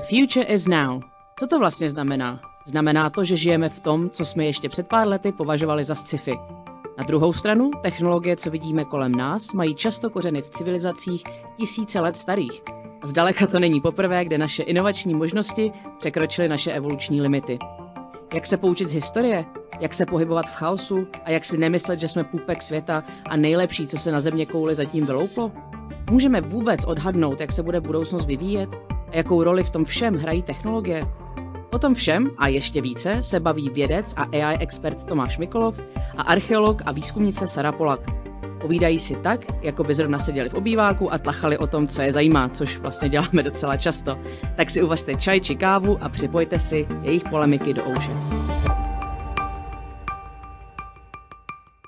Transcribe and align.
The 0.00 0.06
future 0.06 0.46
is 0.46 0.66
now. 0.66 1.02
Co 1.38 1.46
to 1.46 1.58
vlastně 1.58 1.90
znamená? 1.90 2.40
Znamená 2.66 3.10
to, 3.10 3.24
že 3.24 3.36
žijeme 3.36 3.68
v 3.68 3.80
tom, 3.80 4.10
co 4.10 4.24
jsme 4.24 4.44
ještě 4.44 4.68
před 4.68 4.88
pár 4.88 5.08
lety 5.08 5.32
považovali 5.32 5.84
za 5.84 5.94
sci-fi. 5.94 6.38
Na 6.98 7.04
druhou 7.06 7.32
stranu, 7.32 7.70
technologie, 7.82 8.36
co 8.36 8.50
vidíme 8.50 8.84
kolem 8.84 9.12
nás, 9.12 9.52
mají 9.52 9.74
často 9.74 10.10
kořeny 10.10 10.42
v 10.42 10.50
civilizacích 10.50 11.22
tisíce 11.56 12.00
let 12.00 12.16
starých. 12.16 12.62
A 13.02 13.06
zdaleka 13.06 13.46
to 13.46 13.58
není 13.58 13.80
poprvé, 13.80 14.24
kde 14.24 14.38
naše 14.38 14.62
inovační 14.62 15.14
možnosti 15.14 15.72
překročily 15.98 16.48
naše 16.48 16.72
evoluční 16.72 17.20
limity. 17.20 17.58
Jak 18.34 18.46
se 18.46 18.56
poučit 18.56 18.88
z 18.88 18.94
historie? 18.94 19.44
Jak 19.80 19.94
se 19.94 20.06
pohybovat 20.06 20.46
v 20.46 20.54
chaosu? 20.54 21.06
A 21.24 21.30
jak 21.30 21.44
si 21.44 21.58
nemyslet, 21.58 22.00
že 22.00 22.08
jsme 22.08 22.24
půpek 22.24 22.62
světa 22.62 23.04
a 23.28 23.36
nejlepší, 23.36 23.86
co 23.86 23.98
se 23.98 24.12
na 24.12 24.20
země 24.20 24.46
kouli 24.46 24.74
zatím 24.74 25.06
vylouplo? 25.06 25.52
Můžeme 26.10 26.40
vůbec 26.40 26.84
odhadnout, 26.84 27.40
jak 27.40 27.52
se 27.52 27.62
bude 27.62 27.80
budoucnost 27.80 28.26
vyvíjet? 28.26 28.70
A 29.12 29.16
jakou 29.16 29.42
roli 29.42 29.64
v 29.64 29.70
tom 29.70 29.84
všem 29.84 30.14
hrají 30.14 30.42
technologie? 30.42 31.02
O 31.72 31.78
tom 31.78 31.94
všem 31.94 32.30
a 32.38 32.48
ještě 32.48 32.82
více 32.82 33.22
se 33.22 33.40
baví 33.40 33.70
vědec 33.70 34.14
a 34.16 34.22
AI 34.22 34.58
expert 34.58 35.04
Tomáš 35.04 35.38
Mikolov 35.38 35.80
a 36.16 36.22
archeolog 36.22 36.82
a 36.86 36.92
výzkumnice 36.92 37.46
Sara 37.46 37.72
Polak. 37.72 38.00
Povídají 38.60 38.98
si 38.98 39.16
tak, 39.16 39.40
jako 39.62 39.84
by 39.84 39.94
zrovna 39.94 40.18
seděli 40.18 40.48
v 40.48 40.54
obýváku 40.54 41.12
a 41.12 41.18
tlachali 41.18 41.58
o 41.58 41.66
tom, 41.66 41.88
co 41.88 42.02
je 42.02 42.12
zajímá, 42.12 42.48
což 42.48 42.78
vlastně 42.78 43.08
děláme 43.08 43.42
docela 43.42 43.76
často. 43.76 44.18
Tak 44.56 44.70
si 44.70 44.82
uvažte 44.82 45.14
čaj 45.14 45.40
či 45.40 45.56
kávu 45.56 45.98
a 46.02 46.08
připojte 46.08 46.58
si 46.58 46.86
jejich 47.02 47.22
polemiky 47.30 47.74
do 47.74 47.82
ouše. 47.84 48.10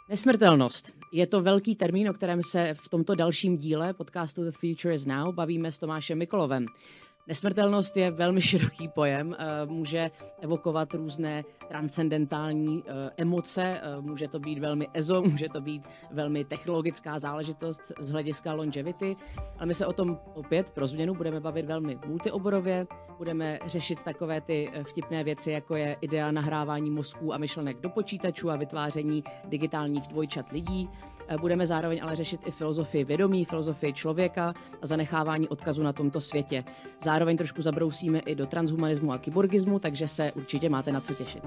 Nesmrtelnost. 0.09 0.93
Je 1.13 1.27
to 1.27 1.43
velký 1.43 1.77
termín, 1.77 2.09
o 2.09 2.13
kterém 2.13 2.43
se 2.43 2.75
v 2.75 2.89
tomto 2.89 3.15
dalším 3.15 3.57
díle 3.57 3.95
podcastu 3.95 4.45
The 4.45 4.51
Future 4.51 4.95
is 4.95 5.07
Now 5.07 5.35
bavíme 5.35 5.73
s 5.73 5.79
Tomášem 5.79 6.19
Mikolovem. 6.19 6.67
Nesmrtelnost 7.27 7.97
je 7.97 8.11
velmi 8.11 8.43
široký 8.43 8.89
pojem, 8.89 9.37
eh, 9.39 9.67
může 9.67 10.11
evokovat 10.41 10.95
různé 10.95 11.45
transcendentální 11.69 12.85
eh, 12.87 13.11
emoce, 13.17 13.81
eh, 13.83 14.01
může 14.01 14.29
to 14.29 14.41
být 14.41 14.59
velmi 14.59 14.89
ezo, 14.95 15.23
může 15.23 15.49
to 15.49 15.61
být 15.61 15.83
velmi 16.11 16.45
technologická 16.45 17.19
záležitost 17.19 17.93
z 18.01 18.11
hlediska 18.11 18.53
longevity, 18.53 19.17
ale 19.59 19.67
my 19.67 19.75
se 19.75 19.87
o 19.87 19.93
tom 19.93 20.19
opět 20.35 20.71
pro 20.71 20.87
změnu 20.87 21.15
budeme 21.15 21.41
bavit 21.41 21.67
velmi 21.67 21.99
multioborově, 22.07 22.87
budeme 23.19 23.59
řešit 23.67 24.03
takové 24.03 24.41
ty 24.41 24.71
vtipné 24.83 25.25
věci, 25.25 25.51
jako 25.51 25.77
je 25.77 25.97
idea 26.01 26.31
nahrávání 26.31 26.91
mozků 26.91 27.35
a 27.35 27.39
myšlenek 27.39 27.81
do 27.81 27.89
počítačů 27.89 28.51
a 28.51 28.57
vytváření 28.57 29.25
digitálních 29.45 30.07
dvojčat 30.09 30.51
lidí, 30.51 30.89
budeme 31.41 31.67
zároveň 31.67 32.01
ale 32.03 32.17
řešit 32.17 32.41
i 32.47 32.51
filozofii 32.51 33.05
vědomí, 33.05 33.45
filozofii 33.45 33.93
člověka 33.93 34.55
a 34.83 34.87
zanechávání 34.87 35.49
odkazu 35.49 35.83
na 35.83 35.93
tomto 35.93 36.21
světě. 36.21 36.65
Zároveň 37.05 37.37
trošku 37.37 37.63
zabrousíme 37.63 38.19
i 38.19 38.35
do 38.35 38.47
transhumanismu 38.47 39.13
a 39.13 39.19
kyborgismu, 39.19 39.79
takže 39.79 40.09
se 40.09 40.33
určitě 40.33 40.69
máte 40.69 40.93
na 40.93 41.01
co 41.01 41.15
těšit. 41.15 41.43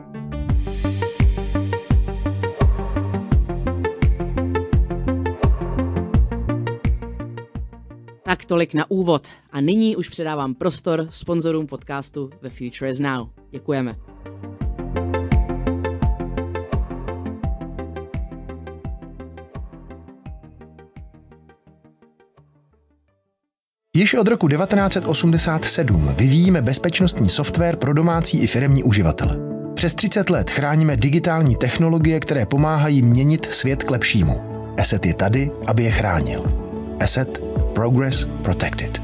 Tak 8.23 8.46
tolik 8.46 8.73
na 8.73 8.92
úvod. 8.92 9.28
A 9.52 9.62
nyní 9.62 9.96
už 9.96 10.09
předávám 10.09 10.56
prostor 10.56 11.08
sponzorům 11.09 11.68
podcastu 11.68 12.30
The 12.42 12.50
Future 12.50 12.90
is 12.90 13.00
Now. 13.00 13.28
Děkujeme. 13.52 13.96
Již 23.96 24.14
od 24.14 24.28
roku 24.28 24.48
1987 24.48 26.08
vyvíjíme 26.18 26.62
bezpečnostní 26.62 27.30
software 27.30 27.76
pro 27.76 27.94
domácí 27.94 28.40
i 28.40 28.48
firmní 28.48 28.84
uživatele. 28.84 29.38
Přes 29.74 29.94
30 29.94 30.30
let 30.30 30.50
chráníme 30.50 30.98
digitální 30.98 31.56
technologie, 31.56 32.20
které 32.20 32.46
pomáhají 32.46 33.02
měnit 33.02 33.47
svět 33.52 33.84
k 33.84 33.92
lepšímu. 33.92 34.42
Asset 34.80 35.06
je 35.06 35.14
tady, 35.14 35.52
aby 35.68 35.84
je 35.84 35.92
chránil. 35.92 36.46
Asset 37.00 37.40
Progress 37.74 38.28
Protected. 38.44 39.02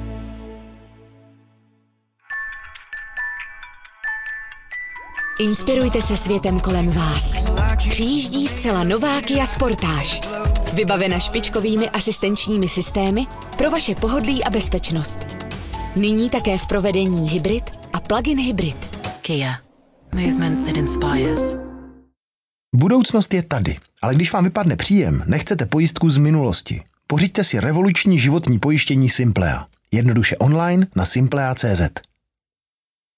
Inspirujte 5.40 6.02
se 6.02 6.18
světem 6.18 6.60
kolem 6.60 6.92
vás. 6.92 7.52
Přijíždí 7.90 8.47
zcela 8.47 8.84
nová 8.84 9.22
Kia 9.22 9.46
Sportage. 9.46 10.19
Vybavena 10.74 11.19
špičkovými 11.19 11.90
asistenčními 11.90 12.68
systémy 12.68 13.25
pro 13.58 13.72
vaše 13.72 13.96
pohodlí 13.96 14.44
a 14.44 14.50
bezpečnost. 14.50 15.19
Nyní 15.96 16.30
také 16.30 16.58
v 16.58 16.68
provedení 16.68 17.30
hybrid 17.30 17.64
a 17.94 18.00
plug-in 18.00 18.40
hybrid. 18.40 18.78
Kia. 19.22 19.59
Movement 20.14 20.66
that 20.66 20.78
inspires. 20.78 21.40
Budoucnost 22.75 23.34
je 23.34 23.44
tady, 23.44 23.78
ale 24.02 24.16
když 24.16 24.34
vám 24.34 24.44
vypadne 24.44 24.75
příjem, 24.75 25.24
nechcete 25.28 25.66
pojistku 25.66 26.09
z 26.09 26.18
minulosti. 26.18 26.81
Pořiďte 27.08 27.44
si 27.44 27.59
revoluční 27.59 28.20
životní 28.20 28.59
pojištění 28.59 29.09
Simplea. 29.09 29.68
Jednoduše 29.91 30.38
online 30.38 30.88
na 30.96 31.06
simplea.cz. 31.06 32.11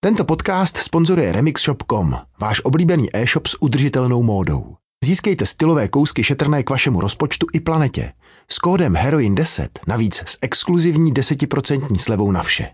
Tento 0.04 0.26
podcast 0.26 0.78
sponzoruje 0.78 1.32
remixshop.com, 1.32 2.16
váš 2.40 2.60
oblíbený 2.60 3.08
e-shop 3.14 3.48
s 3.48 3.62
udržitelnou 3.62 4.24
módou. 4.24 4.76
Získejte 5.06 5.46
stylové 5.46 5.88
kousky 5.88 6.24
šetrné 6.24 6.64
k 6.64 6.70
vašemu 6.70 7.02
rozpočtu 7.02 7.48
i 7.54 7.60
planetě. 7.60 8.14
S 8.50 8.60
kódem 8.60 8.94
HEROIN10 8.94 9.68
navíc 9.88 10.24
s 10.26 10.38
exkluzivní 10.42 11.14
10% 11.14 11.98
slevou 11.98 12.32
na 12.32 12.44
vše. 12.44 12.70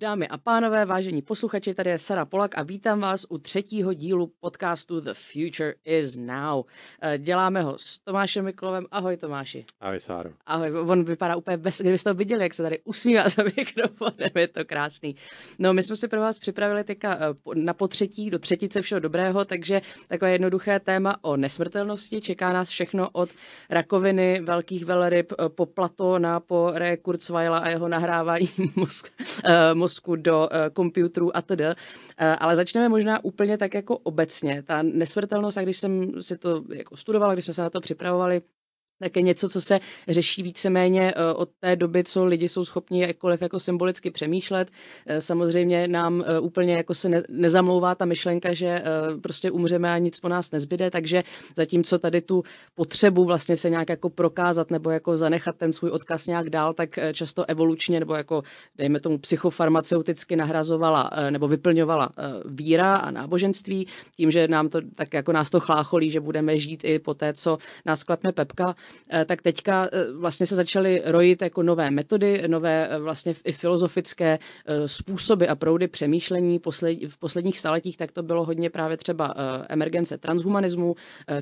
Dámy 0.00 0.28
a 0.28 0.38
pánové, 0.38 0.84
vážení 0.84 1.22
posluchači, 1.22 1.74
tady 1.74 1.90
je 1.90 1.98
Sara 1.98 2.24
Polak 2.24 2.58
a 2.58 2.62
vítám 2.62 3.00
vás 3.00 3.26
u 3.28 3.38
třetího 3.38 3.92
dílu 3.92 4.32
podcastu 4.40 5.00
The 5.00 5.10
Future 5.14 5.74
is 5.84 6.16
Now. 6.16 6.64
Eh, 7.02 7.18
děláme 7.18 7.62
ho 7.62 7.78
s 7.78 7.98
Tomášem 7.98 8.44
Miklovem. 8.44 8.86
Ahoj 8.90 9.16
Tomáši. 9.16 9.64
Ahoj 9.80 10.00
Sáro. 10.00 10.30
Ahoj, 10.46 10.70
on 10.70 11.04
vypadá 11.04 11.36
úplně 11.36 11.56
bez, 11.56 11.80
kdybyste 11.80 12.10
to 12.10 12.14
viděli, 12.14 12.42
jak 12.42 12.54
se 12.54 12.62
tady 12.62 12.78
usmívá 12.84 13.28
za 13.28 13.42
mikrofonem, 13.42 14.30
je 14.34 14.48
to 14.48 14.64
krásný. 14.64 15.16
No, 15.58 15.72
my 15.72 15.82
jsme 15.82 15.96
si 15.96 16.08
pro 16.08 16.20
vás 16.20 16.38
připravili 16.38 16.84
teďka 16.84 17.18
eh, 17.20 17.28
na 17.54 17.74
potřetí 17.74 18.30
do 18.30 18.38
třetice 18.38 18.82
všeho 18.82 19.00
dobrého, 19.00 19.44
takže 19.44 19.80
takové 20.08 20.32
jednoduché 20.32 20.80
téma 20.80 21.16
o 21.22 21.36
nesmrtelnosti. 21.36 22.20
Čeká 22.20 22.52
nás 22.52 22.68
všechno 22.68 23.10
od 23.12 23.30
rakoviny, 23.70 24.40
velkých 24.40 24.84
velryb, 24.84 25.32
eh, 25.32 25.48
po 25.48 25.66
Platona, 25.66 26.40
po 26.40 26.70
Ray 26.74 26.96
Kurzweila 26.96 27.58
a 27.58 27.68
jeho 27.68 27.88
nahrávání 27.88 28.48
mozku, 28.76 29.08
mozku 29.88 30.16
do 30.16 30.48
uh, 30.52 31.30
a 31.34 31.42
td. 31.42 31.60
Uh, 31.60 31.74
ale 32.38 32.56
začneme 32.56 32.88
možná 32.88 33.24
úplně 33.24 33.58
tak 33.58 33.74
jako 33.74 33.96
obecně. 33.96 34.62
Ta 34.62 34.82
nesmrtelnost, 34.82 35.58
a 35.58 35.62
když 35.62 35.76
jsem 35.76 36.20
si 36.20 36.38
to 36.38 36.64
jako 36.74 36.96
studovala, 36.96 37.32
když 37.32 37.44
jsme 37.44 37.54
se 37.54 37.62
na 37.62 37.70
to 37.70 37.80
připravovali, 37.80 38.42
tak 39.00 39.16
je 39.16 39.22
něco, 39.22 39.48
co 39.48 39.60
se 39.60 39.80
řeší 40.08 40.42
víceméně 40.42 41.12
eh, 41.16 41.34
od 41.34 41.48
té 41.60 41.76
doby, 41.76 42.04
co 42.04 42.24
lidi 42.24 42.48
jsou 42.48 42.64
schopni 42.64 43.00
jakkoliv 43.00 43.42
jako 43.42 43.60
symbolicky 43.60 44.10
přemýšlet. 44.10 44.68
Eh, 45.06 45.20
samozřejmě 45.20 45.88
nám 45.88 46.24
eh, 46.26 46.40
úplně 46.40 46.74
jako 46.74 46.94
se 46.94 47.08
ne, 47.08 47.22
nezamlouvá 47.28 47.94
ta 47.94 48.04
myšlenka, 48.04 48.52
že 48.52 48.82
prostě 49.22 49.50
umřeme 49.50 49.92
a 49.92 49.98
nic 49.98 50.20
po 50.20 50.28
nás 50.28 50.50
nezbyde, 50.50 50.90
takže 50.90 51.24
zatímco 51.56 51.98
tady 51.98 52.20
tu 52.20 52.42
potřebu 52.74 53.24
vlastně 53.24 53.56
se 53.56 53.70
nějak 53.70 53.88
jako 53.88 54.10
prokázat 54.10 54.70
nebo 54.70 54.90
jako 54.90 55.16
zanechat 55.16 55.56
ten 55.56 55.72
svůj 55.72 55.90
odkaz 55.90 56.26
nějak 56.26 56.50
dál, 56.50 56.74
tak 56.74 56.98
často 57.12 57.44
evolučně 57.44 58.00
nebo 58.00 58.14
jako 58.14 58.42
dejme 58.76 59.00
tomu 59.00 59.18
psychofarmaceuticky 59.18 60.36
nahrazovala 60.36 61.10
nebo 61.30 61.48
vyplňovala 61.48 62.10
víra 62.44 62.96
a 62.96 63.10
náboženství 63.10 63.86
tím, 64.16 64.30
že 64.30 64.48
nám 64.48 64.68
to 64.68 64.80
tak 64.94 65.14
jako 65.14 65.32
nás 65.32 65.50
to 65.50 65.60
chlácholí, 65.60 66.10
že 66.10 66.20
budeme 66.20 66.58
žít 66.58 66.84
i 66.84 66.98
po 66.98 67.14
té, 67.14 67.32
co 67.32 67.58
nás 67.86 68.04
klepne 68.04 68.32
pepka. 68.32 68.74
Eh, 69.10 69.24
tak 69.24 69.42
teďka 69.42 69.88
eh, 69.92 70.12
vlastně 70.12 70.46
se 70.46 70.56
začaly 70.56 71.02
rojit 71.04 71.42
jako 71.42 71.62
nové 71.62 71.90
metody, 71.90 72.48
nové 72.48 72.88
eh, 72.88 72.98
vlastně 72.98 73.34
i 73.44 73.52
filozofické 73.52 74.38
způsoby 74.86 75.46
a 75.48 75.54
proudy 75.54 75.88
přemýšlení. 75.88 76.60
V 77.08 77.18
posledních 77.18 77.58
staletích 77.58 77.96
tak 77.96 78.12
to 78.12 78.22
bylo 78.22 78.44
hodně 78.44 78.70
právě 78.70 78.96
třeba 78.96 79.34
emergence 79.68 80.18
transhumanismu, 80.18 80.94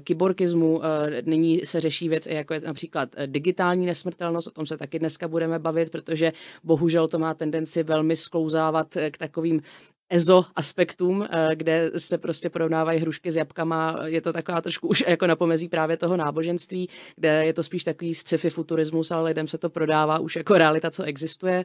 kyborkismu. 0.05 0.81
Nyní 1.25 1.61
se 1.65 1.81
řeší 1.81 2.09
věc 2.09 2.27
jako 2.27 2.55
je 2.55 2.61
například 2.61 3.09
digitální 3.27 3.87
nesmrtelnost, 3.87 4.47
o 4.49 4.51
tom 4.51 4.67
se 4.67 4.77
taky 4.77 4.99
dneska 4.99 5.29
budeme 5.29 5.59
bavit, 5.59 5.91
protože 5.91 6.33
bohužel 6.65 7.09
to 7.09 7.19
má 7.19 7.35
tendenci 7.35 7.83
velmi 7.83 8.17
sklouzávat 8.17 8.87
k 9.11 9.19
takovým 9.19 9.63
EZO 10.11 10.45
aspektům, 10.55 11.29
eh, 11.31 11.57
kde 11.57 11.91
se 11.97 12.19
prostě 12.19 12.51
porovnávají 12.51 13.01
hrušky 13.01 13.31
s 13.31 13.37
jabkama. 13.37 13.99
Je 14.05 14.21
to 14.21 14.33
taková 14.33 14.61
trošku 14.61 14.89
už 14.89 15.05
jako 15.09 15.27
na 15.27 15.37
pomezí 15.37 15.69
právě 15.69 15.97
toho 15.97 16.17
náboženství, 16.17 16.89
kde 17.17 17.47
je 17.47 17.53
to 17.53 17.63
spíš 17.63 17.85
takový 17.85 18.15
sci-fi 18.15 18.51
futurismus, 18.51 19.11
ale 19.11 19.29
lidem 19.29 19.49
se 19.49 19.59
to 19.59 19.71
prodává 19.71 20.19
už 20.19 20.37
jako 20.37 20.55
realita, 20.55 20.91
co 20.91 21.03
existuje. 21.03 21.65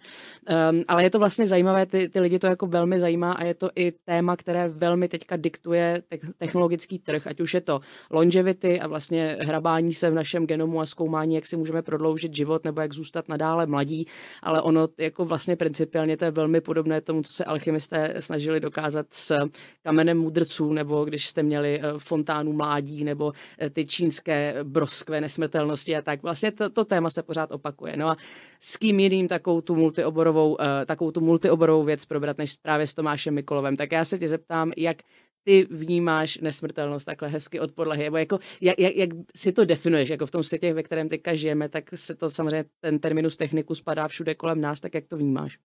Um, 0.71 0.83
ale 0.87 1.03
je 1.03 1.09
to 1.09 1.19
vlastně 1.19 1.47
zajímavé, 1.47 1.85
ty, 1.85 2.09
ty 2.09 2.19
lidi 2.19 2.39
to 2.39 2.47
jako 2.47 2.67
velmi 2.67 2.99
zajímá 2.99 3.31
a 3.31 3.43
je 3.43 3.53
to 3.53 3.69
i 3.75 3.91
téma, 3.91 4.35
které 4.35 4.69
velmi 4.69 5.07
teďka 5.07 5.35
diktuje 5.35 6.03
technologický 6.37 6.99
trh, 6.99 7.27
ať 7.27 7.41
už 7.41 7.53
je 7.53 7.61
to 7.61 7.79
longevity 8.11 8.79
a 8.79 8.87
vlastně 8.87 9.37
hrabání 9.41 9.93
se 9.93 10.09
v 10.09 10.13
našem 10.13 10.47
genomu 10.47 10.81
a 10.81 10.85
zkoumání, 10.85 11.35
jak 11.35 11.45
si 11.45 11.57
můžeme 11.57 11.81
prodloužit 11.81 12.35
život 12.35 12.63
nebo 12.63 12.81
jak 12.81 12.93
zůstat 12.93 13.29
nadále 13.29 13.65
mladí, 13.65 14.07
ale 14.43 14.61
ono 14.61 14.87
jako 14.97 15.25
vlastně 15.25 15.55
principiálně 15.55 16.17
to 16.17 16.25
je 16.25 16.31
velmi 16.31 16.61
podobné 16.61 17.01
tomu, 17.01 17.21
co 17.21 17.33
se 17.33 17.45
alchymisté 17.45 18.13
snažili 18.31 18.59
dokázat 18.59 19.07
s 19.11 19.37
kamenem 19.83 20.17
mudrců, 20.17 20.73
nebo 20.73 21.05
když 21.05 21.27
jste 21.27 21.43
měli 21.43 21.79
eh, 21.79 21.83
fontánu 21.97 22.53
mládí, 22.53 23.03
nebo 23.03 23.33
eh, 23.59 23.69
ty 23.69 23.85
čínské 23.85 24.55
broskve 24.63 25.21
nesmrtelnosti 25.21 25.95
a 25.95 26.01
tak. 26.01 26.23
Vlastně 26.23 26.51
to, 26.51 26.69
to 26.69 26.85
téma 26.85 27.09
se 27.09 27.23
pořád 27.23 27.51
opakuje. 27.51 27.97
No 27.97 28.09
a 28.09 28.17
s 28.59 28.77
kým 28.77 28.99
jiným 28.99 29.27
takovou 29.27 29.61
tu 29.61 29.75
multioborovou, 29.75 30.61
eh, 30.61 30.85
takovou 30.85 31.11
tu 31.11 31.21
multioborovou 31.21 31.83
věc 31.83 32.05
probrat, 32.05 32.37
než 32.37 32.55
právě 32.55 32.87
s 32.87 32.93
Tomášem 32.93 33.33
Mikolovem. 33.33 33.77
Tak 33.77 33.91
já 33.91 34.05
se 34.05 34.17
tě 34.17 34.27
zeptám, 34.27 34.71
jak 34.77 34.97
ty 35.43 35.67
vnímáš 35.71 36.37
nesmrtelnost 36.37 37.05
takhle 37.05 37.27
hezky 37.27 37.59
od 37.59 37.71
podlahy, 37.71 38.03
nebo 38.03 38.17
jako, 38.17 38.39
jak, 38.61 38.79
jak, 38.79 38.95
jak 38.95 39.09
si 39.35 39.51
to 39.51 39.65
definuješ, 39.65 40.09
jako 40.09 40.25
v 40.25 40.31
tom 40.31 40.43
světě, 40.43 40.73
ve 40.73 40.83
kterém 40.83 41.09
teďka 41.09 41.35
žijeme, 41.35 41.69
tak 41.69 41.89
se 41.95 42.15
to 42.15 42.29
samozřejmě, 42.29 42.65
ten 42.79 42.99
terminus 42.99 43.37
techniku 43.37 43.75
spadá 43.75 44.07
všude 44.07 44.35
kolem 44.35 44.61
nás, 44.61 44.79
tak 44.79 44.93
jak 44.93 45.07
to 45.07 45.17
vnímáš? 45.17 45.57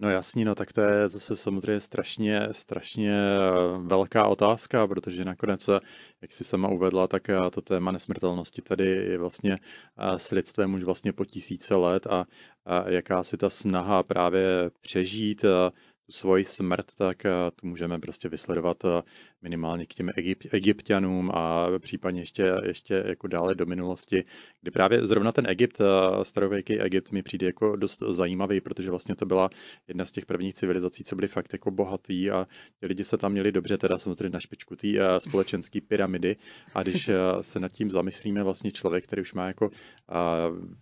No 0.00 0.10
jasný, 0.10 0.44
no 0.44 0.54
tak 0.54 0.72
to 0.72 0.80
je 0.80 1.08
zase 1.08 1.36
samozřejmě 1.36 1.80
strašně, 1.80 2.48
strašně 2.52 3.12
eh, 3.12 3.78
velká 3.78 4.26
otázka, 4.26 4.86
protože 4.86 5.24
nakonec, 5.24 5.68
eh, 5.68 5.80
jak 6.22 6.32
si 6.32 6.44
sama 6.44 6.68
uvedla, 6.68 7.06
tak 7.06 7.28
eh, 7.28 7.50
to 7.50 7.60
téma 7.60 7.92
nesmrtelnosti 7.92 8.62
tady 8.62 8.88
je 8.90 9.18
vlastně 9.18 9.58
s 10.16 10.30
lidstvem 10.30 10.74
už 10.74 10.82
vlastně 10.82 11.12
po 11.12 11.24
tisíce 11.24 11.74
let 11.74 12.06
a 12.06 12.26
jaká 12.86 13.22
si 13.22 13.36
ta 13.36 13.50
snaha 13.50 14.02
právě 14.02 14.70
přežít 14.80 15.40
tu 16.06 16.12
svoji 16.12 16.44
smrt, 16.44 16.94
tak 16.94 17.22
tu 17.56 17.66
můžeme 17.66 17.98
prostě 17.98 18.28
vysledovat 18.28 18.84
minimálně 19.42 19.86
k 19.86 19.94
těm 19.94 20.10
Egypt, 20.16 20.46
egyptianům 20.54 21.30
a 21.34 21.66
případně 21.78 22.20
ještě, 22.20 22.52
ještě 22.64 23.04
jako 23.06 23.28
dále 23.28 23.54
do 23.54 23.66
minulosti, 23.66 24.24
kdy 24.62 24.70
právě 24.70 25.06
zrovna 25.06 25.32
ten 25.32 25.46
Egypt, 25.46 25.80
eh, 25.80 26.24
starověký 26.24 26.80
Egypt 26.80 27.12
mi 27.12 27.22
přijde 27.22 27.46
jako 27.46 27.76
dost 27.76 28.02
zajímavý, 28.10 28.60
protože 28.60 28.90
vlastně 28.90 29.16
to 29.16 29.26
byla 29.26 29.50
jedna 29.88 30.04
z 30.04 30.12
těch 30.12 30.26
prvních 30.26 30.54
civilizací, 30.54 31.04
co 31.04 31.16
byly 31.16 31.28
fakt 31.28 31.52
jako 31.52 31.70
bohatý 31.70 32.30
a 32.30 32.46
ti 32.80 32.86
lidi 32.86 33.04
se 33.04 33.16
tam 33.16 33.32
měli 33.32 33.52
dobře, 33.52 33.78
teda 33.78 33.98
samozřejmě 33.98 34.30
na 34.30 34.40
špičku 34.40 34.76
té 34.76 34.88
eh, 34.88 35.20
společenské 35.20 35.80
pyramidy. 35.80 36.36
A 36.74 36.82
když 36.82 37.08
eh, 37.08 37.14
se 37.40 37.60
nad 37.60 37.72
tím 37.72 37.90
zamyslíme 37.90 38.42
vlastně 38.42 38.72
člověk, 38.72 39.04
který 39.04 39.22
už 39.22 39.34
má 39.34 39.46
jako 39.46 39.70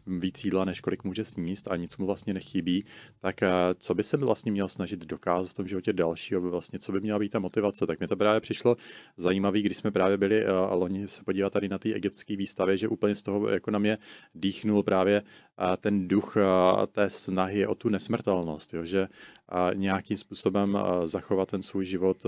víc 0.07 0.45
jídla, 0.45 0.65
než 0.65 0.81
kolik 0.81 1.05
může 1.05 1.25
sníst 1.25 1.69
a 1.69 1.77
nic 1.77 1.97
mu 1.97 2.07
vlastně 2.07 2.35
nechybí, 2.35 2.85
tak 3.21 3.41
co 3.79 3.95
by 3.95 4.03
se 4.03 4.17
vlastně 4.17 4.53
měl 4.53 4.69
snažit 4.69 5.07
dokázat 5.07 5.51
v 5.51 5.55
tom 5.55 5.69
životě 5.69 5.93
dalšího, 5.93 6.41
vlastně 6.41 6.79
co 6.79 6.93
by 6.93 7.01
měla 7.01 7.19
být 7.19 7.33
ta 7.33 7.39
motivace, 7.39 7.87
tak 7.87 7.99
mě 7.99 8.09
to 8.09 8.17
právě 8.17 8.41
přišlo 8.47 8.77
zajímavé, 9.17 9.61
když 9.61 9.77
jsme 9.77 9.91
právě 9.91 10.17
byli 10.17 10.45
eh, 10.45 10.49
a 10.49 10.75
loni 10.75 11.09
se 11.09 11.25
podívat 11.25 11.53
tady 11.53 11.69
na 11.69 11.79
té 11.79 11.93
egyptské 11.93 12.37
výstavě, 12.37 12.77
že 12.77 12.89
úplně 12.89 13.15
z 13.15 13.23
toho 13.23 13.49
jako 13.49 13.71
na 13.71 13.79
mě 13.79 13.99
dýchnul 14.35 14.83
právě 14.83 15.23
eh, 15.23 15.77
ten 15.77 16.09
duch 16.09 16.37
eh, 16.37 16.87
té 16.87 17.11
snahy 17.11 17.67
o 17.67 17.75
tu 17.75 17.89
nesmrtelnost, 17.89 18.75
jo, 18.75 18.85
že 18.85 19.09
nějakým 19.75 20.17
způsobem 20.17 20.79
zachovat 21.05 21.51
ten 21.51 21.63
svůj 21.63 21.85
život 21.85 22.27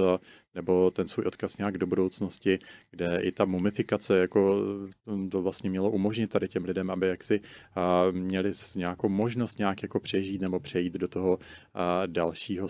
nebo 0.58 0.90
ten 0.90 1.08
svůj 1.08 1.26
odkaz 1.26 1.58
nějak 1.58 1.78
do 1.78 1.86
budoucnosti, 1.86 2.58
kde 2.90 3.20
i 3.22 3.32
ta 3.32 3.44
mumifikace 3.44 4.18
jako 4.18 4.56
to 5.30 5.42
vlastně 5.42 5.70
mělo 5.70 5.90
umožnit 5.90 6.30
tady 6.30 6.48
těm 6.48 6.64
lidem, 6.64 6.90
aby 6.90 7.08
jaksi 7.08 7.40
měli 8.10 8.52
nějakou 8.76 9.08
možnost 9.08 9.58
nějak 9.58 9.82
jako 9.82 10.00
přežít 10.00 10.40
nebo 10.40 10.60
přejít 10.60 10.92
do 10.92 11.08
toho 11.08 11.38
dalšího 12.06 12.68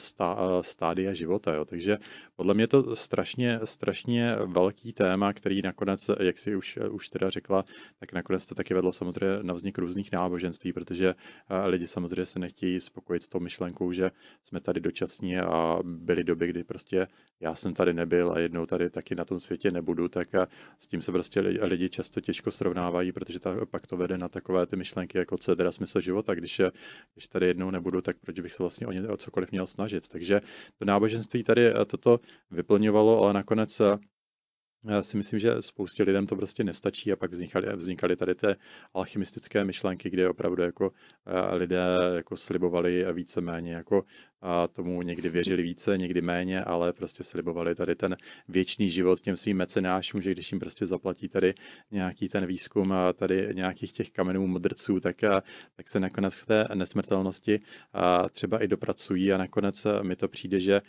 stádia 0.61 1.13
života. 1.13 1.55
Jo. 1.55 1.65
Takže 1.65 1.99
podle 2.37 2.55
mě 2.55 2.67
to 2.67 2.97
strašně, 2.97 3.61
strašně 3.65 4.37
velký 4.47 4.93
téma, 4.93 5.33
který 5.33 5.63
nakonec, 5.63 6.11
jak 6.21 6.39
si 6.39 6.57
už, 6.57 6.79
už 6.91 7.09
teda 7.09 7.31
řekla, 7.31 7.65
tak 8.01 8.13
nakonec 8.13 8.47
to 8.47 8.55
taky 8.55 8.75
vedlo 8.75 8.93
samozřejmě 8.93 9.43
na 9.43 9.55
vznik 9.55 9.79
různých 9.79 10.13
náboženství, 10.13 10.73
protože 10.73 11.15
lidi 11.65 11.87
samozřejmě 11.87 12.27
se 12.27 12.39
nechtějí 12.39 12.81
spokojit 12.81 13.23
s 13.23 13.29
tou 13.29 13.41
myšlenkou, 13.41 13.93
že 13.93 14.11
jsme 14.43 14.61
tady 14.61 14.81
dočasně 14.81 15.43
a 15.43 15.79
byly 15.85 16.25
doby, 16.25 16.47
kdy 16.47 16.65
prostě 16.65 17.07
já 17.41 17.55
jsem 17.55 17.75
tady 17.79 17.95
nebyl 17.95 18.33
a 18.33 18.39
jednou 18.39 18.67
tady 18.67 18.91
taky 18.91 19.15
na 19.15 19.25
tom 19.25 19.41
světě 19.41 19.71
nebudu, 19.71 20.09
tak 20.09 20.35
a 20.35 20.49
s 20.79 20.87
tím 20.87 21.03
se 21.03 21.13
prostě 21.13 21.41
lidi 21.41 21.89
často 21.89 22.21
těžko 22.21 22.51
srovnávají, 22.51 23.13
protože 23.13 23.41
ta, 23.41 23.67
pak 23.71 23.87
to 23.87 23.97
vede 23.97 24.19
na 24.19 24.29
takové 24.29 24.67
ty 24.67 24.77
myšlenky, 24.77 25.19
jako 25.19 25.39
co 25.39 25.53
je 25.53 25.57
teda 25.57 25.73
smysl 25.73 26.01
života, 26.01 26.35
když, 26.35 26.59
je, 26.59 26.73
když 27.15 27.27
tady 27.27 27.47
jednou 27.47 27.71
nebudu, 27.71 28.01
tak 28.03 28.17
proč 28.19 28.41
bych 28.41 28.53
se 28.53 28.63
vlastně 28.63 28.87
o, 28.87 28.93
ně, 28.93 29.09
o 29.09 29.17
cokoliv 29.17 29.53
měl 29.53 29.67
snažit. 29.67 30.09
Takže 30.09 30.41
to 30.79 30.85
náboženství 30.85 31.43
tady 31.43 31.73
toto 31.87 32.21
vyplňovalo, 32.51 33.23
ale 33.23 33.33
nakonec 33.33 33.81
já 34.85 35.03
si 35.03 35.17
myslím, 35.17 35.39
že 35.39 35.63
spoustě 35.63 36.03
lidem 36.03 36.27
to 36.27 36.37
prostě 36.37 36.65
nestačí 36.65 37.13
a 37.13 37.17
pak 37.17 37.31
vznikaly, 37.31 37.77
vznikaly 37.77 38.17
tady 38.17 38.35
ty 38.35 38.47
alchymistické 38.95 39.65
myšlenky, 39.65 40.11
kde 40.11 40.29
opravdu 40.29 40.63
jako 40.63 40.93
eh, 41.27 41.55
lidé 41.55 41.85
jako 42.15 42.37
slibovali 42.37 43.07
víceméně 43.13 43.73
jako 43.73 44.05
a 44.41 44.69
tomu 44.69 45.03
někdy 45.03 45.29
věřili 45.29 45.63
více, 45.63 45.99
někdy 45.99 46.21
méně, 46.21 46.65
ale 46.65 46.93
prostě 46.93 47.25
slibovali 47.25 47.75
tady 47.75 47.95
ten 47.95 48.17
věčný 48.49 48.89
život 48.89 49.21
těm 49.21 49.37
svým 49.37 49.57
mecenášům, 49.57 50.23
že 50.23 50.33
když 50.33 50.53
jim 50.53 50.61
prostě 50.61 50.87
zaplatí 50.87 51.29
tady 51.29 51.55
nějaký 51.91 52.29
ten 52.29 52.47
výzkum 52.47 52.93
a 52.93 53.13
tady 53.13 53.49
nějakých 53.53 53.93
těch 53.93 54.11
kamenů 54.11 54.47
modrců, 54.47 55.01
tak, 55.01 55.25
a, 55.25 55.43
tak 55.77 55.89
se 55.89 56.01
nakonec 56.01 56.43
k 56.43 56.47
té 56.47 56.67
nesmrtelnosti 56.75 57.61
a 57.93 58.29
třeba 58.29 58.63
i 58.63 58.69
dopracují. 58.69 59.33
A 59.33 59.39
nakonec 59.39 59.87
mi 60.03 60.17
to 60.17 60.29
přijde, 60.29 60.61
že 60.61 60.83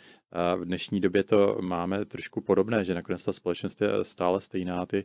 v 0.56 0.64
dnešní 0.64 1.00
době 1.00 1.22
to 1.22 1.58
máme 1.60 2.04
trošku 2.04 2.40
podobné, 2.40 2.84
že 2.84 2.94
nakonec 2.94 3.24
ta 3.24 3.32
společnost 3.32 3.80
je 3.80 3.88
stále 4.02 4.40
stejná, 4.40 4.86
ty 4.86 5.04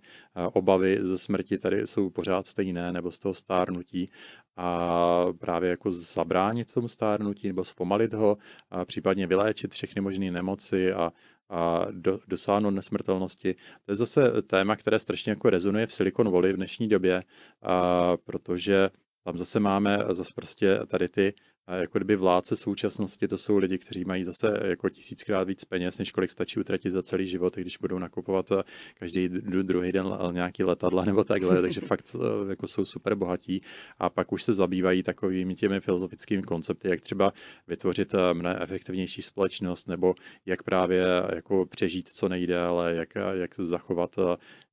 obavy 0.54 0.98
ze 1.02 1.18
smrti 1.18 1.58
tady 1.58 1.88
jsou 1.88 2.10
pořád 2.10 2.48
stejné 2.48 2.92
nebo 2.92 3.12
z 3.12 3.20
toho 3.20 3.34
stárnutí. 3.34 4.10
A 4.58 5.26
právě 5.38 5.70
jako 5.70 5.92
zabránit 5.92 6.74
tomu 6.74 6.88
stárnutí 6.88 7.48
nebo 7.48 7.64
zpomalit 7.64 8.14
ho, 8.14 8.35
a 8.70 8.86
případně 8.86 9.28
vyléčit 9.28 9.74
všechny 9.74 10.02
možné 10.02 10.32
nemoci 10.32 10.94
a, 10.94 11.12
a 11.50 11.86
do, 11.92 12.20
dosáhnout 12.28 12.72
nesmrtelnosti. 12.72 13.56
To 13.86 13.92
je 13.92 13.96
zase 13.96 14.42
téma, 14.42 14.76
které 14.76 15.00
strašně 15.00 15.30
jako 15.30 15.50
rezonuje 15.50 15.88
v 15.88 15.94
Silicon 15.94 16.32
Valley 16.32 16.54
v 16.54 16.56
dnešní 16.56 16.88
době, 16.88 17.24
a, 17.62 18.18
protože 18.18 18.90
tam 19.24 19.38
zase 19.38 19.60
máme 19.60 20.00
zase 20.10 20.32
prostě 20.36 20.80
tady 20.88 21.10
ty 21.10 21.34
a 21.68 21.76
jako 21.76 22.00
kdyby 22.00 22.16
vládce 22.16 22.56
současnosti 22.56 23.28
to 23.28 23.38
jsou 23.38 23.58
lidi, 23.58 23.78
kteří 23.78 24.06
mají 24.06 24.24
zase 24.24 24.60
jako 24.64 24.90
tisíckrát 24.90 25.48
víc 25.48 25.66
peněz, 25.66 25.98
než 25.98 26.12
kolik 26.12 26.32
stačí 26.32 26.60
utratit 26.60 26.92
za 26.92 27.04
celý 27.04 27.28
život, 27.28 27.56
když 27.56 27.78
budou 27.78 28.00
nakupovat 28.00 28.52
eh, 28.52 28.64
každý 28.94 29.30
druhý 29.64 29.92
den 29.92 30.08
nějaký 30.32 30.64
letadla 30.64 31.06
nebo 31.06 31.24
takhle, 31.24 31.62
takže 31.62 31.82
fakt 31.82 32.16
eh, 32.16 32.50
jako 32.50 32.68
jsou 32.68 32.86
super 32.86 33.16
bohatí 33.16 33.62
a 34.00 34.10
pak 34.10 34.32
už 34.32 34.44
se 34.44 34.54
zabývají 34.54 35.04
takovými 35.04 35.56
těmi 35.56 35.80
filozofickými 35.80 36.44
koncepty, 36.44 36.90
jak 36.90 37.02
třeba 37.02 37.34
vytvořit 37.68 38.14
eh, 38.14 38.34
mnohem 38.34 38.58
efektivnější 38.62 39.22
společnost 39.22 39.88
nebo 39.88 40.16
jak 40.46 40.64
právě 40.64 41.06
jako 41.36 41.66
přežít 41.66 42.10
co 42.10 42.30
nejdéle, 42.30 42.96
jak, 42.96 43.16
jak 43.34 43.56
zachovat 43.56 44.16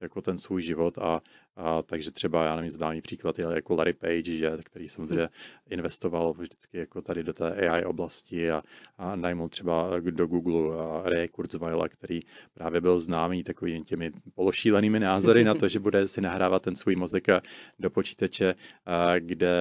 jako 0.00 0.22
ten 0.22 0.38
svůj 0.38 0.62
život. 0.62 0.98
A 0.98 1.20
a, 1.56 1.82
takže 1.82 2.10
třeba, 2.10 2.44
já 2.44 2.56
nevím, 2.56 2.70
známý 2.70 3.00
příklad 3.00 3.38
je 3.38 3.46
jako 3.54 3.74
Larry 3.74 3.92
Page, 3.92 4.36
že, 4.36 4.50
který 4.64 4.88
samozřejmě 4.88 5.28
investoval 5.70 6.32
vždycky 6.32 6.78
jako 6.78 7.02
tady 7.02 7.22
do 7.22 7.32
té 7.32 7.68
AI 7.68 7.84
oblasti 7.84 8.50
a, 8.50 8.62
a 8.98 9.16
najmul 9.16 9.48
třeba 9.48 10.00
do 10.00 10.26
Google 10.26 10.84
a 10.84 11.02
Ray 11.04 11.28
Kurzweila, 11.28 11.88
který 11.88 12.20
právě 12.54 12.80
byl 12.80 13.00
známý 13.00 13.42
takovými 13.42 13.84
těmi 13.84 14.10
pološílenými 14.34 15.00
názory 15.00 15.44
na 15.44 15.54
to, 15.54 15.68
že 15.68 15.78
bude 15.78 16.08
si 16.08 16.20
nahrávat 16.20 16.62
ten 16.62 16.76
svůj 16.76 16.96
mozek 16.96 17.26
do 17.78 17.90
počítače, 17.90 18.54
a, 18.86 19.18
kde 19.18 19.52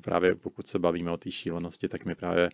právě 0.00 0.34
pokud 0.34 0.66
se 0.68 0.78
bavíme 0.78 1.10
o 1.10 1.16
té 1.16 1.30
šílenosti, 1.30 1.88
tak 1.88 2.04
mi 2.04 2.14
právě 2.14 2.50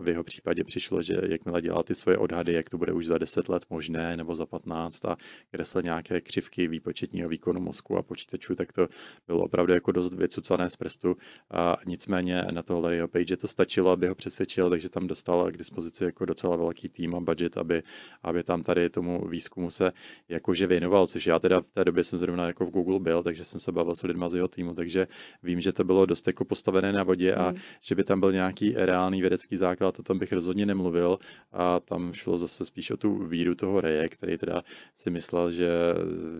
v 0.00 0.08
jeho 0.08 0.24
případě 0.24 0.64
přišlo, 0.64 1.02
že 1.02 1.20
jakmile 1.28 1.62
dělá 1.62 1.82
ty 1.82 1.94
svoje 1.94 2.18
odhady, 2.18 2.52
jak 2.52 2.70
to 2.70 2.78
bude 2.78 2.92
už 2.92 3.06
za 3.06 3.18
10 3.18 3.48
let 3.48 3.64
možné 3.70 4.16
nebo 4.16 4.36
za 4.36 4.46
15 4.46 5.04
a 5.04 5.16
kde 5.50 5.64
se 5.64 5.82
nějaké 5.82 6.20
křivky 6.20 6.68
výpočetního 6.68 7.28
výkonu 7.28 7.60
mozku 7.60 7.96
a 7.96 8.02
počítačů, 8.10 8.54
tak 8.54 8.72
to 8.72 8.88
bylo 9.26 9.40
opravdu 9.46 9.72
jako 9.72 9.92
dost 9.92 10.14
vycucané 10.14 10.70
z 10.70 10.76
prstu. 10.76 11.16
A 11.50 11.76
nicméně 11.86 12.44
na 12.50 12.62
toho 12.62 12.80
Larryho 12.80 13.08
Page 13.08 13.36
to 13.36 13.48
stačilo, 13.48 13.90
aby 13.90 14.08
ho 14.08 14.14
přesvědčil, 14.14 14.70
takže 14.70 14.88
tam 14.88 15.06
dostal 15.06 15.50
k 15.50 15.56
dispozici 15.56 16.04
jako 16.04 16.24
docela 16.24 16.56
velký 16.56 16.88
tým 16.88 17.14
a 17.14 17.20
budget, 17.20 17.56
aby, 17.56 17.82
aby 18.22 18.42
tam 18.42 18.62
tady 18.62 18.90
tomu 18.90 19.28
výzkumu 19.28 19.70
se 19.70 19.92
jakože 20.28 20.66
věnoval, 20.66 21.06
což 21.06 21.26
já 21.26 21.38
teda 21.38 21.60
v 21.60 21.70
té 21.72 21.84
době 21.84 22.04
jsem 22.04 22.18
zrovna 22.18 22.46
jako 22.46 22.66
v 22.66 22.70
Google 22.70 23.00
byl, 23.00 23.22
takže 23.22 23.44
jsem 23.44 23.60
se 23.60 23.72
bavil 23.72 23.94
s 23.94 24.02
lidmi 24.02 24.24
z 24.28 24.34
jeho 24.34 24.48
týmu, 24.48 24.74
takže 24.74 25.06
vím, 25.42 25.60
že 25.60 25.72
to 25.72 25.84
bylo 25.84 26.06
dost 26.06 26.26
jako 26.26 26.44
postavené 26.44 26.92
na 26.92 27.02
vodě 27.02 27.34
a 27.34 27.50
mm. 27.50 27.56
že 27.80 27.94
by 27.94 28.04
tam 28.04 28.20
byl 28.20 28.32
nějaký 28.32 28.74
reálný 28.76 29.20
vědecký 29.20 29.56
základ, 29.56 29.98
o 29.98 30.02
tom 30.02 30.18
bych 30.18 30.32
rozhodně 30.32 30.66
nemluvil 30.66 31.18
a 31.52 31.80
tam 31.80 32.12
šlo 32.12 32.38
zase 32.38 32.64
spíš 32.64 32.90
o 32.90 32.96
tu 32.96 33.26
víru 33.26 33.54
toho 33.54 33.80
Reje, 33.80 34.08
který 34.08 34.38
teda 34.38 34.62
si 34.96 35.10
myslel, 35.10 35.50
že, 35.50 35.68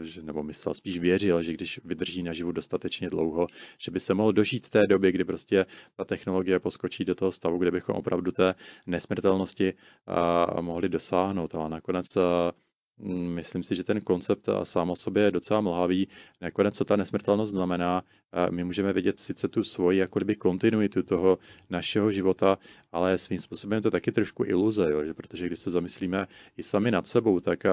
že 0.02 0.22
nebo 0.22 0.42
myslel, 0.42 0.74
spíš 0.74 0.98
věřil, 0.98 1.42
že 1.42 1.52
když 1.60 1.80
vydrží 1.84 2.22
naživu 2.22 2.52
dostatečně 2.52 3.10
dlouho, 3.10 3.46
že 3.78 3.90
by 3.90 4.00
se 4.00 4.14
mohl 4.14 4.32
dožít 4.32 4.70
té 4.70 4.86
doby, 4.86 5.12
kdy 5.12 5.24
prostě 5.24 5.66
ta 5.96 6.04
technologie 6.04 6.58
poskočí 6.58 7.04
do 7.04 7.14
toho 7.14 7.32
stavu, 7.32 7.58
kde 7.58 7.70
bychom 7.70 7.96
opravdu 7.96 8.32
té 8.32 8.54
nesmrtelnosti 8.86 9.74
a, 10.06 10.60
mohli 10.60 10.88
dosáhnout. 10.88 11.54
Ale 11.54 11.68
nakonec 11.68 12.16
a, 12.16 12.52
Myslím 13.08 13.62
si, 13.62 13.74
že 13.76 13.84
ten 13.84 14.00
koncept 14.00 14.48
sám 14.62 14.90
o 14.90 14.96
sobě 14.96 15.22
je 15.22 15.30
docela 15.30 15.60
mlhavý. 15.60 16.08
Nakonec, 16.40 16.76
co 16.76 16.84
ta 16.84 16.96
nesmrtelnost 16.96 17.52
znamená, 17.52 18.04
my 18.50 18.64
můžeme 18.64 18.92
vidět 18.92 19.20
sice 19.20 19.48
tu 19.48 19.64
svoji 19.64 19.98
jako 19.98 20.18
kdyby 20.18 20.36
kontinuitu 20.36 21.02
toho 21.02 21.38
našeho 21.70 22.12
života, 22.12 22.58
ale 22.92 23.18
svým 23.18 23.40
způsobem 23.40 23.76
je 23.76 23.82
to 23.82 23.90
taky 23.90 24.12
trošku 24.12 24.44
iluze, 24.44 24.90
jo? 24.90 25.04
Že 25.04 25.14
protože 25.14 25.46
když 25.46 25.60
se 25.60 25.70
zamyslíme 25.70 26.26
i 26.56 26.62
sami 26.62 26.90
nad 26.90 27.06
sebou, 27.06 27.40
tak 27.40 27.64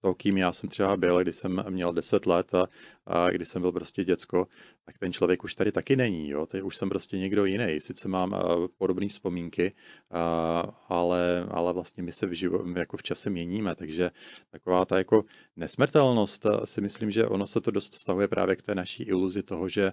to, 0.00 0.14
kým 0.14 0.38
já 0.38 0.52
jsem 0.52 0.68
třeba 0.68 0.96
byl, 0.96 1.20
když 1.20 1.36
jsem 1.36 1.64
měl 1.70 1.92
10 1.92 2.26
let 2.26 2.54
a, 2.54 2.66
a 3.06 3.30
když 3.30 3.48
jsem 3.48 3.62
byl 3.62 3.72
prostě 3.72 4.04
děcko, 4.04 4.46
tak 4.84 4.98
ten 4.98 5.12
člověk 5.12 5.44
už 5.44 5.54
tady 5.54 5.72
taky 5.72 5.96
není, 5.96 6.28
jo? 6.28 6.46
Teď 6.46 6.62
už 6.62 6.76
jsem 6.76 6.88
prostě 6.88 7.18
někdo 7.18 7.44
jiný. 7.44 7.80
Sice 7.80 8.08
mám 8.08 8.32
uh, 8.32 8.66
podobné 8.78 9.08
vzpomínky, 9.08 9.72
uh, 10.10 10.70
ale, 10.88 11.46
ale 11.50 11.72
vlastně 11.72 12.02
my 12.02 12.12
se 12.12 12.26
v, 12.26 12.32
živo, 12.32 12.64
jako 12.76 12.96
v 12.96 13.02
čase 13.02 13.30
měníme, 13.30 13.74
takže 13.74 14.10
taková 14.50 14.84
ta 14.84 14.98
jako 14.98 15.24
nesmrtelnost 15.56 16.46
si 16.64 16.80
myslím, 16.80 17.10
že 17.10 17.26
ono 17.26 17.46
se 17.46 17.60
to 17.60 17.70
dost 17.70 17.94
stahuje 17.94 18.28
právě 18.28 18.56
k 18.56 18.62
té 18.62 18.74
naší 18.74 19.02
iluzi 19.02 19.42
toho, 19.42 19.68
že 19.68 19.92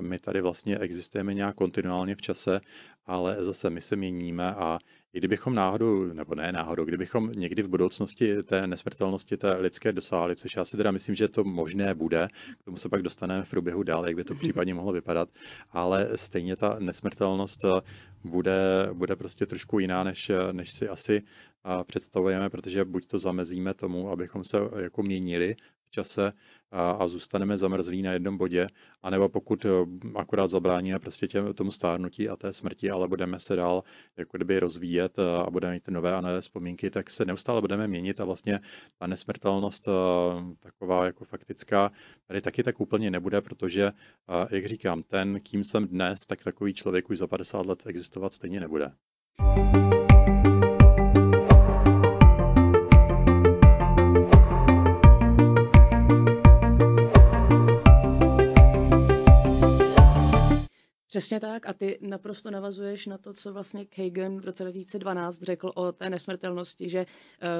my 0.00 0.18
tady 0.18 0.40
vlastně 0.40 0.78
existujeme 0.78 1.34
nějak 1.34 1.56
kontinuálně 1.56 2.14
v 2.16 2.22
čase, 2.22 2.60
ale 3.06 3.44
zase 3.44 3.70
my 3.70 3.80
se 3.80 3.96
měníme 3.96 4.54
a 4.54 4.78
i 5.12 5.18
kdybychom 5.18 5.54
náhodou, 5.54 6.04
nebo 6.04 6.34
ne 6.34 6.52
náhodou, 6.52 6.84
kdybychom 6.84 7.32
někdy 7.32 7.62
v 7.62 7.68
budoucnosti 7.68 8.42
té 8.42 8.66
nesmrtelnosti 8.66 9.36
té 9.36 9.56
lidské 9.56 9.92
dosáhli, 9.92 10.36
což 10.36 10.56
já 10.56 10.64
si 10.64 10.76
teda 10.76 10.90
myslím, 10.90 11.14
že 11.14 11.28
to 11.28 11.44
možné 11.44 11.94
bude, 11.94 12.28
k 12.60 12.64
tomu 12.64 12.76
se 12.76 12.88
pak 12.88 13.02
dostaneme 13.02 13.44
v 13.44 13.50
průběhu 13.50 13.82
dál, 13.82 14.06
jak 14.06 14.16
by 14.16 14.24
to 14.24 14.34
případně 14.40 14.74
mohlo 14.74 14.92
vypadat, 14.92 15.28
ale 15.70 16.08
stejně 16.14 16.56
ta 16.56 16.76
nesmrtelnost 16.78 17.64
bude, 18.24 18.88
bude 18.92 19.16
prostě 19.16 19.46
trošku 19.46 19.78
jiná, 19.78 20.04
než, 20.04 20.30
než 20.52 20.72
si 20.72 20.88
asi 20.88 21.22
představujeme, 21.84 22.50
protože 22.50 22.84
buď 22.84 23.06
to 23.06 23.18
zamezíme 23.18 23.74
tomu, 23.74 24.10
abychom 24.10 24.44
se 24.44 24.58
jako 24.82 25.02
měnili 25.02 25.56
čase 25.90 26.32
a, 26.70 26.90
a 26.90 27.08
zůstaneme 27.08 27.58
zamrzlí 27.58 28.02
na 28.02 28.12
jednom 28.12 28.36
bodě, 28.36 28.68
anebo 29.02 29.28
pokud 29.28 29.64
eh, 29.64 29.68
akorát 30.14 30.50
zabráníme 30.50 30.98
prostě 30.98 31.28
těm, 31.28 31.54
tomu 31.54 31.72
stárnutí 31.72 32.28
a 32.28 32.36
té 32.36 32.52
smrti, 32.52 32.90
ale 32.90 33.08
budeme 33.08 33.38
se 33.38 33.56
dál 33.56 33.84
jako 34.16 34.36
kdyby 34.36 34.60
rozvíjet 34.60 35.18
eh, 35.18 35.22
a 35.46 35.50
budeme 35.50 35.74
mít 35.74 35.88
nové 35.88 36.14
a 36.14 36.20
nové 36.20 36.40
vzpomínky, 36.40 36.90
tak 36.90 37.10
se 37.10 37.24
neustále 37.24 37.60
budeme 37.60 37.88
měnit 37.88 38.20
a 38.20 38.24
vlastně 38.24 38.60
ta 38.98 39.06
nesmrtelnost 39.06 39.88
eh, 39.88 39.92
taková 40.60 41.04
jako 41.04 41.24
faktická 41.24 41.92
tady 42.26 42.40
taky 42.40 42.62
tak 42.62 42.80
úplně 42.80 43.10
nebude, 43.10 43.40
protože, 43.40 43.92
jak 44.50 44.66
říkám, 44.66 45.02
ten, 45.02 45.40
kým 45.40 45.64
jsem 45.64 45.86
dnes, 45.86 46.26
tak 46.26 46.44
takový 46.44 46.74
člověk 46.74 47.10
už 47.10 47.18
za 47.18 47.26
50 47.26 47.66
let 47.66 47.82
existovat 47.86 48.34
stejně 48.34 48.60
nebude. 48.60 48.92
thank 49.40 49.76
you 49.76 49.89
Přesně 61.10 61.40
tak 61.40 61.68
a 61.68 61.72
ty 61.72 61.98
naprosto 62.00 62.50
navazuješ 62.50 63.06
na 63.06 63.18
to, 63.18 63.32
co 63.32 63.52
vlastně 63.52 63.86
Kagan 63.86 64.40
v 64.40 64.44
roce 64.44 64.62
2012 64.62 65.42
řekl 65.42 65.72
o 65.74 65.92
té 65.92 66.10
nesmrtelnosti, 66.10 66.88
že 66.88 67.06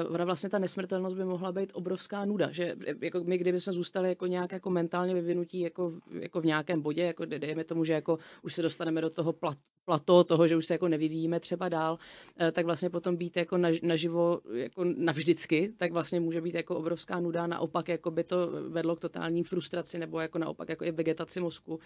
uh, 0.07 0.15
ona 0.15 0.25
vlastně 0.25 0.49
ta 0.49 0.59
nesmrtelnost 0.59 1.17
by 1.17 1.23
mohla 1.23 1.51
být 1.51 1.71
obrovská 1.73 2.25
nuda, 2.25 2.51
že 2.51 2.75
jako 3.01 3.23
my 3.23 3.37
kdybychom 3.37 3.73
zůstali 3.73 4.09
jako 4.09 4.27
nějak 4.27 4.51
jako 4.51 4.69
mentálně 4.69 5.13
vyvinutí 5.13 5.59
jako, 5.59 5.93
jako 6.19 6.41
v 6.41 6.45
nějakém 6.45 6.81
bodě, 6.81 7.03
jako 7.03 7.25
dejme 7.25 7.63
tomu, 7.63 7.83
že 7.83 7.93
jako 7.93 8.19
už 8.41 8.55
se 8.55 8.61
dostaneme 8.61 9.01
do 9.01 9.09
toho 9.09 9.33
plat, 9.33 9.57
plato 9.85 10.23
toho, 10.23 10.47
že 10.47 10.55
už 10.55 10.65
se 10.65 10.73
jako 10.73 10.87
nevyvíjíme 10.87 11.39
třeba 11.39 11.69
dál, 11.69 11.93
uh, 12.41 12.51
tak 12.51 12.65
vlastně 12.65 12.89
potom 12.89 13.15
být 13.15 13.37
jako 13.37 13.57
na, 13.57 13.69
naživo 13.83 14.41
jako 14.53 14.83
navždycky, 14.83 15.73
tak 15.77 15.91
vlastně 15.91 16.19
může 16.19 16.41
být 16.41 16.55
jako 16.55 16.75
obrovská 16.75 17.19
nuda, 17.19 17.47
naopak 17.47 17.89
jako 17.89 18.11
by 18.11 18.23
to 18.23 18.49
vedlo 18.69 18.95
k 18.95 18.99
totální 18.99 19.43
frustraci 19.43 19.99
nebo 19.99 20.19
jako 20.19 20.37
naopak 20.37 20.69
jako 20.69 20.85
i 20.85 20.91
vegetaci 20.91 21.39
mozku. 21.39 21.79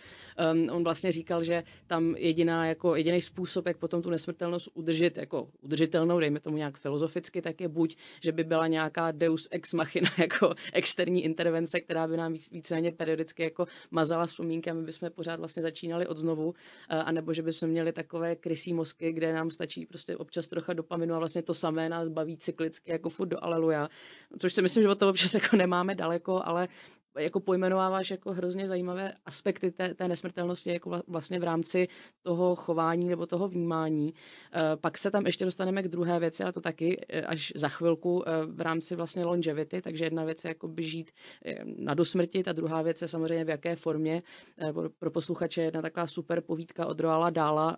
Um, 0.54 0.70
on 0.70 0.84
vlastně 0.84 1.12
říkal, 1.12 1.44
že 1.44 1.55
tam 1.88 2.16
jediná, 2.18 2.66
jako 2.66 2.96
jediný 2.96 3.22
způsob, 3.22 3.66
jak 3.66 3.78
potom 3.78 4.02
tu 4.02 4.10
nesmrtelnost 4.10 4.70
udržet 4.74 5.18
jako 5.18 5.50
udržitelnou, 5.62 6.20
dejme 6.20 6.40
tomu 6.40 6.58
nějak 6.58 6.78
filozoficky, 6.78 7.42
tak 7.42 7.62
je 7.62 7.68
buď, 7.68 7.96
že 8.22 8.32
by 8.32 8.44
byla 8.44 8.68
nějaká 8.68 9.12
deus 9.12 9.48
ex 9.52 9.74
machina, 9.74 10.10
jako 10.18 10.56
externí 10.74 11.24
intervence, 11.24 11.80
která 11.80 12.08
by 12.08 12.18
nám 12.18 12.34
víc, 12.34 12.52
víceméně 12.52 12.92
periodicky 12.92 13.44
jako 13.44 13.66
mazala 13.92 14.26
vzpomínky 14.26 14.70
a 14.70 14.74
my 14.74 14.84
bychom 14.84 15.10
pořád 15.10 15.40
vlastně 15.40 15.64
začínali 15.64 16.08
od 16.08 16.18
znovu, 16.18 16.54
eh, 16.90 16.98
anebo 16.98 17.34
že 17.34 17.42
bychom 17.42 17.70
měli 17.70 17.92
takové 17.92 18.36
krysí 18.36 18.74
mozky, 18.74 19.14
kde 19.14 19.34
nám 19.34 19.52
stačí 19.52 19.86
prostě 19.86 20.18
občas 20.18 20.48
trocha 20.48 20.74
dopaminu 20.74 21.16
a 21.16 21.20
vlastně 21.20 21.42
to 21.42 21.54
samé 21.54 21.90
nás 21.90 22.10
baví 22.10 22.38
cyklicky 22.38 22.92
jako 22.92 23.10
furt 23.10 23.28
do 23.28 23.44
aleluja, 23.44 23.90
což 24.40 24.54
si 24.54 24.62
myslím, 24.62 24.84
že 24.84 24.90
od 24.90 25.00
toho 25.00 25.10
občas 25.10 25.34
jako 25.34 25.56
nemáme 25.56 25.96
daleko, 25.96 26.42
ale 26.46 26.68
jako 27.18 27.40
pojmenováváš 27.40 28.12
jako 28.12 28.34
hrozně 28.34 28.68
zajímavé 28.68 29.14
aspekty 29.26 29.72
té, 29.72 29.94
té 29.94 30.08
nesmrtelnosti 30.08 30.70
jako 30.70 31.02
vlastně 31.08 31.40
v 31.40 31.44
rámci 31.44 31.88
toho 32.22 32.56
chování 32.56 33.10
nebo 33.10 33.26
toho 33.26 33.48
vnímání. 33.48 34.14
E, 34.54 34.78
pak 34.78 34.98
se 34.98 35.12
tam 35.12 35.26
ještě 35.26 35.46
dostaneme 35.46 35.84
k 35.84 35.88
druhé 35.88 36.20
věci, 36.20 36.44
ale 36.44 36.54
to 36.54 36.62
taky 36.62 37.06
e, 37.10 37.22
až 37.22 37.54
za 37.56 37.70
chvilku 37.70 38.30
e, 38.30 38.46
v 38.46 38.62
rámci 38.62 38.96
vlastně 38.96 39.26
longevity, 39.26 39.82
takže 39.82 40.06
jedna 40.06 40.24
věc 40.24 40.44
je 40.44 40.48
jako 40.48 40.68
by 40.68 40.84
žít 40.84 41.12
na 41.78 41.94
dosmrti, 41.94 42.44
ta 42.44 42.54
druhá 42.54 42.82
věc 42.82 43.02
je 43.02 43.08
samozřejmě 43.08 43.46
v 43.46 43.50
jaké 43.50 43.76
formě. 43.76 44.24
Pro 45.00 45.12
posluchače 45.12 45.62
jedna 45.62 45.82
taková 45.82 46.08
super 46.08 46.42
povídka 46.42 46.86
od 46.86 47.00
Roala 47.00 47.30
Dála. 47.30 47.78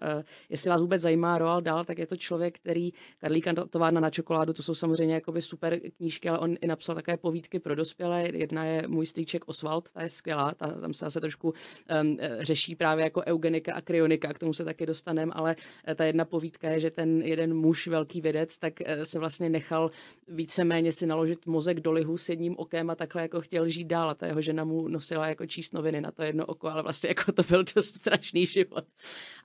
Jestli 0.50 0.70
vás 0.70 0.82
vůbec 0.82 1.02
zajímá 1.02 1.38
Roald 1.38 1.64
Dahl, 1.64 1.86
tak 1.86 1.98
je 1.98 2.08
to 2.08 2.16
člověk, 2.18 2.60
který 2.60 2.92
Karlíka 3.18 3.54
továrna 3.70 4.02
na 4.02 4.10
čokoládu, 4.10 4.54
to 4.54 4.64
jsou 4.64 4.76
samozřejmě 4.76 5.16
jakoby 5.16 5.42
super 5.42 5.80
knížky, 5.98 6.30
ale 6.30 6.40
on 6.40 6.56
i 6.62 6.68
napsal 6.68 6.96
také 6.96 7.18
povídky 7.18 7.60
pro 7.60 7.76
dospělé. 7.76 8.30
Jedna 8.34 8.66
je 8.66 8.88
Můj 8.88 9.06
Strýček 9.28 9.48
Oswald, 9.48 9.90
ta 9.90 10.02
je 10.02 10.10
skvělá, 10.10 10.54
ta, 10.54 10.72
tam 10.72 10.94
se 10.94 11.06
zase 11.06 11.22
trošku 11.22 11.54
um, 12.02 12.18
řeší 12.40 12.76
právě 12.76 13.04
jako 13.04 13.22
eugenika 13.28 13.74
a 13.74 13.82
kryonika, 13.82 14.34
k 14.34 14.40
tomu 14.40 14.54
se 14.54 14.66
taky 14.66 14.86
dostaneme, 14.86 15.32
ale 15.36 15.56
eh, 15.88 15.96
ta 15.96 16.06
jedna 16.06 16.26
povídka 16.26 16.70
je, 16.70 16.80
že 16.80 16.92
ten 16.92 17.22
jeden 17.22 17.54
muž, 17.54 17.88
velký 17.88 18.22
vědec, 18.22 18.58
tak 18.58 18.74
eh, 18.82 19.06
se 19.06 19.20
vlastně 19.20 19.50
nechal 19.50 19.92
víceméně 20.28 20.92
si 20.92 21.06
naložit 21.06 21.46
mozek 21.46 21.80
do 21.80 21.92
lihu 21.92 22.18
s 22.18 22.30
jedním 22.30 22.56
okem 22.58 22.90
a 22.90 22.96
takhle 22.96 23.22
jako 23.22 23.42
chtěl 23.42 23.68
žít 23.68 23.88
dál 23.88 24.10
a 24.10 24.16
ta 24.16 24.28
jeho 24.28 24.42
žena 24.42 24.64
mu 24.64 24.88
nosila 24.88 25.28
jako 25.28 25.46
číst 25.46 25.74
noviny 25.74 26.02
na 26.02 26.12
to 26.12 26.24
jedno 26.24 26.46
oko, 26.46 26.68
ale 26.68 26.84
vlastně 26.84 27.10
jako 27.10 27.32
to 27.32 27.44
byl 27.44 27.64
dost 27.76 27.96
strašný 27.96 28.46
život. 28.46 28.86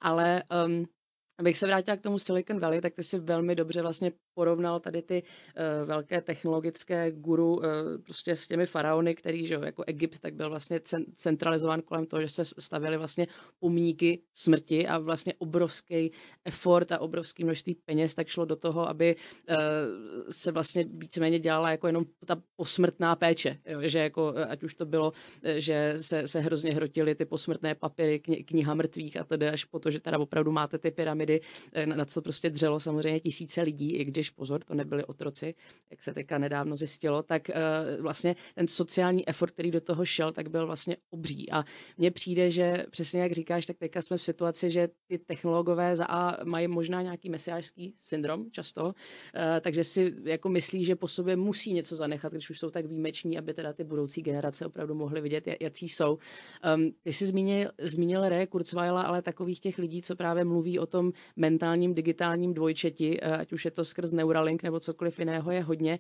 Ale 0.01 0.43
um, 0.67 0.87
Abych 1.39 1.59
se 1.59 1.67
vrátila 1.67 1.97
k 1.97 2.01
tomu 2.01 2.19
Silicon 2.19 2.61
Valley, 2.61 2.81
tak 2.81 2.95
ty 2.95 3.03
si 3.03 3.19
velmi 3.19 3.55
dobře 3.55 3.83
vlastně 3.83 4.13
porovnal 4.35 4.81
tady 4.81 5.03
ty 5.03 5.23
uh, 5.23 5.89
velké 5.89 6.21
technologické 6.21 7.13
guru 7.13 7.57
uh, 7.57 7.65
prostě 8.05 8.37
s 8.37 8.49
těmi 8.49 8.67
faraony, 8.67 9.15
který, 9.15 9.47
že 9.47 9.55
jo, 9.55 9.63
jako 9.63 9.85
Egypt, 9.87 10.21
tak 10.21 10.35
byl 10.35 10.49
vlastně 10.49 10.81
centralizován 11.15 11.83
kolem 11.83 12.07
toho, 12.07 12.23
že 12.23 12.29
se 12.29 12.45
stavěly 12.59 12.97
vlastně 12.97 13.27
pomníky 13.59 14.23
smrti 14.35 14.87
a 14.87 14.99
vlastně 14.99 15.35
obrovský 15.39 16.13
effort 16.45 16.93
a 16.93 16.99
obrovský 16.99 17.45
množství 17.45 17.75
peněz 17.75 18.15
tak 18.15 18.29
šlo 18.29 18.45
do 18.45 18.57
toho, 18.57 18.89
aby 18.89 19.17
uh, 19.17 19.57
se 20.31 20.53
vlastně 20.53 20.85
víceméně 20.89 21.39
dělala 21.39 21.71
jako 21.71 21.87
jenom 21.87 22.05
ta 22.27 22.43
posmrtná 22.57 23.17
péče, 23.17 23.59
jo, 23.67 23.81
že 23.83 23.99
jako, 23.99 24.35
ať 24.49 24.63
už 24.63 24.75
to 24.75 24.87
bylo, 24.87 25.13
že 25.57 25.95
se, 25.97 26.29
se 26.29 26.41
hrozně 26.41 26.75
hrotily 26.75 27.15
ty 27.15 27.25
posmrtné 27.25 27.75
papíry, 27.75 28.21
kni, 28.21 28.45
kniha 28.45 28.75
mrtvých 28.75 29.17
a 29.17 29.25
tedy 29.25 29.49
až 29.49 29.65
po 29.65 29.79
to, 29.79 29.91
že 29.91 30.01
teda 30.01 30.19
opravdu 30.19 30.53
máte 30.53 30.79
ty 30.79 30.91
pyramidy, 30.91 31.22
na 31.85 32.05
co 32.05 32.23
prostě 32.23 32.51
dřelo 32.51 32.81
samozřejmě 32.81 33.21
tisíce 33.21 33.63
lidí, 33.63 33.93
i 33.93 34.05
když 34.05 34.31
pozor, 34.31 34.65
to 34.65 34.75
nebyli 34.75 35.05
otroci, 35.05 35.55
jak 35.91 36.03
se 36.03 36.15
teďka 36.15 36.39
nedávno 36.39 36.77
zjistilo, 36.77 37.23
tak 37.23 37.49
uh, 37.49 38.03
vlastně 38.03 38.37
ten 38.55 38.69
sociální 38.69 39.29
effort, 39.29 39.51
který 39.51 39.71
do 39.71 39.81
toho 39.81 40.05
šel, 40.05 40.33
tak 40.33 40.49
byl 40.49 40.67
vlastně 40.67 40.97
obří. 41.11 41.51
A 41.51 41.65
mně 41.99 42.11
přijde, 42.11 42.51
že 42.51 42.87
přesně 42.91 43.21
jak 43.21 43.33
říkáš, 43.33 43.67
tak 43.67 43.79
teďka 43.79 44.03
jsme 44.03 44.19
v 44.19 44.23
situaci, 44.23 44.71
že 44.71 44.89
ty 45.07 45.19
technologové 45.19 45.97
za 45.97 46.05
A 46.05 46.45
mají 46.45 46.69
možná 46.69 47.03
nějaký 47.03 47.31
mesiářský 47.31 47.95
syndrom 47.99 48.51
často, 48.51 48.85
uh, 48.85 48.93
takže 49.61 49.85
si 49.85 50.15
jako 50.25 50.49
myslí, 50.49 50.85
že 50.85 50.97
po 50.97 51.09
sobě 51.09 51.37
musí 51.37 51.73
něco 51.73 51.97
zanechat, 51.97 52.33
když 52.33 52.51
už 52.51 52.59
jsou 52.59 52.71
tak 52.71 52.87
výjimeční, 52.87 53.39
aby 53.39 53.55
teda 53.55 53.73
ty 53.73 53.85
budoucí 53.85 54.23
generace 54.23 54.67
opravdu 54.67 54.95
mohly 54.95 55.21
vidět, 55.21 55.45
jaký 55.61 55.89
jsou. 55.89 56.19
Um, 56.75 56.93
ty 57.03 57.13
jsi 57.13 57.27
zmínil, 57.27 57.71
zmínil 57.79 58.29
Ray 58.29 58.47
Kurzweila, 58.47 59.03
ale 59.03 59.23
takových 59.23 59.61
těch 59.61 59.79
lidí, 59.79 60.03
co 60.03 60.17
právě 60.17 60.45
mluví 60.45 60.79
o 60.79 60.87
tom 60.87 61.12
mentálním 61.37 61.95
digitálním 61.95 62.55
dvojčeti, 62.55 63.19
eh, 63.21 63.37
ať 63.37 63.53
už 63.53 63.65
je 63.65 63.71
to 63.71 63.85
skrz 63.85 64.13
Neuralink 64.13 64.63
nebo 64.63 64.81
cokoliv 64.81 65.19
jiného, 65.19 65.51
je 65.51 65.63
hodně. 65.63 65.99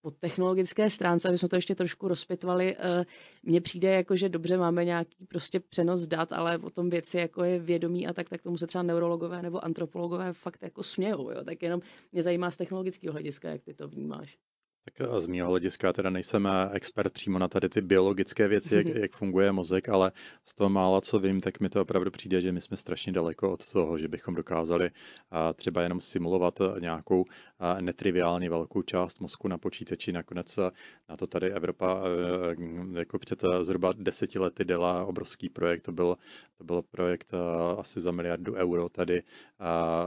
Po 0.00 0.10
technologické 0.10 0.90
stránce, 0.90 1.28
aby 1.28 1.38
jsme 1.38 1.48
to 1.48 1.56
ještě 1.56 1.74
trošku 1.74 2.08
rozpitvali, 2.08 2.76
eh, 2.78 3.04
mně 3.42 3.60
přijde 3.60 3.90
jako, 3.90 4.16
že 4.16 4.28
dobře 4.28 4.56
máme 4.56 4.84
nějaký 4.84 5.26
prostě 5.28 5.60
přenos 5.60 6.06
dat, 6.06 6.32
ale 6.32 6.58
o 6.58 6.70
tom 6.70 6.90
věci 6.90 7.18
jako 7.18 7.44
je 7.44 7.58
vědomí 7.58 8.06
a 8.06 8.12
tak, 8.12 8.28
tak 8.28 8.42
tomu 8.42 8.58
se 8.58 8.66
třeba 8.66 8.82
neurologové 8.82 9.42
nebo 9.42 9.64
antropologové 9.64 10.32
fakt 10.32 10.62
jako 10.62 10.82
smějou. 10.82 11.30
Jo? 11.30 11.44
Tak 11.44 11.62
jenom 11.62 11.80
mě 12.12 12.22
zajímá 12.22 12.50
z 12.50 12.56
technologického 12.56 13.12
hlediska, 13.12 13.48
jak 13.48 13.62
ty 13.62 13.74
to 13.74 13.88
vnímáš. 13.88 14.38
Tak 14.84 15.20
z 15.20 15.26
mého 15.26 15.48
hlediska 15.48 15.92
teda 15.92 16.10
nejsem 16.10 16.46
eh, 16.46 16.70
expert 16.72 17.12
přímo 17.12 17.38
na 17.38 17.48
tady 17.48 17.68
ty 17.68 17.80
biologické 17.80 18.48
věci, 18.48 18.74
jak, 18.74 18.86
mhm. 18.86 18.96
jak 18.96 19.12
funguje 19.12 19.52
mozek, 19.52 19.88
ale 19.88 20.12
z 20.44 20.54
toho 20.54 20.70
mála, 20.70 21.00
co 21.00 21.18
vím, 21.18 21.40
tak 21.40 21.60
mi 21.60 21.68
to 21.68 21.82
opravdu 21.82 22.10
přijde, 22.10 22.40
že 22.40 22.52
my 22.52 22.60
jsme 22.60 22.76
strašně 22.76 23.12
daleko 23.12 23.52
od 23.52 23.72
toho, 23.72 23.98
že 23.98 24.08
bychom 24.08 24.34
dokázali 24.34 24.90
třeba 25.54 25.82
jenom 25.82 26.00
simulovat 26.00 26.60
eh, 26.60 26.80
nějakou 26.80 27.24
netriviálně 27.80 28.50
velkou 28.50 28.82
část 28.82 29.20
mozku 29.20 29.48
na 29.48 29.58
počítači. 29.58 30.12
Nakonec 30.12 30.58
eh, 30.58 30.70
na 31.08 31.16
to 31.16 31.26
tady 31.26 31.52
Evropa 31.52 32.02
jako 32.98 33.18
před 33.18 33.44
zhruba 33.62 33.92
deseti 33.96 34.38
lety 34.38 34.64
dělá 34.64 35.04
obrovský 35.04 35.48
projekt. 35.48 35.82
To 35.82 35.92
byl, 35.92 36.16
to 36.58 36.64
byl 36.64 36.82
projekt 36.82 37.32
asi 37.78 38.00
za 38.00 38.10
miliardu 38.10 38.54
euro 38.54 38.88
tady. 38.88 39.22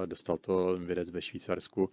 Dostal 0.05 0.37
to 0.37 0.77
vědec 0.77 1.11
ve 1.11 1.21
Švýcarsku 1.21 1.89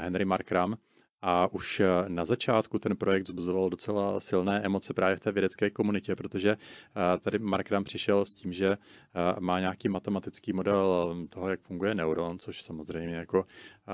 Henry 0.00 0.24
Markram 0.24 0.76
a 1.22 1.52
už 1.52 1.80
eh, 1.80 1.86
na 2.08 2.24
začátku 2.24 2.78
ten 2.78 2.96
projekt 2.96 3.26
zbuzoval 3.26 3.70
docela 3.70 4.20
silné 4.20 4.60
emoce 4.60 4.94
právě 4.94 5.16
v 5.16 5.20
té 5.20 5.32
vědecké 5.32 5.70
komunitě, 5.70 6.16
protože 6.16 6.50
eh, 6.50 7.18
tady 7.18 7.38
Mark 7.38 7.70
nám 7.70 7.84
přišel 7.84 8.24
s 8.24 8.34
tím, 8.34 8.52
že 8.52 8.68
eh, 8.72 9.40
má 9.40 9.60
nějaký 9.60 9.88
matematický 9.88 10.52
model 10.52 11.16
toho, 11.30 11.48
jak 11.48 11.60
funguje 11.60 11.94
neuron, 11.94 12.38
což 12.38 12.62
samozřejmě 12.62 13.16
jako 13.16 13.44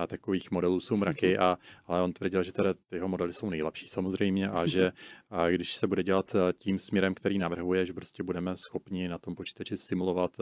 takových 0.07 0.50
modelů 0.50 0.81
jsou 0.81 0.97
mraky, 0.97 1.38
a, 1.38 1.59
ale 1.87 2.02
on 2.02 2.12
tvrdil, 2.12 2.43
že 2.43 2.52
teda 2.52 2.75
jeho 2.93 3.09
modely 3.09 3.33
jsou 3.33 3.50
nejlepší 3.50 3.88
samozřejmě 3.88 4.49
a 4.49 4.66
že 4.66 4.93
a 5.35 5.50
když 5.50 5.76
se 5.76 5.87
bude 5.87 6.03
dělat 6.03 6.37
tím 6.59 6.79
směrem, 6.79 7.14
který 7.14 7.38
navrhuje, 7.38 7.87
že 7.87 7.93
prostě 7.93 8.23
budeme 8.23 8.57
schopni 8.57 9.09
na 9.09 9.19
tom 9.19 9.35
počítači 9.35 9.76
simulovat 9.76 10.37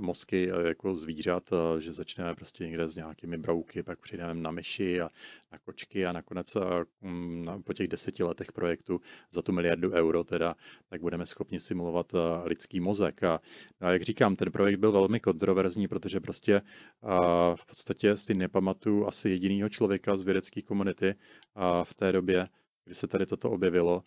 mozky 0.00 0.50
jako 0.66 0.96
zvířat, 0.96 1.50
že 1.78 1.92
začneme 1.92 2.34
prostě 2.34 2.64
někde 2.64 2.88
s 2.88 2.94
nějakými 2.94 3.38
brouky, 3.38 3.82
pak 3.82 4.00
přijdeme 4.00 4.34
na 4.34 4.50
myši 4.50 5.00
a 5.00 5.08
na 5.52 5.58
kočky 5.58 6.06
a 6.06 6.12
nakonec 6.12 6.56
mm, 7.00 7.62
po 7.64 7.72
těch 7.72 7.88
deseti 7.88 8.22
letech 8.22 8.52
projektu 8.52 9.00
za 9.30 9.42
tu 9.42 9.52
miliardu 9.52 9.92
euro 9.92 10.24
teda, 10.24 10.54
tak 10.88 11.00
budeme 11.00 11.26
schopni 11.26 11.60
simulovat 11.60 12.12
lidský 12.44 12.80
mozek. 12.80 13.22
A, 13.22 13.40
a 13.80 13.90
jak 13.90 14.02
říkám, 14.02 14.36
ten 14.36 14.52
projekt 14.52 14.78
byl 14.78 14.92
velmi 14.92 15.20
kontroverzní, 15.20 15.88
protože 15.88 16.20
prostě 16.20 16.60
v 17.54 17.66
podstatě 17.66 18.16
si 18.16 18.34
nepamatuju 18.34 19.06
asi 19.06 19.30
jedinýho 19.30 19.68
člověka 19.68 20.16
z 20.16 20.22
vědecké 20.22 20.62
komunity 20.62 21.14
v 21.84 21.94
té 21.94 22.12
době, 22.12 22.48
kdy 22.84 22.94
se 22.94 23.06
tady 23.06 23.26
toto 23.26 23.50
objevilo, 23.50 24.02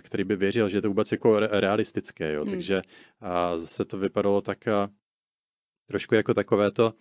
který 0.00 0.24
by 0.24 0.36
věřil, 0.36 0.68
že 0.68 0.76
je 0.76 0.82
to 0.82 0.88
vůbec 0.88 1.12
jako 1.12 1.38
realistické. 1.38 2.32
Jo. 2.32 2.42
Hmm. 2.42 2.50
Takže 2.50 2.82
zase 3.56 3.84
to 3.84 3.98
vypadalo 3.98 4.40
tak 4.40 4.58
trošku 5.86 6.14
jako 6.14 6.34
takové 6.34 6.70
to, 6.70 6.94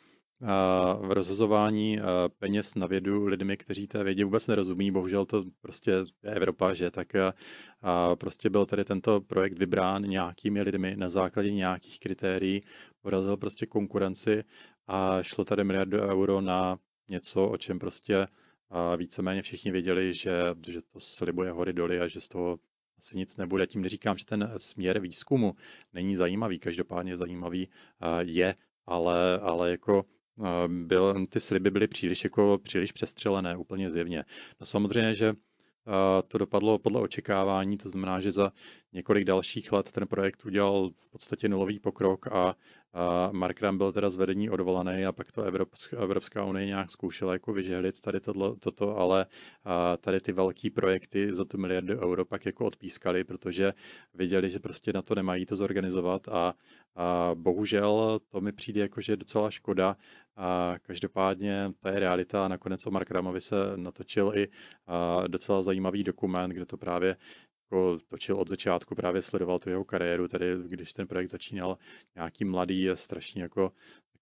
v 1.00 1.12
rozhazování 1.12 2.00
peněz 2.40 2.76
na 2.76 2.88
vědu 2.88 3.26
lidmi, 3.26 3.58
kteří 3.58 3.88
té 3.88 4.04
vědě 4.04 4.26
vůbec 4.26 4.48
nerozumí. 4.48 4.92
Bohužel 4.92 5.26
to 5.26 5.44
prostě 5.62 5.92
je 5.92 6.06
Evropa, 6.24 6.74
že 6.74 6.92
tak 6.92 7.08
a 7.82 8.16
prostě 8.16 8.50
byl 8.50 8.66
tady 8.66 8.86
tento 8.86 9.22
projekt 9.22 9.58
vybrán 9.58 10.04
nějakými 10.04 10.62
lidmi 10.62 10.96
na 10.98 11.10
základě 11.10 11.52
nějakých 11.52 12.00
kritérií, 12.00 12.64
porazil 13.02 13.38
prostě 13.38 13.66
konkurenci 13.66 14.44
a 14.88 15.24
šlo 15.24 15.46
tady 15.46 15.64
miliardu 15.64 15.98
euro 15.98 16.42
na 16.42 16.78
něco, 17.10 17.48
o 17.48 17.58
čem 17.58 17.80
prostě 17.80 18.28
víceméně 18.98 19.42
všichni 19.42 19.72
věděli, 19.72 20.14
že, 20.14 20.32
že 20.68 20.82
to 20.82 21.00
slibuje 21.00 21.52
hory 21.52 21.74
doly 21.74 22.00
a 22.00 22.08
že 22.08 22.22
z 22.22 22.28
toho 22.28 22.60
asi 22.98 23.18
nic 23.18 23.38
nebude. 23.38 23.68
Tím 23.68 23.82
neříkám, 23.82 24.18
že 24.18 24.26
ten 24.26 24.54
směr 24.58 25.00
výzkumu 25.00 25.56
není 25.94 26.16
zajímavý, 26.16 26.60
každopádně 26.60 27.18
zajímavý 27.18 27.70
je, 28.22 28.56
ale, 28.86 29.40
ale 29.40 29.72
jako 29.72 30.06
byl, 30.68 31.26
ty 31.28 31.40
sliby 31.40 31.72
byly 31.72 31.88
příliš, 31.88 32.24
jako, 32.24 32.60
příliš 32.64 32.92
přestřelené, 32.92 33.58
úplně 33.58 33.92
zjevně. 33.92 34.24
No 34.60 34.66
samozřejmě, 34.66 35.16
že 35.16 35.34
to 36.28 36.38
dopadlo 36.38 36.80
podle 36.80 37.02
očekávání, 37.02 37.78
to 37.78 37.90
znamená, 37.90 38.22
že 38.22 38.32
za 38.32 38.52
několik 38.94 39.24
dalších 39.24 39.72
let 39.72 39.92
ten 39.92 40.08
projekt 40.08 40.46
udělal 40.46 40.90
v 40.96 41.10
podstatě 41.10 41.50
nulový 41.50 41.80
pokrok 41.80 42.28
a 42.28 42.56
Mark 43.32 43.62
Ram 43.62 43.78
byl 43.78 43.92
teda 43.92 44.10
zvedení 44.10 44.50
odvolaný 44.50 45.06
a 45.06 45.12
pak 45.12 45.32
to 45.32 45.44
Evropská, 45.44 45.98
Evropská 45.98 46.46
unie 46.46 46.66
nějak 46.66 46.92
zkoušela 46.92 47.34
jako 47.34 47.54
vyžehlit 47.54 48.02
tady 48.02 48.20
tohle, 48.20 48.56
toto, 48.60 48.98
ale 48.98 49.26
tady 50.00 50.22
ty 50.22 50.32
velký 50.32 50.70
projekty 50.70 51.36
za 51.36 51.46
tu 51.46 51.58
miliardu 51.58 51.94
euro 52.00 52.26
pak 52.26 52.46
jako 52.46 52.66
odpískali, 52.66 53.24
protože 53.24 53.74
viděli, 54.14 54.52
že 54.52 54.60
prostě 54.60 54.94
na 54.94 55.02
to 55.02 55.16
nemají 55.16 55.46
to 55.46 55.56
zorganizovat 55.56 56.28
a, 56.28 56.54
a 56.96 57.32
bohužel 57.34 58.20
to 58.28 58.42
mi 58.42 58.52
přijde 58.52 58.82
jako, 58.82 59.02
že 59.02 59.14
je 59.14 59.18
docela 59.18 59.52
škoda, 59.52 59.96
a 60.38 60.76
každopádně 60.82 61.72
to 61.80 61.88
je 61.88 62.00
realita 62.00 62.46
a 62.46 62.48
nakonec 62.48 62.86
o 62.86 62.92
Mark 62.92 63.12
Ramovi 63.12 63.42
se 63.42 63.56
natočil 63.76 64.32
i 64.36 64.48
docela 65.28 65.62
zajímavý 65.62 66.04
dokument, 66.04 66.50
kde 66.50 66.66
to 66.66 66.78
právě 66.78 67.16
jako 67.68 67.98
točil 68.08 68.36
od 68.36 68.48
začátku, 68.48 68.96
právě 68.96 69.22
sledoval 69.22 69.60
tu 69.60 69.70
jeho 69.70 69.84
kariéru, 69.84 70.28
tady 70.28 70.56
když 70.68 70.94
ten 70.94 71.08
projekt 71.08 71.30
začínal 71.30 71.78
nějaký 72.16 72.46
mladý, 72.46 72.90
strašně 72.94 73.42
jako 73.42 73.72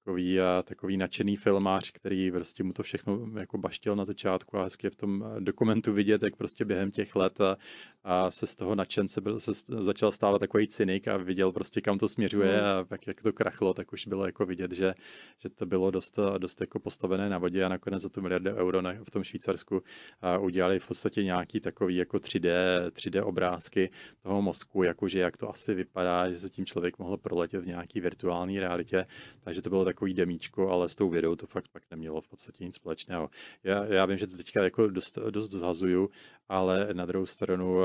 takový, 0.06 0.40
takový 0.64 0.98
nadšený 0.98 1.36
filmář, 1.36 1.92
který 1.92 2.32
prostě 2.32 2.64
mu 2.64 2.74
to 2.74 2.84
všechno 2.84 3.28
jako 3.40 3.58
baštil 3.58 3.96
na 3.96 4.06
začátku 4.06 4.58
a 4.58 4.64
hezky 4.64 4.88
je 4.88 4.92
v 4.92 4.96
tom 4.96 5.26
dokumentu 5.40 5.94
vidět, 5.94 6.24
jak 6.24 6.36
prostě 6.36 6.66
během 6.66 6.92
těch 6.92 7.16
let 7.16 7.42
a, 7.42 7.56
a 8.04 8.32
se 8.32 8.48
z 8.48 8.56
toho 8.56 8.76
nadšence 8.76 9.22
se 9.38 9.52
začal 9.80 10.12
stávat 10.12 10.40
takový 10.40 10.68
cynik 10.68 11.08
a 11.08 11.18
viděl 11.18 11.52
prostě 11.52 11.82
kam 11.82 11.98
to 11.98 12.08
směřuje 12.08 12.58
mm. 12.58 12.66
a 12.66 12.84
pak 12.84 13.08
jak 13.08 13.22
to 13.22 13.34
krachlo, 13.34 13.74
tak 13.74 13.94
už 13.94 14.08
bylo 14.08 14.26
jako 14.26 14.46
vidět, 14.46 14.72
že, 14.72 14.94
že 15.40 15.50
to 15.50 15.66
bylo 15.66 15.92
dost, 15.92 16.20
dost 16.38 16.62
jako 16.62 16.80
postavené 16.80 17.30
na 17.30 17.38
vodě 17.38 17.64
a 17.64 17.70
nakonec 17.70 18.02
za 18.02 18.10
tu 18.10 18.22
miliardu 18.22 18.52
euro 18.52 18.82
na, 18.82 18.94
v 18.94 19.12
tom 19.12 19.24
Švýcarsku 19.24 19.84
a 20.22 20.38
udělali 20.38 20.80
v 20.80 20.88
podstatě 20.88 21.24
nějaký 21.24 21.60
takový 21.60 21.96
jako 21.96 22.18
3D, 22.18 22.50
3D 22.90 23.28
obrázky 23.28 23.90
toho 24.22 24.42
mozku, 24.42 24.84
jakože 24.84 25.20
jak 25.20 25.38
to 25.38 25.50
asi 25.50 25.74
vypadá, 25.74 26.30
že 26.30 26.40
se 26.40 26.50
tím 26.50 26.66
člověk 26.66 27.00
mohl 27.00 27.18
proletět 27.18 27.64
v 27.64 27.68
nějaký 27.68 28.02
virtuální 28.02 28.60
realitě, 28.60 29.06
takže 29.44 29.62
to 29.62 29.70
bylo 29.70 29.86
takový 29.96 30.14
demíčko, 30.14 30.70
ale 30.70 30.90
s 30.90 30.96
tou 30.96 31.10
vědou 31.10 31.36
to 31.36 31.48
fakt 31.48 31.68
pak 31.72 31.84
nemělo 31.92 32.22
v 32.22 32.28
podstatě 32.28 32.64
nic 32.64 32.76
společného. 32.76 33.30
Já, 33.64 33.86
já 33.86 34.06
vím, 34.06 34.18
že 34.18 34.28
to 34.28 34.38
teďka 34.38 34.64
jako 34.64 34.88
dost, 34.88 35.18
dost 35.30 35.52
zhazuju, 35.52 36.10
ale 36.50 36.90
na 36.94 37.06
druhou 37.06 37.26
stranu, 37.26 37.80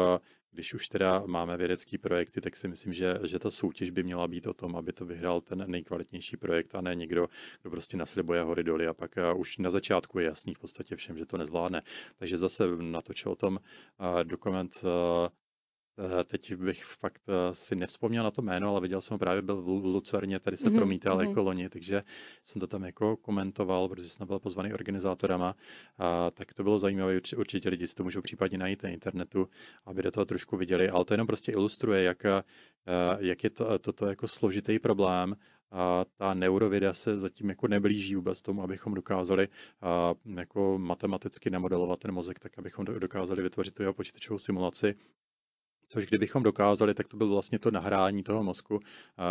když 0.50 0.74
už 0.74 0.88
teda 0.88 1.22
máme 1.26 1.56
vědecké 1.56 1.98
projekty, 1.98 2.40
tak 2.40 2.56
si 2.56 2.68
myslím, 2.68 2.92
že, 2.92 3.18
že 3.24 3.38
ta 3.38 3.50
soutěž 3.50 3.90
by 3.90 4.02
měla 4.02 4.28
být 4.28 4.46
o 4.46 4.54
tom, 4.54 4.76
aby 4.76 4.92
to 4.92 5.06
vyhrál 5.06 5.40
ten 5.40 5.64
nejkvalitnější 5.66 6.36
projekt 6.36 6.74
a 6.74 6.80
ne 6.80 6.94
někdo, 6.94 7.28
kdo 7.62 7.70
prostě 7.70 7.96
naslibuje 7.96 8.42
hory 8.42 8.64
doly 8.64 8.86
a 8.86 8.94
pak 8.94 9.10
už 9.36 9.58
na 9.58 9.70
začátku 9.70 10.18
je 10.18 10.26
jasný 10.26 10.54
v 10.54 10.58
podstatě 10.58 10.96
všem, 10.96 11.18
že 11.18 11.26
to 11.26 11.36
nezvládne. 11.36 11.82
Takže 12.18 12.38
zase 12.38 12.64
natočil 12.80 13.32
o 13.32 13.36
tom 13.36 13.58
dokument 14.22 14.84
teď 16.24 16.54
bych 16.54 16.84
fakt 16.84 17.22
eh, 17.28 17.54
si 17.54 17.76
nevzpomněl 17.76 18.24
na 18.24 18.30
to 18.30 18.42
jméno, 18.42 18.70
ale 18.70 18.80
viděl 18.80 19.00
jsem 19.00 19.14
ho 19.14 19.18
právě 19.18 19.42
byl 19.42 19.62
v 19.62 19.68
Lucerně, 19.68 20.40
tady 20.40 20.56
se 20.56 20.70
mm-hmm. 20.70 20.76
promítal 20.76 21.18
mm-hmm. 21.18 21.28
jako 21.28 21.42
loni, 21.42 21.68
takže 21.68 22.02
jsem 22.42 22.60
to 22.60 22.66
tam 22.66 22.84
jako 22.84 23.16
komentoval, 23.16 23.88
protože 23.88 24.08
jsem 24.08 24.26
byl 24.26 24.38
pozvaný 24.38 24.72
organizátorama, 24.72 25.56
a 25.98 26.30
tak 26.30 26.54
to 26.54 26.62
bylo 26.62 26.78
zajímavé, 26.78 27.20
určitě 27.36 27.68
lidi 27.68 27.86
si 27.86 27.94
to 27.94 28.04
můžou 28.04 28.20
případně 28.20 28.58
najít 28.58 28.82
na 28.82 28.88
internetu, 28.88 29.48
aby 29.84 30.02
do 30.02 30.10
toho 30.10 30.24
trošku 30.24 30.56
viděli, 30.56 30.88
ale 30.88 31.04
to 31.04 31.14
jenom 31.14 31.26
prostě 31.26 31.52
ilustruje, 31.52 32.02
jak, 32.02 32.24
eh, 32.24 32.42
jak 33.18 33.44
je 33.44 33.50
to, 33.50 33.78
toto 33.78 34.06
jako 34.06 34.28
složitý 34.28 34.78
problém 34.78 35.36
a 35.70 36.04
ta 36.16 36.34
neurověda 36.34 36.94
se 36.94 37.18
zatím 37.18 37.48
jako 37.48 37.68
neblíží 37.68 38.14
vůbec 38.14 38.42
tomu, 38.42 38.62
abychom 38.62 38.94
dokázali 38.94 39.48
a, 39.80 40.14
jako 40.24 40.78
matematicky 40.78 41.50
namodelovat 41.50 41.98
ten 42.00 42.12
mozek, 42.12 42.38
tak 42.38 42.58
abychom 42.58 42.84
dokázali 42.84 43.42
vytvořit 43.42 43.74
tu 43.74 43.82
jeho 43.82 43.94
počítačovou 43.94 44.38
simulaci 44.38 44.94
Což 45.92 46.06
kdybychom 46.06 46.42
dokázali, 46.42 46.94
tak 46.94 47.08
to 47.08 47.16
bylo 47.16 47.30
vlastně 47.30 47.58
to 47.58 47.70
nahrání 47.70 48.22
toho 48.22 48.42
mozku 48.42 48.80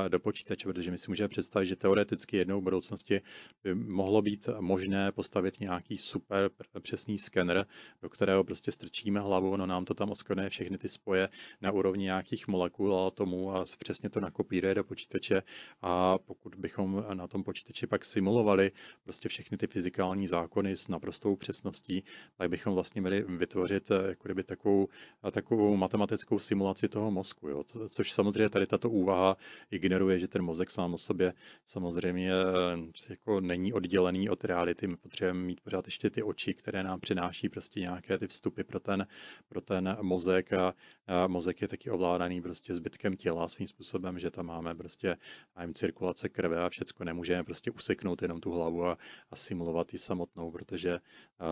do 0.07 0.19
počítače, 0.19 0.67
protože 0.67 0.91
my 0.91 0.97
si 0.97 1.11
můžeme 1.11 1.27
představit, 1.27 1.65
že 1.65 1.75
teoreticky 1.75 2.37
jednou 2.37 2.61
v 2.61 2.63
budoucnosti 2.63 3.21
by 3.63 3.75
mohlo 3.75 4.21
být 4.21 4.49
možné 4.59 5.11
postavit 5.11 5.59
nějaký 5.59 5.97
super 5.97 6.49
přesný 6.79 7.17
skener, 7.17 7.65
do 8.01 8.09
kterého 8.09 8.43
prostě 8.43 8.71
strčíme 8.71 9.19
hlavu, 9.19 9.57
no 9.57 9.65
nám 9.65 9.85
to 9.85 9.93
tam 9.93 10.09
oskenuje 10.09 10.49
všechny 10.49 10.77
ty 10.77 10.89
spoje 10.89 11.29
na 11.61 11.71
úrovni 11.71 12.03
nějakých 12.03 12.47
molekul 12.47 12.95
a 12.95 13.07
atomů 13.07 13.55
a 13.55 13.63
přesně 13.79 14.09
to 14.09 14.19
nakopíruje 14.19 14.75
do 14.75 14.83
počítače. 14.83 15.43
A 15.81 16.17
pokud 16.17 16.55
bychom 16.55 17.05
na 17.13 17.27
tom 17.27 17.43
počítači 17.43 17.87
pak 17.87 18.05
simulovali 18.05 18.71
prostě 19.03 19.29
všechny 19.29 19.57
ty 19.57 19.67
fyzikální 19.67 20.27
zákony 20.27 20.77
s 20.77 20.87
naprostou 20.87 21.35
přesností, 21.35 22.03
tak 22.37 22.49
bychom 22.49 22.73
vlastně 22.73 23.01
měli 23.01 23.21
vytvořit 23.21 23.91
eh, 23.91 24.07
jako 24.07 24.27
kdyby 24.27 24.43
takovou, 24.43 24.87
takovou 25.31 25.77
matematickou 25.77 26.39
simulaci 26.49 26.89
toho 26.89 27.11
mozku, 27.11 27.49
jo? 27.49 27.63
což 27.89 28.11
samozřejmě 28.11 28.49
tady 28.49 28.67
tato 28.67 28.89
úvaha 28.89 29.37
ignoruje, 29.71 30.19
že 30.19 30.27
ten 30.27 30.41
mozek 30.41 30.71
sám 30.71 30.93
o 30.93 30.97
sobě 30.97 31.33
samozřejmě 31.65 32.31
eh, 32.31 33.09
jako 33.09 33.41
není 33.41 33.73
oddělený 33.73 34.29
od 34.29 34.43
reality. 34.45 34.87
My 34.87 34.97
potřebujeme 34.97 35.39
mít 35.39 35.61
pořád 35.61 35.85
ještě 35.85 36.09
ty 36.09 36.23
oči, 36.23 36.53
které 36.53 36.83
nám 36.83 36.99
přináší 36.99 37.49
prostě 37.49 37.79
nějaké 37.79 38.17
ty 38.17 38.27
vstupy 38.27 38.63
pro 38.63 38.79
ten, 38.79 39.07
pro 39.49 39.61
ten 39.61 39.97
mozek 40.01 40.53
a, 40.53 40.73
a 41.07 41.27
mozek 41.27 41.61
je 41.61 41.67
taky 41.67 41.89
ovládaný 41.89 42.41
prostě 42.41 42.73
zbytkem 42.73 43.15
těla 43.15 43.49
svým 43.49 43.67
způsobem, 43.67 44.19
že 44.19 44.31
tam 44.31 44.45
máme 44.45 44.75
prostě 44.75 45.17
nevím, 45.57 45.73
cirkulace 45.73 46.29
krve 46.29 46.65
a 46.65 46.69
všecko 46.69 47.03
nemůžeme 47.03 47.43
prostě 47.43 47.71
useknout 47.71 48.21
jenom 48.21 48.39
tu 48.41 48.51
hlavu 48.51 48.85
a, 48.85 48.95
a 49.31 49.35
simulovat 49.35 49.93
ji 49.93 49.99
samotnou, 49.99 50.51
protože 50.51 50.99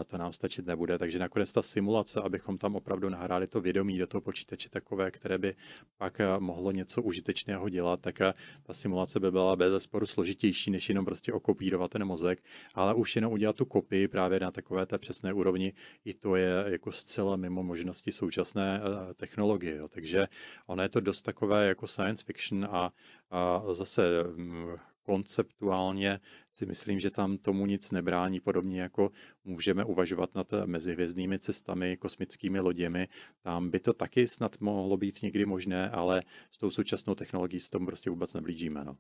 to 0.08 0.18
nám 0.18 0.34
stačit 0.34 0.66
nebude. 0.66 0.98
Takže 0.98 1.20
nakonec 1.20 1.52
ta 1.52 1.62
simulace, 1.62 2.22
abychom 2.22 2.58
tam 2.58 2.76
opravdu 2.76 3.10
nahráli 3.10 3.48
to 3.48 3.62
vědomí 3.62 3.98
do 4.00 4.08
toho 4.08 4.22
počítače 4.22 4.70
takové, 4.88 5.12
které 5.12 5.38
by 5.38 5.56
pak 5.98 6.22
mohlo 6.40 6.72
něco 6.72 7.02
užitečného 7.02 7.70
dělat, 7.70 8.00
tak 8.02 8.20
ta 8.64 8.74
simulace 8.74 9.20
by 9.20 9.32
byla 9.32 9.56
bez 9.56 9.72
zesporu 9.72 10.06
složitější, 10.06 10.72
než 10.72 10.90
jenom 10.90 11.06
prostě 11.06 11.34
okopírovat 11.34 11.92
ten 11.92 12.06
mozek, 12.06 12.44
ale 12.74 12.94
už 12.94 13.16
jenom 13.16 13.34
udělat 13.34 13.56
tu 13.56 13.66
kopii 13.66 14.08
právě 14.08 14.40
na 14.40 14.52
takové 14.52 14.86
té 14.86 14.98
přesné 14.98 15.34
úrovni, 15.34 15.74
i 16.06 16.14
to 16.14 16.36
je 16.36 16.66
jako 16.68 16.92
zcela 16.92 17.36
mimo 17.36 17.64
možnosti 17.64 18.12
současné 18.12 18.80
eh, 18.80 19.14
technologie. 19.14 19.80
Takže 19.90 20.28
ono 20.68 20.84
je 20.84 20.90
to 20.90 21.00
dost 21.00 21.22
takové 21.22 21.68
jako 21.68 21.88
science 21.88 22.24
fiction 22.24 22.66
a, 22.72 22.92
a 23.32 23.74
zase 23.74 24.24
mm, 24.36 24.76
konceptuálně 25.08 26.20
si 26.52 26.66
myslím, 26.66 27.00
že 27.00 27.12
tam 27.12 27.38
tomu 27.38 27.66
nic 27.66 27.92
nebrání, 27.92 28.40
podobně 28.40 28.82
jako 28.82 29.12
můžeme 29.44 29.84
uvažovat 29.84 30.36
nad 30.36 30.48
mezihvězdnými 30.66 31.40
cestami, 31.40 31.98
kosmickými 31.98 32.60
loděmi. 32.60 33.08
Tam 33.42 33.70
by 33.70 33.80
to 33.80 33.94
taky 33.94 34.28
snad 34.28 34.60
mohlo 34.60 34.98
být 34.98 35.22
někdy 35.22 35.46
možné, 35.46 35.90
ale 35.90 36.24
s 36.52 36.58
tou 36.58 36.72
současnou 36.72 37.16
technologií 37.16 37.60
s 37.60 37.70
tomu 37.70 37.86
prostě 37.86 38.10
vůbec 38.10 38.34
neblížíme. 38.34 38.86
No. 38.86 38.98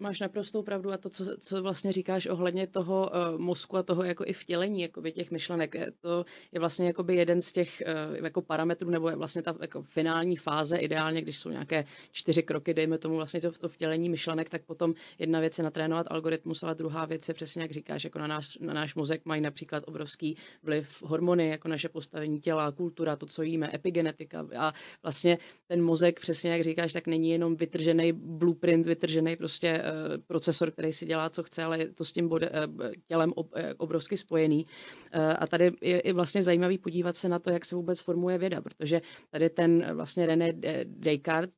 Máš 0.00 0.20
naprostou 0.20 0.62
pravdu 0.62 0.92
a 0.92 0.96
to, 0.96 1.08
co, 1.10 1.24
co 1.38 1.62
vlastně 1.62 1.92
říkáš 1.92 2.26
ohledně 2.26 2.66
toho 2.66 3.10
uh, 3.10 3.40
mozku 3.40 3.76
a 3.76 3.82
toho 3.82 4.04
jako 4.04 4.24
i 4.26 4.32
vtělení 4.32 4.82
jakoby 4.82 5.12
těch 5.12 5.30
myšlenek, 5.30 5.74
to 6.00 6.24
je 6.52 6.60
vlastně 6.60 6.86
jakoby 6.86 7.16
jeden 7.16 7.40
z 7.40 7.52
těch 7.52 7.82
uh, 8.10 8.24
jako 8.24 8.42
parametrů, 8.42 8.90
nebo 8.90 9.08
je 9.08 9.16
vlastně 9.16 9.42
ta 9.42 9.56
jako 9.60 9.82
finální 9.82 10.36
fáze, 10.36 10.76
ideálně, 10.76 11.22
když 11.22 11.38
jsou 11.38 11.50
nějaké 11.50 11.84
čtyři 12.12 12.42
kroky, 12.42 12.74
dejme 12.74 12.98
tomu 12.98 13.16
vlastně 13.16 13.40
to, 13.40 13.52
to 13.52 13.68
vtělení 13.68 14.08
myšlenek, 14.08 14.50
tak 14.50 14.62
potom 14.62 14.94
jedna 15.18 15.40
věc 15.40 15.58
je 15.58 15.64
natrénovat 15.64 16.06
algoritmus, 16.10 16.62
ale 16.62 16.74
druhá 16.74 17.04
věc 17.04 17.28
je 17.28 17.34
přesně, 17.34 17.62
jak 17.62 17.70
říkáš, 17.70 18.04
jako 18.04 18.18
na, 18.18 18.26
nás, 18.26 18.58
na 18.60 18.72
náš 18.72 18.94
mozek 18.94 19.24
mají 19.24 19.40
například 19.40 19.84
obrovský 19.86 20.36
vliv 20.62 21.02
hormony, 21.02 21.48
jako 21.48 21.68
naše 21.68 21.88
postavení 21.88 22.40
těla, 22.40 22.72
kultura, 22.72 23.16
to, 23.16 23.26
co 23.26 23.42
jíme, 23.42 23.70
epigenetika. 23.74 24.46
A 24.58 24.72
vlastně 25.02 25.38
ten 25.66 25.82
mozek, 25.82 26.20
přesně 26.20 26.50
jak 26.50 26.62
říkáš, 26.62 26.92
tak 26.92 27.06
není 27.06 27.30
jenom 27.30 27.56
vytržený 27.56 28.12
blueprint, 28.12 28.86
vytržený 28.86 29.36
prostě 29.36 29.82
procesor, 30.26 30.70
který 30.70 30.92
si 30.92 31.06
dělá, 31.06 31.30
co 31.30 31.42
chce, 31.42 31.64
ale 31.64 31.78
je 31.78 31.92
to 31.92 32.04
s 32.04 32.12
tím 32.12 32.28
bode, 32.28 32.50
eh, 32.52 32.90
tělem 33.06 33.32
eh, 33.56 33.74
obrovsky 33.74 34.16
spojený. 34.16 34.66
Eh, 35.12 35.34
a 35.34 35.46
tady 35.46 35.72
je, 35.80 36.02
je 36.04 36.12
vlastně 36.12 36.42
zajímavý 36.42 36.78
podívat 36.78 37.16
se 37.16 37.28
na 37.28 37.38
to, 37.38 37.50
jak 37.50 37.64
se 37.64 37.76
vůbec 37.76 38.00
formuje 38.00 38.38
věda, 38.38 38.60
protože 38.60 39.00
tady 39.30 39.50
ten 39.50 39.94
vlastně 39.94 40.26
René 40.26 40.52
Descartes 40.84 41.54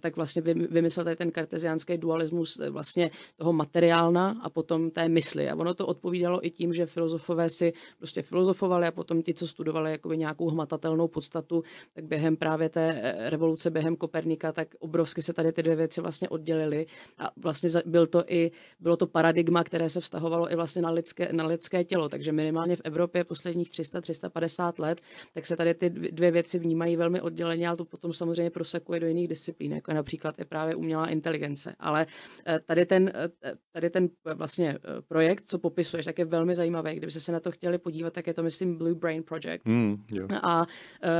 tak 0.00 0.16
vlastně 0.16 0.42
vymyslel 0.42 1.04
tady 1.04 1.16
ten 1.16 1.30
karteziánský 1.30 1.98
dualismus 1.98 2.60
vlastně 2.70 3.10
toho 3.36 3.52
materiálna 3.52 4.40
a 4.42 4.50
potom 4.50 4.90
té 4.90 5.08
mysli. 5.08 5.50
A 5.50 5.54
ono 5.54 5.74
to 5.74 5.86
odpovídalo 5.86 6.46
i 6.46 6.50
tím, 6.50 6.72
že 6.72 6.86
filozofové 6.86 7.48
si 7.48 7.72
prostě 7.98 8.22
filozofovali 8.22 8.86
a 8.86 8.92
potom 8.92 9.22
ti, 9.22 9.34
co 9.34 9.48
studovali 9.48 9.90
jakoby 9.90 10.18
nějakou 10.18 10.50
hmatatelnou 10.50 11.08
podstatu, 11.08 11.62
tak 11.94 12.04
během 12.04 12.36
právě 12.36 12.68
té 12.68 13.14
revoluce, 13.28 13.70
během 13.70 13.96
Kopernika, 13.96 14.52
tak 14.52 14.68
obrovsky 14.78 15.22
se 15.22 15.32
tady 15.32 15.52
ty 15.52 15.62
dvě 15.62 15.76
věci 15.76 16.00
vlastně 16.00 16.28
oddělily 16.28 16.86
a 17.18 17.30
vlastně 17.36 17.67
byl 17.86 18.06
to 18.06 18.24
i, 18.26 18.50
bylo 18.80 18.96
to 18.96 19.06
paradigma, 19.06 19.64
které 19.64 19.90
se 19.90 20.00
vztahovalo 20.00 20.52
i 20.52 20.56
vlastně 20.56 20.82
na 20.82 20.90
lidské, 20.90 21.32
na 21.32 21.46
lidské 21.46 21.84
tělo. 21.84 22.08
Takže 22.08 22.32
minimálně 22.32 22.76
v 22.76 22.80
Evropě 22.84 23.24
posledních 23.24 23.70
300-350 23.70 24.72
let, 24.78 25.00
tak 25.34 25.46
se 25.46 25.56
tady 25.56 25.74
ty 25.74 25.90
dvě 25.90 26.30
věci 26.30 26.58
vnímají 26.58 26.96
velmi 26.96 27.20
odděleně, 27.20 27.68
ale 27.68 27.76
to 27.76 27.84
potom 27.84 28.12
samozřejmě 28.12 28.50
prosakuje 28.50 29.00
do 29.00 29.06
jiných 29.06 29.28
disciplín, 29.28 29.72
jako 29.72 29.92
například 29.92 30.38
je 30.38 30.44
právě 30.44 30.74
umělá 30.74 31.06
inteligence. 31.06 31.74
Ale 31.78 32.06
eh, 32.46 32.60
tady 32.66 32.86
ten, 32.86 33.12
eh, 33.14 33.54
tady 33.72 33.90
ten 33.90 34.08
vlastně 34.34 34.68
eh, 34.70 35.02
projekt, 35.08 35.44
co 35.46 35.58
popisuješ, 35.58 36.04
tak 36.04 36.18
je 36.18 36.24
velmi 36.24 36.54
zajímavý. 36.54 36.94
Kdyby 36.94 37.12
se 37.12 37.32
na 37.32 37.40
to 37.40 37.50
chtěli 37.50 37.78
podívat, 37.78 38.12
tak 38.12 38.26
je 38.26 38.34
to, 38.34 38.42
myslím, 38.42 38.78
Blue 38.78 38.94
Brain 38.94 39.22
Project. 39.22 39.64
Mm, 39.64 40.04
jo. 40.10 40.28
A 40.42 40.66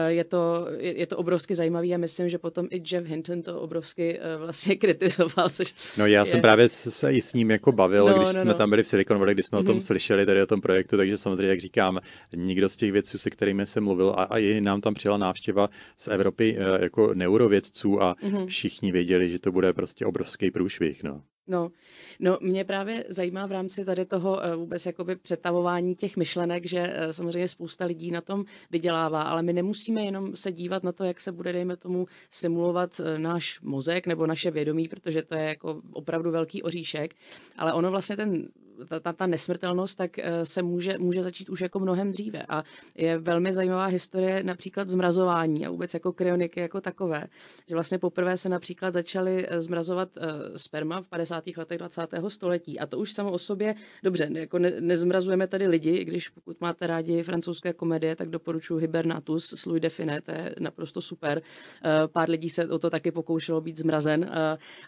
je 0.09 0.25
to, 0.25 0.67
je, 0.79 0.99
je 0.99 1.07
to 1.07 1.17
obrovsky 1.17 1.55
zajímavý 1.55 1.95
a 1.95 1.99
myslím, 1.99 2.29
že 2.29 2.39
potom 2.39 2.67
i 2.71 2.83
Jeff 2.93 3.07
Hinton 3.07 3.43
to 3.43 3.61
obrovsky 3.61 4.21
vlastně 4.39 4.77
kritizoval. 4.83 5.49
Což 5.51 5.97
no 5.99 6.07
já 6.07 6.21
je, 6.21 6.27
jsem 6.39 6.43
právě 6.43 6.69
se 6.69 7.13
i 7.13 7.23
s 7.23 7.35
ním 7.35 7.51
jako 7.51 7.73
bavil, 7.73 8.07
no, 8.07 8.15
když 8.15 8.29
no, 8.29 8.33
jsme 8.33 8.45
no. 8.45 8.55
tam 8.55 8.71
byli 8.71 8.83
v 8.83 8.87
Silicon 8.87 9.19
Valley, 9.19 9.35
když 9.35 9.47
jsme 9.47 9.59
mm-hmm. 9.59 9.63
o 9.63 9.65
tom 9.65 9.75
mhm. 9.75 9.81
slyšeli 9.81 10.27
tady 10.27 10.43
o 10.43 10.47
tom 10.47 10.61
projektu, 10.61 10.97
takže 10.97 11.17
samozřejmě, 11.17 11.47
jak 11.47 11.61
říkám, 11.61 12.01
nikdo 12.37 12.69
z 12.69 12.77
těch 12.77 12.93
vědců, 12.93 13.19
se 13.19 13.31
kterými 13.31 13.67
jsem 13.67 13.85
mluvil, 13.85 14.11
a, 14.11 14.23
a 14.23 14.39
i 14.39 14.61
nám 14.61 14.81
tam 14.81 14.95
přijela 14.95 15.17
návštěva 15.17 15.69
z 15.97 16.09
Evropy 16.09 16.57
eh, 16.59 16.83
jako 16.83 17.15
neurovědců 17.15 18.03
a 18.03 18.15
mm-hmm. 18.15 18.47
všichni 18.47 18.93
věděli, 18.93 19.31
že 19.31 19.39
to 19.39 19.53
bude 19.53 19.73
prostě 19.73 20.07
obrovský 20.07 20.51
průšvih. 20.51 21.03
No. 21.03 21.23
No, 21.49 21.71
no, 22.21 22.39
mě 22.41 22.65
právě 22.65 23.05
zajímá 23.09 23.47
v 23.47 23.53
rámci 23.53 23.85
tady 23.85 24.05
toho 24.05 24.33
uh, 24.33 24.55
vůbec 24.57 24.87
jakoby 24.87 25.17
přetavování 25.17 25.95
těch 25.95 26.17
myšlenek, 26.17 26.67
že 26.67 26.81
uh, 26.81 27.11
samozřejmě 27.11 27.49
spousta 27.49 27.85
lidí 27.85 28.11
na 28.11 28.21
tom 28.21 28.45
vydělává, 28.71 29.23
ale 29.23 29.43
my 29.43 29.53
nemusíme 29.53 30.05
jenom 30.05 30.37
se 30.37 30.53
dívat 30.53 30.83
na 30.83 30.93
to, 30.93 31.05
jak 31.05 31.21
se 31.21 31.33
bude, 31.33 31.53
dejme 31.53 31.77
tomu, 31.77 32.07
simulovat 32.31 33.01
uh, 33.01 33.19
náš 33.19 33.61
mozek 33.61 34.07
nebo 34.07 34.27
naše 34.27 34.51
vědomí, 34.51 34.89
protože 34.89 35.23
to 35.23 35.35
je 35.35 35.45
jako 35.45 35.83
opravdu 35.93 36.31
velký 36.31 36.63
oříšek, 36.63 37.15
ale 37.57 37.73
ono 37.73 37.91
vlastně 37.91 38.17
ten 38.17 38.49
ta, 38.89 39.01
ta, 39.01 39.13
ta 39.13 39.27
nesmrtelnost, 39.27 39.99
tak 39.99 40.19
eh, 40.19 40.45
se 40.45 40.63
může, 40.63 40.99
může 40.99 41.23
začít 41.23 41.49
už 41.49 41.61
jako 41.61 41.79
mnohem 41.79 42.11
dříve. 42.11 42.43
A 42.49 42.65
je 42.95 43.19
velmi 43.19 43.53
zajímavá 43.53 43.87
historie 43.87 44.43
například 44.43 44.89
zmrazování 44.89 45.67
a 45.67 45.71
vůbec 45.71 45.95
jako 45.95 46.13
kryoniky 46.13 46.61
jako 46.61 46.81
takové. 46.81 47.25
Že 47.69 47.75
vlastně 47.75 47.99
poprvé 47.99 48.37
se 48.37 48.49
například 48.49 48.95
začaly 48.95 49.47
eh, 49.49 49.63
zmrazovat 49.63 50.09
uh, 50.17 50.23
sperma 50.57 51.03
v 51.03 51.09
50. 51.09 51.45
letech 51.57 51.79
20. 51.79 52.03
století. 52.29 52.79
A 52.79 52.87
to 52.87 52.99
už 52.99 53.13
samo 53.13 53.33
o 53.33 53.39
sobě, 53.39 53.75
dobře, 54.03 54.29
jako 54.33 54.59
ne, 54.59 54.81
nezmrazujeme 54.81 55.47
tady 55.47 55.67
lidi, 55.67 56.05
když 56.05 56.29
pokud 56.29 56.61
máte 56.61 56.87
rádi 56.87 57.23
francouzské 57.23 57.73
komedie, 57.73 58.17
tak 58.17 58.29
doporučuji 58.29 58.79
Hibernatus 58.79 59.55
s 59.55 59.67
Louis 59.67 59.81
Define, 59.81 60.21
to 60.21 60.31
je 60.31 60.55
naprosto 60.61 61.01
super. 61.01 61.43
Pár 62.13 62.31
lidí 62.31 62.49
se 62.49 62.69
o 62.69 62.79
to 62.79 62.91
taky 62.91 63.11
pokoušelo 63.11 63.61
být 63.61 63.79
zmrazen 63.79 64.31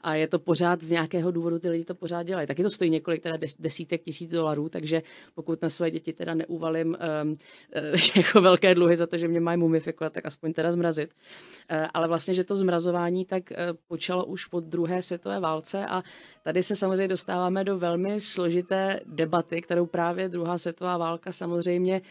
a 0.03 0.15
je 0.15 0.29
to 0.29 0.39
pořád 0.39 0.83
z 0.83 0.91
nějakého 0.91 1.31
důvodu, 1.31 1.59
ty 1.59 1.69
lidi 1.69 1.85
to 1.85 1.95
pořád 1.95 2.23
dělají. 2.23 2.47
Taky 2.47 2.63
to 2.63 2.71
stojí 2.71 2.91
několik 2.91 3.23
teda 3.23 3.37
des, 3.37 3.57
desítek 3.59 3.80
tisíc 3.87 4.31
dolarů, 4.31 4.69
takže 4.69 5.03
pokud 5.35 5.63
na 5.63 5.69
své 5.69 5.91
děti 5.91 6.13
teda 6.13 6.35
neuvalím 6.35 6.97
um, 7.23 7.37
jako 8.17 8.41
velké 8.41 8.75
dluhy 8.75 8.97
za 8.97 9.07
to, 9.07 9.19
že 9.19 9.29
mě 9.29 9.41
mají 9.41 9.59
mumifikovat, 9.59 10.13
tak 10.13 10.27
aspoň 10.27 10.53
teda 10.53 10.73
zmrazit. 10.73 11.11
Uh, 11.11 11.87
ale 11.95 12.09
vlastně, 12.09 12.35
že 12.35 12.45
to 12.45 12.57
zmrazování 12.57 13.25
tak 13.25 13.51
uh, 13.51 13.57
počalo 13.89 14.25
už 14.25 14.47
po 14.47 14.61
druhé 14.61 15.03
světové 15.03 15.41
válce 15.41 15.87
a 15.87 16.03
tady 16.43 16.63
se 16.63 16.77
samozřejmě 16.77 17.09
dostáváme 17.09 17.65
do 17.65 17.79
velmi 17.79 18.21
složité 18.21 19.01
debaty, 19.07 19.63
kterou 19.63 19.87
právě 19.87 20.29
druhá 20.29 20.59
světová 20.59 20.97
válka 20.97 21.33
samozřejmě 21.33 22.03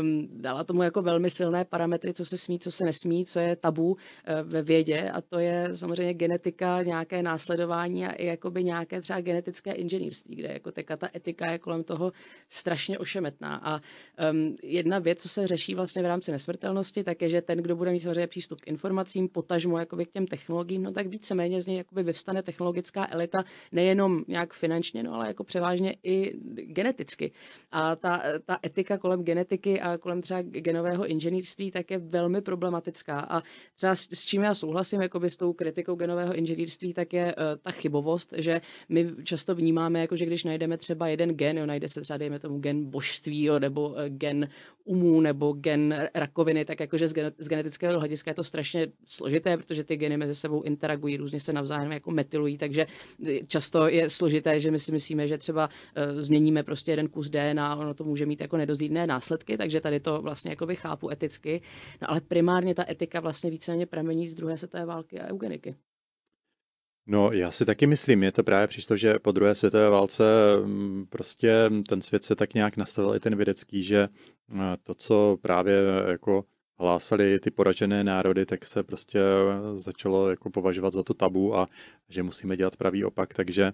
um, 0.00 0.28
dala 0.32 0.64
tomu 0.64 0.82
jako 0.82 1.02
velmi 1.02 1.30
silné 1.30 1.64
parametry, 1.64 2.14
co 2.14 2.24
se 2.24 2.36
smí, 2.38 2.58
co 2.58 2.70
se 2.70 2.84
nesmí, 2.84 3.24
co 3.24 3.40
je 3.40 3.56
tabu 3.56 3.90
uh, 3.90 3.96
ve 4.42 4.62
vědě 4.62 5.10
a 5.10 5.20
to 5.20 5.38
je 5.38 5.68
samozřejmě 5.74 6.14
genetika, 6.14 6.82
nějaké 6.82 7.22
následování 7.22 8.06
a 8.06 8.12
i 8.12 8.26
jakoby 8.26 8.64
nějaké 8.64 9.00
třeba 9.00 9.20
genetické 9.20 9.72
inženýrství, 9.72 10.36
kde 10.36 10.52
jako 10.52 10.72
teka 10.72 10.96
ta 10.96 11.06
etika 11.16 11.52
je 11.52 11.58
kolem 11.58 11.84
toho 11.84 12.12
strašně 12.48 12.98
ošemetná. 12.98 13.60
A 13.62 13.80
um, 14.30 14.56
jedna 14.62 14.98
věc, 14.98 15.22
co 15.22 15.28
se 15.28 15.46
řeší 15.46 15.74
vlastně 15.74 16.02
v 16.02 16.06
rámci 16.06 16.32
nesmrtelnosti, 16.32 17.04
tak 17.04 17.22
je, 17.22 17.28
že 17.28 17.42
ten, 17.42 17.58
kdo 17.58 17.76
bude 17.76 17.92
mít 17.92 18.00
samozřejmě 18.00 18.26
přístup 18.26 18.60
k 18.60 18.68
informacím, 18.68 19.28
potažmo 19.28 19.78
jakoby 19.78 20.06
k 20.06 20.10
těm 20.10 20.26
technologiím, 20.26 20.82
no 20.82 20.92
tak 20.92 21.06
víceméně 21.06 21.60
z 21.60 21.66
něj 21.66 21.76
jakoby 21.76 22.02
vyvstane 22.02 22.42
technologická 22.42 23.06
elita 23.10 23.44
nejenom 23.72 24.24
nějak 24.28 24.52
finančně, 24.52 25.02
no 25.02 25.14
ale 25.14 25.26
jako 25.26 25.44
převážně 25.44 25.96
i 26.02 26.36
geneticky. 26.54 27.32
A 27.72 27.96
ta, 27.96 28.22
ta 28.44 28.58
etika 28.66 28.98
kolem 28.98 29.24
genetiky 29.24 29.80
a 29.80 29.98
kolem 29.98 30.22
třeba 30.22 30.42
genového 30.42 31.06
inženýrství 31.06 31.70
tak 31.70 31.90
je 31.90 31.98
velmi 31.98 32.40
problematická. 32.40 33.20
A 33.20 33.42
třeba 33.76 33.94
s, 33.94 34.08
s 34.12 34.24
čím 34.24 34.42
já 34.42 34.54
souhlasím 34.54 35.00
jakoby 35.02 35.30
s 35.30 35.36
tou 35.36 35.52
kritikou 35.52 35.94
genového 35.94 36.34
inženýrství, 36.34 36.92
tak 36.92 37.12
je 37.12 37.34
uh, 37.34 37.42
ta 37.62 37.70
chybovost, 37.70 38.34
že 38.36 38.60
my 38.88 39.06
často 39.24 39.54
vnímáme, 39.54 40.00
jako 40.00 40.16
že 40.16 40.26
když 40.26 40.44
najdeme 40.44 40.78
třeba 40.78 41.05
jeden 41.08 41.30
gen, 41.30 41.58
jo, 41.58 41.66
najde 41.66 41.88
se 41.88 42.00
třeba, 42.00 42.16
dejme 42.16 42.38
tomu, 42.38 42.58
gen 42.58 42.90
božství, 42.90 43.42
jo, 43.42 43.58
nebo 43.58 43.88
uh, 43.88 43.96
gen 44.08 44.48
umů, 44.84 45.20
nebo 45.20 45.52
gen 45.52 46.08
rakoviny, 46.14 46.64
tak 46.64 46.80
jakože 46.80 47.08
z, 47.08 47.12
gen, 47.12 47.32
z 47.38 47.48
genetického 47.48 47.98
hlediska 47.98 48.30
je 48.30 48.34
to 48.34 48.44
strašně 48.44 48.86
složité, 49.04 49.56
protože 49.56 49.84
ty 49.84 49.96
geny 49.96 50.16
mezi 50.16 50.34
sebou 50.34 50.62
interagují, 50.62 51.16
různě 51.16 51.40
se 51.40 51.52
navzájem 51.52 51.92
jako 51.92 52.10
metylují, 52.10 52.58
takže 52.58 52.86
často 53.46 53.88
je 53.88 54.10
složité, 54.10 54.60
že 54.60 54.70
my 54.70 54.78
si 54.78 54.92
myslíme, 54.92 55.28
že 55.28 55.38
třeba 55.38 55.68
uh, 55.68 56.20
změníme 56.20 56.62
prostě 56.62 56.92
jeden 56.92 57.08
kus 57.08 57.30
DNA, 57.30 57.76
ono 57.76 57.94
to 57.94 58.04
může 58.04 58.26
mít 58.26 58.40
jako 58.40 58.56
nedozírné 58.56 59.06
následky, 59.06 59.56
takže 59.56 59.80
tady 59.80 60.00
to 60.00 60.22
vlastně 60.22 60.50
jakoby 60.50 60.76
chápu 60.76 61.10
eticky, 61.10 61.62
no 62.02 62.10
ale 62.10 62.20
primárně 62.20 62.74
ta 62.74 62.90
etika 62.90 63.20
vlastně 63.20 63.50
víceméně 63.50 63.86
pramení 63.86 64.28
z 64.28 64.34
druhé 64.34 64.56
světové 64.56 64.86
války 64.86 65.20
a 65.20 65.28
eugeniky. 65.32 65.76
No, 67.06 67.32
já 67.32 67.50
si 67.50 67.64
taky 67.64 67.86
myslím, 67.86 68.22
je 68.22 68.32
to 68.32 68.42
právě 68.42 68.66
přisto, 68.66 68.96
že 68.96 69.18
po 69.18 69.32
druhé 69.32 69.54
světové 69.54 69.90
válce 69.90 70.24
mm, 70.64 71.06
prostě 71.06 71.70
ten 71.88 72.02
svět 72.02 72.24
se 72.24 72.36
tak 72.36 72.54
nějak 72.54 72.76
nastavil 72.76 73.14
i 73.14 73.20
ten 73.20 73.36
vědecký, 73.36 73.82
že 73.82 74.08
eh, 74.54 74.76
to, 74.82 74.94
co 74.94 75.38
právě 75.42 75.82
jako 76.08 76.44
hlásali 76.78 77.38
ty 77.38 77.50
poražené 77.50 78.04
národy, 78.04 78.46
tak 78.46 78.64
se 78.64 78.82
prostě 78.82 79.20
začalo 79.74 80.30
jako 80.30 80.50
považovat 80.50 80.92
za 80.92 81.02
to 81.02 81.14
tabu 81.14 81.56
a 81.56 81.68
že 82.08 82.22
musíme 82.22 82.56
dělat 82.56 82.76
pravý 82.76 83.04
opak, 83.04 83.34
takže 83.34 83.72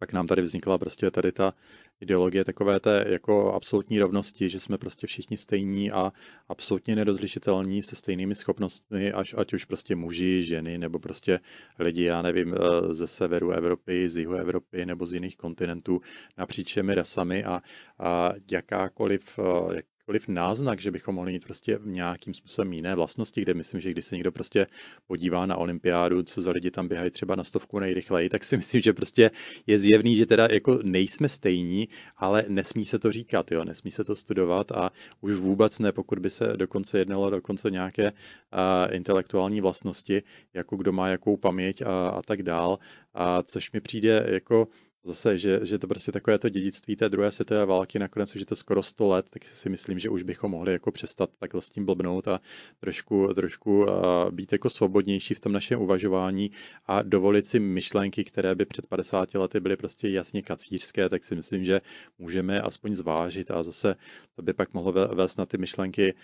pak 0.00 0.12
nám 0.12 0.26
tady 0.26 0.42
vznikla 0.42 0.78
prostě 0.78 1.10
tady 1.10 1.32
ta 1.32 1.54
ideologie 2.00 2.44
takové 2.44 2.80
té 2.80 3.04
jako 3.08 3.52
absolutní 3.52 3.98
rovnosti, 3.98 4.48
že 4.48 4.60
jsme 4.60 4.78
prostě 4.78 5.06
všichni 5.06 5.36
stejní 5.36 5.90
a 5.90 6.12
absolutně 6.48 6.96
nedozlišitelní 6.96 7.82
se 7.82 7.96
stejnými 7.96 8.34
schopnostmi, 8.34 9.12
až 9.12 9.34
ať 9.38 9.52
už 9.52 9.64
prostě 9.64 9.96
muži, 9.96 10.44
ženy, 10.44 10.78
nebo 10.78 10.98
prostě 10.98 11.40
lidi, 11.78 12.02
já 12.02 12.22
nevím, 12.22 12.54
eh, 12.54 12.94
ze 12.94 13.06
severu 13.06 13.50
Evropy, 13.50 14.08
z 14.08 14.16
jihu 14.16 14.34
Evropy 14.34 14.86
nebo 14.86 15.06
z 15.06 15.14
jiných 15.14 15.36
kontinentů 15.36 16.00
napříč 16.38 16.68
všemi 16.68 16.94
rasami 16.94 17.44
a, 17.44 17.62
a 17.98 18.32
jakákoliv, 18.50 19.38
eh, 19.38 19.74
jak, 19.76 19.86
jakýkoliv 20.12 20.28
náznak, 20.28 20.80
že 20.80 20.90
bychom 20.90 21.14
mohli 21.14 21.32
mít 21.32 21.44
prostě 21.44 21.78
nějakým 21.84 22.34
způsobem 22.34 22.72
jiné 22.72 22.94
vlastnosti, 22.94 23.42
kde 23.42 23.54
myslím, 23.54 23.80
že 23.80 23.90
když 23.90 24.06
se 24.06 24.14
někdo 24.14 24.32
prostě 24.32 24.66
podívá 25.06 25.46
na 25.46 25.56
olympiádu, 25.56 26.22
co 26.22 26.42
za 26.42 26.50
lidi 26.50 26.70
tam 26.70 26.88
běhají 26.88 27.10
třeba 27.10 27.34
na 27.36 27.44
stovku 27.44 27.78
nejrychleji, 27.78 28.28
tak 28.28 28.44
si 28.44 28.56
myslím, 28.60 28.82
že 28.82 28.92
prostě 28.92 29.30
je 29.66 29.78
zjevný, 29.78 30.16
že 30.16 30.26
teda 30.26 30.48
jako 30.50 30.78
nejsme 30.82 31.28
stejní, 31.28 31.88
ale 32.16 32.44
nesmí 32.48 32.84
se 32.84 32.98
to 32.98 33.12
říkat, 33.12 33.50
jo, 33.52 33.64
nesmí 33.64 33.90
se 33.90 34.04
to 34.04 34.16
studovat 34.16 34.72
a 34.72 34.90
už 35.20 35.34
vůbec 35.34 35.78
ne, 35.78 35.92
pokud 35.92 36.18
by 36.18 36.30
se 36.30 36.56
dokonce 36.56 36.98
jednalo 36.98 37.30
dokonce 37.30 37.70
nějaké 37.70 38.12
uh, 38.12 38.94
intelektuální 38.94 39.60
vlastnosti, 39.60 40.22
jako 40.54 40.76
kdo 40.76 40.92
má 40.92 41.08
jakou 41.08 41.36
paměť 41.36 41.82
a, 41.82 42.08
a 42.08 42.22
tak 42.22 42.42
dál, 42.42 42.78
a 43.14 43.42
což 43.42 43.72
mi 43.72 43.80
přijde 43.80 44.26
jako 44.28 44.68
zase, 45.04 45.38
že, 45.38 45.60
že 45.62 45.78
to 45.78 45.86
prostě 45.88 46.12
takové 46.12 46.38
to 46.38 46.48
dědictví 46.48 46.96
té 46.96 47.08
druhé 47.08 47.30
světové 47.30 47.66
války, 47.66 47.98
nakonec 47.98 48.34
už 48.34 48.40
je 48.40 48.46
to 48.46 48.56
skoro 48.56 48.82
100 48.82 49.08
let, 49.08 49.26
tak 49.30 49.44
si 49.44 49.68
myslím, 49.68 49.98
že 49.98 50.10
už 50.10 50.22
bychom 50.22 50.50
mohli 50.50 50.72
jako 50.72 50.92
přestat 50.92 51.30
takhle 51.38 51.62
s 51.62 51.70
tím 51.70 51.86
blbnout 51.86 52.28
a 52.28 52.40
trošku, 52.80 53.34
trošku 53.34 53.86
být 54.30 54.52
jako 54.52 54.70
svobodnější 54.70 55.34
v 55.34 55.40
tom 55.40 55.52
našem 55.52 55.80
uvažování 55.80 56.50
a 56.86 57.02
dovolit 57.02 57.46
si 57.46 57.60
myšlenky, 57.60 58.24
které 58.24 58.54
by 58.54 58.64
před 58.64 58.86
50 58.86 59.34
lety 59.34 59.60
byly 59.60 59.76
prostě 59.76 60.08
jasně 60.08 60.42
kacířské, 60.42 61.08
tak 61.08 61.24
si 61.24 61.36
myslím, 61.36 61.64
že 61.64 61.80
můžeme 62.18 62.60
aspoň 62.60 62.94
zvážit 62.94 63.50
a 63.50 63.62
zase 63.62 63.96
to 64.36 64.42
by 64.42 64.52
pak 64.52 64.74
mohlo 64.74 64.92
vést 64.92 65.38
na 65.38 65.46
ty 65.46 65.58
myšlenky 65.58 66.14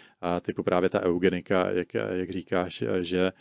typu 0.42 0.62
právě 0.62 0.88
ta 0.88 1.02
eugenika, 1.02 1.70
jak, 1.70 1.94
jak 1.94 2.30
říkáš, 2.30 2.84
že 3.00 3.32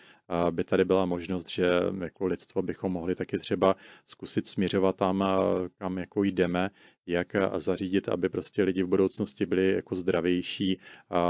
by 0.51 0.63
tady 0.63 0.85
byla 0.85 1.05
možnost, 1.05 1.49
že 1.49 1.69
jako 1.99 2.25
lidstvo 2.25 2.61
bychom 2.61 2.91
mohli 2.91 3.15
taky 3.15 3.39
třeba 3.39 3.75
zkusit 4.05 4.47
směřovat 4.47 4.95
tam, 4.95 5.24
kam 5.77 5.97
jako 5.97 6.23
jdeme, 6.23 6.69
jak 7.07 7.35
zařídit, 7.57 8.09
aby 8.09 8.29
prostě 8.29 8.63
lidi 8.63 8.83
v 8.83 8.87
budoucnosti 8.87 9.45
byli 9.45 9.71
jako 9.71 9.95
zdravější, 9.95 10.79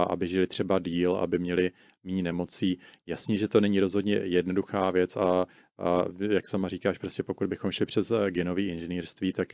aby 0.09 0.27
žili 0.27 0.47
třeba 0.47 0.79
díl, 0.79 1.15
aby 1.15 1.39
měli 1.39 1.71
méně 2.03 2.23
nemocí. 2.23 2.79
Jasně, 3.07 3.37
že 3.37 3.47
to 3.47 3.61
není 3.61 3.79
rozhodně 3.79 4.13
jednoduchá 4.13 4.91
věc 4.91 5.17
a, 5.17 5.45
a 5.77 6.05
jak 6.29 6.47
sama 6.47 6.67
říkáš, 6.67 6.97
prostě 6.97 7.23
pokud 7.23 7.47
bychom 7.47 7.71
šli 7.71 7.85
přes 7.85 8.11
genový 8.29 8.67
inženýrství, 8.67 9.33
tak 9.33 9.47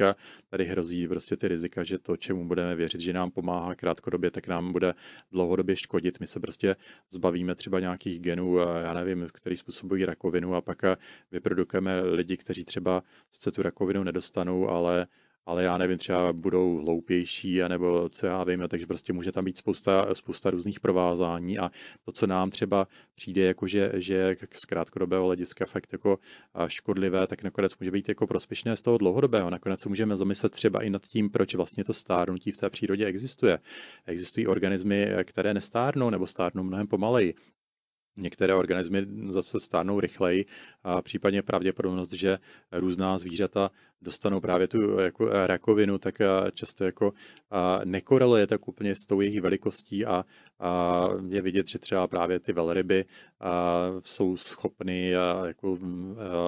tady 0.50 0.66
hrozí 0.66 1.08
prostě 1.08 1.38
ty 1.38 1.48
rizika, 1.48 1.84
že 1.84 1.98
to, 1.98 2.18
čemu 2.18 2.48
budeme 2.48 2.76
věřit, 2.76 3.02
že 3.02 3.14
nám 3.14 3.32
pomáhá 3.32 3.76
krátkodobě, 3.76 4.32
tak 4.32 4.48
nám 4.48 4.72
bude 4.72 4.94
dlouhodobě 5.32 5.76
škodit. 5.76 6.20
My 6.20 6.28
se 6.28 6.40
prostě 6.40 6.76
zbavíme 7.10 7.56
třeba 7.56 7.80
nějakých 7.80 8.20
genů, 8.20 8.58
já 8.58 8.94
nevím, 8.94 9.28
který 9.34 9.58
způsobují 9.58 10.06
rakovinu 10.06 10.56
a 10.56 10.62
pak 10.62 10.82
vyprodukujeme 11.32 12.02
lidi, 12.02 12.38
kteří 12.38 12.64
třeba 12.64 13.04
se 13.32 13.52
tu 13.52 13.62
rakovinu 13.62 14.04
nedostanou, 14.04 14.70
ale 14.70 15.08
ale 15.46 15.64
já 15.64 15.78
nevím, 15.78 15.98
třeba 15.98 16.34
budou 16.34 16.78
hloupější, 16.78 17.60
nebo 17.68 18.10
co 18.10 18.26
já 18.26 18.44
vím, 18.44 18.64
takže 18.68 18.88
prostě 18.88 19.14
může 19.14 19.32
tam 19.32 19.46
být 19.46 19.58
spousta, 19.58 20.16
spousta 20.16 20.50
různých 20.50 20.80
provázání 20.80 21.60
a 21.60 21.72
to, 22.06 22.12
co 22.12 22.28
nám 22.28 22.50
třeba 22.50 22.88
přijde, 23.16 23.42
jako 23.42 23.68
že, 23.68 23.92
že 23.96 24.36
z 24.54 24.66
krátkodobého 24.66 25.26
hlediska 25.26 25.66
fakt 25.66 25.90
jako 25.92 26.20
škodlivé, 26.68 27.28
tak 27.28 27.44
nakonec 27.44 27.78
může 27.78 27.92
být 27.92 28.10
jako 28.10 28.28
prospěšné 28.28 28.76
z 28.76 28.82
toho 28.82 28.98
dlouhodobého. 28.98 29.50
Nakonec 29.50 29.80
se 29.80 29.90
můžeme 29.90 30.18
zamyslet 30.18 30.52
třeba 30.52 30.84
i 30.84 30.90
nad 30.90 31.08
tím, 31.08 31.30
proč 31.30 31.56
vlastně 31.56 31.84
to 31.84 31.94
stárnutí 31.94 32.52
v 32.52 32.58
té 32.58 32.70
přírodě 32.70 33.06
existuje. 33.06 33.60
Existují 34.06 34.48
organismy, 34.48 35.08
které 35.24 35.54
nestárnou 35.54 36.10
nebo 36.10 36.28
stárnou 36.28 36.64
mnohem 36.64 36.88
pomaleji. 36.88 37.34
Některé 38.18 38.56
organismy 38.56 39.08
zase 39.30 39.60
stárnou 39.60 40.00
rychleji 40.00 40.46
a 40.84 41.02
případně 41.02 41.42
pravděpodobnost, 41.42 42.14
že 42.14 42.38
různá 42.72 43.18
zvířata 43.18 43.72
dostanou 44.02 44.42
právě 44.42 44.68
tu 44.68 45.00
jako 45.00 45.26
rakovinu, 45.48 45.98
tak 45.98 46.16
často 46.54 46.84
jako 46.84 47.14
nekoreluje 47.84 48.48
tak 48.48 48.68
úplně 48.68 48.96
s 48.96 49.06
tou 49.06 49.22
jejich 49.22 49.42
velikostí 49.42 50.06
a 50.06 50.26
je 51.30 51.42
vidět, 51.42 51.68
že 51.68 51.80
třeba 51.80 52.08
právě 52.08 52.40
ty 52.40 52.54
velryby 52.54 53.06
jsou 54.04 54.38
schopny 54.38 55.10
jako 55.46 55.78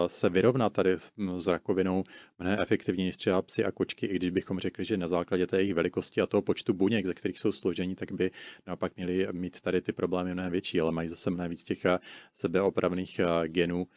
se 0.07 0.29
vyrovnat 0.29 0.73
tady 0.73 0.97
s 1.37 1.47
rakovinou 1.47 2.03
mnohem 2.39 2.59
efektivněji 2.59 3.09
než 3.09 3.17
třeba 3.17 3.41
psy 3.41 3.65
a 3.65 3.71
kočky, 3.71 4.05
i 4.05 4.15
když 4.15 4.29
bychom 4.29 4.59
řekli, 4.59 4.85
že 4.85 4.97
na 4.97 5.07
základě 5.07 5.47
té 5.47 5.57
jejich 5.57 5.73
velikosti 5.73 6.21
a 6.21 6.27
toho 6.27 6.41
počtu 6.41 6.73
buněk, 6.73 7.05
ze 7.05 7.13
kterých 7.13 7.39
jsou 7.39 7.51
složení, 7.51 7.95
tak 7.95 8.11
by 8.11 8.31
naopak 8.67 8.95
měli 8.95 9.27
mít 9.31 9.61
tady 9.61 9.81
ty 9.81 9.93
problémy 9.93 10.33
mnohem 10.33 10.51
větší, 10.51 10.81
ale 10.81 10.91
mají 10.91 11.09
zase 11.09 11.29
mnohem 11.29 11.49
víc 11.49 11.63
těch 11.63 11.85
sebeopravných 12.33 13.21
genů, 13.47 13.87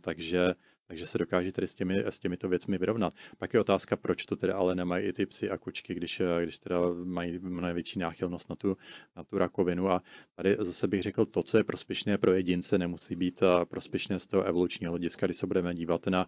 takže 0.00 0.54
takže 0.86 1.06
se 1.06 1.18
dokáže 1.18 1.52
tady 1.52 1.66
s, 1.66 1.74
těmi, 1.74 2.04
s 2.06 2.18
těmito 2.18 2.48
věcmi 2.48 2.78
vyrovnat. 2.78 3.14
Pak 3.38 3.54
je 3.54 3.60
otázka, 3.60 3.96
proč 3.96 4.26
to 4.26 4.36
teda 4.36 4.56
ale 4.56 4.74
nemají 4.74 5.06
i 5.06 5.12
ty 5.12 5.26
psy 5.26 5.50
a 5.50 5.58
kočky, 5.58 5.94
když, 5.94 6.22
když 6.42 6.58
teda 6.58 6.80
mají 7.04 7.38
mnohem 7.38 7.74
větší 7.74 7.98
náchylnost 7.98 8.50
na 8.50 8.56
tu, 8.56 8.76
na 9.16 9.24
tu 9.24 9.38
rakovinu. 9.38 9.90
A 9.90 10.02
tady 10.34 10.56
zase 10.60 10.88
bych 10.88 11.02
řekl, 11.02 11.26
to, 11.26 11.42
co 11.42 11.58
je 11.58 11.64
prospěšné 11.64 12.18
pro 12.18 12.32
jedince, 12.32 12.78
nemusí 12.78 13.16
být 13.16 13.42
prospěšné 13.64 14.20
z 14.20 14.26
toho 14.26 14.42
evolučního 14.42 14.92
hlediska, 14.92 15.26
když 15.26 15.36
se 15.36 15.46
budeme 15.46 15.74
dívat 15.74 16.06
na 16.06 16.26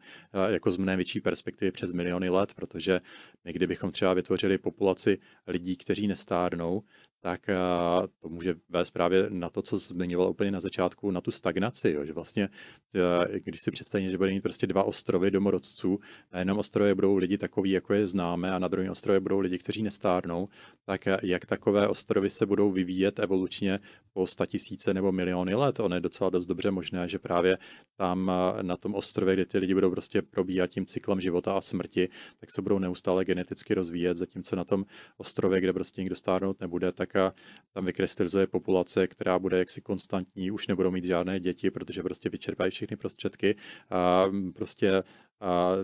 jako 0.49 0.71
z 0.71 0.77
mnohem 0.77 0.97
větší 0.97 1.21
perspektivy 1.21 1.71
přes 1.71 1.93
miliony 1.93 2.29
let, 2.29 2.55
protože 2.55 3.01
my, 3.45 3.53
kdybychom 3.53 3.91
třeba 3.91 4.15
vytvořili 4.15 4.59
populaci 4.59 5.19
lidí, 5.47 5.77
kteří 5.77 6.07
nestárnou, 6.07 6.83
tak 7.21 7.47
to 8.19 8.29
může 8.29 8.55
vést 8.69 8.91
právě 8.91 9.27
na 9.31 9.51
to, 9.51 9.63
co 9.63 9.79
zmiňoval 9.79 10.31
úplně 10.31 10.51
na 10.51 10.61
začátku, 10.61 11.11
na 11.11 11.21
tu 11.21 11.31
stagnaci, 11.31 11.91
jo, 11.91 12.05
že 12.05 12.13
vlastně, 12.13 12.49
když 13.45 13.61
si 13.61 13.71
představíme, 13.71 14.11
že 14.11 14.19
bude 14.19 14.31
mít 14.31 14.41
prostě 14.41 14.67
dva 14.67 14.83
ostrovy 14.83 15.31
domorodců, 15.31 15.99
na 16.33 16.39
jednom 16.39 16.59
ostrově 16.59 16.95
budou 16.95 17.17
lidi 17.17 17.39
takový, 17.39 17.71
jako 17.71 17.95
je 17.95 18.07
známe, 18.07 18.53
a 18.53 18.59
na 18.59 18.69
druhém 18.69 18.91
ostrově 18.91 19.21
budou 19.21 19.39
lidi, 19.39 19.59
kteří 19.59 19.83
nestárnou, 19.83 20.49
tak 20.85 21.09
jak 21.23 21.47
takové 21.47 21.89
ostrovy 21.89 22.31
se 22.31 22.47
budou 22.47 22.71
vyvíjet 22.71 23.19
evolučně 23.19 23.79
po 24.13 24.27
tisíce 24.47 24.95
nebo 24.95 25.13
miliony 25.13 25.55
let. 25.55 25.81
Ono 25.81 25.95
je 25.95 26.01
docela 26.01 26.31
dost 26.31 26.47
dobře 26.47 26.71
možné, 26.71 27.09
že 27.09 27.19
právě 27.19 27.59
tam 27.97 28.33
na 28.63 28.77
tom 28.77 28.95
ostrově, 28.95 29.35
kde 29.35 29.47
ty 29.47 29.59
lidi 29.59 29.75
budou 29.75 29.91
prostě 29.91 30.23
probíhat 30.23 30.71
tím 30.71 30.87
cyklem 30.87 31.21
života 31.21 31.53
a 31.53 31.61
smrti, 31.61 32.09
tak 32.41 32.51
se 32.51 32.63
budou 32.63 32.79
neustále 32.79 33.25
geneticky 33.25 33.75
rozvíjet, 33.75 34.17
zatímco 34.17 34.57
na 34.57 34.65
tom 34.65 34.85
ostrově, 35.17 35.61
kde 35.61 35.73
prostě 35.73 36.01
nikdo 36.01 36.17
stárnout 36.17 36.61
nebude, 36.61 36.93
tak 36.93 37.08
tam 37.73 37.85
vykrystalizuje 37.85 38.47
populace, 38.47 39.07
která 39.07 39.39
bude 39.39 39.59
jaksi 39.59 39.81
konstantní, 39.81 40.51
už 40.51 40.67
nebudou 40.67 40.91
mít 40.91 41.05
žádné 41.05 41.41
děti, 41.41 41.71
protože 41.71 42.03
prostě 42.03 42.29
vyčerpají 42.29 42.71
všechny 42.71 42.97
prostředky. 42.97 43.57
A 43.91 44.27
prostě 44.55 45.03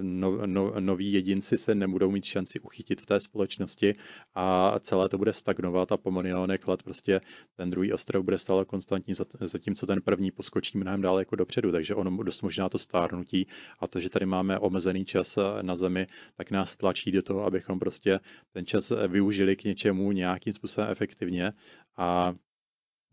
no, 0.00 0.46
no, 0.46 0.80
noví 0.80 1.12
jedinci 1.12 1.58
se 1.58 1.74
nebudou 1.74 2.10
mít 2.10 2.24
šanci 2.24 2.60
uchytit 2.60 3.00
v 3.00 3.06
té 3.06 3.20
společnosti 3.20 3.94
a 4.34 4.78
celé 4.80 5.08
to 5.08 5.18
bude 5.18 5.32
stagnovat 5.32 5.92
a 5.92 5.96
po 5.96 6.10
milionek 6.10 6.68
let 6.68 6.82
prostě 6.82 7.20
ten 7.56 7.70
druhý 7.70 7.92
ostrov 7.92 8.24
bude 8.24 8.38
stále 8.38 8.64
konstantní, 8.64 9.14
zatímco 9.40 9.86
ten 9.86 10.02
první 10.02 10.30
poskočí 10.30 10.78
mnohem 10.78 11.00
dále 11.00 11.20
jako 11.20 11.36
dopředu, 11.36 11.72
takže 11.72 11.94
ono 11.94 12.22
dost 12.22 12.42
možná 12.42 12.68
to 12.68 12.78
stárnutí 12.78 13.46
a 13.78 13.86
to, 13.86 14.00
že 14.00 14.10
tady 14.10 14.26
máme 14.26 14.58
omezený 14.58 15.04
čas 15.04 15.38
na 15.62 15.76
Zemi, 15.76 16.06
tak 16.34 16.50
nás 16.50 16.76
tlačí 16.76 17.12
do 17.12 17.22
toho, 17.22 17.44
abychom 17.44 17.78
prostě 17.78 18.20
ten 18.52 18.66
čas 18.66 18.92
využili 19.08 19.56
k 19.56 19.64
něčemu 19.64 20.12
nějakým 20.12 20.52
způsobem 20.52 20.90
efektivně. 20.90 21.52
A 21.96 22.34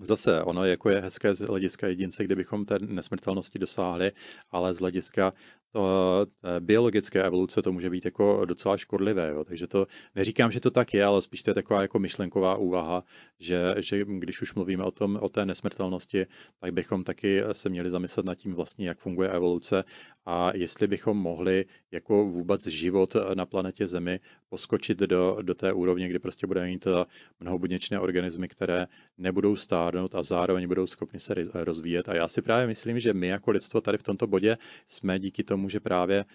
Zase, 0.04 0.44
ono 0.44 0.66
jako 0.66 0.90
je 0.90 1.02
hezké 1.02 1.36
z 1.36 1.40
hlediska 1.40 1.88
jedince, 1.88 2.24
kdybychom 2.24 2.66
té 2.66 2.80
nesmrtelnosti 2.80 3.60
dosáhli, 3.60 4.12
ale 4.52 4.74
z 4.74 4.80
hlediska 4.80 5.34
to, 5.72 6.26
eh, 6.44 6.60
biologické 6.60 7.24
evoluce 7.24 7.62
to 7.62 7.72
může 7.72 7.90
být 7.90 8.06
jako 8.06 8.46
docela 8.46 8.78
škodlivé. 8.78 9.30
Jo. 9.30 9.44
Takže 9.44 9.68
to 9.68 9.88
neříkám, 10.16 10.52
že 10.52 10.60
to 10.60 10.72
tak 10.72 10.94
je, 10.94 11.06
ale 11.06 11.22
spíš 11.22 11.44
to 11.44 11.50
je 11.50 11.54
taková 11.54 11.82
jako 11.82 12.00
myšlenková 12.00 12.56
úvaha, 12.56 13.04
že, 13.40 13.76
že 13.78 14.06
když 14.06 14.42
už 14.42 14.54
mluvíme 14.54 14.84
o, 14.84 14.92
tom, 14.92 15.20
o 15.22 15.30
té 15.30 15.46
nesmrtelnosti, 15.46 16.26
tak 16.60 16.74
bychom 16.74 17.04
taky 17.04 17.44
se 17.52 17.70
měli 17.70 17.90
zamyslet 17.90 18.26
nad 18.26 18.36
tím 18.36 18.54
vlastně, 18.54 18.88
jak 18.88 19.00
funguje 19.00 19.30
evoluce 19.30 19.84
a 20.26 20.52
jestli 20.56 20.88
bychom 20.88 21.18
mohli 21.18 21.66
jako 21.92 22.26
vůbec 22.26 22.68
život 22.68 23.16
na 23.34 23.46
planetě 23.46 23.88
Zemi 23.88 24.20
poskočit 24.50 24.98
do, 24.98 25.38
do 25.42 25.54
té 25.54 25.74
úrovně, 25.74 26.08
kdy 26.10 26.20
prostě 26.20 26.48
budeme 26.48 26.68
mít 26.68 26.88
eh, 26.88 27.06
mnohobuněčné 27.40 28.00
organismy, 28.00 28.48
které 28.48 28.88
nebudou 29.18 29.56
stárnout 29.56 30.16
a 30.16 30.24
zároveň 30.24 30.68
budou 30.68 30.88
schopni 30.88 31.20
se 31.20 31.36
rozvíjet. 31.54 32.10
A 32.10 32.16
já 32.16 32.28
si 32.28 32.42
právě 32.42 32.68
myslím, 32.68 33.00
že 33.00 33.14
my 33.14 33.28
jako 33.28 33.52
lidstvo 33.52 33.82
tady 33.82 33.98
v 33.98 34.04
tomto 34.04 34.28
bodě 34.28 34.58
jsme 34.86 35.20
díky 35.20 35.44
tomu, 35.44 35.61
že 35.70 35.80
právě 35.80 36.26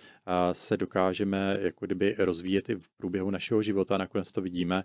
se 0.52 0.76
dokážeme 0.76 1.58
jako 1.60 1.86
kdyby 1.86 2.14
rozvíjet 2.18 2.68
i 2.68 2.74
v 2.74 2.88
průběhu 2.96 3.30
našeho 3.30 3.62
života. 3.62 3.98
Nakonec 3.98 4.32
to 4.32 4.40
vidíme. 4.40 4.84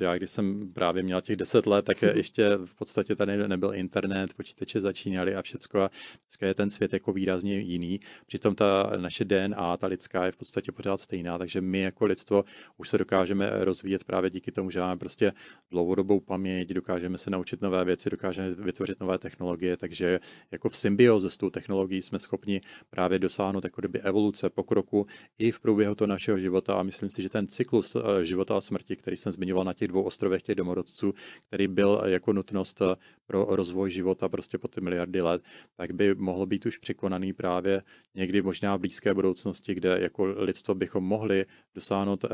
Já, 0.00 0.16
když 0.16 0.30
jsem 0.30 0.72
právě 0.72 1.02
měl 1.02 1.20
těch 1.20 1.36
deset 1.36 1.66
let, 1.66 1.84
tak 1.84 2.02
ještě 2.14 2.56
v 2.64 2.74
podstatě 2.74 3.16
tady 3.16 3.48
nebyl 3.48 3.74
internet, 3.74 4.34
počítače 4.34 4.80
začínaly 4.80 5.34
a 5.34 5.42
všecko. 5.42 5.80
A 5.80 5.90
dneska 6.26 6.46
je 6.46 6.54
ten 6.54 6.70
svět 6.70 6.92
jako 6.92 7.12
výrazně 7.12 7.58
jiný. 7.58 8.00
Přitom 8.26 8.54
ta 8.54 8.92
naše 8.96 9.24
DNA, 9.24 9.76
ta 9.76 9.86
lidská, 9.86 10.26
je 10.26 10.32
v 10.32 10.36
podstatě 10.36 10.72
pořád 10.72 11.00
stejná, 11.00 11.38
takže 11.38 11.60
my 11.60 11.80
jako 11.80 12.06
lidstvo 12.06 12.44
už 12.76 12.88
se 12.88 12.98
dokážeme 12.98 13.50
rozvíjet 13.64 14.04
právě 14.04 14.30
díky 14.30 14.52
tomu, 14.52 14.70
že 14.70 14.80
máme 14.80 14.96
prostě 14.96 15.32
dlouhodobou 15.70 16.20
paměť, 16.20 16.68
dokážeme 16.68 17.18
se 17.18 17.30
naučit 17.30 17.62
nové 17.62 17.84
věci, 17.84 18.10
dokážeme 18.10 18.54
vytvořit 18.54 19.00
nové 19.00 19.18
technologie, 19.18 19.76
takže 19.76 20.20
jako 20.50 20.68
v 20.68 20.76
symbioze 20.76 21.30
s 21.30 21.36
tou 21.36 21.50
technologií 21.50 22.02
jsme 22.02 22.18
schopni 22.18 22.60
právě 22.90 23.18
dosáhnout 23.18 23.55
jako 23.64 23.80
kdyby 23.80 24.00
evoluce, 24.00 24.50
pokroku 24.50 25.06
i 25.38 25.50
v 25.50 25.60
průběhu 25.60 25.94
toho 25.94 26.08
našeho 26.08 26.38
života. 26.38 26.74
A 26.74 26.82
myslím 26.82 27.10
si, 27.10 27.22
že 27.22 27.28
ten 27.28 27.48
cyklus 27.48 27.96
eh, 27.96 28.24
života 28.24 28.56
a 28.56 28.60
smrti, 28.60 28.96
který 28.96 29.16
jsem 29.16 29.32
zmiňoval 29.32 29.64
na 29.64 29.72
těch 29.72 29.88
dvou 29.88 30.02
ostrovech 30.02 30.42
těch 30.42 30.54
domorodců, 30.54 31.14
který 31.48 31.68
byl 31.68 32.02
jako 32.06 32.32
nutnost 32.32 32.80
eh, 32.82 32.96
pro 33.26 33.46
rozvoj 33.48 33.90
života 33.90 34.28
prostě 34.28 34.58
po 34.58 34.68
ty 34.68 34.80
miliardy 34.80 35.20
let, 35.20 35.42
tak 35.76 35.92
by 35.92 36.14
mohl 36.14 36.46
být 36.46 36.66
už 36.66 36.78
překonaný 36.78 37.32
právě 37.32 37.82
někdy 38.14 38.42
možná 38.42 38.76
v 38.76 38.80
blízké 38.80 39.14
budoucnosti, 39.14 39.74
kde 39.74 39.98
jako 40.00 40.24
lidstvo 40.24 40.74
bychom 40.74 41.04
mohli 41.04 41.46
dosáhnout 41.74 42.24
eh, 42.24 42.28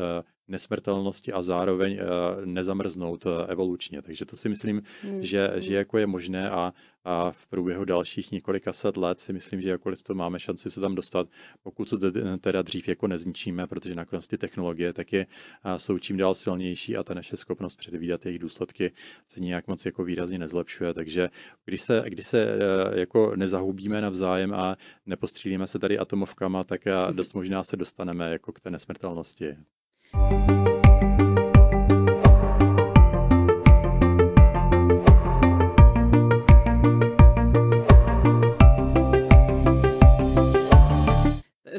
nesmrtelnosti 0.53 1.33
a 1.33 1.43
zároveň 1.43 1.99
eh, 2.01 2.07
nezamrznout 2.47 3.27
eh, 3.27 3.53
evolučně. 3.53 4.03
Takže 4.03 4.25
to 4.25 4.37
si 4.37 4.49
myslím, 4.49 4.83
hmm. 5.03 5.23
že, 5.23 5.51
že 5.57 5.69
hmm. 5.69 5.77
jako 5.77 5.99
je 5.99 6.07
možné 6.07 6.51
a, 6.51 6.73
a 7.05 7.31
v 7.31 7.47
průběhu 7.47 7.85
dalších 7.85 8.33
několika 8.33 8.73
set 8.73 8.97
let 8.97 9.21
si 9.21 9.33
myslím, 9.33 9.63
že 9.63 9.69
jako 9.69 9.89
lidstvo 9.89 10.15
máme 10.15 10.41
šanci 10.41 10.71
se 10.71 10.81
tam 10.81 10.95
dostat, 10.95 11.29
pokud 11.63 11.89
se 11.89 11.97
teda 12.41 12.63
dřív 12.63 12.89
jako 12.89 13.07
nezničíme, 13.09 13.67
protože 13.67 13.95
nakonec 13.95 14.29
ty 14.29 14.39
technologie 14.39 14.93
taky 14.93 15.27
jsou 15.77 15.99
čím 15.99 16.17
dál 16.17 16.35
silnější 16.35 16.97
a 16.97 17.03
ta 17.03 17.15
naše 17.15 17.37
schopnost 17.37 17.77
předvídat 17.77 18.27
jejich 18.27 18.39
důsledky 18.39 18.93
se 19.27 19.41
nějak 19.41 19.67
moc 19.69 19.87
jako 19.87 20.05
výrazně 20.05 20.39
nezlepšuje. 20.39 20.95
Takže 20.95 21.29
když 21.65 21.83
se, 21.83 22.05
když 22.07 22.27
se 22.27 22.59
jako 22.95 23.37
nezahubíme 23.37 24.01
navzájem 24.01 24.55
a 24.55 24.77
nepostřílíme 25.07 25.67
se 25.67 25.79
tady 25.79 25.99
atomovkama, 25.99 26.65
tak 26.65 26.85
dost 27.13 27.35
možná 27.35 27.65
se 27.65 27.77
dostaneme 27.77 28.33
jako 28.33 28.53
k 28.53 28.61
té 28.61 28.71
nesmrtelnosti. 28.71 29.57
you 30.15 30.72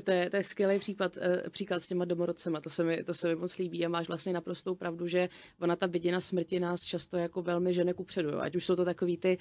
to 0.04 0.12
je, 0.12 0.30
to 0.30 0.36
je 0.36 0.44
skvělý 0.44 0.80
případ, 0.80 1.18
uh, 1.18 1.24
příklad 1.50 1.84
s 1.84 1.88
těma 1.88 2.06
domorodcema, 2.06 2.62
to 2.62 2.70
se, 2.70 2.84
mi, 2.84 3.04
to 3.04 3.14
se 3.14 3.28
mi 3.28 3.36
moc 3.36 3.58
líbí 3.58 3.86
a 3.86 3.90
máš 3.90 4.08
vlastně 4.08 4.34
naprostou 4.34 4.76
pravdu, 4.76 5.08
že 5.08 5.30
ona 5.60 5.76
ta 5.76 5.88
vidina 5.88 6.20
smrti 6.20 6.60
nás 6.60 6.84
často 6.84 7.18
jako 7.18 7.42
velmi 7.42 7.74
žene 7.74 7.94
kupředu, 7.94 8.30
jo. 8.30 8.40
ať 8.40 8.56
už 8.56 8.66
jsou 8.66 8.76
to 8.76 8.86
takový 8.86 9.18
ty 9.18 9.38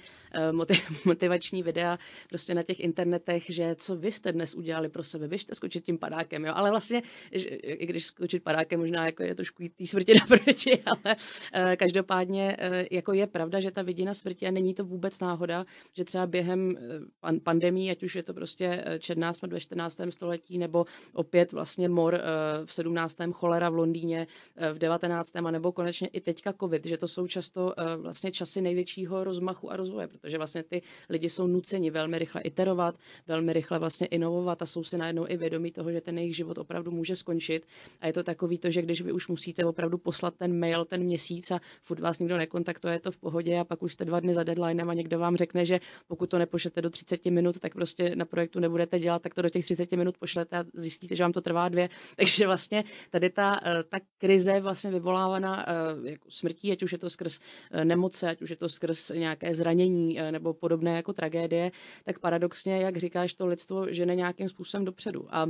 motiv, 0.51 1.05
motivační 1.05 1.63
videa 1.63 1.99
prostě 2.29 2.53
na 2.53 2.63
těch 2.63 2.79
internetech, 2.79 3.43
že 3.49 3.75
co 3.75 3.95
vy 3.95 4.11
jste 4.11 4.31
dnes 4.31 4.55
udělali 4.55 4.89
pro 4.89 5.03
sebe, 5.03 5.37
jste 5.37 5.55
skočit 5.55 5.85
tím 5.85 5.97
padákem, 5.97 6.45
jo, 6.45 6.53
ale 6.55 6.69
vlastně, 6.69 7.01
že, 7.31 7.47
i 7.49 7.85
když 7.85 8.05
skočit 8.05 8.43
padákem 8.43 8.79
možná 8.79 9.05
jako 9.05 9.23
je 9.23 9.35
trošku 9.35 9.63
tý 9.75 9.87
smrti 9.87 10.13
naproti, 10.19 10.83
ale 10.83 11.15
uh, 11.15 11.75
každopádně 11.75 12.57
jako 12.91 13.13
je 13.13 13.27
pravda, 13.27 13.59
že 13.59 13.71
ta 13.71 13.81
vidina 13.81 14.13
smrti 14.13 14.47
a 14.47 14.51
není 14.51 14.73
to 14.73 14.85
vůbec 14.85 15.19
náhoda, 15.19 15.65
že 15.93 16.03
třeba 16.05 16.27
během 16.27 16.77
pan, 17.19 17.39
pandemí, 17.39 17.91
ať 17.91 18.03
už 18.03 18.15
je 18.15 18.23
to 18.23 18.33
prostě 18.33 18.85
černá 18.99 19.33
smrt 19.33 19.53
ve 19.53 19.59
14. 19.59 20.01
století, 20.09 20.52
století, 20.53 20.57
nebo 20.57 20.85
opět 21.13 21.51
vlastně 21.51 21.89
mor 21.89 22.15
eh, 22.15 22.65
v 22.65 22.73
17. 22.73 23.17
cholera 23.31 23.69
v 23.69 23.75
Londýně 23.75 24.27
eh, 24.55 24.73
v 24.73 24.77
19. 24.77 25.35
a 25.35 25.51
nebo 25.51 25.71
konečně 25.71 26.07
i 26.07 26.21
teďka 26.21 26.53
covid, 26.53 26.85
že 26.85 26.97
to 26.97 27.07
jsou 27.07 27.27
často 27.27 27.73
eh, 27.77 27.97
vlastně 27.97 28.31
časy 28.31 28.61
největšího 28.61 29.23
rozmachu 29.23 29.71
a 29.71 29.75
rozvoje, 29.75 30.07
protože 30.07 30.37
vlastně 30.37 30.63
ty 30.63 30.81
lidi 31.09 31.29
jsou 31.29 31.47
nuceni 31.47 31.91
velmi 31.91 32.19
rychle 32.19 32.41
iterovat, 32.41 32.95
velmi 33.27 33.53
rychle 33.53 33.79
vlastně 33.79 34.07
inovovat 34.07 34.61
a 34.61 34.65
jsou 34.65 34.83
si 34.83 34.97
najednou 34.97 35.25
i 35.27 35.37
vědomí 35.37 35.71
toho, 35.71 35.91
že 35.91 36.01
ten 36.01 36.17
jejich 36.17 36.35
život 36.35 36.57
opravdu 36.57 36.91
může 36.91 37.15
skončit. 37.15 37.65
A 38.01 38.07
je 38.07 38.13
to 38.13 38.23
takový 38.23 38.57
to, 38.57 38.71
že 38.71 38.81
když 38.81 39.01
vy 39.01 39.11
už 39.11 39.27
musíte 39.27 39.65
opravdu 39.65 39.97
poslat 39.97 40.33
ten 40.35 40.59
mail 40.59 40.85
ten 40.85 41.03
měsíc 41.03 41.51
a 41.51 41.59
furt 41.83 41.99
vás 41.99 42.19
nikdo 42.19 42.37
nekontaktuje, 42.37 42.93
je 42.93 42.99
to 42.99 43.11
v 43.11 43.19
pohodě 43.19 43.59
a 43.59 43.63
pak 43.63 43.83
už 43.83 43.93
jste 43.93 44.05
dva 44.05 44.19
dny 44.19 44.33
za 44.33 44.43
deadlinem 44.43 44.89
a 44.89 44.93
někdo 44.93 45.19
vám 45.19 45.35
řekne, 45.35 45.65
že 45.65 45.79
pokud 46.07 46.29
to 46.29 46.37
nepošlete 46.37 46.81
do 46.81 46.89
30 46.89 47.25
minut, 47.25 47.59
tak 47.59 47.73
prostě 47.73 48.15
na 48.15 48.25
projektu 48.25 48.59
nebudete 48.59 48.99
dělat, 48.99 49.21
tak 49.21 49.33
to 49.33 49.41
do 49.41 49.49
těch 49.49 49.65
30 49.65 49.91
minut 49.91 50.17
pošlete 50.17 50.42
a 50.51 50.63
zjistíte, 50.73 51.15
že 51.15 51.23
vám 51.23 51.31
to 51.31 51.41
trvá 51.41 51.69
dvě. 51.69 51.89
Takže 52.15 52.45
vlastně 52.47 52.83
tady 53.09 53.29
ta, 53.29 53.59
eh, 53.65 53.83
ta 53.83 53.97
krize 54.17 54.59
vlastně 54.59 54.91
vyvolávaná 54.91 55.65
eh, 55.69 55.73
jako 56.09 56.31
smrtí, 56.31 56.71
ať 56.71 56.83
už 56.83 56.91
je 56.91 56.97
to 56.97 57.09
skrz 57.09 57.39
eh, 57.71 57.85
nemoce, 57.85 58.29
ať 58.29 58.41
už 58.41 58.49
je 58.49 58.55
to 58.55 58.69
skrz 58.69 59.09
nějaké 59.09 59.53
zranění 59.53 60.19
nebo 60.31 60.53
podobné 60.53 60.95
jako 60.95 61.13
tragédie, 61.13 61.71
tak 62.03 62.19
paradoxně, 62.19 62.77
jak 62.77 62.97
říkáš, 62.97 63.33
to 63.33 63.47
lidstvo 63.47 63.93
žene 63.93 64.15
nějakým 64.15 64.49
způsobem 64.49 64.85
dopředu. 64.85 65.35
A 65.35 65.47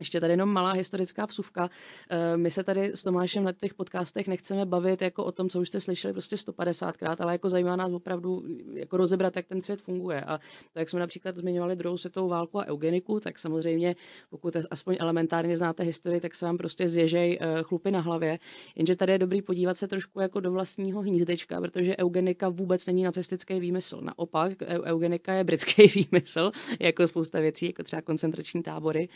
ještě 0.00 0.20
tady 0.20 0.32
jenom 0.32 0.48
malá 0.48 0.72
historická 0.72 1.26
vsuvka. 1.26 1.70
Eh, 2.10 2.36
my 2.36 2.50
se 2.50 2.64
tady 2.64 2.92
s 2.94 3.02
Tomášem 3.02 3.44
na 3.44 3.52
těch 3.52 3.74
podcastech 3.74 4.28
nechceme 4.28 4.66
bavit 4.66 5.02
jako 5.02 5.24
o 5.24 5.32
tom, 5.32 5.48
co 5.48 5.60
už 5.60 5.68
jste 5.68 5.80
slyšeli 5.80 6.12
prostě 6.12 6.36
150krát, 6.36 7.16
ale 7.18 7.32
jako 7.32 7.48
zajímá 7.48 7.76
nás 7.76 7.92
opravdu 7.92 8.42
jako 8.72 8.96
rozebrat, 8.96 9.36
jak 9.36 9.46
ten 9.46 9.60
svět 9.60 9.82
funguje. 9.82 10.20
A 10.20 10.38
to, 10.72 10.78
jak 10.78 10.88
jsme 10.88 11.00
například 11.00 11.36
zmiňovali 11.36 11.76
druhou 11.76 11.96
světovou 11.96 12.28
válku 12.28 12.60
a 12.60 12.66
eugeniku, 12.66 13.20
tak 13.20 13.38
samozřejmě, 13.38 13.96
pokud 14.30 14.56
aspoň 14.70 14.96
elementárně 15.00 15.56
znáte 15.56 15.82
historii, 15.82 16.20
tak 16.20 16.34
se 16.34 16.46
vám 16.46 16.58
prostě 16.58 16.88
zježej 16.88 17.38
eh, 17.40 17.62
chlupy 17.62 17.90
na 17.90 18.00
hlavě. 18.00 18.38
Jenže 18.76 18.96
tady 18.96 19.12
je 19.12 19.18
dobrý 19.18 19.42
podívat 19.42 19.76
se 19.76 19.88
trošku 19.88 20.20
jako 20.20 20.40
do 20.40 20.52
vlastního 20.52 21.02
hnízdečka, 21.02 21.60
protože 21.60 21.96
eugenika 21.96 22.48
vůbec 22.48 22.86
není 22.86 23.04
nacistický 23.04 23.60
výmysl. 23.60 24.00
Naopak, 24.00 24.62
eugenika 24.62 25.32
je 25.32 25.44
britský 25.44 25.86
výmysl, 25.94 26.52
jako 26.80 27.06
spousta 27.06 27.40
věcí, 27.40 27.66
jako 27.66 27.82
třeba 27.82 28.02
koncentrační 28.02 28.62
tábory 28.62 29.08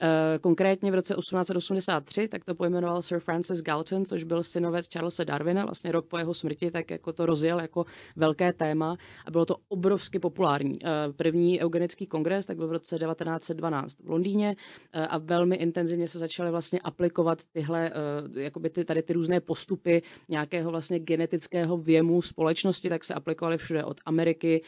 eh, 0.00 0.31
Konkrétně 0.40 0.90
v 0.90 0.94
roce 0.94 1.14
1883 1.14 2.28
tak 2.28 2.44
to 2.44 2.54
pojmenoval 2.54 3.02
Sir 3.02 3.20
Francis 3.20 3.62
Galton, 3.62 4.04
což 4.04 4.24
byl 4.24 4.42
synovec 4.42 4.88
Charlesa 4.92 5.24
Darwina, 5.24 5.64
vlastně 5.64 5.92
rok 5.92 6.06
po 6.06 6.18
jeho 6.18 6.34
smrti, 6.34 6.70
tak 6.70 6.90
jako 6.90 7.12
to 7.12 7.26
rozjel 7.26 7.60
jako 7.60 7.84
velké 8.16 8.52
téma 8.52 8.96
a 9.26 9.30
bylo 9.30 9.46
to 9.46 9.56
obrovsky 9.68 10.18
populární. 10.18 10.78
Eh, 10.84 11.12
první 11.16 11.60
eugenický 11.60 12.06
kongres 12.06 12.46
tak 12.46 12.56
byl 12.56 12.68
v 12.68 12.72
roce 12.72 12.98
1912 12.98 14.00
v 14.00 14.10
Londýně 14.10 14.56
eh, 14.92 15.06
a 15.06 15.18
velmi 15.18 15.56
intenzivně 15.56 16.08
se 16.08 16.18
začaly 16.18 16.50
vlastně 16.50 16.80
aplikovat 16.80 17.38
tyhle, 17.52 17.90
eh, 17.90 18.40
jakoby 18.40 18.70
ty, 18.70 18.84
tady 18.84 19.02
ty 19.02 19.12
různé 19.12 19.40
postupy 19.40 20.02
nějakého 20.28 20.70
vlastně 20.70 20.98
genetického 20.98 21.76
věmu 21.76 22.22
společnosti, 22.22 22.88
tak 22.88 23.04
se 23.04 23.14
aplikovaly 23.14 23.58
všude 23.58 23.84
od 23.84 24.00
Ameriky 24.04 24.62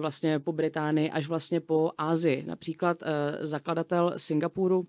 vlastně 0.00 0.38
po 0.38 0.52
Británii 0.52 1.10
až 1.10 1.28
vlastně 1.28 1.60
po 1.60 1.90
Ázii. 1.98 2.44
Například 2.46 2.98
zakladatel 3.40 4.14
Singapuru 4.16 4.86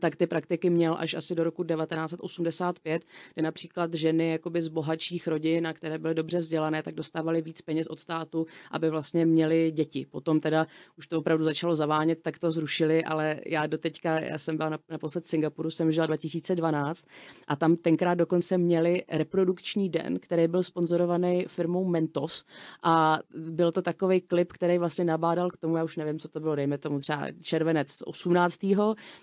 tak 0.00 0.16
ty 0.16 0.26
praktiky 0.26 0.70
měl 0.70 0.96
až 0.98 1.14
asi 1.14 1.34
do 1.34 1.44
roku 1.44 1.64
1985, 1.64 3.04
kde 3.34 3.42
například 3.42 3.94
ženy 3.94 4.30
jakoby 4.30 4.62
z 4.62 4.68
bohatších 4.68 5.28
rodin, 5.28 5.66
a 5.66 5.72
které 5.72 5.98
byly 5.98 6.14
dobře 6.14 6.38
vzdělané, 6.38 6.82
tak 6.82 6.94
dostávaly 6.94 7.42
víc 7.42 7.62
peněz 7.62 7.86
od 7.86 7.98
státu, 7.98 8.46
aby 8.70 8.90
vlastně 8.90 9.26
měly 9.26 9.70
děti. 9.70 10.06
Potom 10.10 10.40
teda 10.40 10.66
už 10.98 11.06
to 11.06 11.18
opravdu 11.18 11.44
začalo 11.44 11.76
zavánět, 11.76 12.22
tak 12.22 12.38
to 12.38 12.50
zrušili, 12.50 13.04
ale 13.04 13.40
já 13.46 13.66
do 13.66 13.78
teďka, 13.78 14.20
já 14.20 14.38
jsem 14.38 14.56
byla 14.56 14.78
naposled 14.90 15.24
v 15.24 15.28
Singapuru, 15.28 15.70
jsem 15.70 15.92
žila 15.92 16.06
2012 16.06 17.06
a 17.48 17.56
tam 17.56 17.76
tenkrát 17.76 18.14
dokonce 18.14 18.58
měli 18.58 19.02
reprodukční 19.08 19.88
den, 19.88 20.18
který 20.18 20.48
byl 20.48 20.62
sponzorovaný 20.62 21.44
firmou 21.48 21.84
Mentos 21.84 22.44
a 22.82 23.18
byl 23.34 23.72
to 23.72 23.82
takový 23.82 24.20
klip, 24.20 24.52
který 24.52 24.78
vlastně 24.78 25.04
nabádal 25.04 25.50
k 25.50 25.56
tomu, 25.56 25.76
já 25.76 25.84
už 25.84 25.96
nevím, 25.96 26.18
co 26.18 26.28
to 26.28 26.40
bylo, 26.40 26.56
dejme 26.56 26.78
tomu 26.78 27.00
třeba 27.00 27.26
červenec 27.40 28.02
18. 28.04 28.66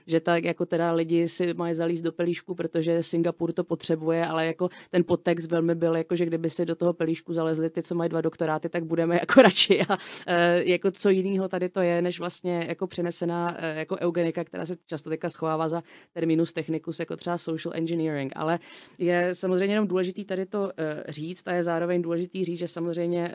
že 0.05 0.19
tak 0.19 0.43
jak 0.43 0.58
jako 0.59 0.65
teda 0.65 0.91
lidi 0.91 1.27
si 1.27 1.53
mají 1.53 1.75
zalíst 1.75 2.03
do 2.03 2.11
pelíšku, 2.11 2.55
protože 2.55 3.03
Singapur 3.03 3.53
to 3.53 3.63
potřebuje, 3.63 4.25
ale 4.25 4.45
jako 4.45 4.69
ten 4.89 5.03
podtext 5.03 5.51
velmi 5.51 5.75
byl, 5.75 5.95
jako 5.95 6.15
že 6.15 6.25
kdyby 6.25 6.49
si 6.49 6.65
do 6.65 6.75
toho 6.75 6.93
pelíšku 6.93 7.33
zalezli 7.33 7.69
ty, 7.69 7.83
co 7.83 7.95
mají 7.95 8.09
dva 8.09 8.21
doktoráty, 8.21 8.69
tak 8.69 8.83
budeme 8.83 9.15
jako 9.15 9.41
radši. 9.41 9.81
A 9.89 9.97
e, 10.27 10.63
jako 10.69 10.91
co 10.91 11.09
jiného 11.09 11.47
tady 11.47 11.69
to 11.69 11.81
je, 11.81 12.01
než 12.01 12.19
vlastně 12.19 12.65
jako 12.67 12.87
přenesená 12.87 13.55
e, 13.57 13.79
jako 13.79 13.97
eugenika, 14.01 14.43
která 14.43 14.65
se 14.65 14.75
často 14.85 15.09
teďka 15.09 15.29
schovává 15.29 15.69
za 15.69 15.83
terminus 16.13 16.53
technicus, 16.53 16.99
jako 16.99 17.15
třeba 17.15 17.37
social 17.37 17.73
engineering. 17.75 18.33
Ale 18.35 18.59
je 18.97 19.35
samozřejmě 19.35 19.75
jenom 19.75 19.87
důležitý 19.87 20.25
tady 20.25 20.45
to 20.45 20.71
e, 20.77 21.03
říct 21.09 21.47
a 21.47 21.53
je 21.53 21.63
zároveň 21.63 22.01
důležitý 22.01 22.45
říct, 22.45 22.59
že 22.59 22.67
samozřejmě 22.67 23.27
e, 23.27 23.33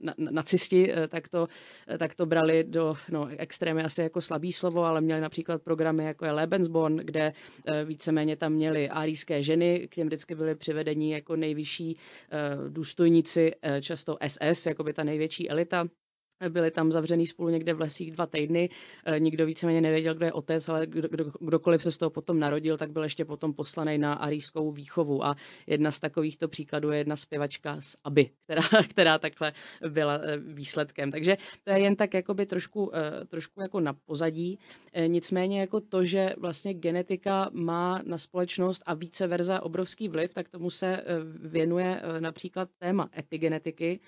na, 0.00 0.14
nacisti 0.18 0.92
e, 0.92 1.08
tak, 1.08 1.28
to, 1.28 1.48
e, 1.94 1.98
tak 1.98 2.14
to 2.14 2.26
brali 2.26 2.64
do 2.64 2.94
no, 3.10 3.28
extrémy 3.38 3.82
asi 3.84 4.02
jako 4.02 4.20
slabý 4.20 4.52
slovo, 4.52 4.84
ale 4.84 5.00
měli 5.00 5.20
například 5.20 5.62
programy 5.62 6.04
jako 6.04 6.24
je 6.24 6.32
Lebensborn, 6.58 6.96
kde 6.96 7.32
eh, 7.66 7.84
víceméně 7.84 8.36
tam 8.36 8.52
měli 8.52 8.88
árijské 8.88 9.42
ženy, 9.42 9.88
k 9.90 9.94
těm 9.94 10.06
vždycky 10.06 10.34
byly 10.34 10.54
přivedení 10.54 11.10
jako 11.10 11.36
nejvyšší 11.36 11.96
eh, 11.96 12.70
důstojníci, 12.70 13.52
eh, 13.62 13.82
často 13.82 14.18
SS, 14.28 14.66
jako 14.66 14.84
by 14.84 14.92
ta 14.92 15.04
největší 15.04 15.50
elita 15.50 15.88
byli 16.48 16.70
tam 16.70 16.92
zavřený 16.92 17.26
spolu 17.26 17.48
někde 17.48 17.74
v 17.74 17.80
lesích 17.80 18.10
dva 18.10 18.26
týdny. 18.26 18.70
Eh, 19.04 19.20
nikdo 19.20 19.46
víceméně 19.46 19.80
nevěděl, 19.80 20.14
kdo 20.14 20.26
je 20.26 20.32
otec, 20.32 20.68
ale 20.68 20.86
kdo, 20.86 21.08
kdo, 21.08 21.24
kdokoliv 21.40 21.82
se 21.82 21.92
z 21.92 21.98
toho 21.98 22.10
potom 22.10 22.38
narodil, 22.38 22.76
tak 22.76 22.90
byl 22.90 23.02
ještě 23.02 23.24
potom 23.24 23.54
poslaný 23.54 23.98
na 23.98 24.14
arijskou 24.14 24.72
výchovu. 24.72 25.24
A 25.24 25.36
jedna 25.66 25.90
z 25.90 26.00
takovýchto 26.00 26.48
příkladů 26.48 26.90
je 26.90 26.98
jedna 26.98 27.16
zpěvačka 27.16 27.80
z 27.80 27.96
Aby, 28.04 28.30
která, 28.44 28.62
která 28.90 29.18
takhle 29.18 29.52
byla 29.88 30.14
eh, 30.14 30.36
výsledkem. 30.36 31.10
Takže 31.10 31.36
to 31.64 31.70
je 31.70 31.80
jen 31.80 31.96
tak 31.96 32.14
jakoby 32.14 32.46
trošku, 32.46 32.90
eh, 32.94 33.24
trošku 33.24 33.60
jako 33.60 33.80
na 33.80 33.92
pozadí. 33.92 34.58
Nicméně 35.06 35.60
jako 35.60 35.80
to, 35.80 36.04
že 36.04 36.34
vlastně 36.38 36.74
genetika 36.74 37.50
má 37.52 38.02
na 38.04 38.18
společnost 38.18 38.82
a 38.86 38.94
více 38.94 39.26
verza 39.26 39.62
obrovský 39.62 40.08
vliv, 40.08 40.34
tak 40.34 40.48
tomu 40.48 40.70
se 40.70 41.04
věnuje 41.40 42.02
například 42.18 42.68
téma 42.78 43.08
epigenetiky, 43.18 44.00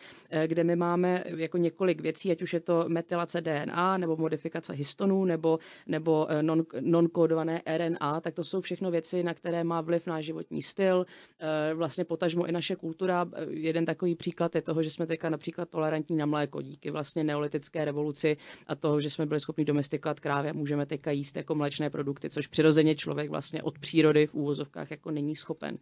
kde 0.47 0.65
my 0.65 0.77
máme 0.77 1.25
jako 1.27 1.57
několik 1.59 2.01
věcí, 2.01 2.20
věcí, 2.25 2.33
ať 2.33 2.43
už 2.43 2.55
je 2.55 2.61
to 2.61 2.85
metylace 2.89 3.41
DNA 3.41 3.99
nebo 3.99 4.17
modifikace 4.17 4.73
histonů 4.73 5.25
nebo, 5.25 5.59
nebo 5.87 6.27
eh, 6.31 6.43
non, 6.43 6.65
non-kódované 6.81 7.63
RNA, 7.77 8.21
tak 8.21 8.35
to 8.35 8.45
jsou 8.45 8.61
všechno 8.61 8.91
věci, 8.91 9.23
na 9.23 9.35
které 9.35 9.65
má 9.65 9.81
vliv 9.81 10.07
náš 10.07 10.25
životní 10.25 10.63
styl, 10.63 11.07
eh, 11.41 11.75
vlastně 11.75 12.05
potažmo 12.05 12.47
i 12.47 12.53
naše 12.53 12.77
kultura. 12.77 13.27
Eh, 13.33 13.47
jeden 13.51 13.85
takový 13.87 14.15
příklad 14.15 14.55
je 14.55 14.63
toho, 14.63 14.83
že 14.83 14.91
jsme 14.91 15.07
teďka 15.07 15.31
například 15.31 15.69
tolerantní 15.69 16.17
na 16.17 16.27
mléko 16.27 16.63
díky 16.63 16.91
vlastně 16.91 17.25
neolitické 17.25 17.85
revoluci 17.85 18.37
a 18.67 18.75
toho, 18.75 19.01
že 19.01 19.11
jsme 19.11 19.27
byli 19.27 19.41
schopni 19.41 19.65
domestikovat 19.65 20.21
krávy 20.21 20.51
a 20.51 20.53
můžeme 20.53 20.87
teďka 20.87 21.11
jíst 21.11 21.37
jako 21.37 21.55
mléčné 21.55 21.91
produkty, 21.91 22.31
což 22.31 22.47
přirozeně 22.47 22.95
člověk 22.95 23.31
vlastně 23.31 23.63
od 23.63 23.79
přírody 23.79 24.27
v 24.27 24.35
úvozovkách 24.35 24.91
jako 24.91 25.11
není 25.11 25.37
schopen. 25.37 25.79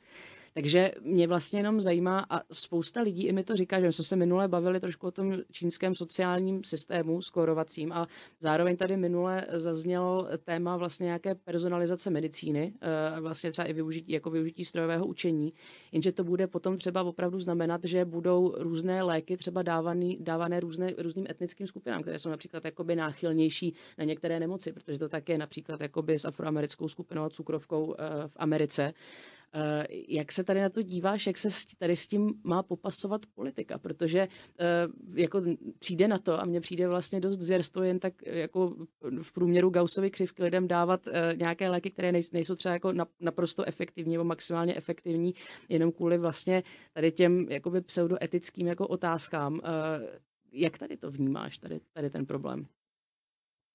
Takže 0.54 0.92
mě 1.00 1.26
vlastně 1.26 1.58
jenom 1.58 1.80
zajímá, 1.80 2.26
a 2.30 2.40
spousta 2.52 3.00
lidí 3.00 3.26
i 3.26 3.32
mi 3.32 3.44
to 3.44 3.56
říká, 3.56 3.80
že 3.80 3.86
my 3.86 3.92
jsme 3.92 4.04
se 4.04 4.16
minule 4.16 4.48
bavili 4.48 4.80
trošku 4.80 5.06
o 5.06 5.10
tom 5.10 5.34
čínském 5.50 5.94
sociálním 5.94 6.64
systému 6.64 7.22
skórovacím 7.22 7.92
a 7.92 8.08
zároveň 8.40 8.76
tady 8.76 8.96
minule 8.96 9.46
zaznělo 9.52 10.28
téma 10.44 10.76
vlastně 10.76 11.04
nějaké 11.04 11.34
personalizace 11.34 12.10
medicíny, 12.10 12.74
eh, 12.80 13.20
vlastně 13.20 13.52
třeba 13.52 13.68
i 13.68 13.72
využití, 13.72 14.12
jako 14.12 14.30
využití 14.30 14.64
strojového 14.64 15.06
učení, 15.06 15.52
jenže 15.92 16.12
to 16.12 16.24
bude 16.24 16.46
potom 16.46 16.76
třeba 16.76 17.02
opravdu 17.02 17.38
znamenat, 17.38 17.80
že 17.84 18.04
budou 18.04 18.54
různé 18.58 19.02
léky 19.02 19.36
třeba 19.36 19.62
dávaný, 19.62 20.18
dávané 20.20 20.60
různé, 20.60 20.92
různým 20.98 21.26
etnickým 21.30 21.66
skupinám, 21.66 22.02
které 22.02 22.18
jsou 22.18 22.30
například 22.30 22.64
jakoby 22.64 22.96
náchylnější 22.96 23.74
na 23.98 24.04
některé 24.04 24.40
nemoci, 24.40 24.72
protože 24.72 24.98
to 24.98 25.08
tak 25.08 25.28
je 25.28 25.38
například 25.38 25.80
jakoby 25.80 26.18
s 26.18 26.24
afroamerickou 26.24 26.88
skupinou 26.88 27.22
a 27.22 27.30
cukrovkou 27.30 27.94
eh, 27.98 28.28
v 28.28 28.36
Americe. 28.36 28.94
Eh, 29.54 29.86
jak 30.08 30.32
se 30.32 30.44
tady 30.44 30.60
na 30.60 30.68
to 30.68 30.82
díváš, 30.82 31.26
jak 31.26 31.38
se 31.38 31.48
tady 31.78 31.96
s 31.96 32.08
tím 32.08 32.34
má 32.44 32.62
popasovat 32.62 33.26
politika? 33.34 33.78
Protože 33.78 34.18
eh, 34.20 34.88
jako 35.14 35.42
přijde 35.78 36.08
na 36.08 36.18
to 36.18 36.40
a 36.40 36.44
mně 36.44 36.60
přijde 36.60 36.88
vlastně 36.88 37.20
dost 37.20 37.38
zvěrstvo 37.38 37.82
jen 37.82 37.98
tak 37.98 38.14
jako 38.26 38.76
v 39.22 39.32
průměru 39.32 39.70
Gaussovy 39.70 40.10
křivky 40.10 40.42
lidem 40.42 40.68
dávat 40.68 41.06
eh, 41.06 41.36
nějaké 41.36 41.68
léky, 41.68 41.90
které 41.90 42.12
nejsou 42.12 42.54
třeba 42.54 42.72
jako 42.72 42.92
naprosto 43.20 43.64
efektivní 43.68 44.12
nebo 44.12 44.24
maximálně 44.24 44.76
efektivní, 44.76 45.34
jenom 45.68 45.92
kvůli 45.92 46.18
vlastně 46.18 46.62
tady 46.92 47.12
těm 47.12 47.46
jakoby 47.50 47.80
pseudoetickým 47.80 48.66
jako 48.66 48.86
otázkám. 48.86 49.60
Jak 50.52 50.78
tady 50.78 50.96
to 50.96 51.10
vnímáš, 51.10 51.58
tady, 51.58 51.80
tady 51.92 52.10
ten 52.10 52.26
problém? 52.26 52.66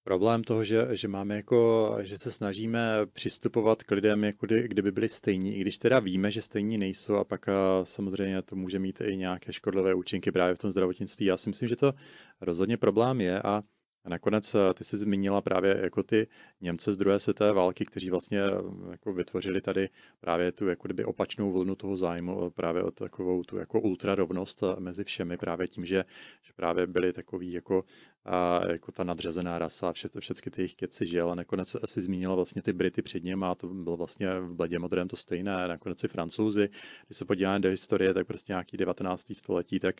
Problém 0.03 0.43
toho, 0.43 0.63
že, 0.63 0.87
že 0.91 1.07
máme 1.07 1.35
jako, 1.35 1.97
že 2.01 2.17
se 2.17 2.31
snažíme 2.31 3.05
přistupovat 3.13 3.83
k 3.83 3.91
lidem, 3.91 4.23
jako 4.23 4.45
kdy, 4.45 4.67
kdyby 4.67 4.91
byli 4.91 5.09
stejní, 5.09 5.57
i 5.57 5.61
když 5.61 5.77
teda 5.77 5.99
víme, 5.99 6.31
že 6.31 6.41
stejní 6.41 6.77
nejsou 6.77 7.15
a 7.15 7.23
pak 7.23 7.49
a 7.49 7.85
samozřejmě 7.85 8.41
to 8.41 8.55
může 8.55 8.79
mít 8.79 9.01
i 9.01 9.17
nějaké 9.17 9.53
škodlivé 9.53 9.93
účinky 9.93 10.31
právě 10.31 10.55
v 10.55 10.57
tom 10.57 10.71
zdravotnictví. 10.71 11.25
Já 11.25 11.37
si 11.37 11.49
myslím, 11.49 11.69
že 11.69 11.75
to 11.75 11.93
rozhodně 12.41 12.77
problém 12.77 13.21
je 13.21 13.41
a 13.41 13.63
a 14.05 14.09
nakonec 14.09 14.55
eh, 14.55 14.73
ty 14.73 14.83
jsi 14.83 14.97
zmínila 14.97 15.41
právě 15.41 15.79
jako 15.83 16.03
ty 16.03 16.27
Němce 16.61 16.93
z 16.93 16.97
druhé 16.97 17.19
světové 17.19 17.53
války, 17.53 17.85
kteří 17.85 18.09
vlastně 18.09 18.39
eh, 18.41 18.91
jako 18.91 19.13
vytvořili 19.13 19.61
tady 19.61 19.89
právě 20.19 20.51
tu 20.51 20.67
jako 20.67 20.87
kdyby 20.87 21.05
opačnou 21.05 21.51
vlnu 21.51 21.75
toho 21.75 21.95
zájmu, 21.95 22.47
eh, 22.47 22.49
právě 22.49 22.83
o 22.83 22.91
takovou 22.91 23.43
tu 23.43 23.57
jako 23.57 23.81
ultrarovnost 23.81 24.63
mezi 24.79 25.03
všemi, 25.03 25.37
právě 25.37 25.67
tím, 25.67 25.85
že, 25.85 26.05
že 26.41 26.53
právě 26.55 26.87
byli 26.87 27.13
takový 27.13 27.51
jako, 27.51 27.83
a, 28.25 28.61
jako 28.71 28.91
ta 28.91 29.03
nadřazená 29.03 29.59
rasa 29.59 29.89
a 29.89 29.93
vše, 29.93 30.07
všechny 30.19 30.51
ty 30.51 30.61
jejich 30.61 30.75
keci 30.75 31.07
žil 31.07 31.31
a 31.31 31.35
nakonec 31.35 31.75
si 31.85 32.01
zmínila 32.01 32.35
vlastně 32.35 32.61
ty 32.61 32.73
Brity 32.73 33.01
před 33.01 33.23
ním 33.23 33.43
a 33.43 33.55
to 33.55 33.67
bylo 33.67 33.97
vlastně 33.97 34.39
v 34.39 34.53
bledě 34.53 34.79
modrém 34.79 35.07
to 35.07 35.15
stejné, 35.15 35.67
nakonec 35.67 36.03
i 36.03 36.07
Francouzi, 36.07 36.69
když 37.07 37.17
se 37.17 37.25
podíváme 37.25 37.59
do 37.59 37.69
historie, 37.69 38.13
tak 38.13 38.27
prostě 38.27 38.53
nějaký 38.53 38.77
19. 38.77 39.35
století, 39.35 39.79
tak 39.79 39.95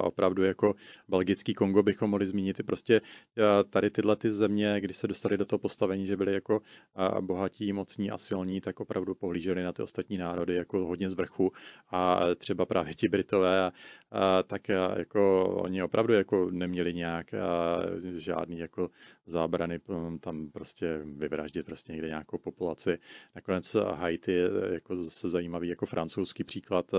opravdu 0.00 0.42
jako 0.42 0.74
belgický 1.08 1.54
Kongo 1.54 1.82
bychom 1.82 2.10
mohli 2.10 2.26
zmínit. 2.26 2.60
I 2.60 2.62
prostě 2.62 3.00
tady 3.70 3.90
tyhle 3.90 4.16
ty 4.16 4.30
země, 4.30 4.80
když 4.80 4.96
se 4.96 5.08
dostali 5.08 5.38
do 5.38 5.44
toho 5.44 5.58
postavení, 5.58 6.06
že 6.06 6.16
byli 6.16 6.34
jako 6.34 6.60
bohatí, 7.20 7.72
mocní 7.72 8.10
a 8.10 8.18
silní, 8.18 8.60
tak 8.60 8.80
opravdu 8.80 9.14
pohlíželi 9.14 9.62
na 9.62 9.72
ty 9.72 9.82
ostatní 9.82 10.18
národy 10.18 10.54
jako 10.54 10.86
hodně 10.86 11.10
z 11.10 11.14
vrchu 11.14 11.52
a 11.90 12.20
třeba 12.36 12.66
právě 12.66 12.94
ti 12.94 13.08
Britové, 13.08 13.62
a, 13.66 13.72
a, 14.10 14.42
tak 14.42 14.68
jako 14.96 15.46
oni 15.62 15.82
opravdu 15.82 16.12
jako 16.12 16.50
neměli 16.50 16.94
nějak 16.94 17.26
žádný 18.14 18.58
jako 18.58 18.90
zábrany 19.26 19.80
tam 20.20 20.50
prostě 20.50 21.00
vyvraždit 21.04 21.66
prostě 21.66 21.92
někde 21.92 22.08
nějakou 22.08 22.38
populaci. 22.38 22.98
Nakonec 23.34 23.76
Haiti 23.94 24.32
je 24.32 24.50
jako 24.72 24.96
zase 24.96 25.30
zajímavý 25.30 25.68
jako 25.68 25.86
francouzský 25.86 26.44
příklad, 26.44 26.92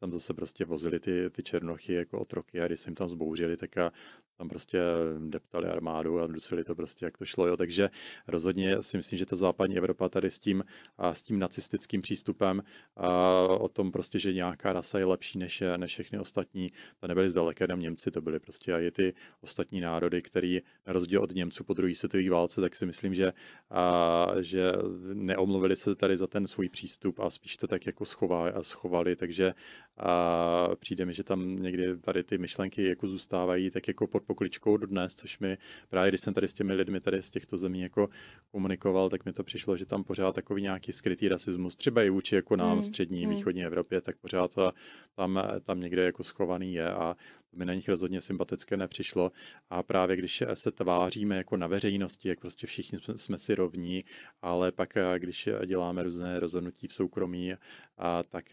tam 0.00 0.12
zase 0.12 0.34
prostě 0.34 0.64
vozili 0.64 1.00
ty, 1.00 1.30
ty 1.30 1.42
černochy 1.42 1.92
jako 1.92 2.20
otroky 2.20 2.60
a 2.60 2.66
když 2.66 2.80
se 2.80 2.88
jim 2.88 2.94
tam 2.94 3.08
zbouřili, 3.08 3.56
tak 3.56 3.76
a 3.76 3.92
tam 4.40 4.48
prostě 4.48 4.80
deptali 5.18 5.68
armádu 5.68 6.20
a 6.20 6.26
dusili 6.26 6.64
to 6.64 6.74
prostě, 6.74 7.04
jak 7.04 7.18
to 7.18 7.24
šlo. 7.24 7.46
Jo. 7.46 7.56
Takže 7.56 7.90
rozhodně 8.28 8.82
si 8.82 8.96
myslím, 8.96 9.18
že 9.18 9.26
ta 9.26 9.36
západní 9.36 9.76
Evropa 9.76 10.08
tady 10.08 10.30
s 10.30 10.38
tím, 10.38 10.64
a 10.98 11.14
s 11.14 11.22
tím 11.22 11.38
nacistickým 11.38 12.02
přístupem 12.02 12.62
a 12.96 13.08
o 13.42 13.68
tom 13.68 13.92
prostě, 13.92 14.18
že 14.18 14.32
nějaká 14.32 14.72
rasa 14.72 14.98
je 14.98 15.04
lepší 15.04 15.38
než, 15.38 15.62
než 15.76 15.92
všechny 15.92 16.18
ostatní, 16.18 16.72
to 17.00 17.06
nebyly 17.06 17.30
zdaleka 17.30 17.64
jenom 17.64 17.80
Němci, 17.80 18.10
to 18.10 18.20
byly 18.20 18.40
prostě 18.40 18.72
i 18.72 18.90
ty 18.90 19.14
ostatní 19.40 19.80
národy, 19.80 20.22
který 20.22 20.60
na 20.86 20.92
rozdíl 20.92 21.22
od 21.22 21.34
Němců 21.34 21.64
po 21.64 21.74
druhé 21.74 21.94
světové 21.94 22.30
válce, 22.30 22.60
tak 22.60 22.76
si 22.76 22.86
myslím, 22.86 23.14
že, 23.14 23.32
a, 23.70 24.26
že 24.40 24.72
neomluvili 25.12 25.76
se 25.76 25.94
tady 25.94 26.16
za 26.16 26.26
ten 26.26 26.46
svůj 26.46 26.68
přístup 26.68 27.20
a 27.20 27.30
spíš 27.30 27.56
to 27.56 27.66
tak 27.66 27.86
jako 27.86 28.04
schovali, 28.04 28.52
schovali 28.62 29.16
takže 29.16 29.54
a 29.96 30.68
přijde 30.78 31.04
mi, 31.04 31.14
že 31.14 31.24
tam 31.24 31.56
někdy 31.56 31.96
tady 31.96 32.24
ty 32.24 32.38
myšlenky 32.38 32.84
jako 32.88 33.06
zůstávají 33.06 33.70
tak 33.70 33.88
jako 33.88 34.06
pod 34.06 34.29
pokličkou 34.30 34.76
do 34.76 34.86
dnes, 34.86 35.14
což 35.14 35.38
mi 35.38 35.58
právě 35.88 36.10
když 36.10 36.20
jsem 36.20 36.34
tady 36.34 36.48
s 36.48 36.52
těmi 36.52 36.74
lidmi 36.74 37.00
tady 37.00 37.22
z 37.22 37.30
těchto 37.30 37.56
zemí 37.56 37.80
jako 37.80 38.08
komunikoval, 38.50 39.08
tak 39.08 39.24
mi 39.24 39.32
to 39.32 39.44
přišlo, 39.44 39.76
že 39.76 39.86
tam 39.86 40.04
pořád 40.04 40.34
takový 40.34 40.62
nějaký 40.62 40.92
skrytý 40.92 41.28
rasismus, 41.28 41.76
třeba 41.76 42.02
i 42.02 42.10
vůči 42.10 42.34
jako 42.34 42.56
nám, 42.56 42.72
hmm. 42.72 42.82
střední, 42.82 43.24
hmm. 43.24 43.34
východní 43.34 43.64
Evropě, 43.64 44.00
tak 44.00 44.16
pořád 44.16 44.54
ta, 44.54 44.72
tam, 45.16 45.42
tam 45.64 45.80
někde 45.80 46.04
jako 46.04 46.24
schovaný 46.24 46.74
je 46.74 46.90
a 46.90 47.16
to 47.50 47.56
mi 47.56 47.64
na 47.64 47.74
nich 47.74 47.88
rozhodně 47.88 48.20
sympatické 48.20 48.76
nepřišlo. 48.76 49.32
A 49.70 49.82
právě 49.82 50.16
když 50.16 50.42
se 50.54 50.70
tváříme 50.70 51.36
jako 51.36 51.56
na 51.56 51.66
veřejnosti, 51.66 52.28
jak 52.28 52.40
prostě 52.40 52.66
všichni 52.66 52.98
jsme 53.16 53.38
si 53.38 53.54
rovní, 53.54 54.04
ale 54.42 54.72
pak 54.72 54.94
když 55.18 55.48
děláme 55.66 56.02
různé 56.02 56.40
rozhodnutí 56.40 56.88
v 56.88 56.92
soukromí, 56.92 57.54
a 57.98 58.22
tak 58.22 58.44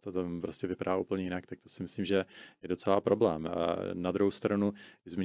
to 0.00 0.12
tam 0.12 0.40
prostě 0.40 0.66
vypadá 0.66 0.96
úplně 0.96 1.24
jinak, 1.24 1.46
tak 1.46 1.58
to 1.60 1.68
si 1.68 1.82
myslím, 1.82 2.04
že 2.04 2.24
je 2.62 2.68
docela 2.68 3.00
problém. 3.00 3.46
A 3.46 3.76
na 3.94 4.12
druhou 4.12 4.30
stranu 4.30 4.72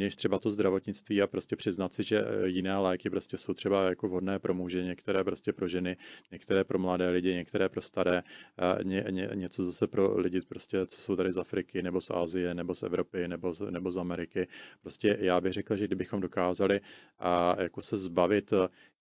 zmíníš 0.02 0.16
třeba 0.16 0.40
to 0.40 0.52
zdravotnictví 0.52 1.22
a 1.22 1.28
prostě 1.28 1.56
přiznat 1.56 1.94
si, 1.94 2.04
že 2.04 2.26
jiné 2.46 2.78
léky 2.78 3.10
prostě 3.10 3.38
jsou 3.38 3.54
třeba 3.54 3.90
jako 3.90 4.08
vhodné 4.08 4.40
pro 4.40 4.54
muže, 4.54 4.84
některé 4.84 5.24
prostě 5.24 5.54
pro 5.54 5.68
ženy, 5.68 5.98
některé 6.32 6.64
pro 6.64 6.80
mladé 6.80 7.10
lidi, 7.10 7.34
některé 7.34 7.70
pro 7.70 7.82
staré, 7.82 8.24
ně, 8.84 9.06
ně, 9.10 9.30
něco 9.34 9.66
zase 9.66 9.88
pro 9.88 10.18
lidi 10.18 10.42
prostě, 10.42 10.86
co 10.86 11.02
jsou 11.02 11.16
tady 11.16 11.32
z 11.32 11.38
Afriky, 11.38 11.84
nebo 11.84 12.02
z 12.02 12.10
Asie, 12.10 12.54
nebo 12.54 12.76
z 12.76 12.84
Evropy, 12.84 13.28
nebo 13.28 13.54
z, 13.54 13.72
nebo 13.72 13.92
z 13.92 13.98
Ameriky. 13.98 14.48
Prostě 14.82 15.18
já 15.20 15.42
bych 15.42 15.54
řekl, 15.54 15.76
že 15.76 15.88
kdybychom 15.88 16.22
dokázali 16.22 16.82
a 17.20 17.62
jako 17.62 17.82
se 17.82 17.98
zbavit 17.98 18.54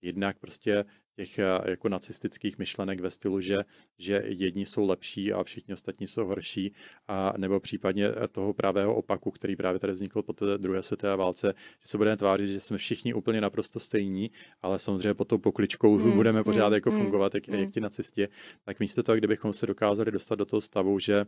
jednak 0.02 0.38
prostě 0.38 0.84
těch 1.20 1.38
eh, 1.38 1.70
jako 1.70 1.88
nacistických 1.88 2.58
myšlenek 2.58 3.00
ve 3.00 3.10
stylu, 3.10 3.40
že, 3.40 3.64
že 3.98 4.22
jedni 4.24 4.66
jsou 4.66 4.86
lepší 4.86 5.32
a 5.32 5.44
všichni 5.44 5.74
ostatní 5.74 6.06
jsou 6.06 6.24
horší, 6.26 6.72
a 7.08 7.32
nebo 7.36 7.60
případně 7.60 8.08
eh, 8.08 8.28
toho 8.28 8.54
pravého 8.54 8.94
opaku, 8.94 9.30
který 9.30 9.56
právě 9.56 9.78
tady 9.78 9.92
vznikl 9.92 10.22
po 10.22 10.32
té 10.32 10.58
druhé 10.58 10.82
světové 10.82 11.16
válce, 11.16 11.54
že 11.82 11.88
se 11.88 11.98
budeme 11.98 12.16
tvářit, 12.16 12.46
že 12.46 12.60
jsme 12.60 12.78
všichni 12.78 13.14
úplně 13.14 13.40
naprosto 13.40 13.80
stejní, 13.80 14.30
ale 14.62 14.78
samozřejmě 14.78 15.14
pod 15.14 15.28
tou 15.28 15.38
pokličkou 15.38 15.96
hmm, 15.96 16.12
budeme 16.12 16.44
pořád 16.44 16.66
hmm, 16.66 16.74
jako 16.74 16.90
hmm, 16.90 17.00
fungovat, 17.00 17.34
jak, 17.34 17.48
hmm. 17.48 17.60
jak 17.60 17.70
ti 17.70 17.80
nacisti, 17.80 18.28
tak 18.64 18.80
místo 18.80 19.02
toho, 19.02 19.16
kdybychom 19.16 19.52
se 19.52 19.66
dokázali 19.66 20.10
dostat 20.10 20.34
do 20.34 20.44
toho 20.44 20.60
stavu, 20.60 20.98
že 20.98 21.26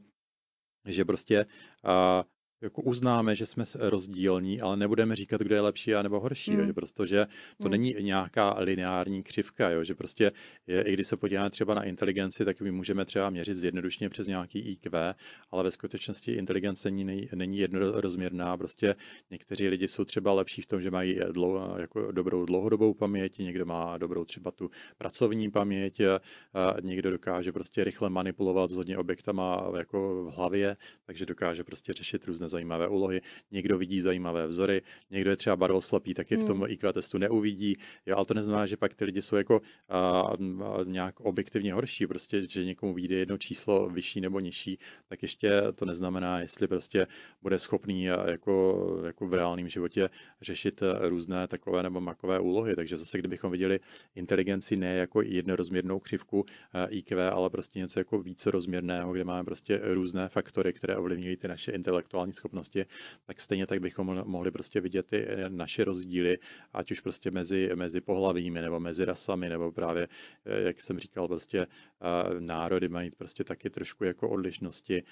že 0.84 1.04
prostě 1.04 1.46
a, 1.84 2.24
jako 2.62 2.82
uznáme, 2.82 3.36
že 3.36 3.46
jsme 3.46 3.64
rozdílní, 3.78 4.60
ale 4.60 4.76
nebudeme 4.76 5.16
říkat, 5.16 5.40
kdo 5.40 5.54
je 5.54 5.60
lepší 5.60 5.94
a 5.94 6.02
nebo 6.02 6.20
horší, 6.20 6.50
mm. 6.50 6.60
jo, 6.60 6.66
že 6.66 6.72
protože 6.72 7.26
to 7.62 7.64
mm. 7.64 7.70
není 7.70 7.96
nějaká 8.00 8.58
lineární 8.58 9.22
křivka, 9.22 9.70
jo, 9.70 9.84
že 9.84 9.94
prostě 9.94 10.32
je, 10.66 10.82
i 10.82 10.92
když 10.92 11.06
se 11.06 11.16
podíváme 11.16 11.50
třeba 11.50 11.74
na 11.74 11.84
inteligenci, 11.84 12.44
tak 12.44 12.60
my 12.60 12.70
můžeme 12.70 13.04
třeba 13.04 13.30
měřit 13.30 13.54
zjednodušně 13.54 14.08
přes 14.08 14.26
nějaký 14.26 14.58
IQ, 14.58 15.14
ale 15.50 15.62
ve 15.62 15.70
skutečnosti 15.70 16.32
inteligence 16.32 16.90
není, 16.90 17.28
není 17.34 17.58
jednorozměrná, 17.58 18.56
prostě 18.56 18.94
někteří 19.30 19.68
lidi 19.68 19.88
jsou 19.88 20.04
třeba 20.04 20.32
lepší 20.32 20.62
v 20.62 20.66
tom, 20.66 20.80
že 20.80 20.90
mají 20.90 21.20
dlou, 21.32 21.78
jako 21.78 22.12
dobrou 22.12 22.44
dlouhodobou 22.44 22.94
paměť, 22.94 23.38
někdo 23.38 23.66
má 23.66 23.98
dobrou 23.98 24.24
třeba 24.24 24.50
tu 24.50 24.70
pracovní 24.98 25.50
paměť, 25.50 26.00
a 26.54 26.74
někdo 26.82 27.10
dokáže 27.10 27.52
prostě 27.52 27.84
rychle 27.84 28.10
manipulovat 28.10 28.70
s 28.70 28.76
hodně 28.76 28.98
objektama 28.98 29.70
jako 29.76 30.24
v 30.24 30.36
hlavě, 30.36 30.76
takže 31.06 31.26
dokáže 31.26 31.64
prostě 31.64 31.92
řešit 31.92 32.24
různé 32.24 32.48
zajímavé 32.52 32.88
úlohy, 32.88 33.20
někdo 33.50 33.78
vidí 33.78 34.00
zajímavé 34.00 34.46
vzory, 34.46 34.82
někdo 35.10 35.30
je 35.30 35.36
třeba 35.36 35.56
barvoslepý, 35.56 36.14
tak 36.14 36.30
je 36.30 36.36
v 36.36 36.44
tom 36.44 36.58
hmm. 36.58 36.70
IQ 36.70 36.92
testu 36.92 37.18
neuvidí, 37.18 37.76
jo, 38.06 38.16
ale 38.16 38.26
to 38.26 38.34
neznamená, 38.34 38.66
že 38.66 38.76
pak 38.76 38.94
ty 38.94 39.04
lidi 39.04 39.22
jsou 39.22 39.36
jako 39.36 39.60
a, 39.88 39.98
a, 39.98 40.36
nějak 40.84 41.20
objektivně 41.20 41.74
horší, 41.74 42.06
prostě, 42.06 42.48
že 42.48 42.64
někomu 42.64 42.94
vyjde 42.94 43.16
jedno 43.16 43.38
číslo 43.38 43.88
vyšší 43.88 44.20
nebo 44.20 44.40
nižší, 44.40 44.78
tak 45.08 45.22
ještě 45.22 45.62
to 45.74 45.84
neznamená, 45.84 46.40
jestli 46.40 46.68
prostě 46.68 47.06
bude 47.42 47.58
schopný 47.58 48.04
jako, 48.04 48.52
jako 49.06 49.26
v 49.26 49.34
reálném 49.34 49.68
životě 49.68 50.10
řešit 50.40 50.82
různé 51.00 51.48
takové 51.48 51.82
nebo 51.82 52.00
makové 52.00 52.40
úlohy, 52.40 52.76
takže 52.76 52.96
zase 52.96 53.18
kdybychom 53.18 53.50
viděli 53.50 53.80
inteligenci 54.14 54.76
ne 54.76 54.94
jako 54.94 55.22
jednorozměrnou 55.22 55.98
křivku 55.98 56.44
IQ, 56.88 57.30
ale 57.30 57.50
prostě 57.50 57.78
něco 57.78 58.00
jako 58.00 58.18
více 58.18 58.50
rozměrného, 58.50 59.12
kde 59.12 59.24
máme 59.24 59.44
prostě 59.44 59.80
různé 59.82 60.28
faktory, 60.28 60.72
které 60.72 60.96
ovlivňují 60.96 61.36
ty 61.36 61.48
naše 61.48 61.72
intelektuální 61.72 62.32
schopnosti, 62.32 62.41
tak 63.26 63.40
stejně 63.40 63.66
tak 63.66 63.80
bychom 63.80 64.22
mohli 64.24 64.50
prostě 64.50 64.80
vidět 64.80 65.06
ty 65.06 65.26
eh, 65.28 65.48
naše 65.48 65.84
rozdíly, 65.84 66.38
ať 66.72 66.90
už 66.90 67.00
prostě 67.00 67.30
mezi, 67.30 67.70
mezi 67.74 68.00
pohlavími, 68.00 68.62
nebo 68.62 68.80
mezi 68.80 69.04
rasami, 69.04 69.48
nebo 69.48 69.72
právě, 69.72 70.08
eh, 70.44 70.62
jak 70.62 70.80
jsem 70.80 70.98
říkal, 70.98 71.28
prostě 71.28 71.60
eh, 71.60 72.40
národy 72.40 72.88
mají 72.88 73.10
prostě 73.10 73.44
taky 73.44 73.70
trošku 73.70 74.04
jako 74.04 74.28
odlišnosti, 74.30 75.02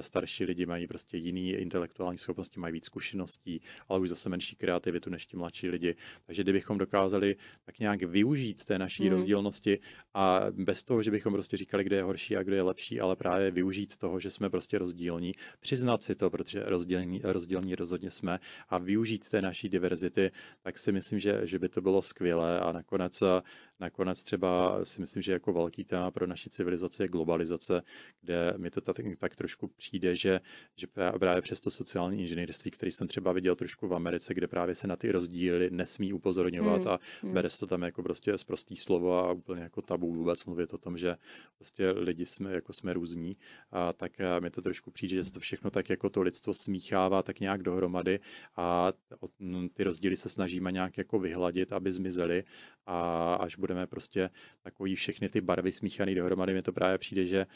starší 0.00 0.44
lidi 0.44 0.66
mají 0.66 0.86
prostě 0.86 1.16
jiný 1.16 1.50
intelektuální 1.50 2.18
schopnosti, 2.18 2.60
mají 2.60 2.72
víc 2.72 2.84
zkušeností, 2.84 3.60
ale 3.88 4.00
už 4.00 4.08
zase 4.08 4.28
menší 4.28 4.56
kreativitu 4.56 5.10
než 5.10 5.26
ti 5.26 5.36
mladší 5.36 5.68
lidi. 5.68 5.96
Takže 6.26 6.42
kdybychom 6.42 6.78
dokázali 6.78 7.36
tak 7.64 7.78
nějak 7.78 8.02
využít 8.02 8.64
té 8.64 8.78
naší 8.78 9.02
hmm. 9.02 9.12
rozdílnosti 9.12 9.78
a 10.14 10.46
bez 10.50 10.82
toho, 10.82 11.02
že 11.02 11.10
bychom 11.10 11.32
prostě 11.32 11.56
říkali, 11.56 11.84
kde 11.84 11.96
je 11.96 12.02
horší 12.02 12.36
a 12.36 12.42
kde 12.42 12.56
je 12.56 12.62
lepší, 12.62 13.00
ale 13.00 13.16
právě 13.16 13.50
využít 13.50 13.96
toho, 13.96 14.20
že 14.20 14.30
jsme 14.30 14.50
prostě 14.50 14.78
rozdílní, 14.78 15.34
přiznat 15.60 16.02
si 16.02 16.14
to, 16.14 16.23
to, 16.24 16.30
protože 16.30 16.62
rozdělní, 16.64 17.20
rozdělní 17.24 17.74
rozhodně 17.74 18.10
jsme. 18.10 18.40
A 18.68 18.78
využít 18.78 19.28
té 19.28 19.42
naší 19.42 19.68
diverzity, 19.68 20.30
tak 20.62 20.78
si 20.78 20.92
myslím, 20.92 21.18
že, 21.18 21.40
že 21.46 21.58
by 21.58 21.68
to 21.68 21.80
bylo 21.80 22.02
skvělé. 22.02 22.60
A 22.60 22.72
nakonec 22.72 23.22
Nakonec 23.80 24.24
třeba 24.24 24.84
si 24.84 25.00
myslím, 25.00 25.22
že 25.22 25.32
jako 25.32 25.52
velký 25.52 25.84
téma 25.84 26.10
pro 26.10 26.26
naši 26.26 26.50
civilizaci 26.50 27.02
je 27.02 27.08
globalizace, 27.08 27.82
kde 28.20 28.54
mi 28.56 28.70
to 28.70 28.80
tak, 28.80 28.96
tak 29.18 29.36
trošku 29.36 29.68
přijde, 29.68 30.16
že, 30.16 30.40
že 30.76 30.86
právě 31.18 31.42
přes 31.42 31.60
to 31.60 31.70
sociální 31.70 32.20
inženýrství, 32.20 32.70
který 32.70 32.92
jsem 32.92 33.06
třeba 33.06 33.32
viděl 33.32 33.56
trošku 33.56 33.88
v 33.88 33.94
Americe, 33.94 34.34
kde 34.34 34.46
právě 34.46 34.74
se 34.74 34.86
na 34.86 34.96
ty 34.96 35.12
rozdíly 35.12 35.70
nesmí 35.70 36.12
upozorňovat 36.12 36.80
hmm. 36.80 36.88
a 36.88 36.98
hmm. 37.22 37.32
bere 37.32 37.50
se 37.50 37.58
to 37.58 37.66
tam 37.66 37.82
jako 37.82 38.02
prostě 38.02 38.38
z 38.38 38.44
prostý 38.44 38.76
slovo 38.76 39.18
a 39.18 39.32
úplně 39.32 39.62
jako 39.62 39.82
tabu 39.82 40.12
vůbec 40.12 40.44
mluvit 40.44 40.74
o 40.74 40.78
tom, 40.78 40.98
že 40.98 41.16
prostě 41.56 41.90
lidi 41.90 42.26
jsme, 42.26 42.52
jako 42.52 42.72
jsme 42.72 42.92
různí, 42.92 43.36
a 43.70 43.92
tak 43.92 44.12
mi 44.40 44.50
to 44.50 44.62
trošku 44.62 44.90
přijde, 44.90 45.16
že 45.16 45.24
se 45.24 45.32
to 45.32 45.40
všechno 45.40 45.70
tak 45.70 45.90
jako 45.90 46.10
to 46.10 46.22
lidstvo 46.22 46.54
smíchává 46.54 47.22
tak 47.22 47.40
nějak 47.40 47.62
dohromady 47.62 48.20
a 48.56 48.92
ty 49.74 49.84
rozdíly 49.84 50.16
se 50.16 50.28
snažíme 50.28 50.72
nějak 50.72 50.98
jako 50.98 51.18
vyhladit, 51.18 51.72
aby 51.72 51.92
zmizely 51.92 52.44
a 52.86 53.34
až 53.34 53.56
budeme 53.64 53.86
prostě 53.86 54.30
takový 54.62 54.94
všechny 54.94 55.28
ty 55.28 55.40
barvy 55.40 55.72
smíchaný 55.72 56.14
dohromady, 56.14 56.54
mi 56.54 56.62
to 56.62 56.72
právě 56.72 56.98
přijde, 56.98 57.26
že 57.26 57.46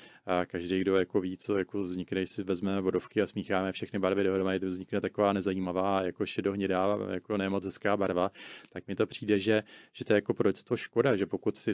každý, 0.46 0.80
kdo 0.80 0.96
jako 0.96 1.20
ví, 1.20 1.36
co 1.36 1.59
jako 1.59 1.82
vznikne, 1.82 2.20
když 2.20 2.30
si 2.30 2.42
vezmeme 2.42 2.80
vodovky 2.80 3.22
a 3.22 3.26
smícháme 3.26 3.72
všechny 3.72 3.98
barvy 3.98 4.24
dohromady, 4.24 4.61
to 4.61 4.66
vznikne 4.66 5.00
taková 5.00 5.32
nezajímavá, 5.32 6.02
jako 6.02 6.26
šedohnědá, 6.26 6.98
jako 7.11 7.36
nemoc 7.36 7.64
hezká 7.64 7.96
barva, 7.96 8.30
tak 8.70 8.88
mi 8.88 8.94
to 8.94 9.06
přijde, 9.06 9.40
že, 9.40 9.62
že 9.92 10.04
to 10.04 10.12
je 10.12 10.16
jako 10.16 10.34
pro 10.34 10.48
lidstvo 10.48 10.76
škoda, 10.76 11.16
že 11.16 11.26
pokud 11.26 11.56
si 11.56 11.72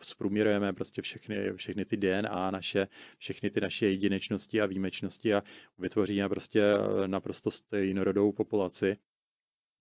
zprůměrujeme 0.00 0.72
prostě 0.72 1.02
všechny, 1.02 1.52
všechny 1.56 1.84
ty 1.84 1.96
DNA 1.96 2.50
naše, 2.50 2.88
všechny 3.18 3.50
ty 3.50 3.60
naše 3.60 3.86
jedinečnosti 3.86 4.60
a 4.60 4.66
výjimečnosti 4.66 5.34
a 5.34 5.42
vytvoříme 5.78 6.28
prostě 6.28 6.62
naprosto 7.06 7.50
stejnorodou 7.50 8.32
populaci, 8.32 8.96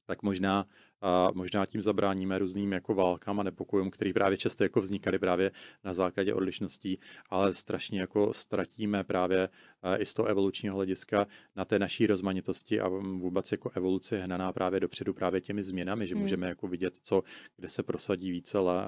tak 0.10 0.24
možná 0.24 0.66
a 1.02 1.32
možná 1.34 1.66
tím 1.66 1.82
zabráníme 1.82 2.40
různým 2.40 2.72
jako 2.72 2.94
válkám 2.94 3.40
a 3.40 3.44
nepokojům, 3.44 3.90
které 3.90 4.14
právě 4.14 4.38
často 4.38 4.64
jako 4.64 4.82
vznikaly 4.82 5.20
právě 5.20 5.52
na 5.84 5.94
základě 5.94 6.34
odlišností, 6.34 7.00
ale 7.30 7.54
strašně 7.54 8.00
jako 8.00 8.34
ztratíme 8.34 9.04
právě 9.04 9.50
eh, 9.84 9.98
i 9.98 10.06
z 10.06 10.14
toho 10.14 10.28
evolučního 10.28 10.76
hlediska 10.76 11.28
na 11.56 11.66
té 11.66 11.80
naší 11.80 12.08
rozmanitosti 12.08 12.80
a 12.80 12.88
vůbec 13.18 13.52
jako 13.52 13.72
evoluce 13.76 14.18
hnaná 14.18 14.54
právě 14.54 14.80
dopředu 14.80 15.14
právě 15.14 15.42
těmi 15.42 15.64
změnami, 15.64 16.08
že 16.08 16.16
hmm. 16.16 16.22
můžeme 16.22 16.48
jako 16.48 16.68
vidět, 16.68 16.96
co, 17.04 17.24
kde 17.58 17.68
se 17.68 17.84
prosadí 17.84 18.32
více 18.32 18.58
a, 18.58 18.82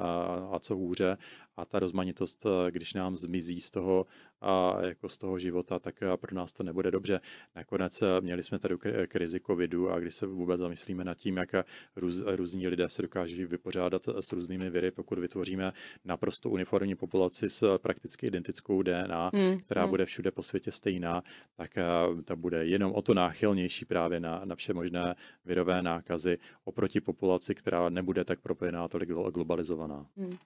a 0.52 0.60
co 0.60 0.76
hůře 0.76 1.18
a 1.56 1.66
ta 1.66 1.80
rozmanitost, 1.80 2.46
eh, 2.46 2.72
když 2.72 2.94
nám 2.94 3.16
zmizí 3.16 3.62
z 3.62 3.70
toho, 3.70 4.06
a 4.42 4.78
jako 4.86 5.10
z 5.10 5.18
toho 5.18 5.40
života, 5.40 5.80
tak 5.80 6.04
eh, 6.04 6.18
pro 6.18 6.36
nás 6.36 6.54
to 6.54 6.64
nebude 6.64 6.92
dobře. 6.92 7.20
Nakonec 7.56 8.04
měli 8.20 8.44
jsme 8.44 8.60
tady 8.60 8.76
krizi 9.08 9.40
covidu 9.40 9.92
a 9.92 10.00
když 10.00 10.16
se 10.16 10.26
vůbec 10.26 10.60
zamyslíme 10.60 11.04
nad 11.04 11.18
tím, 11.18 11.38
jak 11.38 11.56
růz, 12.02 12.24
různí 12.26 12.68
lidé 12.68 12.90
se 12.90 13.02
dokáží 13.02 13.46
vypořádat 13.46 14.10
s 14.20 14.32
různými 14.32 14.70
viry, 14.70 14.92
pokud 14.92 15.20
vytvoříme 15.20 15.74
naprosto 16.06 16.50
uniformní 16.50 16.96
populaci 16.96 17.50
s 17.50 17.78
prakticky 17.78 18.28
identickou 18.28 18.82
DNA, 18.82 19.32
hmm. 19.34 19.60
která 19.60 19.82
hmm. 19.82 19.90
bude 19.90 20.06
všude 20.06 20.32
po 20.32 20.44
světě 20.44 20.72
stejná, 20.72 21.24
tak 21.56 21.78
eh, 21.78 21.84
ta 22.24 22.36
bude 22.36 22.66
jenom 22.66 22.92
o 22.92 23.02
to 23.02 23.14
náchylnější 23.14 23.86
právě 23.86 24.20
na, 24.20 24.42
na 24.46 24.56
vše 24.56 24.74
možné 24.74 25.16
virové 25.46 25.82
nákazy 25.82 26.38
oproti 26.64 27.02
populaci, 27.02 27.56
která 27.56 27.90
nebude 27.90 28.24
tak 28.24 28.40
propojená, 28.42 28.88
tolik 28.88 29.10
globalizovaná. 29.10 30.06
Hmm. 30.18 30.38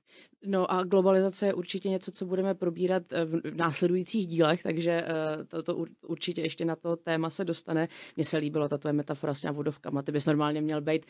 No 0.45 0.71
a 0.71 0.83
globalizace 0.83 1.45
je 1.45 1.53
určitě 1.53 1.89
něco, 1.89 2.11
co 2.11 2.25
budeme 2.25 2.55
probírat 2.55 3.03
eh, 3.11 3.25
v 3.25 3.55
následujících 3.55 4.27
dílech, 4.27 4.63
takže 4.63 4.91
eh, 4.91 5.45
to, 5.45 5.63
to 5.63 5.85
určitě 6.01 6.41
ještě 6.41 6.65
na 6.65 6.75
to 6.75 6.95
téma 6.95 7.29
se 7.29 7.45
dostane. 7.45 7.87
Mně 8.15 8.25
se 8.25 8.37
líbilo 8.37 8.69
ta 8.69 8.77
tvoje 8.77 8.93
metafora 8.93 9.33
s 9.33 9.41
těma 9.41 9.51
vodovkama. 9.51 10.01
Ty 10.01 10.11
bys 10.11 10.25
normálně 10.25 10.61
měl 10.61 10.81
být 10.81 11.05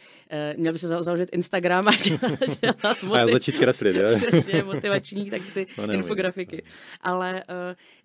měl 0.58 0.74
by 0.74 0.80
se 0.80 0.88
založit 0.88 1.30
Instagram 1.32 1.88
a 1.88 1.92
dělat, 2.04 2.60
dělat 2.62 3.04
motiv... 3.04 3.22
A 3.22 3.28
začít 3.28 3.58
kreslit, 3.58 3.96
jo? 3.96 4.08
Přesně, 4.28 4.64
motivační, 4.64 5.30
tak 5.30 5.42
ty 5.54 5.68
no, 5.78 5.94
infografiky. 5.94 6.64
Ale 7.02 7.44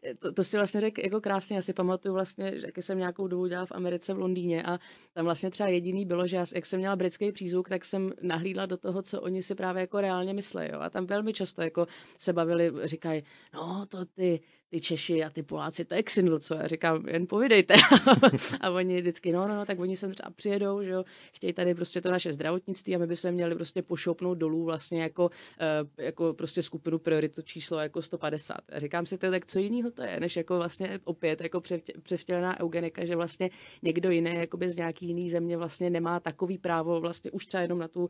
uh, 0.09 0.15
to, 0.19 0.33
to, 0.33 0.45
si 0.45 0.57
vlastně 0.57 0.81
řekl 0.81 1.01
jako 1.05 1.21
krásně, 1.21 1.57
já 1.57 1.63
si 1.63 1.73
pamatuju 1.73 2.15
vlastně, 2.15 2.53
že 2.59 2.67
jsem 2.79 2.99
nějakou 2.99 3.27
dobu 3.27 3.47
dělal 3.47 3.67
v 3.67 3.73
Americe 3.73 4.15
v 4.15 4.19
Londýně 4.19 4.63
a 4.63 4.79
tam 5.13 5.25
vlastně 5.25 5.51
třeba 5.51 5.69
jediný 5.69 6.07
bylo, 6.07 6.27
že 6.27 6.37
já, 6.37 6.45
jak 6.55 6.67
jsem 6.67 6.79
měla 6.79 6.97
britský 6.97 7.33
přízvuk, 7.33 7.69
tak 7.69 7.85
jsem 7.85 8.13
nahlídla 8.23 8.67
do 8.67 8.77
toho, 8.77 9.03
co 9.03 9.21
oni 9.21 9.43
si 9.43 9.55
právě 9.55 9.81
jako 9.81 10.01
reálně 10.01 10.35
myslí, 10.35 10.63
jo? 10.73 10.81
A 10.81 10.91
tam 10.91 11.07
velmi 11.07 11.33
často 11.33 11.63
jako 11.63 11.87
se 12.19 12.33
bavili, 12.33 12.73
říkají, 12.85 13.23
no 13.55 13.87
to 13.89 14.05
ty 14.05 14.41
ty 14.71 14.81
Češi 14.81 15.25
a 15.25 15.31
ty 15.31 15.43
Poláci, 15.43 15.85
to 15.85 15.95
je 15.95 16.03
Xindl, 16.03 16.39
co 16.39 16.55
já 16.55 16.67
říkám, 16.67 17.09
jen 17.09 17.27
povídejte. 17.27 17.75
a 18.61 18.71
oni 18.71 19.01
vždycky, 19.01 19.33
no, 19.33 19.49
no, 19.49 19.57
no, 19.57 19.67
tak 19.67 19.79
oni 19.79 19.97
sem 19.97 20.15
třeba 20.15 20.31
přijedou, 20.31 20.83
že 20.83 20.91
jo, 20.91 21.05
chtějí 21.33 21.53
tady 21.53 21.75
prostě 21.75 22.01
to 22.01 22.11
naše 22.11 22.33
zdravotnictví 22.33 22.97
a 22.97 22.99
my 22.99 23.07
bychom 23.07 23.31
měli 23.31 23.55
prostě 23.55 23.83
pošoupnout 23.83 24.39
dolů 24.39 24.65
vlastně 24.65 25.03
jako, 25.03 25.25
uh, 25.25 26.05
jako 26.05 26.35
prostě 26.35 26.63
skupinu 26.63 26.99
prioritu 26.99 27.43
číslo 27.43 27.79
jako 27.79 28.03
150. 28.03 28.57
A 28.73 28.79
říkám 28.79 29.07
si, 29.07 29.19
to, 29.19 29.31
tak 29.31 29.47
co 29.47 29.59
jiného 29.59 29.91
to 29.91 30.03
je, 30.03 30.21
než 30.21 30.37
jako 30.37 30.57
vlastně 30.57 31.01
opět 31.05 31.41
jako 31.41 31.63
převtělená 32.03 32.61
eugenika, 32.61 33.05
že 33.05 33.17
vlastně 33.17 33.51
někdo 33.83 34.11
jiný, 34.11 34.35
jako 34.35 34.59
z 34.67 34.77
nějaký 34.77 35.07
jiný 35.07 35.31
země 35.31 35.57
vlastně 35.57 35.91
nemá 35.91 36.21
takový 36.21 36.59
právo 36.59 37.01
vlastně 37.01 37.31
už 37.31 37.47
třeba 37.47 37.63
jenom 37.63 37.79
na 37.79 37.89
tu, 37.89 38.01
uh, 38.01 38.09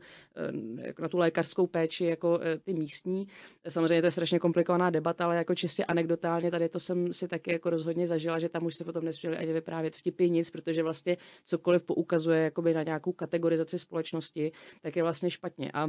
jako 0.79 1.01
na 1.01 1.07
tu 1.07 1.17
lékařskou 1.17 1.67
péči 1.67 2.05
jako 2.05 2.29
uh, 2.29 2.37
ty 2.63 2.73
místní. 2.73 3.27
Samozřejmě 3.69 4.01
to 4.01 4.07
je 4.07 4.11
strašně 4.11 4.39
komplikovaná 4.39 4.89
debata, 4.89 5.25
ale 5.25 5.35
jako 5.35 5.55
čistě 5.55 5.85
anekdotálně 5.85 6.50
tady 6.51 6.69
to 6.69 6.79
jsem 6.79 7.13
si 7.13 7.27
taky 7.27 7.51
jako 7.51 7.69
rozhodně 7.69 8.07
zažila, 8.07 8.39
že 8.39 8.49
tam 8.49 8.65
už 8.65 8.75
se 8.75 8.83
potom 8.83 9.05
nesměli 9.05 9.37
ani 9.37 9.53
vyprávět 9.53 9.95
vtipy 9.95 10.29
nic, 10.29 10.49
protože 10.49 10.83
vlastně 10.83 11.17
cokoliv 11.45 11.83
poukazuje 11.83 12.43
jakoby 12.43 12.73
na 12.73 12.83
nějakou 12.83 13.11
kategorizaci 13.11 13.79
společnosti, 13.79 14.51
tak 14.81 14.95
je 14.95 15.03
vlastně 15.03 15.29
špatně. 15.29 15.71
A 15.73 15.87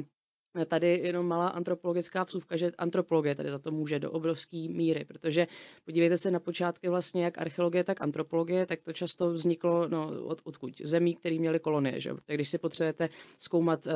Tady 0.67 1.01
jenom 1.05 1.27
malá 1.27 1.49
antropologická 1.49 2.25
vsuvka, 2.25 2.57
že 2.57 2.73
antropologie 2.79 3.35
tady 3.35 3.51
za 3.51 3.59
to 3.59 3.71
může 3.71 3.99
do 3.99 4.11
obrovské 4.11 4.57
míry, 4.57 5.05
protože 5.05 5.47
podívejte 5.85 6.19
se 6.19 6.31
na 6.31 6.41
počátky 6.41 6.89
vlastně 6.89 7.25
jak 7.25 7.39
archeologie, 7.39 7.85
tak 7.85 8.01
antropologie, 8.01 8.67
tak 8.67 8.83
to 8.83 8.93
často 8.93 9.31
vzniklo 9.31 9.89
no, 9.89 10.25
od, 10.25 10.41
odkud 10.45 10.71
zemí, 10.85 11.15
které 11.15 11.39
měly 11.39 11.61
kolonie. 11.61 12.01
Že? 12.01 12.11
Tak 12.11 12.37
když 12.37 12.49
si 12.49 12.59
potřebujete 12.59 13.09
zkoumat 13.39 13.87
uh, 13.87 13.93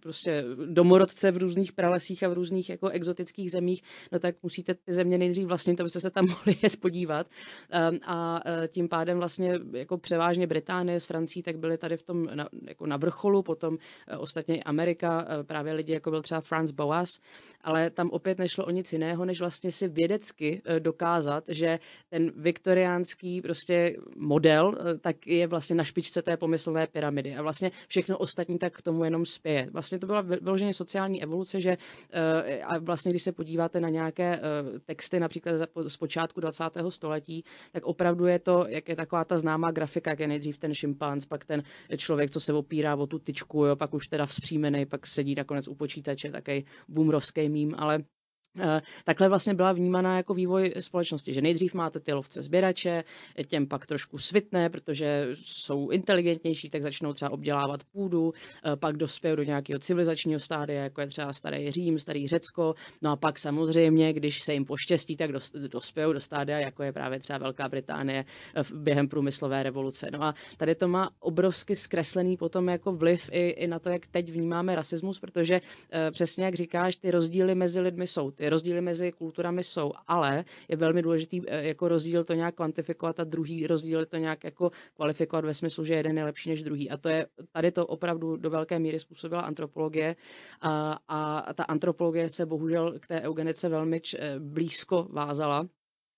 prostě 0.00 0.44
domorodce 0.66 1.30
v 1.30 1.36
různých 1.36 1.72
pralesích 1.72 2.22
a 2.22 2.28
v 2.28 2.32
různých 2.32 2.68
jako 2.70 2.88
exotických 2.88 3.50
zemích, 3.50 3.82
no 4.12 4.18
tak 4.18 4.34
musíte 4.42 4.74
ty 4.74 4.92
země 4.92 5.18
nejdřív 5.18 5.46
vlastně, 5.46 5.74
abyste 5.80 6.00
se 6.00 6.10
tam 6.10 6.26
mohli 6.28 6.56
jet 6.62 6.80
podívat. 6.80 7.26
Um, 7.90 7.98
a 8.06 8.40
uh, 8.46 8.66
tím 8.66 8.88
pádem 8.88 9.18
vlastně 9.18 9.58
jako 9.72 9.98
převážně 9.98 10.46
Británie 10.46 11.00
s 11.00 11.06
Francií, 11.06 11.42
tak 11.42 11.58
byly 11.58 11.78
tady 11.78 11.96
v 11.96 12.02
tom 12.02 12.28
na, 12.34 12.48
jako 12.68 12.86
na 12.86 12.96
vrcholu, 12.96 13.42
potom 13.42 13.74
uh, 13.74 13.78
ostatně 14.18 14.62
Amerika 14.62 15.22
uh, 15.22 15.42
právě 15.42 15.77
lidi, 15.78 15.92
jako 15.92 16.10
byl 16.10 16.22
třeba 16.22 16.40
Franz 16.40 16.70
Boas, 16.70 17.20
ale 17.62 17.90
tam 17.90 18.10
opět 18.10 18.38
nešlo 18.38 18.66
o 18.66 18.70
nic 18.70 18.92
jiného, 18.92 19.24
než 19.24 19.40
vlastně 19.40 19.72
si 19.72 19.88
vědecky 19.88 20.62
eh, 20.64 20.80
dokázat, 20.80 21.44
že 21.48 21.78
ten 22.08 22.32
viktoriánský 22.36 23.42
prostě 23.42 23.96
model 24.16 24.74
eh, 24.74 24.98
tak 24.98 25.26
je 25.26 25.46
vlastně 25.46 25.76
na 25.76 25.84
špičce 25.84 26.22
té 26.22 26.36
pomyslné 26.36 26.86
pyramidy 26.86 27.36
a 27.36 27.42
vlastně 27.42 27.70
všechno 27.88 28.18
ostatní 28.18 28.58
tak 28.58 28.76
k 28.78 28.82
tomu 28.82 29.04
jenom 29.04 29.26
spěje. 29.26 29.68
Vlastně 29.72 29.98
to 29.98 30.06
byla 30.06 30.20
vyloženě 30.20 30.74
sociální 30.74 31.22
evoluce, 31.22 31.60
že 31.60 31.76
eh, 32.12 32.62
a 32.62 32.78
vlastně 32.78 33.12
když 33.12 33.22
se 33.22 33.32
podíváte 33.32 33.80
na 33.80 33.88
nějaké 33.88 34.40
texty 34.84 35.20
například 35.20 35.54
z 35.86 35.96
počátku 35.96 36.40
20. 36.40 36.64
století, 36.88 37.44
tak 37.72 37.84
opravdu 37.84 38.26
je 38.26 38.38
to, 38.38 38.64
jak 38.68 38.88
je 38.88 38.96
taková 38.96 39.24
ta 39.24 39.38
známá 39.38 39.70
grafika, 39.70 40.10
jak 40.10 40.20
je 40.20 40.28
nejdřív 40.28 40.58
ten 40.58 40.74
šimpanz, 40.74 41.24
pak 41.24 41.44
ten 41.44 41.62
člověk, 41.96 42.30
co 42.30 42.40
se 42.40 42.52
opírá 42.52 42.96
o 42.96 43.06
tu 43.06 43.18
tyčku, 43.18 43.64
jo, 43.64 43.76
pak 43.76 43.94
už 43.94 44.08
teda 44.08 44.26
vzpřímený, 44.26 44.86
pak 44.86 45.06
sedí 45.06 45.34
nakonec 45.34 45.67
u 45.68 45.74
počítače, 45.74 46.30
takový 46.30 46.64
boomrovský 46.88 47.48
mím, 47.48 47.74
ale 47.78 48.04
takhle 49.04 49.28
vlastně 49.28 49.54
byla 49.54 49.72
vnímaná 49.72 50.16
jako 50.16 50.34
vývoj 50.34 50.74
společnosti, 50.80 51.34
že 51.34 51.42
nejdřív 51.42 51.74
máte 51.74 52.00
ty 52.00 52.12
lovce 52.12 52.42
sběrače, 52.42 53.04
těm 53.46 53.66
pak 53.66 53.86
trošku 53.86 54.18
svitne, 54.18 54.70
protože 54.70 55.28
jsou 55.32 55.90
inteligentnější, 55.90 56.70
tak 56.70 56.82
začnou 56.82 57.12
třeba 57.12 57.30
obdělávat 57.30 57.84
půdu, 57.84 58.32
eh, 58.64 58.76
pak 58.76 58.96
dospějí 58.96 59.36
do 59.36 59.42
nějakého 59.42 59.78
civilizačního 59.78 60.40
stádia, 60.40 60.82
jako 60.82 61.00
je 61.00 61.06
třeba 61.06 61.32
starý 61.32 61.70
Řím, 61.70 61.98
starý 61.98 62.28
Řecko, 62.28 62.74
no 63.02 63.10
a 63.10 63.16
pak 63.16 63.38
samozřejmě, 63.38 64.12
když 64.12 64.42
se 64.42 64.52
jim 64.52 64.64
poštěstí, 64.64 65.16
tak 65.16 65.32
dospějí 65.68 66.12
do 66.12 66.20
stádia, 66.20 66.58
jako 66.58 66.82
je 66.82 66.92
právě 66.92 67.20
třeba 67.20 67.38
Velká 67.38 67.68
Británie 67.68 68.24
eh, 68.56 68.62
během 68.74 69.08
průmyslové 69.08 69.62
revoluce. 69.62 70.08
No 70.12 70.22
a 70.22 70.34
tady 70.56 70.74
to 70.74 70.88
má 70.88 71.10
obrovsky 71.20 71.76
zkreslený 71.76 72.36
potom 72.36 72.68
jako 72.68 72.92
vliv 72.92 73.30
i, 73.32 73.48
i 73.48 73.66
na 73.66 73.78
to, 73.78 73.88
jak 73.88 74.06
teď 74.06 74.32
vnímáme 74.32 74.74
rasismus, 74.74 75.18
protože 75.18 75.60
přesně 76.10 76.44
jak 76.44 76.54
říkáš, 76.54 76.96
ty 76.96 77.10
rozdíly 77.10 77.54
mezi 77.54 77.80
lidmi 77.80 78.06
jsou. 78.06 78.30
Ty 78.30 78.47
rozdíly 78.50 78.80
mezi 78.80 79.12
kulturami 79.12 79.64
jsou, 79.64 79.92
ale 80.06 80.44
je 80.68 80.76
velmi 80.76 81.02
důležitý 81.02 81.40
eh, 81.46 81.66
jako 81.66 81.88
rozdíl 81.88 82.24
to 82.24 82.34
nějak 82.34 82.54
kvantifikovat 82.54 83.20
a 83.20 83.24
druhý 83.24 83.66
rozdíl 83.66 84.06
to 84.06 84.16
nějak 84.16 84.44
jako 84.44 84.70
kvalifikovat 84.94 85.44
ve 85.44 85.54
smyslu, 85.54 85.84
že 85.84 85.94
jeden 85.94 86.18
je 86.18 86.24
lepší 86.24 86.48
než 86.50 86.62
druhý. 86.62 86.90
A 86.90 86.96
to 86.96 87.08
je, 87.08 87.26
tady 87.52 87.72
to 87.72 87.86
opravdu 87.86 88.36
do 88.36 88.50
velké 88.50 88.78
míry 88.78 89.00
způsobila 89.00 89.42
antropologie 89.42 90.16
a, 90.60 90.98
a 91.08 91.52
ta 91.54 91.64
antropologie 91.64 92.28
se 92.28 92.46
bohužel 92.46 92.98
k 93.00 93.06
té 93.06 93.20
eugenice 93.20 93.68
velmi 93.68 94.00
č, 94.00 94.16
eh, 94.20 94.34
blízko 94.38 95.08
vázala. 95.10 95.68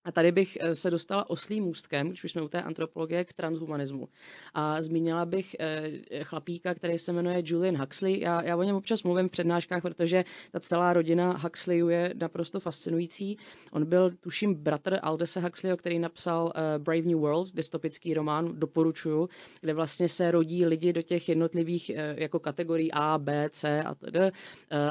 A 0.04 0.12
tady 0.12 0.32
bych 0.32 0.58
eh, 0.60 0.74
se 0.74 0.90
dostala 0.90 1.30
oslým 1.30 1.64
můstkem, 1.64 2.08
když 2.08 2.24
už 2.24 2.32
jsme 2.32 2.42
u 2.42 2.48
té 2.48 2.62
antropologie, 2.62 3.24
k 3.24 3.32
transhumanismu. 3.32 4.08
A 4.54 4.82
zmínila 4.82 5.24
bych 5.24 5.56
eh, 5.58 5.90
chlapíka, 6.22 6.74
který 6.74 6.98
se 6.98 7.12
jmenuje 7.12 7.42
Julian 7.44 7.76
Huxley. 7.76 8.20
Já, 8.20 8.42
já 8.42 8.56
o 8.56 8.62
něm 8.62 8.76
občas 8.76 9.02
mluvím 9.02 9.28
v 9.28 9.30
přednáškách, 9.30 9.82
protože 9.82 10.24
ta 10.52 10.60
celá 10.60 10.92
rodina 10.92 11.38
Huxleyů 11.42 11.88
je 11.88 12.14
naprosto 12.20 12.60
fascinující. 12.60 13.38
On 13.72 13.86
byl, 13.86 14.10
tuším, 14.10 14.54
bratr 14.54 14.98
Aldese 15.02 15.40
Huxleyho, 15.40 15.76
který 15.76 15.98
napsal 15.98 16.52
Brave 16.78 17.02
New 17.02 17.18
World, 17.18 17.54
dystopický 17.54 18.14
román, 18.14 18.52
doporučuju, 18.58 19.28
kde 19.60 19.74
vlastně 19.74 20.08
se 20.08 20.30
rodí 20.30 20.66
lidi 20.66 20.92
do 20.92 21.02
těch 21.02 21.28
jednotlivých 21.28 21.90
jako 22.16 22.38
kategorií 22.38 22.92
A, 22.92 23.18
B, 23.18 23.48
C 23.52 23.82
a 23.82 23.94
td. 23.94 24.16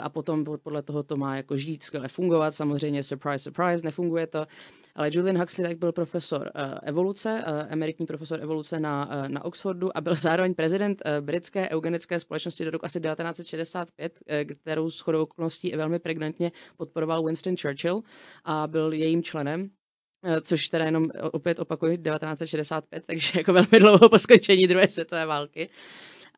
A 0.01 0.09
potom 0.09 0.45
podle 0.63 0.81
toho 0.81 1.03
to 1.03 1.17
má 1.17 1.35
jako 1.35 1.57
žít, 1.57 1.83
skvěle 1.83 2.07
fungovat. 2.07 2.55
Samozřejmě, 2.55 3.03
surprise, 3.03 3.43
surprise, 3.43 3.85
nefunguje 3.85 4.27
to. 4.27 4.45
Ale 4.99 5.09
Julian 5.13 5.37
Huxley 5.37 5.67
tak 5.67 5.77
byl 5.77 5.91
profesor 5.91 6.41
uh, 6.41 6.77
evoluce, 6.83 7.43
uh, 7.47 7.73
emeritní 7.73 8.05
profesor 8.05 8.41
evoluce 8.41 8.79
na, 8.79 9.05
uh, 9.05 9.29
na 9.29 9.45
Oxfordu 9.45 9.97
a 9.97 10.01
byl 10.01 10.15
zároveň 10.15 10.53
prezident 10.53 11.01
britské 11.21 11.69
eugenické 11.69 12.19
společnosti 12.19 12.65
do 12.65 12.71
roku 12.71 12.85
asi 12.85 12.99
1965, 12.99 14.19
uh, 14.19 14.55
kterou 14.61 14.89
shodou 14.89 15.23
okolností 15.23 15.71
velmi 15.75 15.99
pregnantně 15.99 16.51
podporoval 16.77 17.23
Winston 17.23 17.57
Churchill 17.57 18.01
a 18.45 18.67
byl 18.67 18.93
jejím 18.93 19.23
členem 19.23 19.69
což 20.41 20.69
teda 20.69 20.85
jenom 20.85 21.05
opět 21.31 21.59
opakuju 21.59 21.97
1965, 21.97 23.03
takže 23.05 23.39
jako 23.39 23.53
velmi 23.53 23.79
dlouho 23.79 24.09
po 24.09 24.19
skončení 24.19 24.67
druhé 24.67 24.87
světové 24.87 25.25
války. 25.25 25.69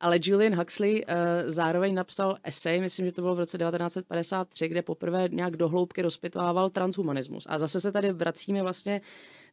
Ale 0.02 0.20
Julian 0.22 0.56
Huxley 0.56 1.06
uh, 1.06 1.16
zároveň 1.48 1.94
napsal 1.96 2.38
esej, 2.44 2.82
myslím, 2.82 3.06
že 3.06 3.12
to 3.12 3.22
bylo 3.22 3.36
v 3.36 3.40
roce 3.40 3.58
1953, 3.58 4.68
kde 4.68 4.82
poprvé 4.82 5.30
nějak 5.32 5.58
dohloubky 5.58 6.02
rozpitvával 6.02 6.70
transhumanismus. 6.70 7.48
A 7.50 7.60
zase 7.60 7.82
se 7.82 7.92
tady 7.92 8.12
vracíme 8.12 8.62
vlastně 8.62 9.02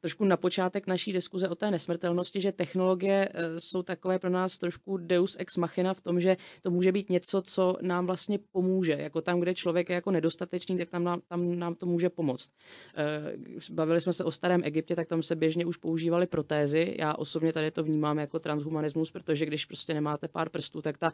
trošku 0.01 0.25
na 0.25 0.37
počátek 0.37 0.87
naší 0.87 1.13
diskuze 1.13 1.49
o 1.49 1.55
té 1.55 1.71
nesmrtelnosti, 1.71 2.41
že 2.41 2.53
technologie 2.53 3.29
eh, 3.35 3.61
jsou 3.61 3.83
takové 3.83 4.19
pro 4.19 4.31
nás 4.31 4.59
trošku 4.59 4.97
deus 4.97 5.37
ex 5.39 5.57
machina 5.57 5.95
v 5.95 6.01
tom, 6.01 6.21
že 6.21 6.37
to 6.63 6.71
může 6.71 6.93
být 6.93 7.11
něco, 7.11 7.43
co 7.43 7.77
nám 7.83 8.07
vlastně 8.07 8.39
pomůže. 8.53 8.93
Jako 8.93 9.21
tam, 9.21 9.41
kde 9.41 9.55
člověk 9.55 9.89
je 9.89 9.95
jako 9.95 10.11
nedostatečný, 10.11 10.79
tak 10.79 10.91
tam 10.91 11.05
nám, 11.05 11.21
tam 11.29 11.59
nám 11.59 11.75
to 11.75 11.87
může 11.87 12.11
pomoct. 12.11 12.51
Eh, 12.97 13.37
bavili 13.71 14.01
jsme 14.01 14.13
se 14.13 14.25
o 14.25 14.31
starém 14.31 14.61
Egyptě, 14.65 14.97
tak 14.97 15.09
tam 15.09 15.23
se 15.23 15.37
běžně 15.37 15.67
už 15.67 15.77
používaly 15.77 16.27
protézy. 16.27 16.97
Já 16.99 17.15
osobně 17.15 17.53
tady 17.53 17.71
to 17.71 17.83
vnímám 17.85 18.19
jako 18.19 18.39
transhumanismus, 18.39 19.11
protože 19.11 19.47
když 19.47 19.65
prostě 19.65 19.95
nemáte 19.95 20.29
pár 20.29 20.49
prstů, 20.49 20.83
tak 20.83 20.99
ta 20.99 21.13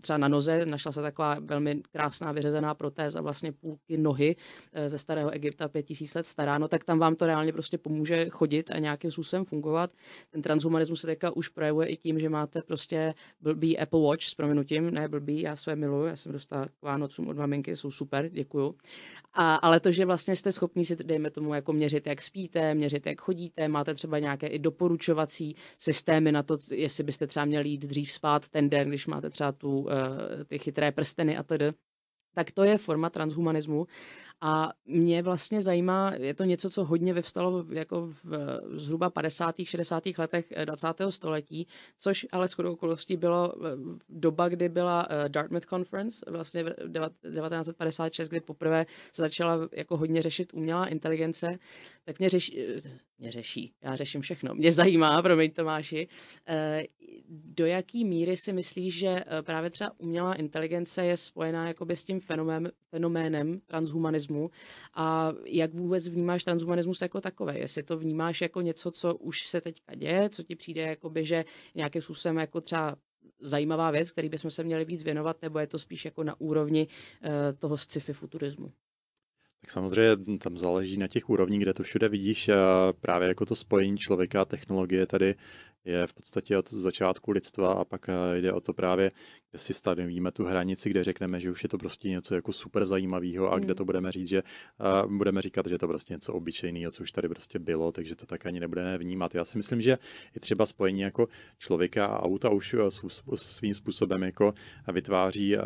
třeba 0.00 0.16
na 0.16 0.28
noze 0.28 0.66
našla 0.66 0.92
se 0.92 1.02
taková 1.02 1.36
velmi 1.40 1.82
krásná 1.92 2.32
vyřezená 2.32 2.74
protéza 2.74 3.20
vlastně 3.20 3.52
půlky 3.52 3.96
nohy 3.96 4.36
eh, 4.72 4.88
ze 4.88 4.98
starého 4.98 5.30
Egypta, 5.30 5.68
pět 5.68 5.82
tisíc 5.82 6.14
let 6.14 6.26
stará, 6.26 6.58
no 6.58 6.68
tak 6.68 6.84
tam 6.84 6.98
vám 6.98 7.16
to 7.16 7.26
reálně 7.26 7.52
prostě 7.52 7.78
pomůže 7.78 8.19
chodit 8.28 8.70
a 8.70 8.78
nějakým 8.78 9.10
způsobem 9.10 9.44
fungovat. 9.44 9.90
Ten 10.30 10.42
transhumanismus 10.42 11.00
se 11.00 11.06
teďka 11.06 11.36
už 11.36 11.48
projevuje 11.48 11.88
i 11.88 11.96
tím, 11.96 12.20
že 12.20 12.28
máte 12.28 12.62
prostě 12.62 13.14
blbý 13.40 13.78
Apple 13.78 14.00
Watch 14.00 14.24
s 14.24 14.34
proměnutím, 14.34 14.90
ne 14.90 15.08
blbý, 15.08 15.40
já 15.40 15.56
své 15.56 15.76
miluju, 15.76 16.06
já 16.06 16.16
jsem 16.16 16.32
dostala 16.32 16.66
k 16.66 16.82
Vánocům 16.82 17.28
od 17.28 17.36
maminky, 17.36 17.76
jsou 17.76 17.90
super, 17.90 18.28
děkuju. 18.28 18.74
A, 19.32 19.54
ale 19.54 19.80
to, 19.80 19.92
že 19.92 20.04
vlastně 20.04 20.36
jste 20.36 20.52
schopni 20.52 20.84
si, 20.84 20.96
dejme 20.96 21.30
tomu, 21.30 21.54
jako 21.54 21.72
měřit, 21.72 22.06
jak 22.06 22.22
spíte, 22.22 22.74
měřit, 22.74 23.06
jak 23.06 23.20
chodíte, 23.20 23.68
máte 23.68 23.94
třeba 23.94 24.18
nějaké 24.18 24.46
i 24.46 24.58
doporučovací 24.58 25.56
systémy 25.78 26.32
na 26.32 26.42
to, 26.42 26.58
jestli 26.70 27.04
byste 27.04 27.26
třeba 27.26 27.44
měli 27.44 27.68
jít 27.68 27.80
dřív 27.80 28.12
spát 28.12 28.48
ten 28.48 28.70
den, 28.70 28.88
když 28.88 29.06
máte 29.06 29.30
třeba 29.30 29.52
tu, 29.52 29.78
uh, 29.78 29.88
ty 30.46 30.58
chytré 30.58 30.92
prsteny 30.92 31.36
a 31.36 31.42
tedy 31.42 31.72
tak 32.34 32.50
to 32.50 32.64
je 32.64 32.78
forma 32.78 33.10
transhumanismu. 33.10 33.86
A 34.40 34.72
mě 34.86 35.22
vlastně 35.22 35.62
zajímá, 35.62 36.12
je 36.14 36.34
to 36.34 36.44
něco, 36.44 36.70
co 36.70 36.84
hodně 36.84 37.12
vyvstalo 37.14 37.64
jako 37.70 38.06
v 38.24 38.60
zhruba 38.74 39.10
50. 39.10 39.54
60. 39.64 40.02
letech 40.18 40.52
20. 40.64 41.00
Eh, 41.00 41.12
století, 41.12 41.66
což 41.98 42.26
ale 42.32 42.48
s 42.48 42.58
okolností 42.58 43.16
bylo 43.16 43.52
eh, 43.54 43.68
doba, 44.08 44.48
kdy 44.48 44.68
byla 44.68 45.06
eh, 45.10 45.28
Dartmouth 45.28 45.66
Conference, 45.66 46.24
vlastně 46.28 46.64
v 46.64 46.68
1956, 46.68 48.28
kdy 48.28 48.40
poprvé 48.40 48.86
se 49.12 49.22
začala 49.22 49.58
jako 49.72 49.96
hodně 49.96 50.22
řešit 50.22 50.54
umělá 50.54 50.86
inteligence, 50.86 51.58
tak 52.04 52.18
mě 52.18 52.28
řeší, 52.28 52.58
mě 53.18 53.30
řeší, 53.30 53.72
já 53.82 53.96
řeším 53.96 54.20
všechno, 54.20 54.54
mě 54.54 54.72
zajímá, 54.72 55.22
promiň 55.22 55.50
Tomáši, 55.50 56.08
do 57.28 57.66
jaký 57.66 58.04
míry 58.04 58.36
si 58.36 58.52
myslíš, 58.52 58.98
že 58.98 59.24
právě 59.42 59.70
třeba 59.70 59.92
umělá 59.98 60.34
inteligence 60.34 61.04
je 61.04 61.16
spojená 61.16 61.68
jakoby 61.68 61.96
s 61.96 62.04
tím 62.04 62.20
fenomén, 62.20 62.72
fenoménem 62.90 63.60
transhumanismu 63.66 64.50
a 64.94 65.32
jak 65.46 65.74
vůbec 65.74 66.08
vnímáš 66.08 66.44
transhumanismus 66.44 67.02
jako 67.02 67.20
takové? 67.20 67.58
Jestli 67.58 67.82
to 67.82 67.98
vnímáš 67.98 68.40
jako 68.40 68.60
něco, 68.60 68.90
co 68.90 69.14
už 69.14 69.46
se 69.46 69.60
teďka 69.60 69.94
děje, 69.94 70.28
co 70.28 70.42
ti 70.42 70.56
přijde 70.56 70.82
jakoby, 70.82 71.26
že 71.26 71.44
nějakým 71.74 72.02
způsobem 72.02 72.36
jako 72.36 72.60
třeba 72.60 72.96
zajímavá 73.40 73.90
věc, 73.90 74.10
který 74.10 74.28
bychom 74.28 74.50
se 74.50 74.64
měli 74.64 74.84
víc 74.84 75.02
věnovat, 75.02 75.42
nebo 75.42 75.58
je 75.58 75.66
to 75.66 75.78
spíš 75.78 76.04
jako 76.04 76.24
na 76.24 76.40
úrovni 76.40 76.86
uh, 76.88 77.30
toho 77.58 77.76
sci-fi 77.76 78.12
futurismu? 78.12 78.72
Tak 79.60 79.70
samozřejmě 79.70 80.38
tam 80.38 80.58
záleží 80.58 80.96
na 80.96 81.08
těch 81.08 81.30
úrovních, 81.30 81.60
kde 81.60 81.74
to 81.74 81.82
všude 81.82 82.08
vidíš. 82.08 82.48
A 82.48 82.92
právě 83.00 83.28
jako 83.28 83.46
to 83.46 83.56
spojení 83.56 83.98
člověka 83.98 84.42
a 84.42 84.44
technologie 84.44 85.06
tady 85.06 85.34
je 85.84 86.06
v 86.06 86.14
podstatě 86.14 86.58
od 86.58 86.72
začátku 86.72 87.30
lidstva 87.30 87.72
a 87.72 87.84
pak 87.84 88.08
eh, 88.08 88.40
jde 88.40 88.52
o 88.52 88.60
to 88.60 88.72
právě, 88.72 89.10
kde 89.50 89.58
si 89.58 89.74
stanovíme 89.74 90.32
tu 90.32 90.44
hranici, 90.44 90.90
kde 90.90 91.04
řekneme, 91.04 91.40
že 91.40 91.50
už 91.50 91.62
je 91.62 91.68
to 91.68 91.78
prostě 91.78 92.08
něco 92.08 92.34
jako 92.34 92.52
super 92.52 92.86
zajímavého 92.86 93.52
a 93.52 93.54
hmm. 93.54 93.64
kde 93.64 93.74
to 93.74 93.84
budeme 93.84 94.12
říct, 94.12 94.28
že 94.28 94.42
uh, 94.42 95.16
budeme 95.16 95.42
říkat, 95.42 95.66
že 95.66 95.74
je 95.74 95.78
to 95.78 95.88
prostě 95.88 96.14
něco 96.14 96.32
obyčejného, 96.32 96.92
co 96.92 97.02
už 97.02 97.12
tady 97.12 97.28
prostě 97.28 97.58
bylo, 97.58 97.92
takže 97.92 98.16
to 98.16 98.26
tak 98.26 98.46
ani 98.46 98.60
nebudeme 98.60 98.98
vnímat. 98.98 99.34
Já 99.34 99.44
si 99.44 99.58
myslím, 99.58 99.80
že 99.80 99.90
je 100.34 100.40
třeba 100.40 100.66
spojení 100.66 101.00
jako 101.00 101.28
člověka 101.58 102.06
a 102.06 102.22
auta 102.22 102.50
už 102.50 102.74
eh, 102.74 102.90
svým 103.36 103.74
způsobem 103.74 104.22
jako 104.22 104.54
vytváří 104.92 105.56
uh, 105.56 105.62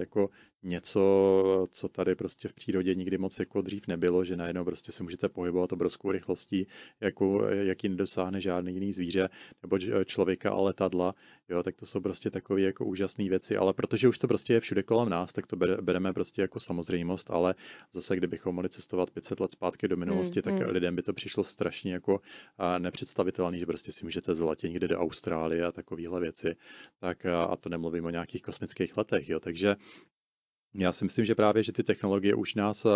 jako 0.00 0.28
něco, 0.62 1.68
co 1.70 1.88
tady 1.88 2.14
prostě 2.14 2.48
v 2.48 2.52
přírodě 2.52 2.94
nikdy 2.94 3.18
moc 3.18 3.38
jako 3.38 3.62
dřív 3.62 3.86
nebylo, 3.86 4.24
že 4.24 4.36
najednou 4.36 4.64
prostě 4.64 4.92
se 4.92 5.02
můžete 5.02 5.28
pohybovat 5.28 5.72
obrovskou 5.72 6.12
rychlostí, 6.12 6.66
jako, 7.00 7.48
jaký 7.48 7.88
nedosáhne 7.88 8.40
žádný 8.40 8.74
jiný 8.74 8.92
zvíře, 8.92 9.28
nebo 9.62 9.78
člověka 10.04 10.50
a 10.50 10.60
letadla, 10.60 11.14
jo, 11.48 11.62
tak 11.62 11.76
to 11.76 11.86
jsou 11.86 12.00
prostě 12.00 12.30
takové 12.30 12.60
jako 12.60 12.84
úžasné 12.84 13.28
věci, 13.28 13.56
ale 13.56 13.72
protože 13.72 14.08
už 14.08 14.18
to 14.18 14.28
prostě 14.28 14.52
je 14.52 14.60
všude 14.60 14.82
kolem 14.82 15.08
nás, 15.08 15.32
tak 15.32 15.46
to 15.46 15.56
bereme 15.56 16.12
prostě 16.12 16.42
jako 16.42 16.60
samozřejmost, 16.60 17.30
ale 17.30 17.54
zase 17.92 18.16
kdybychom 18.16 18.54
mohli 18.54 18.68
cestovat 18.68 19.10
500 19.10 19.40
let 19.40 19.50
zpátky 19.50 19.88
do 19.88 19.96
minulosti, 19.96 20.42
hmm, 20.44 20.56
tak 20.56 20.64
hmm. 20.64 20.72
lidem 20.72 20.96
by 20.96 21.02
to 21.02 21.12
přišlo 21.12 21.44
strašně 21.44 21.92
jako 21.92 22.20
nepředstavitelný, 22.78 23.58
že 23.58 23.66
prostě 23.66 23.92
si 23.92 24.04
můžete 24.04 24.34
zletět 24.34 24.70
někde 24.70 24.88
do 24.88 24.98
Austrálie 24.98 25.64
a 25.64 25.72
takovéhle 25.72 26.20
věci, 26.20 26.56
tak 26.98 27.26
a 27.26 27.56
to 27.56 27.68
nemluvím 27.68 28.04
o 28.04 28.10
nějakých 28.10 28.42
kosmických 28.42 28.96
letech, 28.96 29.28
jo, 29.28 29.40
takže 29.40 29.76
já 30.74 30.92
si 30.92 31.04
myslím, 31.04 31.24
že 31.24 31.34
právě, 31.34 31.62
že 31.62 31.72
ty 31.72 31.82
technologie 31.82 32.34
už 32.34 32.54
nás 32.54 32.86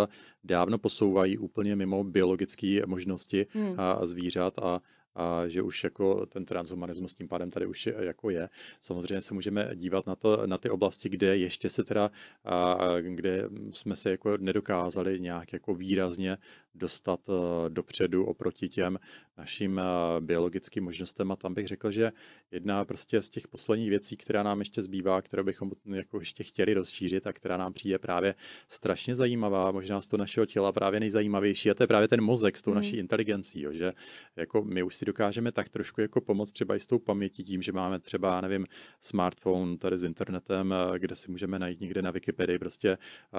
dávno 0.45 0.79
posouvají 0.79 1.39
úplně 1.39 1.77
mimo 1.77 2.05
biologické 2.05 2.81
možnosti 2.87 3.47
hmm. 3.51 3.75
a 3.81 4.07
zvířat 4.07 4.59
a 4.59 4.81
a 5.15 5.49
že 5.49 5.63
už 5.63 5.85
jako 5.85 6.27
ten 6.27 6.45
transhumanismus 6.45 7.15
tím 7.15 7.29
pádem 7.29 7.51
tady 7.51 7.67
už 7.67 7.87
je, 7.87 7.95
jako 7.99 8.31
je. 8.31 8.49
Samozřejmě 8.81 9.21
se 9.21 9.35
můžeme 9.35 9.71
dívat 9.75 10.07
na, 10.07 10.17
to, 10.17 10.47
na 10.47 10.59
ty 10.59 10.71
oblasti, 10.71 11.09
kde 11.09 11.37
ještě 11.37 11.71
se 11.71 11.85
teda, 11.85 12.11
a, 12.45 12.79
kde 13.01 13.49
jsme 13.73 13.97
se 13.97 14.11
jako 14.11 14.37
nedokázali 14.37 15.21
nějak 15.21 15.53
jako 15.53 15.75
výrazně 15.75 16.39
dostat 16.75 17.21
eh, 17.29 17.69
dopředu 17.69 18.25
oproti 18.25 18.69
těm 18.69 18.99
našim 19.39 19.79
eh, 19.79 20.21
biologickým 20.21 20.85
možnostem 20.85 21.33
a 21.33 21.37
tam 21.37 21.55
bych 21.55 21.67
řekl, 21.67 21.91
že 21.91 22.13
jedna 22.51 22.85
prostě 22.85 23.23
z 23.23 23.29
těch 23.29 23.49
posledních 23.49 23.91
věcí, 23.91 24.17
která 24.17 24.43
nám 24.43 24.59
ještě 24.59 24.83
zbývá, 24.83 25.23
kterou 25.23 25.45
bychom 25.45 25.71
jako 25.87 26.19
ještě 26.19 26.45
chtěli 26.45 26.75
rozšířit 26.75 27.27
a 27.27 27.33
která 27.33 27.57
nám 27.57 27.73
přijde 27.73 27.99
právě 27.99 28.35
strašně 28.69 29.17
zajímavá, 29.17 29.71
možná 29.71 30.01
z 30.01 30.07
toho 30.07 30.19
našeho 30.19 30.47
těla 30.47 30.73
právě 30.73 31.01
nejzajímavější 31.01 31.71
a 31.71 31.75
to 31.75 31.83
je 31.83 31.87
právě 31.87 32.09
ten 32.09 32.21
mozek 32.21 32.57
s 32.57 32.63
tou 32.63 32.71
mm. 32.71 32.77
naší 32.77 32.97
inteligencí, 32.97 33.61
jo, 33.61 33.73
že 33.73 33.93
jako 34.37 34.63
my 34.63 34.83
už 34.83 34.97
si 35.03 35.07
dokážeme 35.07 35.53
tak 35.53 35.69
trošku 35.69 36.01
jako 36.01 36.21
pomoct 36.21 36.53
třeba 36.53 36.77
i 36.77 36.81
s 36.81 36.87
tou 36.87 36.99
pamětí 36.99 37.45
tím, 37.45 37.63
že 37.63 37.73
máme 37.73 37.99
třeba, 37.99 38.41
nevím, 38.41 38.67
smartphone 39.01 39.77
tady 39.77 39.99
s 39.99 40.03
internetem, 40.03 40.75
eh, 40.75 40.99
kde 40.99 41.17
si 41.17 41.31
můžeme 41.31 41.59
najít 41.59 41.81
někde 41.81 42.03
na 42.03 42.11
Wikipedii 42.11 42.59
prostě 42.59 42.99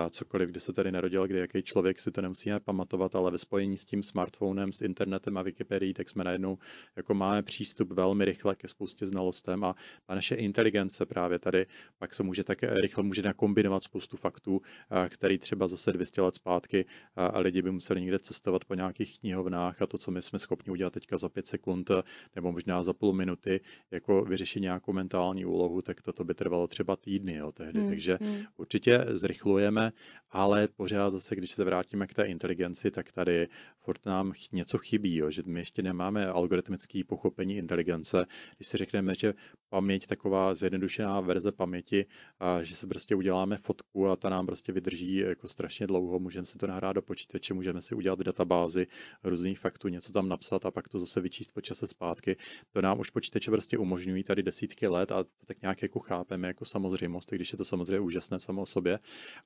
cokoliv, 0.10 0.50
kde 0.50 0.60
se 0.60 0.74
tady 0.74 0.92
narodil, 0.92 1.28
kde 1.28 1.40
jaký 1.40 1.64
člověk 1.64 2.00
si 2.00 2.12
to 2.12 2.22
nemusíme 2.22 2.60
pamatovat, 2.60 3.16
ale 3.16 3.32
ve 3.32 3.38
spojení 3.38 3.78
s 3.78 3.86
tím 3.86 4.04
smartphonem, 4.04 4.72
s 4.72 4.82
internetem 4.82 5.38
a 5.38 5.42
Wikipedií, 5.42 5.94
tak 5.94 6.10
jsme 6.10 6.24
najednou 6.24 6.58
jako 6.96 7.14
máme 7.14 7.44
přístup 7.44 7.92
velmi 7.92 8.26
rychle 8.26 8.56
ke 8.56 8.68
spoustě 8.68 9.08
znalostem 9.08 9.64
a, 9.64 9.76
a 10.08 10.16
naše 10.16 10.36
inteligence 10.36 11.06
právě 11.06 11.40
tady 11.40 11.66
pak 11.98 12.14
se 12.14 12.24
může 12.24 12.44
tak 12.44 12.64
rychle 12.64 13.04
může 13.04 13.22
nakombinovat 13.22 13.84
spoustu 13.84 14.18
faktů, 14.18 14.62
který 15.10 15.38
třeba 15.38 15.68
zase 15.68 15.94
200 15.94 16.22
let 16.22 16.36
zpátky 16.36 16.86
a 17.16 17.40
lidi 17.40 17.62
by 17.62 17.72
museli 17.72 18.02
někde 18.02 18.20
cestovat 18.20 18.66
po 18.66 18.74
nějakých 18.74 19.20
knihovnách 19.20 19.82
a 19.82 19.88
to, 19.88 19.98
co 19.98 20.12
my 20.12 20.22
jsme 20.22 20.40
schopni 20.40 20.72
udělat 20.72 20.94
teďka 20.94 21.18
za 21.18 21.30
pět 21.30 21.53
sekund 21.54 21.92
nebo 22.36 22.52
možná 22.52 22.84
za 22.84 22.94
půl 22.94 23.14
minuty, 23.14 23.62
jako 23.92 24.26
vyřešit 24.26 24.60
nějakou 24.60 24.94
mentální 24.94 25.46
úlohu, 25.46 25.82
tak 25.82 26.02
toto 26.02 26.24
by 26.24 26.34
trvalo 26.34 26.68
třeba 26.68 26.96
týdny 26.96 27.36
jo, 27.36 27.52
tehdy. 27.52 27.80
Hmm. 27.80 27.90
Takže 27.90 28.18
hmm. 28.22 28.38
určitě 28.58 29.06
zrychlujeme, 29.14 29.92
ale 30.30 30.68
pořád 30.68 31.10
zase, 31.10 31.36
když 31.36 31.52
se 31.52 31.64
vrátíme 31.64 32.08
k 32.08 32.14
té 32.14 32.24
inteligenci, 32.24 32.92
tak 32.92 33.12
tady 33.12 33.48
furt 33.78 34.06
nám 34.06 34.34
něco 34.52 34.78
chybí, 34.78 35.18
jo, 35.18 35.32
že 35.32 35.44
my 35.46 35.60
ještě 35.60 35.82
nemáme 35.82 36.28
algoritmické 36.28 37.02
pochopení 37.08 37.58
inteligence. 37.58 38.26
Když 38.58 38.68
si 38.68 38.78
řekneme, 38.78 39.16
že 39.16 39.34
paměť, 39.70 40.08
taková 40.08 40.56
zjednodušená 40.56 41.22
verze 41.22 41.52
paměti, 41.52 42.06
a 42.40 42.64
že 42.64 42.76
se 42.76 42.88
prostě 42.88 43.16
uděláme 43.16 43.58
fotku 43.58 44.08
a 44.08 44.16
ta 44.16 44.30
nám 44.30 44.46
prostě 44.46 44.72
vydrží 44.72 45.16
jako 45.16 45.48
strašně 45.48 45.88
dlouho, 45.88 46.20
můžeme 46.20 46.46
si 46.46 46.58
to 46.58 46.68
nahrát 46.68 46.96
do 46.96 47.02
počítače, 47.02 47.54
můžeme 47.54 47.82
si 47.82 47.96
udělat 47.96 48.20
databázy 48.20 48.88
různých 49.24 49.60
faktů, 49.60 49.88
něco 49.88 50.14
tam 50.14 50.30
napsat 50.30 50.66
a 50.66 50.72
pak 50.72 50.90
to 50.90 51.00
zase 51.00 51.22
vyčíst 51.22 51.43
po 51.52 51.62
čase 51.62 51.88
zpátky. 51.88 52.36
To 52.72 52.82
nám 52.82 53.00
už 53.00 53.10
počítače 53.10 53.52
prostě 53.52 53.78
umožňují 53.78 54.24
tady 54.24 54.44
desítky 54.44 54.88
let 54.88 55.12
a 55.12 55.24
to 55.24 55.46
tak 55.46 55.62
nějak 55.62 55.82
jako 55.82 56.00
chápeme 56.00 56.48
jako 56.48 56.66
samozřejmost, 56.66 57.32
když 57.32 57.52
je 57.52 57.58
to 57.58 57.66
samozřejmě 57.66 58.00
úžasné 58.00 58.40
samo 58.40 58.62
o 58.62 58.66
sobě, 58.66 59.00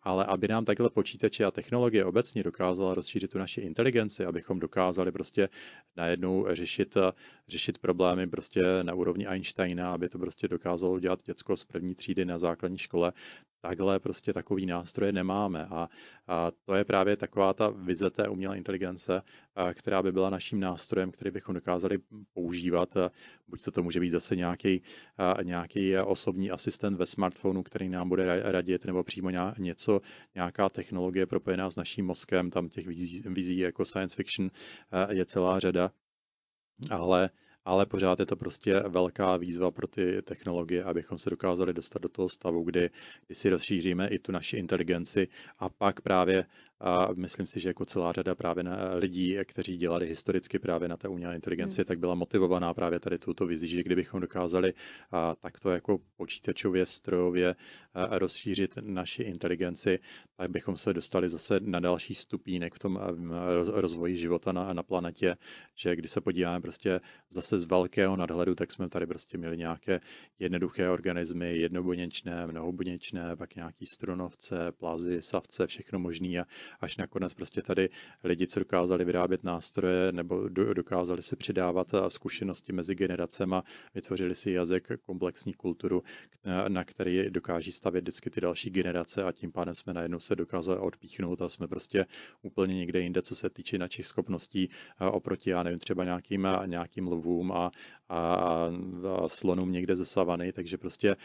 ale 0.03 0.25
aby 0.25 0.47
nám 0.47 0.65
takhle 0.65 0.89
počítače 0.89 1.45
a 1.45 1.51
technologie 1.51 2.05
obecně 2.05 2.43
dokázala 2.43 2.93
rozšířit 2.93 3.31
tu 3.31 3.37
naši 3.37 3.61
inteligenci, 3.61 4.25
abychom 4.25 4.59
dokázali 4.59 5.11
prostě 5.11 5.49
najednou 5.95 6.47
řešit, 6.49 6.97
řešit 7.47 7.77
problémy 7.77 8.27
prostě 8.27 8.63
na 8.83 8.93
úrovni 8.93 9.27
Einsteina, 9.27 9.93
aby 9.93 10.09
to 10.09 10.19
prostě 10.19 10.47
dokázalo 10.47 10.93
udělat 10.93 11.23
děcko 11.23 11.57
z 11.57 11.63
první 11.63 11.95
třídy 11.95 12.25
na 12.25 12.37
základní 12.37 12.77
škole, 12.77 13.13
takhle 13.61 13.99
prostě 13.99 14.33
takový 14.33 14.65
nástroje 14.65 15.11
nemáme. 15.11 15.65
A, 15.65 15.89
a 16.27 16.51
to 16.65 16.75
je 16.75 16.85
právě 16.85 17.17
taková 17.17 17.53
ta 17.53 17.69
vize 17.69 18.09
té 18.09 18.27
umělé 18.27 18.57
inteligence, 18.57 19.21
a, 19.55 19.73
která 19.73 20.03
by 20.03 20.11
byla 20.11 20.29
naším 20.29 20.59
nástrojem, 20.59 21.11
který 21.11 21.31
bychom 21.31 21.55
dokázali 21.55 21.97
používat. 22.33 22.97
A, 22.97 23.11
buď 23.47 23.63
to, 23.63 23.71
to 23.71 23.83
může 23.83 23.99
být 23.99 24.11
zase 24.11 24.35
nějaký, 24.35 24.81
a, 25.17 25.43
nějaký 25.43 25.97
osobní 25.97 26.51
asistent 26.51 26.97
ve 26.97 27.05
smartphonu, 27.05 27.63
který 27.63 27.89
nám 27.89 28.09
bude 28.09 28.51
radit, 28.51 28.85
nebo 28.85 29.03
přímo 29.03 29.29
něco, 29.57 30.01
nějaká 30.35 30.69
technologie 30.69 31.25
propojená 31.25 31.69
s 31.69 31.75
naším 31.75 32.05
mozkem, 32.05 32.49
tam 32.49 32.69
těch 32.69 32.87
vizí, 32.87 33.23
vizí 33.25 33.57
jako 33.57 33.85
science 33.85 34.15
fiction 34.15 34.51
je 35.09 35.25
celá 35.25 35.59
řada. 35.59 35.91
Ale 36.89 37.29
ale 37.67 37.85
pořád 37.85 38.19
je 38.19 38.25
to 38.25 38.35
prostě 38.35 38.79
velká 38.79 39.37
výzva 39.37 39.71
pro 39.71 39.87
ty 39.87 40.21
technologie, 40.21 40.83
abychom 40.83 41.17
se 41.17 41.29
dokázali 41.29 41.73
dostat 41.73 42.01
do 42.01 42.09
toho 42.09 42.29
stavu, 42.29 42.63
kdy, 42.63 42.89
kdy 43.27 43.35
si 43.35 43.49
rozšíříme 43.49 44.07
i 44.07 44.19
tu 44.19 44.31
naši 44.31 44.57
inteligenci 44.57 45.27
a 45.59 45.69
pak 45.69 46.01
právě 46.01 46.45
a 46.79 47.07
myslím 47.13 47.47
si, 47.47 47.59
že 47.59 47.69
jako 47.69 47.85
celá 47.85 48.11
řada 48.11 48.35
právě 48.35 48.63
na 48.63 48.93
lidí, 48.93 49.37
kteří 49.45 49.77
dělali 49.77 50.07
historicky 50.07 50.59
právě 50.59 50.87
na 50.87 50.97
té 50.97 51.07
umělé 51.07 51.35
inteligenci, 51.35 51.81
hmm. 51.81 51.85
tak 51.85 51.99
byla 51.99 52.15
motivovaná 52.15 52.73
právě 52.73 52.99
tady 52.99 53.19
tuto 53.19 53.45
vizi, 53.45 53.67
že 53.67 53.83
kdybychom 53.83 54.21
dokázali 54.21 54.73
a, 55.11 55.35
takto 55.35 55.71
jako 55.71 55.99
počítačově, 56.17 56.85
strojově 56.85 57.55
a, 57.93 58.19
rozšířit 58.19 58.77
naši 58.81 59.23
inteligenci, 59.23 59.99
tak 60.35 60.51
bychom 60.51 60.77
se 60.77 60.93
dostali 60.93 61.29
zase 61.29 61.59
na 61.59 61.79
další 61.79 62.15
stupínek 62.15 62.75
v 62.75 62.79
tom 62.79 62.99
rozvoji 63.67 64.17
života 64.17 64.51
na, 64.51 64.73
na 64.73 64.83
planetě, 64.83 65.37
že 65.75 65.95
když 65.95 66.11
se 66.11 66.21
podíváme 66.21 66.61
prostě 66.61 66.99
zase 67.29 67.56
z 67.59 67.65
velkého 67.65 68.15
nadhledu, 68.15 68.55
tak 68.55 68.71
jsme 68.71 68.89
tady 68.89 69.05
prostě 69.05 69.37
měli 69.37 69.57
nějaké 69.57 69.99
jednoduché 70.39 70.89
organismy, 70.89 71.57
jednobuněčné, 71.57 72.47
mnohobuněčné, 72.47 73.35
pak 73.35 73.55
nějaký 73.55 73.85
strunovce, 73.85 74.71
plazy, 74.71 75.21
savce, 75.21 75.67
všechno 75.67 75.99
možné 75.99 76.39
a 76.39 76.45
až 76.79 76.97
nakonec 76.97 77.33
prostě 77.33 77.61
tady 77.61 77.89
lidi, 78.23 78.47
co 78.47 78.59
dokázali 78.59 79.05
vyrábět 79.05 79.43
nástroje 79.43 80.11
nebo 80.11 80.49
dokázali 80.73 81.21
si 81.21 81.35
přidávat 81.35 81.91
zkušenosti 82.07 82.73
mezi 82.73 82.95
generacemi, 82.95 83.55
vytvořili 83.95 84.35
si 84.35 84.51
jazyk, 84.51 84.87
komplexní 85.01 85.53
kulturu, 85.53 86.03
na 86.67 86.83
který 86.83 87.29
dokáží 87.29 87.71
stavět 87.71 88.01
vždycky 88.01 88.29
ty 88.29 88.41
další 88.41 88.69
generace 88.69 89.23
a 89.23 89.31
tím 89.31 89.51
pádem 89.51 89.75
jsme 89.75 89.93
najednou 89.93 90.19
se 90.19 90.35
dokázali 90.35 90.79
odpíchnout 90.79 91.41
a 91.41 91.49
jsme 91.49 91.67
prostě 91.67 92.05
úplně 92.41 92.75
někde 92.75 93.01
jinde, 93.01 93.21
co 93.21 93.35
se 93.35 93.49
týče 93.49 93.77
našich 93.77 94.05
schopností 94.05 94.69
oproti, 95.11 95.49
já 95.49 95.63
nevím, 95.63 95.79
třeba 95.79 96.03
nějakým, 96.03 96.47
nějakým 96.65 97.07
lvům 97.07 97.46
oma 97.51 97.71
a, 98.09 98.17
a, 98.17 98.69
slonům 99.27 99.71
někde 99.71 99.95
ze 99.95 100.05
savany, 100.05 100.53
takže 100.53 100.77
prostě 100.77 101.15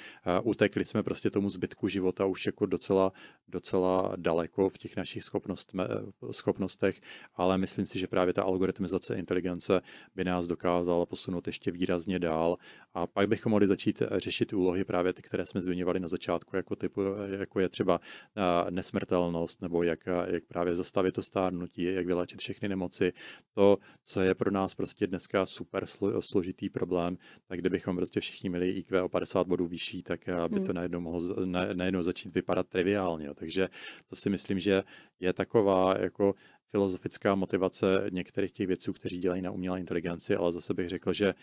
utekli 0.42 0.84
jsme 0.84 1.02
prostě 1.02 1.30
tomu 1.30 1.50
zbytku 1.50 1.88
života 1.88 2.26
už 2.26 2.46
jako 2.46 2.66
docela, 2.66 3.12
docela 3.48 4.12
daleko 4.16 4.68
v 4.68 4.78
těch 4.78 4.96
našich 4.96 5.24
schopnostech, 6.30 7.00
ale 7.34 7.58
myslím 7.58 7.86
si, 7.86 7.98
že 7.98 8.06
právě 8.06 8.34
ta 8.34 8.42
algoritmizace 8.42 9.14
inteligence 9.14 9.80
by 10.14 10.24
nás 10.24 10.46
dokázala 10.46 11.06
posunout 11.06 11.46
ještě 11.46 11.70
výrazně 11.70 12.18
dál 12.18 12.56
a 12.94 13.06
pak 13.06 13.28
bychom 13.28 13.50
mohli 13.50 13.66
začít 13.66 14.02
řešit 14.16 14.52
úlohy 14.52 14.84
právě 14.84 15.12
ty, 15.12 15.22
které 15.22 15.46
jsme 15.46 15.62
zmiňovali 15.62 16.00
na 16.00 16.08
začátku, 16.08 16.56
jako, 16.56 16.76
typu, 16.76 17.02
jako 17.38 17.60
je 17.60 17.68
třeba 17.68 18.00
nesmrtelnost 18.70 19.62
nebo 19.62 19.82
jak, 19.82 20.06
jak 20.26 20.44
právě 20.44 20.76
zastavit 20.76 21.12
to 21.12 21.22
stárnutí, 21.22 21.82
jak 21.82 22.06
vyléčit 22.06 22.40
všechny 22.40 22.68
nemoci. 22.68 23.12
To, 23.54 23.78
co 24.04 24.20
je 24.20 24.34
pro 24.34 24.50
nás 24.50 24.74
prostě 24.74 25.06
dneska 25.06 25.46
super 25.46 25.86
složitý 26.20 26.70
problém, 26.72 27.18
tak 27.46 27.60
kdybychom 27.60 27.96
prostě 27.96 28.20
všichni 28.20 28.50
měli 28.50 28.70
IQ 28.70 29.02
o 29.02 29.08
50 29.08 29.46
bodů 29.46 29.66
vyšší, 29.66 30.02
tak 30.02 30.20
by 30.48 30.56
hmm. 30.56 30.66
to 30.66 30.72
najednou 30.72 31.00
mohlo 31.00 31.46
najednou 31.74 32.02
začít 32.02 32.34
vypadat 32.34 32.68
triviálně. 32.68 33.34
Takže 33.34 33.68
to 34.06 34.16
si 34.16 34.30
myslím, 34.30 34.60
že 34.60 34.82
je 35.20 35.32
taková 35.32 35.96
jako 35.98 36.34
filozofická 36.72 37.34
motivace 37.34 38.06
některých 38.10 38.52
těch 38.52 38.66
vědců, 38.66 38.92
kteří 38.92 39.18
dělají 39.18 39.42
na 39.42 39.50
umělé 39.50 39.80
inteligenci, 39.80 40.36
ale 40.36 40.52
zase 40.52 40.74
bych 40.74 40.88
řekl, 40.88 41.12
že 41.12 41.34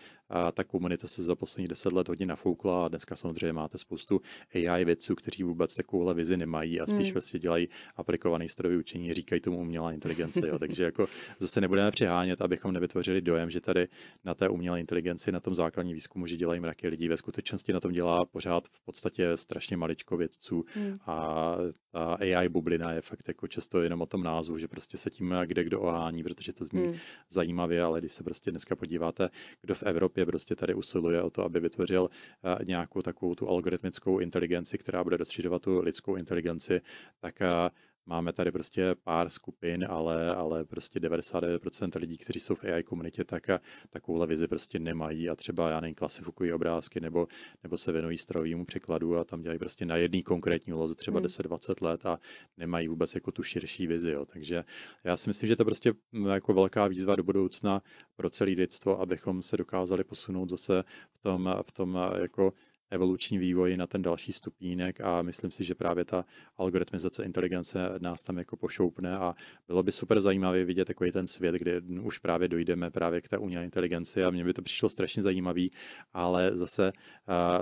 ta 0.53 0.63
komunita 0.63 1.07
se 1.07 1.23
za 1.23 1.35
poslední 1.35 1.67
deset 1.67 1.93
let 1.93 2.07
hodně 2.07 2.25
nafoukla 2.25 2.85
a 2.85 2.87
dneska 2.87 3.15
samozřejmě 3.15 3.53
máte 3.53 3.77
spoustu 3.77 4.21
AI 4.55 4.85
vědců, 4.85 5.15
kteří 5.15 5.43
vůbec 5.43 5.75
takovouhle 5.75 6.13
vizi 6.13 6.37
nemají 6.37 6.81
a 6.81 6.85
spíš 6.85 7.03
hmm. 7.03 7.11
prostě 7.11 7.39
dělají 7.39 7.69
aplikovaný 7.95 8.49
strojový 8.49 8.79
učení, 8.79 9.13
říkají 9.13 9.41
tomu 9.41 9.59
umělá 9.59 9.91
inteligence. 9.91 10.47
Jo. 10.47 10.59
Takže 10.59 10.83
jako 10.83 11.05
zase 11.39 11.61
nebudeme 11.61 11.91
přehánět, 11.91 12.41
abychom 12.41 12.71
nevytvořili 12.73 13.21
dojem, 13.21 13.49
že 13.49 13.61
tady 13.61 13.87
na 14.23 14.33
té 14.33 14.49
umělé 14.49 14.79
inteligenci, 14.79 15.31
na 15.31 15.39
tom 15.39 15.55
základním 15.55 15.95
výzkumu, 15.95 16.25
že 16.27 16.37
dělají 16.37 16.59
mraky 16.59 16.87
lidí. 16.87 17.07
Ve 17.07 17.17
skutečnosti 17.17 17.73
na 17.73 17.79
tom 17.79 17.91
dělá 17.91 18.25
pořád 18.25 18.67
v 18.67 18.81
podstatě 18.85 19.37
strašně 19.37 19.77
maličko 19.77 20.17
vědců 20.17 20.65
hmm. 20.73 20.99
a 21.05 21.55
ta 21.91 22.13
AI 22.13 22.49
bublina 22.49 22.91
je 22.91 23.01
fakt 23.01 23.27
jako 23.27 23.47
často 23.47 23.81
jenom 23.81 24.01
o 24.01 24.05
tom 24.05 24.23
názvu, 24.23 24.57
že 24.57 24.67
prostě 24.67 24.97
se 24.97 25.09
tím 25.19 25.35
kde 25.45 25.63
kdo 25.63 25.79
ohání, 25.81 26.23
protože 26.23 26.53
to 26.53 26.65
zní 26.65 26.81
hmm. 26.81 26.95
zajímavě, 27.29 27.83
ale 27.83 27.99
když 27.99 28.11
se 28.11 28.23
prostě 28.23 28.51
dneska 28.51 28.75
podíváte, 28.75 29.29
kdo 29.61 29.75
v 29.75 29.83
Evropě 29.83 30.25
prostě 30.25 30.55
tady 30.55 30.73
usiluje 30.73 31.21
o 31.21 31.29
to, 31.29 31.43
aby 31.43 31.59
vytvořil 31.59 32.09
eh, 32.09 32.65
nějakou 32.65 33.01
takovou 33.01 33.35
tu 33.35 33.49
algoritmickou 33.49 34.19
inteligenci, 34.19 34.77
která 34.77 35.03
bude 35.03 35.17
rozšiřovat 35.17 35.61
tu 35.61 35.81
lidskou 35.81 36.15
inteligenci, 36.15 36.81
tak 37.19 37.41
eh, 37.41 37.69
Máme 38.09 38.33
tady 38.33 38.51
prostě 38.51 38.95
pár 39.03 39.29
skupin, 39.29 39.85
ale, 39.89 40.35
ale 40.35 40.65
prostě 40.65 40.99
99% 40.99 41.99
lidí, 41.99 42.17
kteří 42.17 42.39
jsou 42.39 42.55
v 42.55 42.63
AI 42.63 42.83
komunitě, 42.83 43.23
tak 43.23 43.49
a 43.49 43.59
takovouhle 43.89 44.27
vizi 44.27 44.47
prostě 44.47 44.79
nemají 44.79 45.29
a 45.29 45.35
třeba, 45.35 45.69
já 45.69 45.79
nevím, 45.79 45.95
klasifikují 45.95 46.53
obrázky 46.53 46.99
nebo, 46.99 47.27
nebo 47.63 47.77
se 47.77 47.91
věnují 47.91 48.17
strojovému 48.17 48.65
překladu 48.65 49.17
a 49.17 49.23
tam 49.23 49.41
dělají 49.41 49.59
prostě 49.59 49.85
na 49.85 49.95
jedný 49.95 50.23
konkrétní 50.23 50.73
úloze 50.73 50.95
třeba 50.95 51.19
hmm. 51.19 51.27
10-20 51.27 51.85
let 51.85 52.05
a 52.05 52.19
nemají 52.57 52.87
vůbec 52.87 53.15
jako 53.15 53.31
tu 53.31 53.43
širší 53.43 53.87
vizi. 53.87 54.11
Jo. 54.11 54.25
Takže 54.25 54.63
já 55.03 55.17
si 55.17 55.29
myslím, 55.29 55.47
že 55.47 55.55
to 55.55 55.65
prostě 55.65 55.93
jako 56.29 56.53
velká 56.53 56.87
výzva 56.87 57.15
do 57.15 57.23
budoucna 57.23 57.81
pro 58.15 58.29
celé 58.29 58.51
lidstvo, 58.51 59.01
abychom 59.01 59.43
se 59.43 59.57
dokázali 59.57 60.03
posunout 60.03 60.49
zase 60.49 60.83
v 61.11 61.19
tom, 61.19 61.55
v 61.67 61.71
tom 61.71 61.99
jako 62.21 62.53
evoluční 62.91 63.37
vývoji 63.37 63.77
na 63.77 63.87
ten 63.87 64.01
další 64.01 64.31
stupínek 64.31 65.01
a 65.01 65.21
myslím 65.21 65.51
si, 65.51 65.63
že 65.63 65.75
právě 65.75 66.05
ta 66.05 66.25
algoritmizace 66.57 67.23
inteligence 67.23 67.89
nás 67.99 68.23
tam 68.23 68.37
jako 68.37 68.57
pošoupne 68.57 69.17
a 69.17 69.35
bylo 69.67 69.83
by 69.83 69.91
super 69.91 70.21
zajímavé 70.21 70.65
vidět 70.65 70.85
takový 70.85 71.11
ten 71.11 71.27
svět, 71.27 71.55
kde 71.55 71.81
už 72.01 72.17
právě 72.17 72.47
dojdeme 72.47 72.89
právě 72.91 73.21
k 73.21 73.27
té 73.27 73.37
umělé 73.37 73.63
inteligenci 73.63 74.23
a 74.23 74.29
mně 74.29 74.43
by 74.43 74.53
to 74.53 74.61
přišlo 74.61 74.89
strašně 74.89 75.23
zajímavý, 75.23 75.71
ale 76.13 76.51
zase, 76.53 76.91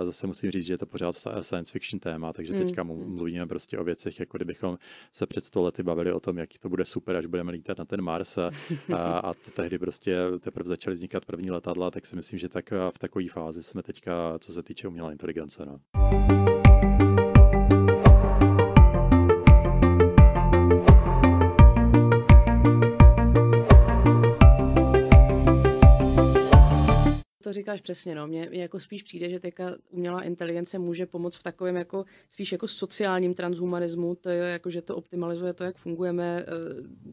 zase 0.02 0.26
musím 0.26 0.50
říct, 0.50 0.66
že 0.66 0.72
je 0.72 0.78
to 0.78 0.86
pořád 0.86 1.14
science 1.40 1.72
fiction 1.72 2.00
téma, 2.00 2.32
takže 2.32 2.54
hmm, 2.54 2.66
teďka 2.66 2.82
hmm. 2.82 3.14
mluvíme 3.14 3.46
prostě 3.46 3.78
o 3.78 3.84
věcech, 3.84 4.20
jako 4.20 4.38
kdybychom 4.38 4.78
se 5.12 5.26
před 5.26 5.44
sto 5.44 5.62
lety 5.62 5.82
bavili 5.82 6.12
o 6.12 6.20
tom, 6.20 6.38
jaký 6.38 6.58
to 6.58 6.68
bude 6.68 6.84
super, 6.84 7.16
až 7.16 7.26
budeme 7.26 7.52
lítat 7.52 7.78
na 7.78 7.84
ten 7.84 8.02
Mars 8.02 8.38
a, 8.38 8.50
a, 8.94 9.18
a 9.18 9.34
to 9.34 9.50
tehdy 9.50 9.78
prostě 9.78 10.16
teprve 10.40 10.68
začaly 10.68 10.94
vznikat 10.94 11.24
první 11.24 11.50
letadla, 11.50 11.90
tak 11.90 12.06
si 12.06 12.16
myslím, 12.16 12.38
že 12.38 12.48
tak 12.48 12.70
v 12.70 12.98
takové 12.98 13.28
fázi 13.28 13.62
jsme 13.62 13.82
teďka, 13.82 14.38
co 14.38 14.52
se 14.52 14.62
týče 14.62 14.88
umělé 14.88 15.17
inteligence. 15.18 15.58
No. 15.58 16.57
To 27.48 27.52
říkáš 27.52 27.80
přesně, 27.80 28.14
no. 28.14 28.26
Mně 28.26 28.48
jako 28.52 28.80
spíš 28.80 29.02
přijde, 29.02 29.30
že 29.30 29.40
teďka 29.40 29.74
umělá 29.90 30.22
inteligence 30.22 30.78
může 30.78 31.06
pomoct 31.06 31.36
v 31.36 31.42
takovém 31.42 31.76
jako 31.76 32.04
spíš 32.30 32.52
jako 32.52 32.68
sociálním 32.68 33.34
transhumanismu, 33.34 34.14
to 34.14 34.28
je 34.28 34.38
jako, 34.38 34.70
že 34.70 34.82
to 34.82 34.96
optimalizuje 34.96 35.52
to, 35.52 35.64
jak 35.64 35.76
fungujeme, 35.76 36.44
eh, 36.46 36.46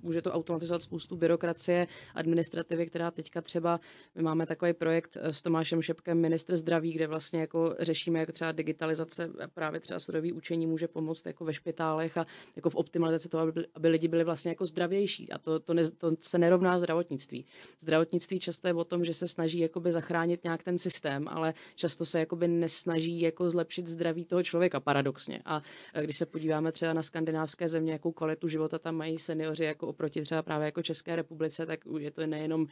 může 0.03 0.21
to 0.21 0.31
automatizovat 0.31 0.81
spoustu 0.81 1.15
byrokracie, 1.15 1.87
administrativy, 2.15 2.85
která 2.85 3.11
teďka 3.11 3.41
třeba, 3.41 3.79
my 4.15 4.23
máme 4.23 4.45
takový 4.45 4.73
projekt 4.73 5.17
eh, 5.21 5.33
s 5.33 5.41
Tomášem 5.41 5.81
Šepkem, 5.81 6.21
ministr 6.21 6.57
zdraví, 6.57 6.93
kde 6.93 7.07
vlastně 7.07 7.39
jako 7.39 7.75
řešíme, 7.79 8.19
jak 8.19 8.31
třeba 8.31 8.51
digitalizace, 8.51 9.29
právě 9.53 9.79
třeba 9.79 9.99
strojový 9.99 10.33
učení 10.33 10.67
může 10.67 10.87
pomoct 10.87 11.25
jako 11.25 11.45
ve 11.45 11.53
špitálech 11.53 12.17
a 12.17 12.25
jako 12.55 12.69
v 12.69 12.75
optimalizaci 12.75 13.29
toho, 13.29 13.43
aby, 13.43 13.65
aby 13.75 13.87
lidi 13.87 14.07
byli 14.07 14.23
vlastně 14.23 14.51
jako 14.51 14.65
zdravější 14.65 15.31
a 15.31 15.37
to, 15.37 15.59
to, 15.59 15.73
ne, 15.73 15.91
to 15.91 16.11
se 16.19 16.37
nerovná 16.37 16.79
zdravotnictví. 16.79 17.45
Zdravotnictví 17.79 18.39
často 18.39 18.67
je 18.67 18.73
o 18.73 18.83
tom, 18.83 19.05
že 19.05 19.13
se 19.13 19.27
snaží 19.27 19.59
jakoby 19.59 19.91
zachránit 19.91 20.24
zachránit 20.25 20.43
nějak 20.43 20.63
ten 20.63 20.77
systém, 20.77 21.27
ale 21.27 21.53
často 21.75 22.05
se 22.05 22.19
jakoby 22.19 22.47
nesnaží 22.47 23.21
jako 23.21 23.49
zlepšit 23.49 23.87
zdraví 23.87 24.25
toho 24.25 24.43
člověka, 24.43 24.79
paradoxně. 24.79 25.41
A 25.45 25.61
když 26.01 26.17
se 26.17 26.25
podíváme 26.25 26.71
třeba 26.71 26.93
na 26.93 27.01
skandinávské 27.01 27.69
země, 27.69 27.93
jakou 27.93 28.11
kvalitu 28.11 28.47
života 28.47 28.79
tam 28.79 28.95
mají 28.95 29.17
seniori 29.17 29.65
jako 29.65 29.87
oproti 29.87 30.21
třeba 30.21 30.41
právě 30.41 30.65
jako 30.65 30.81
České 30.81 31.15
republice, 31.15 31.65
tak 31.65 31.79
je 31.99 32.11
to 32.11 32.27
nejenom 32.27 32.67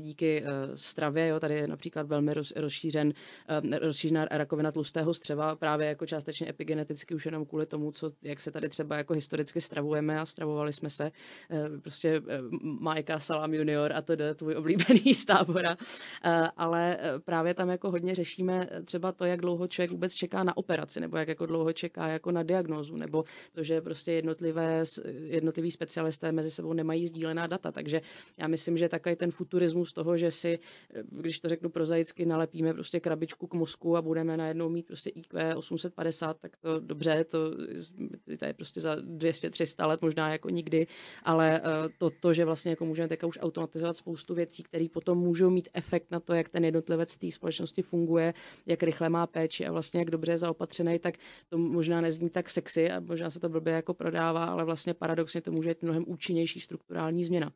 díky 0.00 0.42
uh, 0.42 0.74
stravě, 0.74 1.28
jo, 1.28 1.40
tady 1.40 1.54
je 1.54 1.68
například 1.68 2.06
velmi 2.06 2.34
roz, 2.34 2.52
rozšířen, 2.56 3.08
uh, 3.08 3.78
rozšířená 3.78 4.24
rakovina 4.30 4.72
tlustého 4.72 5.14
střeva, 5.14 5.56
právě 5.56 5.88
jako 5.88 6.06
částečně 6.06 6.48
epigeneticky 6.48 7.14
už 7.14 7.26
jenom 7.26 7.44
kvůli 7.46 7.66
tomu, 7.66 7.92
co, 7.92 8.12
jak 8.22 8.40
se 8.40 8.50
tady 8.50 8.68
třeba 8.68 8.96
jako 8.96 9.14
historicky 9.14 9.60
stravujeme 9.60 10.20
a 10.20 10.26
stravovali 10.26 10.72
jsme 10.72 10.90
se. 10.90 11.10
Uh, 11.50 11.80
prostě 11.80 12.20
uh, 12.20 12.26
Majka 12.80 13.18
Salam 13.18 13.54
junior 13.54 13.92
a 13.92 14.02
to 14.02 14.12
je 14.12 14.34
tvůj 14.34 14.56
oblíbený 14.56 15.14
z 15.14 15.24
tábora. 15.24 15.76
Uh, 15.76 16.48
ale 16.56 16.93
Eh, 17.00 17.18
právě 17.18 17.54
tam 17.54 17.68
jako 17.68 17.90
hodně 17.90 18.14
řešíme 18.14 18.68
eh, 18.70 18.82
třeba 18.82 19.12
to, 19.12 19.24
jak 19.24 19.40
dlouho 19.40 19.68
člověk 19.68 19.90
vůbec 19.90 20.14
čeká 20.14 20.44
na 20.44 20.56
operaci, 20.56 21.00
nebo 21.00 21.16
jak 21.16 21.28
jako 21.28 21.46
dlouho 21.46 21.72
čeká 21.72 22.08
jako 22.08 22.30
na 22.30 22.42
diagnózu, 22.42 22.96
nebo 22.96 23.24
to, 23.52 23.62
že 23.62 23.80
prostě 23.80 24.12
jednotlivé, 24.12 24.82
jednotliví 25.24 25.70
specialisté 25.70 26.32
mezi 26.32 26.50
sebou 26.50 26.72
nemají 26.72 27.06
sdílená 27.06 27.46
data. 27.46 27.72
Takže 27.72 28.00
já 28.38 28.48
myslím, 28.48 28.76
že 28.76 28.88
takový 28.88 29.16
ten 29.16 29.30
futurismus 29.30 29.92
toho, 29.92 30.16
že 30.16 30.30
si, 30.30 30.58
eh, 30.94 31.02
když 31.10 31.40
to 31.40 31.48
řeknu 31.48 31.70
prozaicky, 31.70 32.26
nalepíme 32.26 32.74
prostě 32.74 33.00
krabičku 33.00 33.46
k 33.46 33.54
mozku 33.54 33.96
a 33.96 34.02
budeme 34.02 34.36
najednou 34.36 34.68
mít 34.68 34.86
prostě 34.86 35.10
IQ 35.10 35.56
850, 35.56 36.36
tak 36.40 36.56
to 36.56 36.80
dobře, 36.80 37.24
to, 37.24 37.38
to 38.38 38.44
je 38.44 38.54
prostě 38.54 38.80
za 38.80 38.96
200-300 38.96 39.86
let 39.86 40.02
možná 40.02 40.32
jako 40.32 40.50
nikdy, 40.50 40.86
ale 41.22 41.62
to, 41.98 42.10
to, 42.10 42.32
že 42.32 42.44
vlastně 42.44 42.70
jako 42.70 42.84
můžeme 42.84 43.08
teďka 43.08 43.26
už 43.26 43.38
automatizovat 43.42 43.96
spoustu 43.96 44.34
věcí, 44.34 44.62
které 44.62 44.86
potom 44.92 45.18
můžou 45.18 45.50
mít 45.50 45.68
efekt 45.74 46.10
na 46.10 46.20
to, 46.20 46.34
jak 46.34 46.48
ten 46.48 46.64
jednotlivý 46.64 46.83
jednotlivec 46.84 47.18
té 47.18 47.30
společnosti 47.30 47.82
funguje, 47.82 48.34
jak 48.66 48.82
rychle 48.82 49.08
má 49.08 49.26
péči 49.26 49.66
a 49.66 49.72
vlastně 49.72 50.00
jak 50.00 50.10
dobře 50.10 50.32
je 50.32 50.38
zaopatřený, 50.38 50.98
tak 50.98 51.14
to 51.48 51.58
možná 51.58 52.00
nezní 52.00 52.30
tak 52.30 52.50
sexy 52.50 52.90
a 52.90 53.00
možná 53.00 53.30
se 53.30 53.40
to 53.40 53.48
blbě 53.48 53.72
jako 53.72 53.94
prodává, 53.94 54.44
ale 54.44 54.64
vlastně 54.64 54.94
paradoxně 54.94 55.40
to 55.40 55.52
může 55.52 55.68
být 55.68 55.82
mnohem 55.82 56.04
účinnější 56.06 56.60
strukturální 56.60 57.24
změna. 57.24 57.52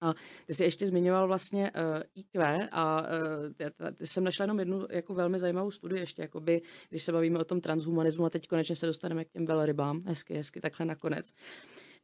A 0.00 0.14
ty 0.46 0.54
jsi 0.54 0.64
ještě 0.64 0.86
zmiňoval 0.86 1.26
vlastně 1.26 1.70
uh, 1.70 1.96
eh, 1.96 2.02
IQ 2.14 2.68
a 2.72 3.02
uh, 3.02 3.96
ty 3.96 4.06
jsem 4.06 4.24
našla 4.24 4.42
jenom 4.42 4.58
jednu 4.58 4.86
jako 4.90 5.14
velmi 5.14 5.38
zajímavou 5.38 5.70
studii 5.70 6.00
ještě, 6.00 6.22
jakoby, 6.22 6.62
když 6.88 7.02
se 7.02 7.12
bavíme 7.12 7.38
o 7.38 7.44
tom 7.44 7.60
transhumanismu 7.60 8.24
a 8.24 8.30
teď 8.30 8.48
konečně 8.48 8.76
se 8.76 8.86
dostaneme 8.86 9.24
k 9.24 9.30
těm 9.30 9.44
velrybám, 9.44 10.02
hezky, 10.06 10.34
hezky, 10.34 10.60
takhle 10.60 10.86
nakonec 10.86 11.32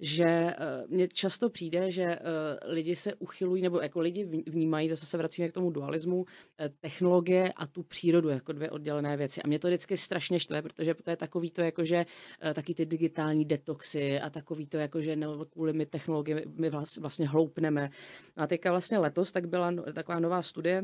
že 0.04 0.24
eh, 0.24 0.54
mně 0.88 1.08
často 1.08 1.50
přijde, 1.50 1.90
že 1.90 2.02
eh, 2.02 2.18
lidi 2.64 2.96
se 2.96 3.14
uchylují, 3.14 3.62
nebo 3.62 3.80
jako 3.80 4.00
lidi 4.00 4.24
vnímají, 4.46 4.88
zase 4.88 5.06
se 5.06 5.18
vracíme 5.18 5.48
k 5.48 5.52
tomu 5.52 5.70
dualismu, 5.70 6.24
eh, 6.58 6.68
technologie 6.80 7.52
a 7.52 7.66
tu 7.66 7.82
přírodu 7.82 8.28
jako 8.28 8.52
dvě 8.52 8.70
oddělené 8.70 9.16
věci. 9.16 9.42
A 9.42 9.48
mě 9.48 9.58
to 9.58 9.68
vždycky 9.68 9.96
strašně 9.96 10.40
štve, 10.40 10.62
protože 10.62 10.94
to 10.94 11.10
je 11.10 11.16
takový 11.16 11.50
to, 11.50 11.60
jako 11.60 11.84
že 11.84 12.06
taky 12.54 12.74
ty 12.74 12.86
digitální 12.86 13.44
detoxy 13.44 14.20
a 14.20 14.30
takový 14.30 14.66
to, 14.66 14.76
jako 14.76 15.00
že 15.00 15.16
no, 15.16 15.44
kvůli 15.44 15.72
my 15.72 15.86
technologie 15.86 16.42
my 16.56 16.70
vlastně 17.00 17.28
hloupneme. 17.28 17.90
No 18.36 18.42
a 18.42 18.46
teďka 18.46 18.70
vlastně 18.70 18.98
letos 18.98 19.32
tak 19.32 19.48
byla 19.48 19.70
no, 19.70 19.82
taková 19.82 20.20
nová 20.20 20.42
studie, 20.42 20.82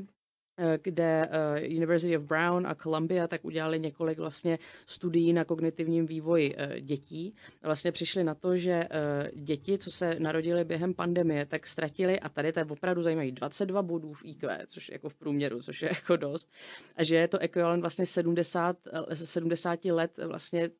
kde 0.82 1.28
eh, 1.30 1.66
University 1.66 2.16
of 2.16 2.24
Brown 2.24 2.66
a 2.66 2.74
Columbia 2.74 3.28
tak 3.28 3.44
udělali 3.44 3.80
několik 3.80 4.18
vlastně 4.18 4.58
studií 4.86 5.32
na 5.32 5.44
kognitivním 5.44 6.06
vývoji 6.06 6.54
eh, 6.56 6.80
dětí. 6.80 7.34
Vlastně 7.62 7.92
přišli 7.92 8.24
na 8.24 8.34
to, 8.34 8.56
že 8.56 8.88
děti, 9.34 9.78
co 9.78 9.90
se 9.90 10.16
narodily 10.20 10.64
během 10.64 10.94
pandemie, 10.94 11.46
tak 11.46 11.66
ztratili, 11.66 12.20
a 12.20 12.28
tady 12.28 12.52
to 12.52 12.60
je 12.60 12.64
opravdu 12.64 13.02
zajímavé, 13.02 13.30
22 13.30 13.82
bodů 13.82 14.12
v 14.12 14.24
IQ, 14.24 14.58
což 14.66 14.88
je 14.88 14.94
jako 14.94 15.08
v 15.08 15.14
průměru, 15.14 15.62
což 15.62 15.82
je 15.82 15.88
jako 15.88 16.16
dost, 16.16 16.50
a 16.96 17.04
že 17.04 17.16
je 17.16 17.28
to 17.28 17.38
ekvivalent 17.38 17.80
vlastně 17.80 18.06
70, 18.06 18.76
70 19.14 19.84
let 19.84 20.16
vlastně 20.26 20.70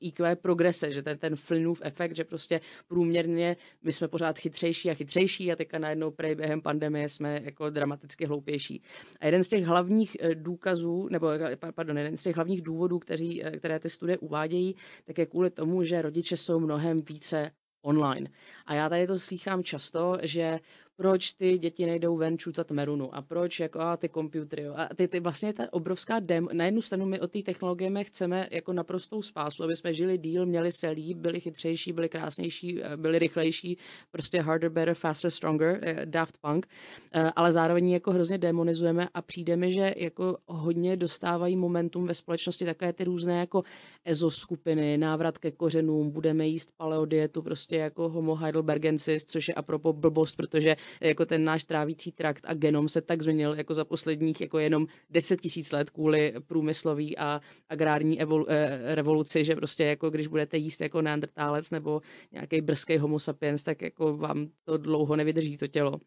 IQ 0.00 0.36
progrese, 0.36 0.92
že 0.92 1.02
ten, 1.02 1.18
ten 1.18 1.36
Flynnův 1.36 1.80
efekt, 1.84 2.16
že 2.16 2.24
prostě 2.24 2.60
průměrně 2.88 3.56
my 3.82 3.92
jsme 3.92 4.08
pořád 4.08 4.38
chytřejší 4.38 4.90
a 4.90 4.94
chytřejší 4.94 5.52
a 5.52 5.56
teďka 5.56 5.78
najednou 5.78 6.10
prej 6.10 6.34
během 6.34 6.62
pandemie 6.62 7.08
jsme 7.08 7.40
jako 7.44 7.70
dramaticky 7.70 8.26
hloupější. 8.26 8.82
A 9.20 9.26
jeden 9.26 9.44
z 9.44 9.48
těch 9.48 9.64
hlavních 9.64 10.16
eh, 10.20 10.34
důkazů, 10.34 11.08
nebo 11.10 11.28
eh, 11.30 11.56
pardon, 11.74 11.98
jeden 11.98 12.16
z 12.16 12.22
těch 12.22 12.36
hlavních 12.36 12.62
důvodů, 12.62 12.98
kteří, 12.98 13.44
eh, 13.44 13.50
které 13.50 13.78
ty 13.78 13.88
studie 13.88 14.18
uvádějí, 14.18 14.76
tak 15.04 15.18
je 15.18 15.26
kvůli 15.26 15.50
tomu, 15.50 15.84
že 15.84 16.02
rodiče 16.02 16.36
jsou 16.36 16.60
mnohem 16.60 17.02
více 17.02 17.50
online. 17.82 18.30
A 18.66 18.74
já 18.74 18.88
tady 18.88 19.06
to 19.06 19.18
slychám 19.18 19.62
často, 19.62 20.18
že 20.22 20.60
proč 21.00 21.32
ty 21.32 21.58
děti 21.58 21.86
nejdou 21.86 22.16
ven 22.16 22.38
čutat 22.38 22.70
merunu 22.70 23.14
a 23.14 23.22
proč 23.22 23.60
jako 23.60 23.80
a 23.80 23.96
ty 23.96 24.08
komputery. 24.08 24.66
A 24.66 24.88
ty, 24.94 25.08
ty 25.08 25.20
vlastně 25.20 25.52
ta 25.52 25.72
obrovská 25.72 26.18
dem, 26.18 26.48
na 26.52 26.64
jednu 26.64 26.82
stranu 26.82 27.06
my 27.06 27.20
od 27.20 27.30
té 27.30 27.42
technologie 27.42 28.04
chceme 28.04 28.48
jako 28.50 28.72
naprostou 28.72 29.22
spásu, 29.22 29.64
aby 29.64 29.76
jsme 29.76 29.92
žili 29.92 30.18
díl, 30.18 30.46
měli 30.46 30.72
se 30.72 30.90
líp, 30.90 31.18
byli 31.18 31.40
chytřejší, 31.40 31.92
byli 31.92 32.08
krásnější, 32.08 32.82
eh, 32.82 32.96
byli 32.96 33.18
rychlejší, 33.18 33.78
prostě 34.10 34.40
harder, 34.40 34.70
better, 34.70 34.94
faster, 34.94 35.30
stronger, 35.30 35.78
eh, 35.82 36.06
Daft 36.06 36.38
Punk, 36.38 36.66
eh, 37.12 37.30
ale 37.36 37.52
zároveň 37.52 37.90
jako 37.90 38.12
hrozně 38.12 38.38
demonizujeme 38.38 39.08
a 39.14 39.22
přijde 39.22 39.56
mi, 39.56 39.72
že 39.72 39.94
jako 39.96 40.36
hodně 40.46 40.96
dostávají 40.96 41.56
momentum 41.56 42.06
ve 42.06 42.14
společnosti 42.14 42.64
takové 42.64 42.92
ty 42.92 43.04
různé 43.04 43.38
jako 43.38 43.62
EZO 44.04 44.30
skupiny, 44.30 44.98
návrat 44.98 45.38
ke 45.38 45.50
kořenům, 45.50 46.10
budeme 46.10 46.46
jíst 46.46 46.70
paleodietu, 46.76 47.42
prostě 47.42 47.76
jako 47.76 48.08
homo 48.08 48.34
heidelbergensis, 48.34 49.24
což 49.24 49.48
je 49.48 49.54
apropo 49.54 49.92
blbost, 49.92 50.36
protože 50.36 50.76
jako 51.00 51.26
ten 51.26 51.44
náš 51.44 51.64
trávící 51.64 52.12
trakt 52.12 52.44
a 52.48 52.54
genom 52.54 52.88
se 52.88 53.00
tak 53.00 53.22
změnil 53.22 53.54
jako 53.54 53.74
za 53.74 53.84
posledních 53.84 54.40
jako 54.40 54.58
jenom 54.58 54.86
10 55.10 55.40
tisíc 55.40 55.72
let 55.72 55.90
kvůli 55.90 56.34
průmyslový 56.46 57.18
a 57.18 57.40
agrární 57.68 58.20
evolu, 58.20 58.46
eh, 58.50 58.94
revoluci, 58.94 59.44
že 59.44 59.56
prostě 59.56 59.84
jako 59.84 60.10
když 60.10 60.26
budete 60.26 60.56
jíst 60.56 60.80
jako 60.80 61.02
neandertálec 61.02 61.70
nebo 61.70 62.00
nějaký 62.32 62.60
brzký 62.60 62.98
homo 62.98 63.18
sapiens, 63.18 63.62
tak 63.62 63.82
jako 63.82 64.16
vám 64.16 64.48
to 64.64 64.76
dlouho 64.78 65.16
nevydrží 65.16 65.56
to 65.56 65.66
tělo. 65.66 66.00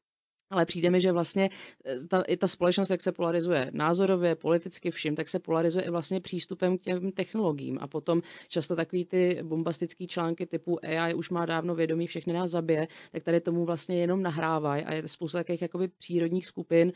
Ale 0.54 0.66
přijde 0.66 0.90
mi, 0.90 1.02
že 1.02 1.12
vlastně 1.12 1.50
eh, 1.86 2.08
ta, 2.08 2.22
i 2.22 2.38
ta 2.38 2.48
společnost, 2.48 2.90
jak 2.90 3.02
se 3.02 3.12
polarizuje 3.12 3.72
názorově, 3.74 4.36
politicky 4.36 4.92
vším, 4.92 5.16
tak 5.16 5.30
se 5.30 5.40
polarizuje 5.40 5.86
i 5.86 5.90
vlastně 5.90 6.22
přístupem 6.22 6.78
k 6.78 6.82
těm 6.82 7.12
technologiím. 7.12 7.78
A 7.82 7.88
potom 7.88 8.22
často 8.48 8.76
takový 8.76 9.06
ty 9.06 9.40
bombastický 9.44 10.08
články 10.08 10.46
typu 10.46 10.80
AI 10.86 11.14
už 11.14 11.30
má 11.30 11.46
dávno 11.46 11.76
vědomí, 11.76 12.08
všechny 12.08 12.34
nás 12.34 12.50
zabije, 12.50 12.88
tak 13.12 13.24
tady 13.24 13.42
tomu 13.42 13.66
vlastně 13.66 13.98
jenom 13.98 14.22
nahrávají. 14.22 14.84
A 14.84 14.94
je 14.94 15.08
spousta 15.08 15.38
takových 15.38 15.62
jakoby 15.62 15.88
přírodních 15.88 16.48
skupin, 16.48 16.94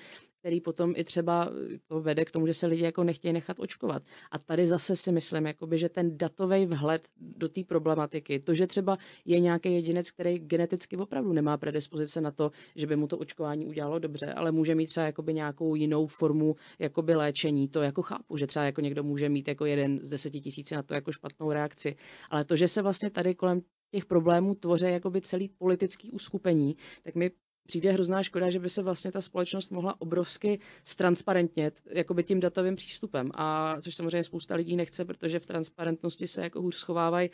který 0.48 0.62
potom 0.62 0.94
i 0.96 1.04
třeba 1.04 1.50
eh, 1.74 1.78
to 1.88 2.02
vede 2.02 2.26
k 2.26 2.32
tomu, 2.32 2.48
že 2.48 2.54
se 2.54 2.68
lidi 2.68 2.84
jako 2.84 3.04
nechtějí 3.04 3.34
nechat 3.34 3.60
očkovat. 3.60 4.04
A 4.32 4.40
tady 4.40 4.68
zase 4.68 4.96
si 4.96 5.12
myslím, 5.12 5.46
jakoby, 5.46 5.78
že 5.78 5.90
ten 5.90 6.18
datový 6.18 6.66
vhled 6.66 7.08
do 7.20 7.50
té 7.50 7.64
problematiky, 7.64 8.40
to, 8.40 8.54
že 8.54 8.68
třeba 8.68 8.98
je 9.26 9.40
nějaký 9.40 9.74
jedinec, 9.74 10.12
který 10.12 10.40
geneticky 10.40 10.98
opravdu 10.98 11.34
nemá 11.34 11.58
predispozice 11.58 12.22
na 12.22 12.32
to, 12.32 12.52
že 12.76 12.88
by 12.88 12.96
mu 12.96 13.08
to 13.08 13.18
očkování 13.18 13.66
udělalo 13.66 14.00
dobře, 14.00 14.34
ale 14.34 14.52
může 14.52 14.76
mít 14.76 14.88
třeba 14.88 15.06
jakoby 15.06 15.34
nějakou 15.34 15.76
jinou 15.76 16.08
formu 16.08 16.56
jakoby 16.80 17.16
léčení, 17.16 17.68
to 17.68 17.82
jako 17.82 18.02
chápu, 18.02 18.38
že 18.38 18.48
třeba 18.48 18.66
jako 18.66 18.82
někdo 18.82 19.04
může 19.04 19.30
mít 19.30 19.48
jako 19.48 19.66
jeden 19.66 20.00
z 20.00 20.10
deseti 20.10 20.40
tisíci 20.40 20.76
na 20.76 20.84
to 20.84 20.94
jako 20.94 21.12
špatnou 21.12 21.52
reakci. 21.52 21.96
Ale 22.30 22.46
to, 22.46 22.56
že 22.56 22.68
se 22.68 22.82
vlastně 22.82 23.10
tady 23.10 23.36
kolem 23.36 23.62
těch 23.92 24.06
problémů 24.06 24.56
tvoří 24.56 24.86
jakoby 24.86 25.22
celý 25.22 25.50
politický 25.50 26.12
uskupení, 26.12 26.76
tak 27.04 27.16
mi 27.16 27.32
přijde 27.68 27.92
hrozná 27.92 28.24
škoda, 28.24 28.50
že 28.50 28.60
by 28.60 28.70
se 28.70 28.84
vlastně 28.84 29.12
ta 29.12 29.22
společnost 29.22 29.72
mohla 29.72 30.02
obrovsky 30.02 30.60
stransparentnit 30.84 31.82
jakoby 31.90 32.24
tím 32.24 32.40
datovým 32.40 32.76
přístupem. 32.76 33.32
A 33.34 33.78
což 33.82 33.96
samozřejmě 33.96 34.24
spousta 34.24 34.56
lidí 34.56 34.76
nechce, 34.76 35.06
protože 35.06 35.40
v 35.40 35.46
transparentnosti 35.46 36.28
se 36.28 36.44
jako 36.44 36.62
hůř 36.62 36.76
schovávají 36.76 37.30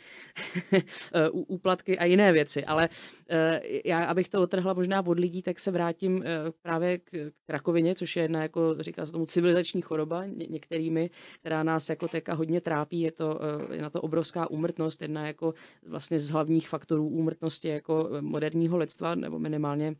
úplatky 1.32 1.98
a 1.98 2.04
jiné 2.04 2.32
věci. 2.32 2.64
Ale 2.64 2.88
eh, 3.30 3.60
já, 3.84 4.04
abych 4.04 4.28
to 4.28 4.42
otrhla 4.42 4.72
možná 4.72 5.06
od 5.06 5.18
lidí, 5.18 5.42
tak 5.42 5.58
se 5.58 5.70
vrátím 5.70 6.22
eh, 6.22 6.26
právě 6.62 6.98
k, 6.98 7.10
k 7.46 7.48
rakovině, 7.48 7.94
což 7.94 8.16
je 8.16 8.22
jedna, 8.22 8.42
jako 8.42 8.76
říká 8.80 9.06
se 9.06 9.12
tomu, 9.12 9.26
civilizační 9.26 9.82
choroba 9.82 10.26
ně, 10.26 10.46
některými, 10.50 11.10
která 11.40 11.62
nás 11.62 11.88
jako 11.88 12.08
teka 12.08 12.34
hodně 12.34 12.60
trápí. 12.60 13.00
Je 13.00 13.12
to 13.12 13.40
je 13.70 13.82
na 13.82 13.90
to 13.90 14.00
obrovská 14.00 14.50
úmrtnost, 14.50 15.02
jedna 15.02 15.26
jako 15.26 15.54
vlastně 15.86 16.18
z 16.18 16.30
hlavních 16.30 16.68
faktorů 16.68 17.08
úmrtnosti 17.08 17.68
jako 17.68 18.08
moderního 18.20 18.76
lidstva, 18.76 19.14
nebo 19.14 19.38
minimálně 19.38 19.84
Eh, 19.84 19.94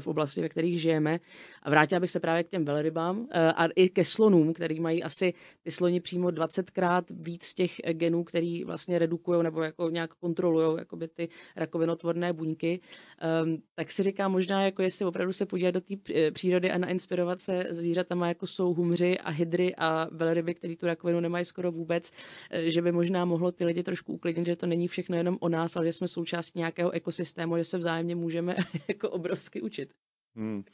v 0.00 0.06
oblasti, 0.06 0.40
ve 0.40 0.48
kterých 0.48 0.80
žijeme. 0.80 1.20
A 1.62 1.70
vrátila 1.70 2.00
bych 2.00 2.10
se 2.10 2.20
právě 2.20 2.44
k 2.44 2.48
těm 2.48 2.64
velrybám 2.64 3.26
eh, 3.30 3.52
a 3.52 3.66
i 3.66 3.88
ke 3.88 4.04
slonům, 4.04 4.52
který 4.52 4.80
mají 4.80 5.02
asi 5.02 5.34
ty 5.62 5.70
sloni 5.70 6.00
přímo 6.00 6.28
20krát 6.28 7.02
víc 7.10 7.54
těch 7.54 7.80
genů, 7.92 8.24
který 8.24 8.64
vlastně 8.64 8.98
redukují 8.98 9.42
nebo 9.42 9.62
jako 9.62 9.90
nějak 9.90 10.14
kontrolují 10.14 10.78
ty 11.14 11.28
rakovinotvorné 11.56 12.32
buňky. 12.32 12.80
Um, 13.44 13.62
tak 13.74 13.92
si 13.92 14.02
říkám 14.02 14.32
možná, 14.32 14.64
jako 14.64 14.82
jestli 14.82 15.04
opravdu 15.04 15.32
se 15.32 15.46
podívat 15.46 15.70
do 15.70 15.80
té 15.80 15.94
eh, 16.14 16.30
přírody 16.30 16.70
a 16.70 16.78
nainspirovat 16.78 17.40
se 17.40 17.64
zvířatama, 17.70 18.28
jako 18.28 18.46
jsou 18.46 18.74
humři 18.74 19.18
a 19.18 19.30
hydry 19.30 19.74
a 19.78 20.08
velryby, 20.12 20.54
který 20.54 20.76
tu 20.76 20.86
rakovinu 20.86 21.20
nemají 21.20 21.44
skoro 21.44 21.72
vůbec, 21.72 22.12
že 22.52 22.82
by 22.82 22.92
možná 22.92 23.24
mohlo 23.24 23.52
ty 23.52 23.64
lidi 23.64 23.82
trošku 23.82 24.12
uklidnit, 24.12 24.46
že 24.46 24.56
to 24.56 24.66
není 24.66 24.88
všechno 24.88 25.16
jenom 25.16 25.36
o 25.40 25.48
nás, 25.48 25.76
ale 25.76 25.86
že 25.86 25.92
jsme 25.92 26.08
součástí 26.08 26.58
nějakého 26.58 26.90
ekosystému, 26.90 27.56
že 27.56 27.64
se 27.64 27.78
vzájemně 27.78 28.16
můžeme 28.16 28.56
jako 28.88 29.10
obrovsky 29.10 29.60
učit. 29.60 29.71
Hmm. 30.36 30.64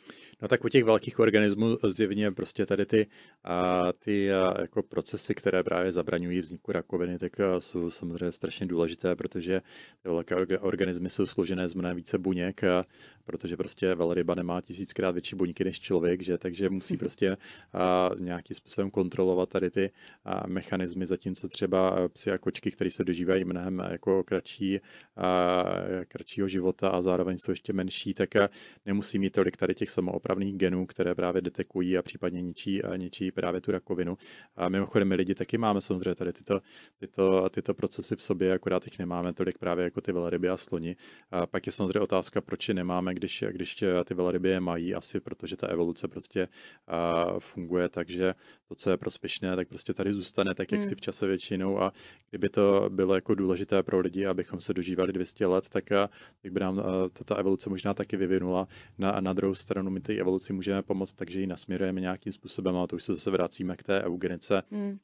No 0.42 0.48
tak 0.48 0.64
u 0.64 0.68
těch 0.68 0.84
velkých 0.84 1.18
organismů 1.18 1.78
zjevně 1.88 2.30
prostě 2.30 2.66
tady 2.66 2.86
ty, 2.86 3.06
a, 3.44 3.92
ty 3.92 4.32
a, 4.32 4.60
jako 4.60 4.82
procesy, 4.82 5.34
které 5.34 5.62
právě 5.62 5.92
zabraňují 5.92 6.40
vzniku 6.40 6.72
rakoviny, 6.72 7.18
tak 7.18 7.32
jsou 7.58 7.90
samozřejmě 7.90 8.32
strašně 8.32 8.66
důležité, 8.66 9.16
protože 9.16 9.60
ty 10.02 10.08
velké 10.08 10.58
organismy 10.58 11.10
jsou 11.10 11.26
složené 11.26 11.68
z 11.68 11.74
mnohem 11.74 11.96
více 11.96 12.18
buněk, 12.18 12.64
a, 12.64 12.84
protože 13.28 13.56
prostě 13.56 13.94
velryba 13.94 14.34
nemá 14.34 14.60
tisíckrát 14.60 15.14
větší 15.14 15.36
buňky 15.36 15.64
než 15.64 15.80
člověk, 15.80 16.22
že 16.22 16.38
takže 16.38 16.70
musí 16.70 16.94
mhm. 16.94 16.98
prostě 16.98 17.36
a, 17.72 18.10
nějakým 18.18 18.54
způsobem 18.54 18.90
kontrolovat 18.90 19.48
tady 19.48 19.70
ty 19.70 19.90
a, 20.24 20.46
mechanismy, 20.46 21.06
zatímco 21.06 21.48
třeba 21.48 22.08
psy 22.08 22.30
a 22.30 22.38
kočky, 22.38 22.70
které 22.70 22.90
se 22.90 23.04
dožívají 23.04 23.44
mnohem 23.44 23.82
jako 23.90 24.24
kratší, 24.24 24.80
a, 25.16 25.64
kratšího 26.08 26.48
života 26.48 26.88
a 26.88 27.02
zároveň 27.02 27.38
jsou 27.38 27.52
ještě 27.52 27.72
menší, 27.72 28.14
tak 28.14 28.36
a, 28.36 28.48
nemusí 28.86 29.18
mít 29.18 29.32
tolik 29.32 29.56
tady 29.56 29.74
těch 29.74 29.90
samoopravných 29.90 30.56
genů, 30.56 30.86
které 30.86 31.14
právě 31.14 31.42
detekují 31.42 31.98
a 31.98 32.02
případně 32.02 32.42
ničí, 32.42 32.82
a 32.82 32.96
ničí 32.96 33.30
právě 33.30 33.60
tu 33.60 33.72
rakovinu. 33.72 34.18
A 34.56 34.68
mimochodem 34.68 35.08
my 35.08 35.14
lidi 35.14 35.34
taky 35.34 35.58
máme 35.58 35.80
samozřejmě 35.80 36.14
tady 36.14 36.32
tyto, 36.32 36.60
tyto, 36.96 37.48
tyto 37.50 37.74
procesy 37.74 38.16
v 38.16 38.22
sobě, 38.22 38.52
akorát 38.52 38.86
jich 38.86 38.98
nemáme 38.98 39.32
tolik 39.32 39.58
právě 39.58 39.84
jako 39.84 40.00
ty 40.00 40.12
velryby 40.12 40.48
a 40.48 40.56
sloni. 40.56 40.96
A 41.30 41.46
pak 41.46 41.66
je 41.66 41.72
samozřejmě 41.72 42.00
otázka, 42.00 42.40
proč 42.40 42.68
je 42.68 42.74
nemáme, 42.74 43.14
když, 43.18 43.44
když 43.50 43.84
ty 44.04 44.14
velryby 44.14 44.48
je 44.48 44.60
mají, 44.60 44.94
asi 44.94 45.20
protože 45.20 45.56
ta 45.56 45.66
evoluce 45.66 46.08
prostě 46.08 46.48
funguje 47.38 47.88
tak, 47.88 48.10
že 48.10 48.34
to, 48.68 48.74
co 48.74 48.90
je 48.90 48.96
prospěšné, 48.96 49.56
tak 49.56 49.68
prostě 49.68 49.94
tady 49.94 50.12
zůstane 50.12 50.54
tak, 50.54 50.72
jak 50.72 50.80
hmm. 50.80 50.88
si 50.88 50.94
v 50.94 51.00
čase 51.00 51.26
většinou 51.26 51.82
a 51.82 51.92
kdyby 52.30 52.48
to 52.48 52.90
bylo 52.92 53.14
jako 53.14 53.34
důležité 53.34 53.82
pro 53.82 54.00
lidi, 54.00 54.26
abychom 54.26 54.60
se 54.60 54.74
dožívali 54.74 55.12
200 55.12 55.46
let, 55.46 55.68
tak, 55.68 55.84
tak 56.42 56.52
by 56.52 56.60
nám 56.60 56.82
ta 57.24 57.36
evoluce 57.36 57.70
možná 57.70 57.94
taky 57.94 58.16
vyvinula. 58.16 58.68
Na, 58.98 59.20
na 59.20 59.32
druhou 59.32 59.54
stranu 59.54 59.90
my 59.90 60.00
té 60.00 60.14
evoluci 60.14 60.52
můžeme 60.52 60.82
pomoct, 60.82 61.12
takže 61.12 61.40
ji 61.40 61.46
nasměrujeme 61.46 62.00
nějakým 62.00 62.32
způsobem, 62.32 62.76
a 62.76 62.86
to 62.86 62.96
už 62.96 63.04
se 63.04 63.14
zase 63.14 63.30
vracíme 63.30 63.76
k 63.76 63.82
té 63.82 64.02
eugenice. 64.04 64.62
Hmm. 64.70 64.98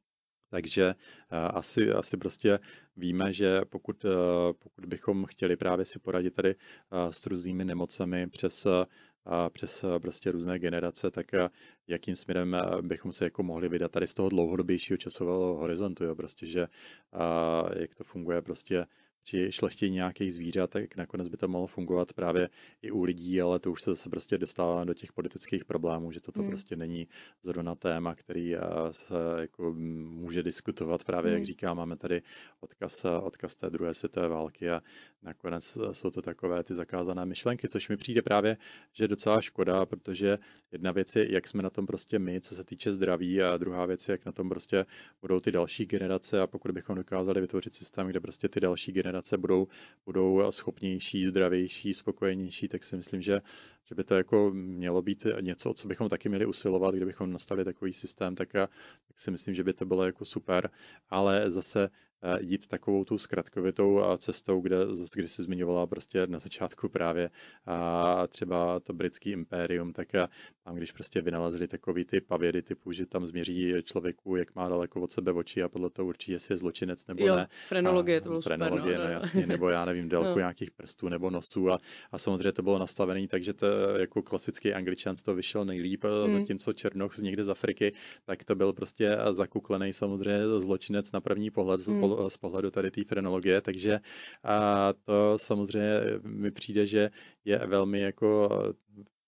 Takže 0.54 0.94
uh, 0.94 1.38
asi, 1.58 1.92
asi 1.92 2.16
prostě 2.16 2.58
víme, 2.96 3.32
že 3.32 3.60
pokud, 3.68 4.04
uh, 4.04 4.10
pokud 4.58 4.86
bychom 4.86 5.24
chtěli 5.24 5.56
právě 5.56 5.84
si 5.84 5.98
poradit 5.98 6.34
tady 6.34 6.54
uh, 6.54 7.10
s 7.10 7.26
různými 7.26 7.64
nemocemi 7.64 8.26
přes, 8.26 8.66
přes 9.52 9.84
prostě 9.98 10.32
různé 10.32 10.58
generace, 10.58 11.10
tak 11.10 11.26
jakým 11.88 12.16
směrem 12.16 12.56
bychom 12.80 13.12
se 13.12 13.24
jako 13.24 13.42
mohli 13.42 13.68
vydat 13.68 13.90
tady 13.90 14.06
z 14.06 14.14
toho 14.14 14.28
dlouhodobějšího 14.28 14.96
časového 14.96 15.54
horizontu, 15.54 16.04
jo, 16.04 16.14
prostě, 16.14 16.46
že 16.46 16.66
jak 17.76 17.94
to 17.94 18.04
funguje 18.04 18.42
prostě 18.42 18.86
při 19.24 19.52
šlechtění 19.52 19.94
nějakých 19.94 20.34
zvířat, 20.34 20.70
tak 20.70 20.96
nakonec 20.96 21.28
by 21.28 21.36
to 21.36 21.48
mohlo 21.48 21.66
fungovat 21.66 22.12
právě 22.12 22.48
i 22.82 22.90
u 22.90 23.02
lidí, 23.02 23.40
ale 23.40 23.58
to 23.58 23.72
už 23.72 23.82
se 23.82 23.90
zase 23.90 24.10
prostě 24.10 24.38
dostává 24.38 24.84
do 24.84 24.94
těch 24.94 25.12
politických 25.12 25.64
problémů, 25.64 26.12
že 26.12 26.20
toto 26.20 26.40
hmm. 26.40 26.50
prostě 26.50 26.76
není 26.76 27.08
zrovna 27.42 27.74
téma, 27.74 28.14
který 28.14 28.56
se 28.90 29.14
jako 29.40 29.74
může 30.04 30.42
diskutovat 30.42 31.04
právě, 31.04 31.30
hmm. 31.30 31.38
jak 31.38 31.46
říká, 31.46 31.74
máme 31.74 31.96
tady 31.96 32.22
odkaz, 32.60 33.04
odkaz 33.04 33.56
té 33.56 33.70
druhé 33.70 33.94
světové 33.94 34.28
války 34.28 34.70
a 34.70 34.82
nakonec 35.22 35.78
jsou 35.92 36.10
to 36.10 36.22
takové 36.22 36.64
ty 36.64 36.74
zakázané 36.74 37.26
myšlenky, 37.26 37.68
což 37.68 37.88
mi 37.88 37.96
přijde 37.96 38.22
právě, 38.22 38.56
že 38.92 39.04
je 39.04 39.08
docela 39.08 39.40
škoda, 39.40 39.86
protože 39.86 40.38
jedna 40.72 40.92
věc 40.92 41.16
je, 41.16 41.32
jak 41.32 41.48
jsme 41.48 41.62
na 41.62 41.70
tom 41.70 41.86
prostě 41.86 42.18
my, 42.18 42.40
co 42.40 42.54
se 42.54 42.64
týče 42.64 42.92
zdraví 42.92 43.42
a 43.42 43.56
druhá 43.56 43.86
věc 43.86 44.08
je, 44.08 44.12
jak 44.12 44.26
na 44.26 44.32
tom 44.32 44.48
prostě 44.48 44.86
budou 45.20 45.40
ty 45.40 45.52
další 45.52 45.86
generace 45.86 46.40
a 46.40 46.46
pokud 46.46 46.70
bychom 46.70 46.96
dokázali 46.96 47.40
vytvořit 47.40 47.74
systém, 47.74 48.06
kde 48.06 48.20
prostě 48.20 48.48
ty 48.48 48.60
další 48.60 48.92
generace 48.92 49.13
budou, 49.36 49.68
budou 50.04 50.52
schopnější, 50.52 51.26
zdravější, 51.26 51.94
spokojenější, 51.94 52.68
tak 52.68 52.84
si 52.84 52.96
myslím, 52.96 53.22
že, 53.22 53.40
že 53.84 53.94
by 53.94 54.04
to 54.04 54.14
jako 54.14 54.50
mělo 54.54 55.02
být 55.02 55.26
něco, 55.40 55.70
o 55.70 55.74
co 55.74 55.88
bychom 55.88 56.08
taky 56.08 56.28
měli 56.28 56.46
usilovat, 56.46 56.94
kdybychom 56.94 57.32
nastavili 57.32 57.64
takový 57.64 57.92
systém, 57.92 58.34
tak, 58.34 58.52
tak 58.52 59.16
si 59.16 59.30
myslím, 59.30 59.54
že 59.54 59.64
by 59.64 59.72
to 59.72 59.86
bylo 59.86 60.04
jako 60.04 60.24
super, 60.24 60.70
ale 61.10 61.50
zase 61.50 61.90
Eh, 62.13 62.13
jít 62.40 62.66
takovou 62.66 63.04
tu 63.04 63.18
zkratkovitou 63.18 64.02
cestou, 64.18 64.60
kde 64.60 64.96
zase, 64.96 65.18
když 65.18 65.30
jsi 65.30 65.42
zmiňovala 65.42 65.86
prostě 65.86 66.26
na 66.26 66.38
začátku 66.38 66.88
právě 66.88 67.30
a 67.66 68.26
třeba 68.26 68.80
to 68.80 68.92
britský 68.92 69.30
impérium, 69.30 69.92
tak 69.92 70.08
tam, 70.64 70.76
když 70.76 70.92
prostě 70.92 71.20
vynalezli 71.20 71.68
takový 71.68 72.04
ty 72.04 72.20
pavědy 72.20 72.62
typu, 72.62 72.92
že 72.92 73.06
tam 73.06 73.26
změří 73.26 73.74
člověku, 73.82 74.36
jak 74.36 74.54
má 74.54 74.68
daleko 74.68 75.00
od 75.00 75.12
sebe 75.12 75.32
oči 75.32 75.62
a 75.62 75.68
podle 75.68 75.90
toho 75.90 76.08
určí, 76.08 76.32
jestli 76.32 76.52
je 76.52 76.56
zločinec 76.56 77.06
nebo 77.06 77.26
jo, 77.26 77.36
ne. 77.36 77.48
frenologie, 77.68 78.20
to 78.20 78.28
bylo 78.28 78.40
frenologie, 78.40 78.94
super, 78.94 78.98
no, 78.98 79.04
no, 79.04 79.10
jasně, 79.10 79.46
nebo 79.46 79.68
já 79.68 79.84
nevím, 79.84 80.08
délku 80.14 80.28
no. 80.28 80.36
nějakých 80.36 80.70
prstů 80.70 81.08
nebo 81.08 81.30
nosů 81.30 81.70
a, 81.70 81.78
a 82.12 82.18
samozřejmě 82.18 82.52
to 82.52 82.62
bylo 82.62 82.78
nastavené, 82.78 83.28
takže 83.28 83.52
to 83.52 83.66
jako 83.98 84.22
klasický 84.22 84.74
angličan 84.74 85.16
z 85.16 85.22
toho 85.22 85.34
vyšel 85.34 85.64
nejlíp, 85.64 86.04
hmm. 86.04 86.30
zatímco 86.30 86.72
Černoch 86.72 87.16
z 87.16 87.20
někde 87.20 87.44
z 87.44 87.50
Afriky, 87.50 87.92
tak 88.24 88.44
to 88.44 88.54
byl 88.54 88.72
prostě 88.72 89.16
zakuklený 89.30 89.92
samozřejmě 89.92 90.40
zločinec 90.58 91.12
na 91.12 91.20
první 91.20 91.50
pohled, 91.50 91.80
hmm 91.88 92.13
z 92.28 92.36
pohledu 92.36 92.70
tady 92.70 92.90
té 92.90 93.04
frenologie, 93.04 93.60
takže 93.60 94.00
a 94.44 94.92
to 95.04 95.38
samozřejmě 95.38 96.00
mi 96.22 96.50
přijde, 96.50 96.86
že 96.86 97.10
je 97.44 97.58
velmi 97.66 98.00
jako 98.00 98.48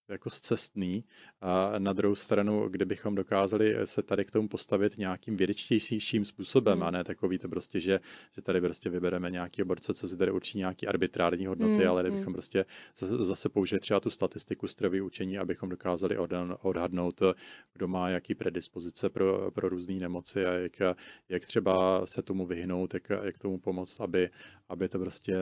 jako 0.08 0.30
zcestný. 0.30 1.04
A 1.40 1.78
na 1.78 1.92
druhou 1.92 2.14
stranu, 2.14 2.68
kdybychom 2.68 3.14
dokázali 3.14 3.76
se 3.84 4.02
tady 4.02 4.24
k 4.24 4.30
tomu 4.30 4.48
postavit 4.48 4.98
nějakým 4.98 5.36
vědečtějším 5.36 6.24
způsobem, 6.24 6.78
hmm. 6.78 6.82
a 6.82 6.90
ne 6.90 7.04
takový 7.04 7.38
to 7.38 7.48
prostě, 7.48 7.80
že, 7.80 8.00
že 8.32 8.42
tady 8.42 8.60
prostě 8.60 8.90
vybereme 8.90 9.30
nějaký 9.30 9.62
oborce, 9.62 9.94
co 9.94 10.08
si 10.08 10.16
tady 10.16 10.30
určí 10.30 10.58
nějaký 10.58 10.86
arbitrární 10.86 11.46
hodnoty, 11.46 11.74
hmm. 11.74 11.88
ale 11.88 12.02
kdybychom 12.02 12.24
hmm. 12.24 12.32
prostě 12.32 12.64
zase 13.20 13.48
použili 13.48 13.80
třeba 13.80 14.00
tu 14.00 14.10
statistiku 14.10 14.68
stravy 14.68 15.00
učení, 15.00 15.38
abychom 15.38 15.68
dokázali 15.68 16.18
odhadnout, 16.62 17.22
kdo 17.72 17.88
má 17.88 18.08
jaký 18.08 18.34
predispozice 18.34 19.08
pro, 19.08 19.50
pro 19.50 19.68
různé 19.68 19.94
nemoci 19.94 20.46
a 20.46 20.52
jak, 20.52 20.80
jak 21.28 21.46
třeba 21.46 22.06
se 22.06 22.22
tomu 22.22 22.46
vyhnout, 22.46 22.94
jak, 22.94 23.08
jak 23.22 23.38
tomu 23.38 23.58
pomoct, 23.58 24.00
aby, 24.00 24.30
aby 24.68 24.88
to 24.88 24.98
prostě 24.98 25.36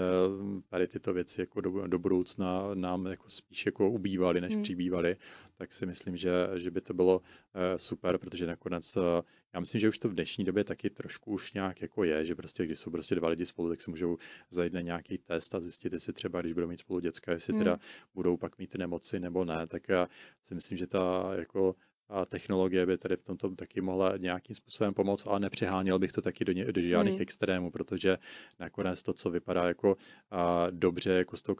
tady 0.68 0.86
tyto 0.86 1.12
věci 1.12 1.40
jako 1.40 1.60
do, 1.60 1.86
do 1.86 1.98
budoucna 1.98 2.70
nám 2.74 3.06
jako 3.06 3.30
spíš 3.30 3.66
jako 3.66 3.90
ubývaly, 3.90 4.40
než 4.40 4.53
hmm. 4.54 4.62
přibývaly, 4.62 5.16
tak 5.56 5.72
si 5.72 5.86
myslím, 5.86 6.16
že, 6.16 6.30
že 6.54 6.70
by 6.70 6.80
to 6.80 6.94
bylo 6.94 7.22
eh, 7.54 7.78
super, 7.78 8.18
protože 8.18 8.46
nakonec 8.46 8.96
eh, 8.96 9.22
já 9.54 9.60
myslím, 9.60 9.80
že 9.80 9.88
už 9.88 9.98
to 9.98 10.08
v 10.08 10.14
dnešní 10.14 10.44
době 10.44 10.64
taky 10.64 10.90
trošku 10.90 11.30
už 11.30 11.52
nějak 11.52 11.82
jako 11.82 12.04
je, 12.04 12.24
že 12.24 12.34
prostě 12.34 12.64
když 12.64 12.78
jsou 12.78 12.90
prostě 12.90 13.14
dva 13.14 13.28
lidi 13.28 13.46
spolu, 13.46 13.68
tak 13.68 13.80
si 13.80 13.90
můžou 13.90 14.18
zajít 14.50 14.72
na 14.72 14.80
nějaký 14.80 15.18
test 15.18 15.54
a 15.54 15.60
zjistit, 15.60 15.92
jestli 15.92 16.12
třeba, 16.12 16.40
když 16.40 16.52
budou 16.52 16.66
mít 16.66 16.80
spolu 16.80 17.00
děcka, 17.00 17.32
jestli 17.32 17.52
hmm. 17.52 17.62
teda 17.62 17.78
budou 18.14 18.36
pak 18.36 18.58
mít 18.58 18.74
nemoci 18.74 19.20
nebo 19.20 19.44
ne, 19.44 19.66
tak 19.66 19.88
já 19.88 20.08
si 20.42 20.54
myslím, 20.54 20.78
že 20.78 20.86
ta 20.86 21.30
jako 21.38 21.76
a 22.08 22.24
technologie 22.24 22.86
by 22.86 22.98
tady 22.98 23.16
v 23.16 23.22
tomto 23.22 23.54
taky 23.54 23.80
mohla 23.80 24.16
nějakým 24.16 24.56
způsobem 24.56 24.94
pomoct, 24.94 25.26
ale 25.26 25.40
nepřeháněl 25.40 25.98
bych 25.98 26.12
to 26.12 26.22
taky 26.22 26.44
do, 26.44 26.52
ně, 26.52 26.72
do 26.72 26.80
žádných 26.80 27.14
hmm. 27.14 27.22
extrémů, 27.22 27.70
protože 27.70 28.18
nakonec 28.60 29.02
to, 29.02 29.12
co 29.12 29.30
vypadá 29.30 29.68
jako 29.68 29.96
a, 30.30 30.66
dobře, 30.70 31.10
jako 31.10 31.36
z 31.36 31.42
toho 31.42 31.56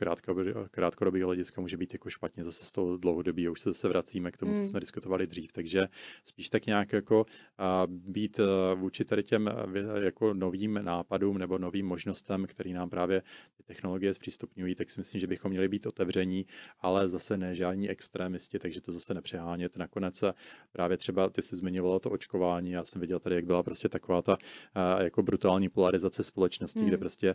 krátkodobého 0.70 1.26
hlediska, 1.26 1.60
může 1.60 1.76
být 1.76 1.92
jako 1.92 2.10
špatně 2.10 2.44
zase 2.44 2.64
z 2.64 2.72
toho 2.72 2.96
dlouhodobí, 2.96 3.48
už 3.48 3.60
se 3.60 3.70
zase 3.70 3.88
vracíme 3.88 4.30
k 4.30 4.36
tomu, 4.36 4.52
hmm. 4.52 4.62
co 4.62 4.68
jsme 4.68 4.80
diskutovali 4.80 5.26
dřív, 5.26 5.52
takže 5.52 5.88
spíš 6.24 6.48
tak 6.48 6.66
nějak 6.66 6.92
jako 6.92 7.26
a, 7.58 7.86
být 7.88 8.40
a, 8.40 8.74
vůči 8.74 9.04
tady 9.04 9.22
těm 9.22 9.50
jako 10.02 10.34
novým 10.34 10.80
nápadům 10.82 11.38
nebo 11.38 11.58
novým 11.58 11.86
možnostem, 11.86 12.46
který 12.46 12.72
nám 12.72 12.90
právě 12.90 13.22
ty 13.56 13.62
technologie 13.62 14.14
zpřístupňují, 14.14 14.74
tak 14.74 14.90
si 14.90 15.00
myslím, 15.00 15.20
že 15.20 15.26
bychom 15.26 15.50
měli 15.50 15.68
být 15.68 15.86
otevření, 15.86 16.46
ale 16.80 17.08
zase 17.08 17.36
ne 17.36 17.54
žádní 17.54 17.90
extrémisti, 17.90 18.58
takže 18.58 18.80
to 18.80 18.92
zase 18.92 19.14
nepřehánět. 19.14 19.76
Nakonec 19.76 20.24
právě 20.72 20.96
třeba 20.96 21.28
ty 21.28 21.42
si 21.42 21.56
zmiňovala 21.56 21.98
to 21.98 22.10
očkování, 22.10 22.70
já 22.70 22.84
jsem 22.84 23.00
viděl 23.00 23.18
tady, 23.20 23.34
jak 23.34 23.44
byla 23.44 23.62
prostě 23.62 23.88
taková 23.88 24.22
ta 24.22 24.38
jako 25.00 25.22
brutální 25.22 25.68
polarizace 25.68 26.24
společnosti, 26.24 26.78
hmm. 26.78 26.88
kde 26.88 26.98
prostě 26.98 27.34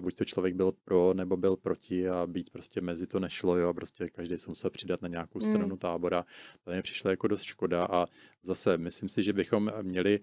buď 0.00 0.14
to 0.14 0.24
člověk 0.24 0.54
byl 0.54 0.72
pro 0.84 1.14
nebo 1.14 1.36
byl 1.36 1.56
proti 1.56 2.08
a 2.08 2.26
být 2.26 2.50
prostě 2.50 2.80
mezi 2.80 3.06
to 3.06 3.20
nešlo, 3.20 3.56
jo, 3.56 3.74
prostě 3.74 4.10
každý 4.10 4.36
se 4.36 4.50
musel 4.50 4.70
přidat 4.70 5.02
na 5.02 5.08
nějakou 5.08 5.38
hmm. 5.38 5.52
stranu 5.52 5.76
tábora. 5.76 6.24
To 6.64 6.70
mě 6.70 6.82
přišlo 6.82 7.10
jako 7.10 7.28
dost 7.28 7.42
škoda 7.42 7.84
a 7.84 8.06
zase 8.42 8.78
myslím 8.78 9.08
si, 9.08 9.22
že 9.22 9.32
bychom 9.32 9.72
měli 9.82 10.20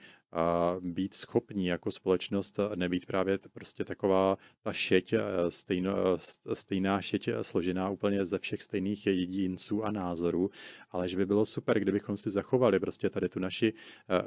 být 0.79 1.13
schopní 1.13 1.67
jako 1.67 1.91
společnost 1.91 2.59
nebýt 2.75 3.05
právě 3.05 3.39
prostě 3.53 3.85
taková 3.85 4.37
ta 4.61 4.73
šeť, 4.73 5.13
stejno, 5.49 5.95
stejná 6.53 7.01
šeť 7.01 7.29
složená 7.41 7.89
úplně 7.89 8.25
ze 8.25 8.39
všech 8.39 8.63
stejných 8.63 9.07
jedinců 9.07 9.83
a 9.83 9.91
názorů, 9.91 10.49
ale 10.91 11.07
že 11.07 11.17
by 11.17 11.25
bylo 11.25 11.45
super, 11.45 11.79
kdybychom 11.79 12.17
si 12.17 12.29
zachovali 12.29 12.79
prostě 12.79 13.09
tady 13.09 13.29
tu 13.29 13.39
naši 13.39 13.73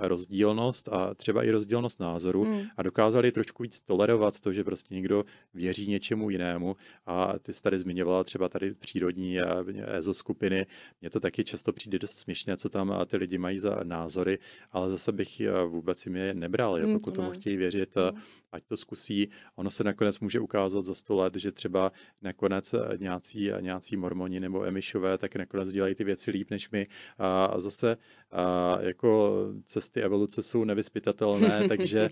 rozdílnost 0.01 0.89
a 0.89 1.15
třeba 1.15 1.45
i 1.45 1.51
rozdílnost 1.51 2.01
názoru 2.01 2.45
hmm. 2.45 2.63
a 2.77 2.83
dokázali 2.83 3.33
trošku 3.33 3.63
víc 3.63 3.81
tolerovat 3.81 4.41
to, 4.41 4.53
že 4.53 4.65
prostě 4.65 4.95
někdo 4.95 5.25
věří 5.55 5.87
něčemu 5.87 6.31
jinému 6.31 6.77
a 7.07 7.39
ty 7.39 7.53
jsi 7.53 7.63
tady 7.63 7.79
zmiňovala 7.79 8.25
třeba 8.25 8.49
tady 8.49 8.75
přírodní 8.75 9.39
ezoskupiny, 9.87 10.67
mně 11.01 11.11
to 11.11 11.21
taky 11.21 11.45
často 11.45 11.73
přijde 11.73 11.99
dost 11.99 12.19
směšné, 12.19 12.57
co 12.57 12.69
tam 12.69 12.95
ty 13.07 13.17
lidi 13.17 13.39
mají 13.39 13.59
za 13.59 13.81
názory, 13.83 14.39
ale 14.73 14.91
zase 14.91 15.13
bych 15.13 15.43
vůbec 15.69 15.94
jim 16.07 16.17
je 16.17 16.35
nebral, 16.35 16.79
jo, 16.79 16.85
hmm, 16.85 16.99
pokud 16.99 17.15
tomu 17.15 17.31
chtějí 17.31 17.57
věřit, 17.57 17.95
mm. 17.97 18.21
ať 18.53 18.65
to 18.65 18.77
zkusí. 18.77 19.29
Ono 19.55 19.71
se 19.71 19.85
nakonec 19.85 20.21
může 20.21 20.41
ukázat 20.41 20.85
za 20.85 20.95
sto 20.95 21.15
let, 21.15 21.37
že 21.37 21.53
třeba 21.53 21.93
nakonec 22.23 22.75
nějací, 22.97 23.51
nějací 23.61 23.97
mormoni 23.97 24.41
nebo 24.41 24.65
emišové 24.65 25.19
tak 25.19 25.37
nakonec 25.37 25.71
dělají 25.73 25.95
ty 25.95 26.05
věci 26.05 26.31
líp 26.31 26.51
než 26.51 26.71
my. 26.71 26.87
A 27.19 27.61
zase 27.61 27.97
a 28.31 28.79
jako 28.81 29.35
cesty 29.65 30.03
evoluce 30.03 30.43
jsou 30.43 30.65
nevyspytatelné, 30.65 31.65
takže 31.69 32.11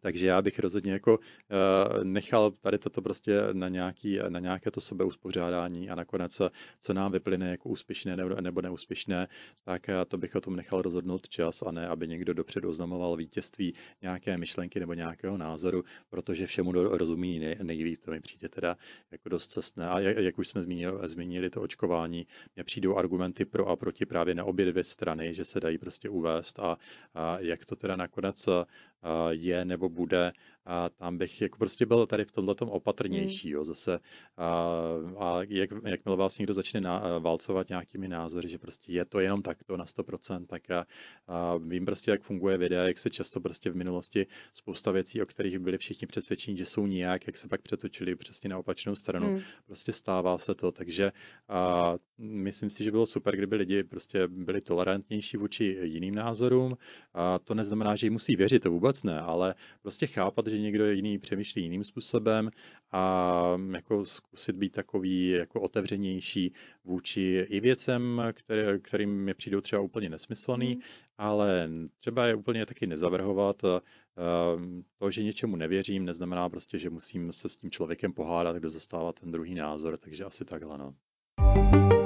takže 0.00 0.26
já 0.26 0.42
bych 0.42 0.58
rozhodně 0.58 0.92
jako 0.92 1.18
uh, 1.18 2.04
nechal 2.04 2.50
tady 2.50 2.78
toto 2.78 3.02
prostě 3.02 3.40
na, 3.52 3.68
nějaký, 3.68 4.18
na 4.28 4.40
nějaké 4.40 4.70
to 4.70 4.80
sebeuspořádání 4.80 5.90
a 5.90 5.94
nakonec, 5.94 6.42
co 6.80 6.94
nám 6.94 7.12
vyplyne 7.12 7.50
jako 7.50 7.68
úspěšné 7.68 8.16
nebo, 8.40 8.60
neúspěšné, 8.60 9.28
tak 9.64 9.88
uh, 9.88 9.94
to 10.08 10.18
bych 10.18 10.34
o 10.34 10.40
tom 10.40 10.56
nechal 10.56 10.82
rozhodnout 10.82 11.28
čas 11.28 11.62
a 11.62 11.70
ne, 11.70 11.88
aby 11.88 12.08
někdo 12.08 12.34
dopředu 12.34 12.68
oznamoval 12.68 13.16
vítězství 13.16 13.74
nějaké 14.02 14.38
myšlenky 14.38 14.80
nebo 14.80 14.94
nějakého 14.94 15.36
názoru, 15.36 15.84
protože 16.10 16.46
všemu 16.46 16.72
rozumí 16.72 17.38
nej, 17.38 17.56
nejlíp. 17.62 18.00
To 18.04 18.10
mi 18.10 18.20
přijde 18.20 18.48
teda 18.48 18.76
jako 19.10 19.28
dost 19.28 19.48
cestné. 19.48 19.88
A 19.88 20.00
jak, 20.00 20.16
jak 20.16 20.38
už 20.38 20.48
jsme 20.48 20.62
zmínili, 20.62 21.08
zmínili 21.08 21.50
to 21.50 21.62
očkování, 21.62 22.26
mně 22.54 22.64
přijdou 22.64 22.96
argumenty 22.96 23.44
pro 23.44 23.68
a 23.68 23.76
proti 23.76 24.06
právě 24.06 24.34
na 24.34 24.44
obě 24.44 24.66
dvě 24.66 24.84
strany, 24.84 25.34
že 25.34 25.44
se 25.44 25.60
dají 25.60 25.78
prostě 25.78 26.08
uvést 26.08 26.58
a, 26.58 26.78
a 27.14 27.38
jak 27.40 27.64
to 27.64 27.76
teda 27.76 27.96
nakonec 27.96 28.48
je 29.30 29.64
nebo 29.64 29.88
bude 29.88 30.32
a 30.64 30.88
tam 30.88 31.18
bych 31.18 31.40
jako 31.40 31.58
prostě 31.58 31.86
byl 31.86 32.06
tady 32.06 32.24
v 32.24 32.32
tomhle 32.32 32.54
opatrnější, 32.60 33.48
hmm. 33.48 33.54
jo, 33.54 33.64
zase 33.64 33.98
a, 34.36 34.74
a 35.18 35.40
jak, 35.48 35.70
jakmile 35.84 36.16
vás 36.16 36.38
někdo 36.38 36.54
začne 36.54 36.80
na, 36.80 37.18
válcovat 37.18 37.68
nějakými 37.68 38.08
názory, 38.08 38.48
že 38.48 38.58
prostě 38.58 38.92
je 38.92 39.04
to 39.04 39.20
jenom 39.20 39.42
takto 39.42 39.76
na 39.76 39.84
100%, 39.84 40.46
tak 40.46 40.70
a, 40.70 40.86
a 41.26 41.56
vím 41.56 41.86
prostě, 41.86 42.10
jak 42.10 42.22
funguje 42.22 42.58
videa, 42.58 42.84
jak 42.84 42.98
se 42.98 43.10
často 43.10 43.40
prostě 43.40 43.70
v 43.70 43.76
minulosti 43.76 44.26
spousta 44.54 44.90
věcí, 44.90 45.22
o 45.22 45.26
kterých 45.26 45.58
byli 45.58 45.78
všichni 45.78 46.06
přesvědčení, 46.06 46.56
že 46.56 46.66
jsou 46.66 46.86
nijak, 46.86 47.26
jak 47.26 47.36
se 47.36 47.48
pak 47.48 47.62
přetočili 47.62 48.14
přesně 48.14 48.50
na 48.50 48.58
opačnou 48.58 48.94
stranu, 48.94 49.26
hmm. 49.26 49.40
prostě 49.66 49.92
stává 49.92 50.38
se 50.38 50.54
to, 50.54 50.72
takže 50.72 51.12
a, 51.48 51.94
myslím 52.18 52.70
si, 52.70 52.84
že 52.84 52.90
bylo 52.90 53.06
super, 53.06 53.36
kdyby 53.36 53.56
lidi 53.56 53.84
prostě 53.84 54.28
byli 54.28 54.60
tolerantnější 54.60 55.36
vůči 55.36 55.78
jiným 55.82 56.14
názorům 56.14 56.76
a 57.14 57.38
to 57.38 57.54
neznamená, 57.54 57.96
že 57.96 58.06
jim 58.06 58.12
musí 58.12 58.36
věřit, 58.36 58.62
to 58.62 58.70
vůbec 58.70 59.02
ne, 59.02 59.20
ale 59.20 59.54
prostě 59.82 60.06
chápat, 60.06 60.46
že 60.50 60.58
někdo 60.58 60.90
jiný 60.90 61.18
přemýšlí 61.18 61.62
jiným 61.62 61.84
způsobem 61.84 62.50
a 62.92 63.42
jako 63.72 64.04
zkusit 64.04 64.56
být 64.56 64.72
takový 64.72 65.28
jako 65.28 65.60
otevřenější 65.60 66.52
vůči 66.84 67.46
i 67.48 67.60
věcem, 67.60 68.22
které, 68.32 68.78
kterým 68.78 69.10
mi 69.10 69.34
přijdou 69.34 69.60
třeba 69.60 69.82
úplně 69.82 70.08
nesmyslný, 70.08 70.74
mm. 70.74 70.80
ale 71.18 71.70
třeba 71.98 72.26
je 72.26 72.34
úplně 72.34 72.66
taky 72.66 72.86
nezavrhovat. 72.86 73.62
To, 74.98 75.10
že 75.10 75.22
něčemu 75.22 75.56
nevěřím, 75.56 76.04
neznamená 76.04 76.48
prostě, 76.48 76.78
že 76.78 76.90
musím 76.90 77.32
se 77.32 77.48
s 77.48 77.56
tím 77.56 77.70
člověkem 77.70 78.12
pohádat, 78.12 78.56
kdo 78.56 78.70
zastává 78.70 79.12
ten 79.12 79.30
druhý 79.30 79.54
názor, 79.54 79.96
takže 79.96 80.24
asi 80.24 80.44
takhle, 80.44 80.78
no. 80.78 80.94
to 81.36 81.99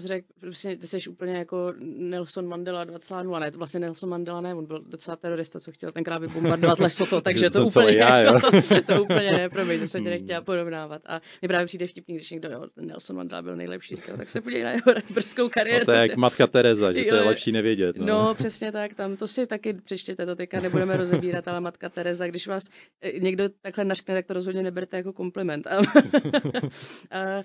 jsi 0.00 0.08
řekl, 0.08 0.26
prostě 0.40 0.76
ty 0.76 0.86
jsi 0.86 0.98
úplně 1.10 1.36
jako 1.36 1.74
Nelson 1.80 2.46
Mandela 2.46 2.84
2.0, 2.84 3.40
ne, 3.40 3.50
to 3.50 3.58
vlastně 3.58 3.80
Nelson 3.80 4.10
Mandela 4.10 4.40
ne, 4.40 4.54
on 4.54 4.66
byl 4.66 4.82
docela 4.86 5.16
terorista, 5.16 5.60
co 5.60 5.72
chtěl 5.72 5.90
tenkrát 5.90 6.18
vybombardovat 6.18 6.78
Lesoto, 6.80 7.20
takže 7.20 7.50
to 7.50 7.66
úplně, 7.66 7.96
já, 7.96 8.18
jako, 8.18 8.50
to 8.86 9.02
úplně 9.02 9.30
ne, 9.32 9.48
promiň, 9.48 9.80
to 9.80 9.86
jsem 9.86 10.04
tě 10.04 10.10
nechtěla 10.10 10.40
porovnávat. 10.40 11.02
A 11.06 11.20
mě 11.40 11.48
právě 11.48 11.66
přijde 11.66 11.86
vtipný, 11.86 12.14
když 12.14 12.30
někdo, 12.30 12.50
jo, 12.50 12.66
Nelson 12.76 13.16
Mandela 13.16 13.42
byl 13.42 13.56
nejlepší, 13.56 13.96
říkal, 13.96 14.16
tak 14.16 14.28
se 14.28 14.40
podívej 14.40 14.64
na 14.64 14.70
jeho 14.70 14.94
brzkou 15.14 15.48
kariéru. 15.48 15.84
To 15.84 15.92
je 15.92 16.00
jak 16.00 16.16
matka 16.16 16.46
Teresa, 16.46 16.92
že 16.92 17.04
to 17.04 17.14
je 17.14 17.22
lepší 17.22 17.52
nevědět. 17.52 17.96
No. 17.96 18.06
no. 18.06 18.34
přesně 18.34 18.72
tak, 18.72 18.94
tam 18.94 19.16
to 19.16 19.26
si 19.26 19.46
taky 19.46 19.72
přečtěte, 19.72 20.26
to 20.26 20.36
teďka 20.36 20.60
nebudeme 20.60 20.96
rozebírat, 20.96 21.48
ale 21.48 21.60
matka 21.60 21.88
Teresa, 21.88 22.26
když 22.26 22.46
vás 22.46 22.64
eh, 23.02 23.18
někdo 23.18 23.48
takhle 23.62 23.84
naškne, 23.84 24.14
tak 24.14 24.26
to 24.26 24.34
rozhodně 24.34 24.62
neberte 24.62 24.96
jako 24.96 25.12
kompliment. 25.12 25.66
a 25.66 27.42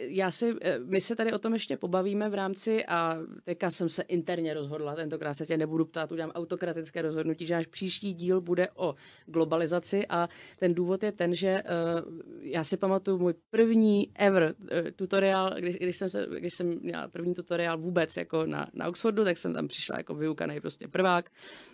já 0.00 0.30
si, 0.30 0.54
eh, 0.62 0.78
my 0.84 1.00
se 1.00 1.16
tady 1.16 1.32
o 1.32 1.38
tom 1.38 1.52
ještě 1.52 1.76
pobavíme 1.90 2.28
v 2.28 2.34
rámci 2.34 2.86
a 2.86 3.18
teďka 3.44 3.70
jsem 3.70 3.88
se 3.88 4.02
interně 4.02 4.54
rozhodla, 4.54 4.94
tentokrát 4.94 5.34
se 5.34 5.46
tě 5.46 5.56
nebudu 5.56 5.84
ptát, 5.84 6.12
udělám 6.12 6.30
autokratické 6.30 7.02
rozhodnutí, 7.02 7.46
že 7.46 7.54
náš 7.54 7.66
příští 7.66 8.14
díl 8.14 8.40
bude 8.40 8.68
o 8.74 8.94
globalizaci 9.26 10.06
a 10.06 10.28
ten 10.58 10.74
důvod 10.74 11.02
je 11.02 11.12
ten, 11.12 11.34
že 11.34 11.62
uh, 11.62 12.20
já 12.40 12.64
si 12.64 12.76
pamatuju 12.76 13.18
můj 13.18 13.34
první 13.50 14.10
ever 14.14 14.54
uh, 14.58 14.90
tutoriál, 14.96 15.54
když, 15.58 15.76
když, 15.76 15.96
jsem 15.96 16.08
se, 16.08 16.26
když 16.38 16.54
jsem 16.54 16.78
měla 16.82 17.08
první 17.08 17.34
tutoriál 17.34 17.78
vůbec 17.78 18.16
jako 18.16 18.46
na, 18.46 18.66
na 18.74 18.88
Oxfordu, 18.88 19.24
tak 19.24 19.38
jsem 19.38 19.54
tam 19.54 19.68
přišla 19.68 19.96
jako 19.98 20.14
vyukaný 20.14 20.60
prostě 20.60 20.88
prvák 20.88 21.30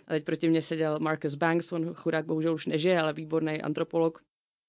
a 0.07 0.13
teď 0.13 0.23
proti 0.23 0.49
mně 0.49 0.61
seděl 0.61 0.99
Marcus 0.99 1.35
Banks, 1.35 1.71
on 1.71 1.93
chudák 1.93 2.25
bohužel 2.25 2.53
už 2.53 2.65
nežije, 2.65 3.01
ale 3.01 3.13
výborný 3.13 3.61
antropolog, 3.61 4.21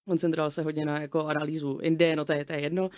koncentroval 0.09 0.51
se 0.51 0.63
hodně 0.63 0.85
na 0.85 1.01
jako 1.01 1.27
analýzu 1.27 1.79
Indie, 1.83 2.17
no 2.17 2.25
to 2.25 2.33
je, 2.33 2.45
to 2.45 2.53
je 2.53 2.61
jedno. 2.61 2.91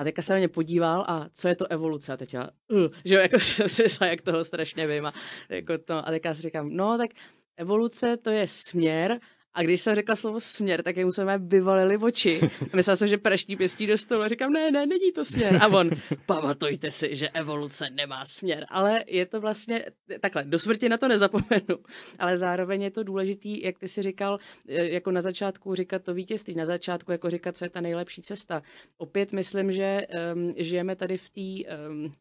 A 0.00 0.04
teďka 0.04 0.22
se 0.22 0.32
na 0.32 0.38
mě 0.38 0.48
podíval 0.48 1.04
a 1.08 1.26
co 1.34 1.48
je 1.48 1.56
to 1.56 1.66
evoluce? 1.66 2.12
A 2.12 2.16
teď 2.16 2.34
já, 2.34 2.48
uh, 2.68 2.86
že 3.04 3.14
jako 3.14 3.38
jsem 3.38 3.68
si 3.68 3.82
myslela, 3.82 4.10
jak 4.10 4.20
toho 4.20 4.44
strašně 4.44 4.86
vím. 4.86 5.06
A, 5.06 5.12
jako 5.48 5.78
to, 5.78 6.08
a 6.08 6.10
teďka 6.10 6.34
si 6.34 6.42
říkám, 6.42 6.76
no 6.76 6.98
tak 6.98 7.10
evoluce 7.56 8.16
to 8.16 8.30
je 8.30 8.46
směr 8.46 9.20
a 9.54 9.62
když 9.62 9.80
jsem 9.80 9.94
řekla 9.94 10.16
slovo 10.16 10.40
směr, 10.40 10.82
tak 10.82 10.96
jemu 10.96 11.12
se 11.12 11.24
mé 11.24 11.38
vyvalili 11.38 11.96
oči. 11.96 12.40
A 12.72 12.76
myslela 12.76 12.96
jsem, 12.96 13.08
že 13.08 13.18
praští 13.18 13.56
pěstí 13.56 13.86
do 13.86 13.98
stolu. 13.98 14.22
A 14.22 14.28
říkám, 14.28 14.52
ne, 14.52 14.70
ne, 14.70 14.86
není 14.86 15.12
to 15.12 15.24
směr. 15.24 15.58
A 15.62 15.66
on, 15.66 15.90
pamatujte 16.26 16.90
si, 16.90 17.16
že 17.16 17.28
evoluce 17.28 17.90
nemá 17.90 18.24
směr. 18.24 18.66
Ale 18.68 19.04
je 19.06 19.26
to 19.26 19.40
vlastně, 19.40 19.84
takhle, 20.20 20.44
do 20.44 20.58
smrti 20.58 20.88
na 20.88 20.96
to 20.96 21.08
nezapomenu. 21.08 21.78
Ale 22.18 22.36
zároveň 22.36 22.82
je 22.82 22.90
to 22.90 23.02
důležitý, 23.02 23.62
jak 23.62 23.78
ty 23.78 23.88
si 23.88 24.02
říkal, 24.02 24.38
e, 24.68 24.88
jako 24.88 25.10
na 25.10 25.20
začátku 25.20 25.74
říkat 25.74 26.02
to 26.02 26.14
vítězství, 26.14 26.54
na 26.54 26.64
začátku 26.64 27.12
jako 27.12 27.30
říkat, 27.30 27.56
co 27.56 27.64
je 27.64 27.70
ta 27.70 27.80
nejlepší 27.80 28.22
cesta. 28.22 28.62
Opět 28.98 29.32
myslím, 29.32 29.72
že 29.72 30.00
um, 30.34 30.54
žijeme 30.56 30.96
tady 30.96 31.16
v 31.16 31.30
té, 31.30 31.74
um, 31.88 32.12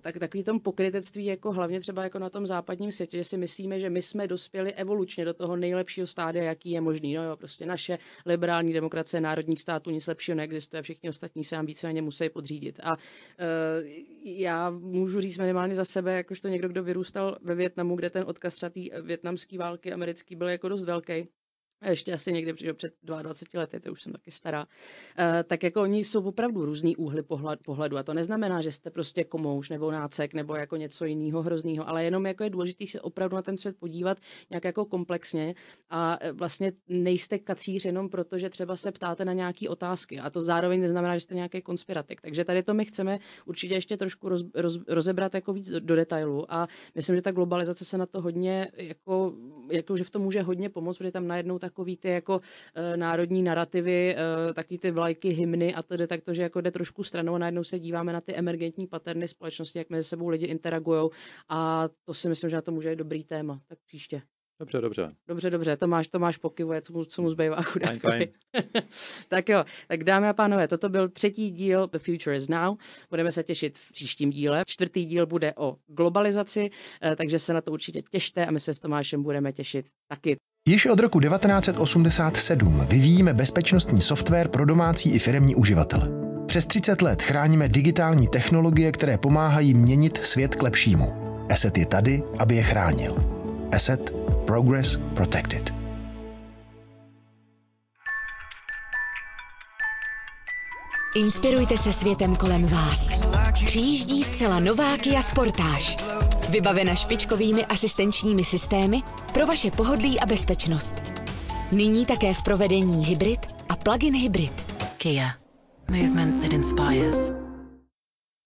tak, 0.00 0.18
takový 0.18 0.44
tom 0.44 0.60
pokrytectví, 0.60 1.24
jako 1.24 1.52
hlavně 1.52 1.80
třeba 1.80 2.02
jako 2.02 2.18
na 2.18 2.30
tom 2.30 2.46
západním 2.46 2.92
světě, 2.92 3.16
že 3.16 3.24
si 3.24 3.36
myslíme, 3.36 3.80
že 3.80 3.90
my 3.90 4.02
jsme 4.02 4.26
dospěli 4.26 4.72
evolučně 4.72 5.24
do 5.24 5.34
toho 5.34 5.56
nejlepšího 5.56 6.06
stádia, 6.06 6.44
jak 6.44 6.59
jaký 6.60 6.70
je 6.70 6.80
možný. 6.80 7.14
No 7.14 7.24
jo, 7.24 7.36
prostě 7.36 7.66
naše 7.66 7.98
liberální 8.26 8.72
demokracie 8.72 9.20
národních 9.20 9.60
států 9.60 9.90
nic 9.90 10.06
lepšího 10.06 10.36
neexistuje, 10.36 10.82
všichni 10.82 11.08
ostatní 11.08 11.44
se 11.44 11.56
nám 11.56 11.66
víceméně 11.66 12.02
musí 12.02 12.28
podřídit. 12.28 12.80
A 12.82 12.92
uh, 12.92 12.96
já 14.24 14.70
můžu 14.70 15.20
říct 15.20 15.38
minimálně 15.38 15.74
za 15.74 15.84
sebe, 15.84 16.16
jakožto 16.16 16.48
někdo, 16.48 16.68
kdo 16.68 16.82
vyrůstal 16.82 17.36
ve 17.42 17.54
Větnamu, 17.54 17.96
kde 17.96 18.10
ten 18.10 18.24
odkaz 18.26 18.54
třeba 18.54 18.72
větnamské 19.02 19.58
války 19.58 19.92
americký 19.92 20.36
byl 20.36 20.48
jako 20.48 20.68
dost 20.68 20.84
velký, 20.84 21.28
ještě 21.88 22.12
asi 22.12 22.32
někdy 22.32 22.54
že 22.56 22.74
před 22.74 22.94
22 23.02 23.60
lety, 23.60 23.80
to 23.80 23.92
už 23.92 24.02
jsem 24.02 24.12
taky 24.12 24.30
stará, 24.30 24.60
uh, 24.64 25.24
tak 25.44 25.62
jako 25.62 25.82
oni 25.82 26.04
jsou 26.04 26.24
opravdu 26.24 26.64
různý 26.64 26.96
úhly 26.96 27.22
pohled, 27.22 27.60
pohledu 27.64 27.96
a 27.96 28.02
to 28.02 28.14
neznamená, 28.14 28.60
že 28.60 28.72
jste 28.72 28.90
prostě 28.90 29.24
komouš 29.24 29.70
nebo 29.70 29.90
nácek 29.90 30.34
nebo 30.34 30.54
jako 30.54 30.76
něco 30.76 31.04
jiného 31.04 31.42
hroznýho, 31.42 31.88
ale 31.88 32.04
jenom 32.04 32.26
jako 32.26 32.44
je 32.44 32.50
důležité 32.50 32.86
se 32.86 33.00
opravdu 33.00 33.36
na 33.36 33.42
ten 33.42 33.56
svět 33.56 33.76
podívat 33.78 34.18
nějak 34.50 34.64
jako 34.64 34.84
komplexně 34.84 35.54
a 35.90 36.18
e, 36.20 36.32
vlastně 36.32 36.72
nejste 36.88 37.38
kacíř 37.38 37.84
jenom 37.84 38.08
proto, 38.08 38.38
že 38.38 38.50
třeba 38.50 38.76
se 38.76 38.92
ptáte 38.92 39.24
na 39.24 39.32
nějaké 39.32 39.68
otázky 39.68 40.18
a 40.18 40.30
to 40.30 40.40
zároveň 40.40 40.80
neznamená, 40.80 41.16
že 41.16 41.20
jste 41.20 41.34
nějaký 41.34 41.62
konspiratik. 41.62 42.20
Takže 42.20 42.44
tady 42.44 42.62
to 42.62 42.74
my 42.74 42.84
chceme 42.84 43.18
určitě 43.46 43.74
ještě 43.74 43.96
trošku 43.96 44.28
roz, 44.28 44.42
roz, 44.54 44.78
rozebrat 44.88 45.34
jako 45.34 45.52
víc 45.52 45.68
do, 45.70 45.80
do 45.80 45.96
detailu 45.96 46.52
a 46.52 46.68
myslím, 46.94 47.16
že 47.16 47.22
ta 47.22 47.32
globalizace 47.32 47.84
se 47.84 47.98
na 47.98 48.06
to 48.06 48.20
hodně 48.20 48.70
jako, 48.76 49.34
jako 49.70 49.96
že 49.96 50.04
v 50.04 50.10
tom 50.10 50.22
může 50.22 50.42
hodně 50.42 50.68
pomoct, 50.68 50.98
protože 50.98 51.12
tam 51.12 51.26
najednou 51.26 51.58
tak 51.58 51.69
takový 51.70 51.96
ty 51.96 52.08
jako 52.08 52.36
uh, 52.36 52.96
národní 52.96 53.42
narrativy, 53.42 54.16
uh, 54.16 54.52
takový 54.54 54.78
ty 54.78 54.90
vlajky, 54.90 55.28
hymny 55.28 55.74
a 55.74 55.82
tedy 55.82 56.06
tak 56.06 56.22
to, 56.22 56.34
že 56.34 56.42
jako 56.42 56.60
jde 56.60 56.70
trošku 56.70 57.02
stranou 57.02 57.34
a 57.34 57.38
najednou 57.38 57.64
se 57.64 57.78
díváme 57.78 58.12
na 58.12 58.20
ty 58.20 58.34
emergentní 58.34 58.86
paterny 58.86 59.28
společnosti, 59.28 59.78
jak 59.78 59.90
mezi 59.90 60.08
sebou 60.08 60.28
lidi 60.28 60.46
interagují 60.46 61.10
a 61.48 61.88
to 62.04 62.14
si 62.14 62.28
myslím, 62.28 62.50
že 62.50 62.56
na 62.56 62.62
to 62.62 62.72
může 62.72 62.90
být 62.90 62.96
dobrý 62.96 63.24
téma. 63.24 63.60
Tak 63.68 63.78
příště. 63.86 64.22
Dobře, 64.60 64.80
dobře. 64.80 65.14
Dobře, 65.28 65.50
dobře, 65.50 65.76
Tomáš, 65.76 66.08
Tomáš 66.08 66.36
pokivuje, 66.36 66.82
co 66.82 66.92
mu, 66.92 67.04
co 67.04 67.22
mu 67.22 67.30
zbývá 67.30 67.62
chudákovi. 67.62 68.32
tak 69.28 69.48
jo, 69.48 69.64
tak 69.88 70.04
dámy 70.04 70.28
a 70.28 70.32
pánové, 70.32 70.68
toto 70.68 70.88
byl 70.88 71.08
třetí 71.08 71.50
díl 71.50 71.86
The 71.86 71.98
Future 71.98 72.36
is 72.36 72.48
Now. 72.48 72.76
Budeme 73.10 73.32
se 73.32 73.42
těšit 73.42 73.78
v 73.78 73.92
příštím 73.92 74.30
díle. 74.30 74.62
Čtvrtý 74.66 75.04
díl 75.04 75.26
bude 75.26 75.54
o 75.56 75.76
globalizaci, 75.86 76.70
eh, 77.02 77.16
takže 77.16 77.38
se 77.38 77.52
na 77.52 77.60
to 77.60 77.72
určitě 77.72 78.02
těšte 78.02 78.46
a 78.46 78.50
my 78.50 78.60
se 78.60 78.74
s 78.74 78.78
Tomášem 78.78 79.22
budeme 79.22 79.52
těšit 79.52 79.86
taky. 80.08 80.36
Již 80.68 80.86
od 80.86 81.00
roku 81.00 81.20
1987 81.20 82.86
vyvíjíme 82.88 83.34
bezpečnostní 83.34 84.00
software 84.00 84.48
pro 84.48 84.64
domácí 84.64 85.10
i 85.10 85.18
firemní 85.18 85.54
uživatele. 85.54 86.08
Přes 86.46 86.66
30 86.66 87.02
let 87.02 87.22
chráníme 87.22 87.68
digitální 87.68 88.28
technologie, 88.28 88.92
které 88.92 89.18
pomáhají 89.18 89.74
měnit 89.74 90.20
svět 90.22 90.54
k 90.54 90.62
lepšímu. 90.62 91.12
Asset 91.52 91.78
je 91.78 91.86
tady, 91.86 92.22
aby 92.38 92.56
je 92.56 92.62
chránil. 92.62 93.16
Asset 93.72 94.10
Progress 94.46 94.98
Protected. 95.14 95.74
Inspirujte 101.16 101.78
se 101.78 101.92
světem 101.92 102.36
kolem 102.36 102.66
vás. 102.66 103.26
Přijíždí 103.64 104.22
zcela 104.24 104.60
nová 104.60 104.96
Kia 104.98 105.22
Sportage. 105.22 105.96
Vybavena 106.50 106.94
špičkovými 106.94 107.66
asistenčními 107.66 108.44
systémy 108.44 109.02
pro 109.32 109.46
vaše 109.46 109.70
pohodlí 109.70 110.20
a 110.20 110.26
bezpečnost. 110.26 110.94
Nyní 111.72 112.06
také 112.06 112.34
v 112.34 112.42
provedení 112.42 113.06
hybrid 113.06 113.40
a 113.68 113.76
plug-in 113.76 114.14
hybrid. 114.14 114.52
Kia. 114.96 115.34
Movement 115.90 116.42
that 116.42 116.52
inspires. 116.52 117.32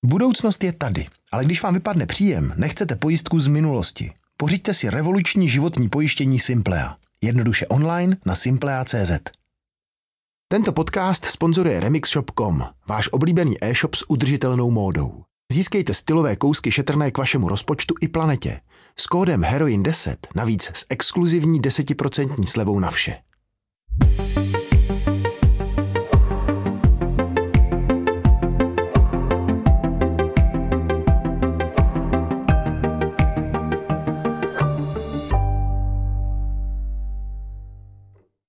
Budoucnost 0.06 0.64
je 0.64 0.72
tady, 0.72 1.06
ale 1.32 1.44
když 1.44 1.62
vám 1.62 1.74
vypadne 1.74 2.06
příjem, 2.06 2.55
nechcete 2.56 2.97
pojistku 2.97 3.40
z 3.40 3.47
minulosti. 3.47 4.12
Pořiďte 4.36 4.74
si 4.74 4.90
revoluční 4.90 5.48
životní 5.48 5.89
pojištění 5.89 6.39
Simplea. 6.39 6.97
Jednoduše 7.22 7.66
online 7.66 8.16
na 8.26 8.35
simplea.cz. 8.35 9.12
Tento 10.48 10.72
podcast 10.72 11.24
sponzoruje 11.24 11.81
RemixShop.com, 11.81 12.64
váš 12.89 13.09
oblíbený 13.12 13.64
e-shop 13.64 13.94
s 13.94 14.10
udržitelnou 14.10 14.70
módou. 14.70 15.24
Získejte 15.53 15.95
stylové 15.95 16.37
kousky 16.37 16.73
šetrné 16.73 17.11
k 17.11 17.19
vašemu 17.19 17.49
rozpočtu 17.49 17.95
i 18.01 18.09
planetě. 18.09 18.61
S 18.97 19.07
kódem 19.07 19.43
HEROIN10 19.43 20.16
navíc 20.35 20.71
s 20.75 20.87
exkluzivní 20.89 21.61
10% 21.61 22.47
slevou 22.47 22.79
na 22.79 22.91
vše. 22.91 23.16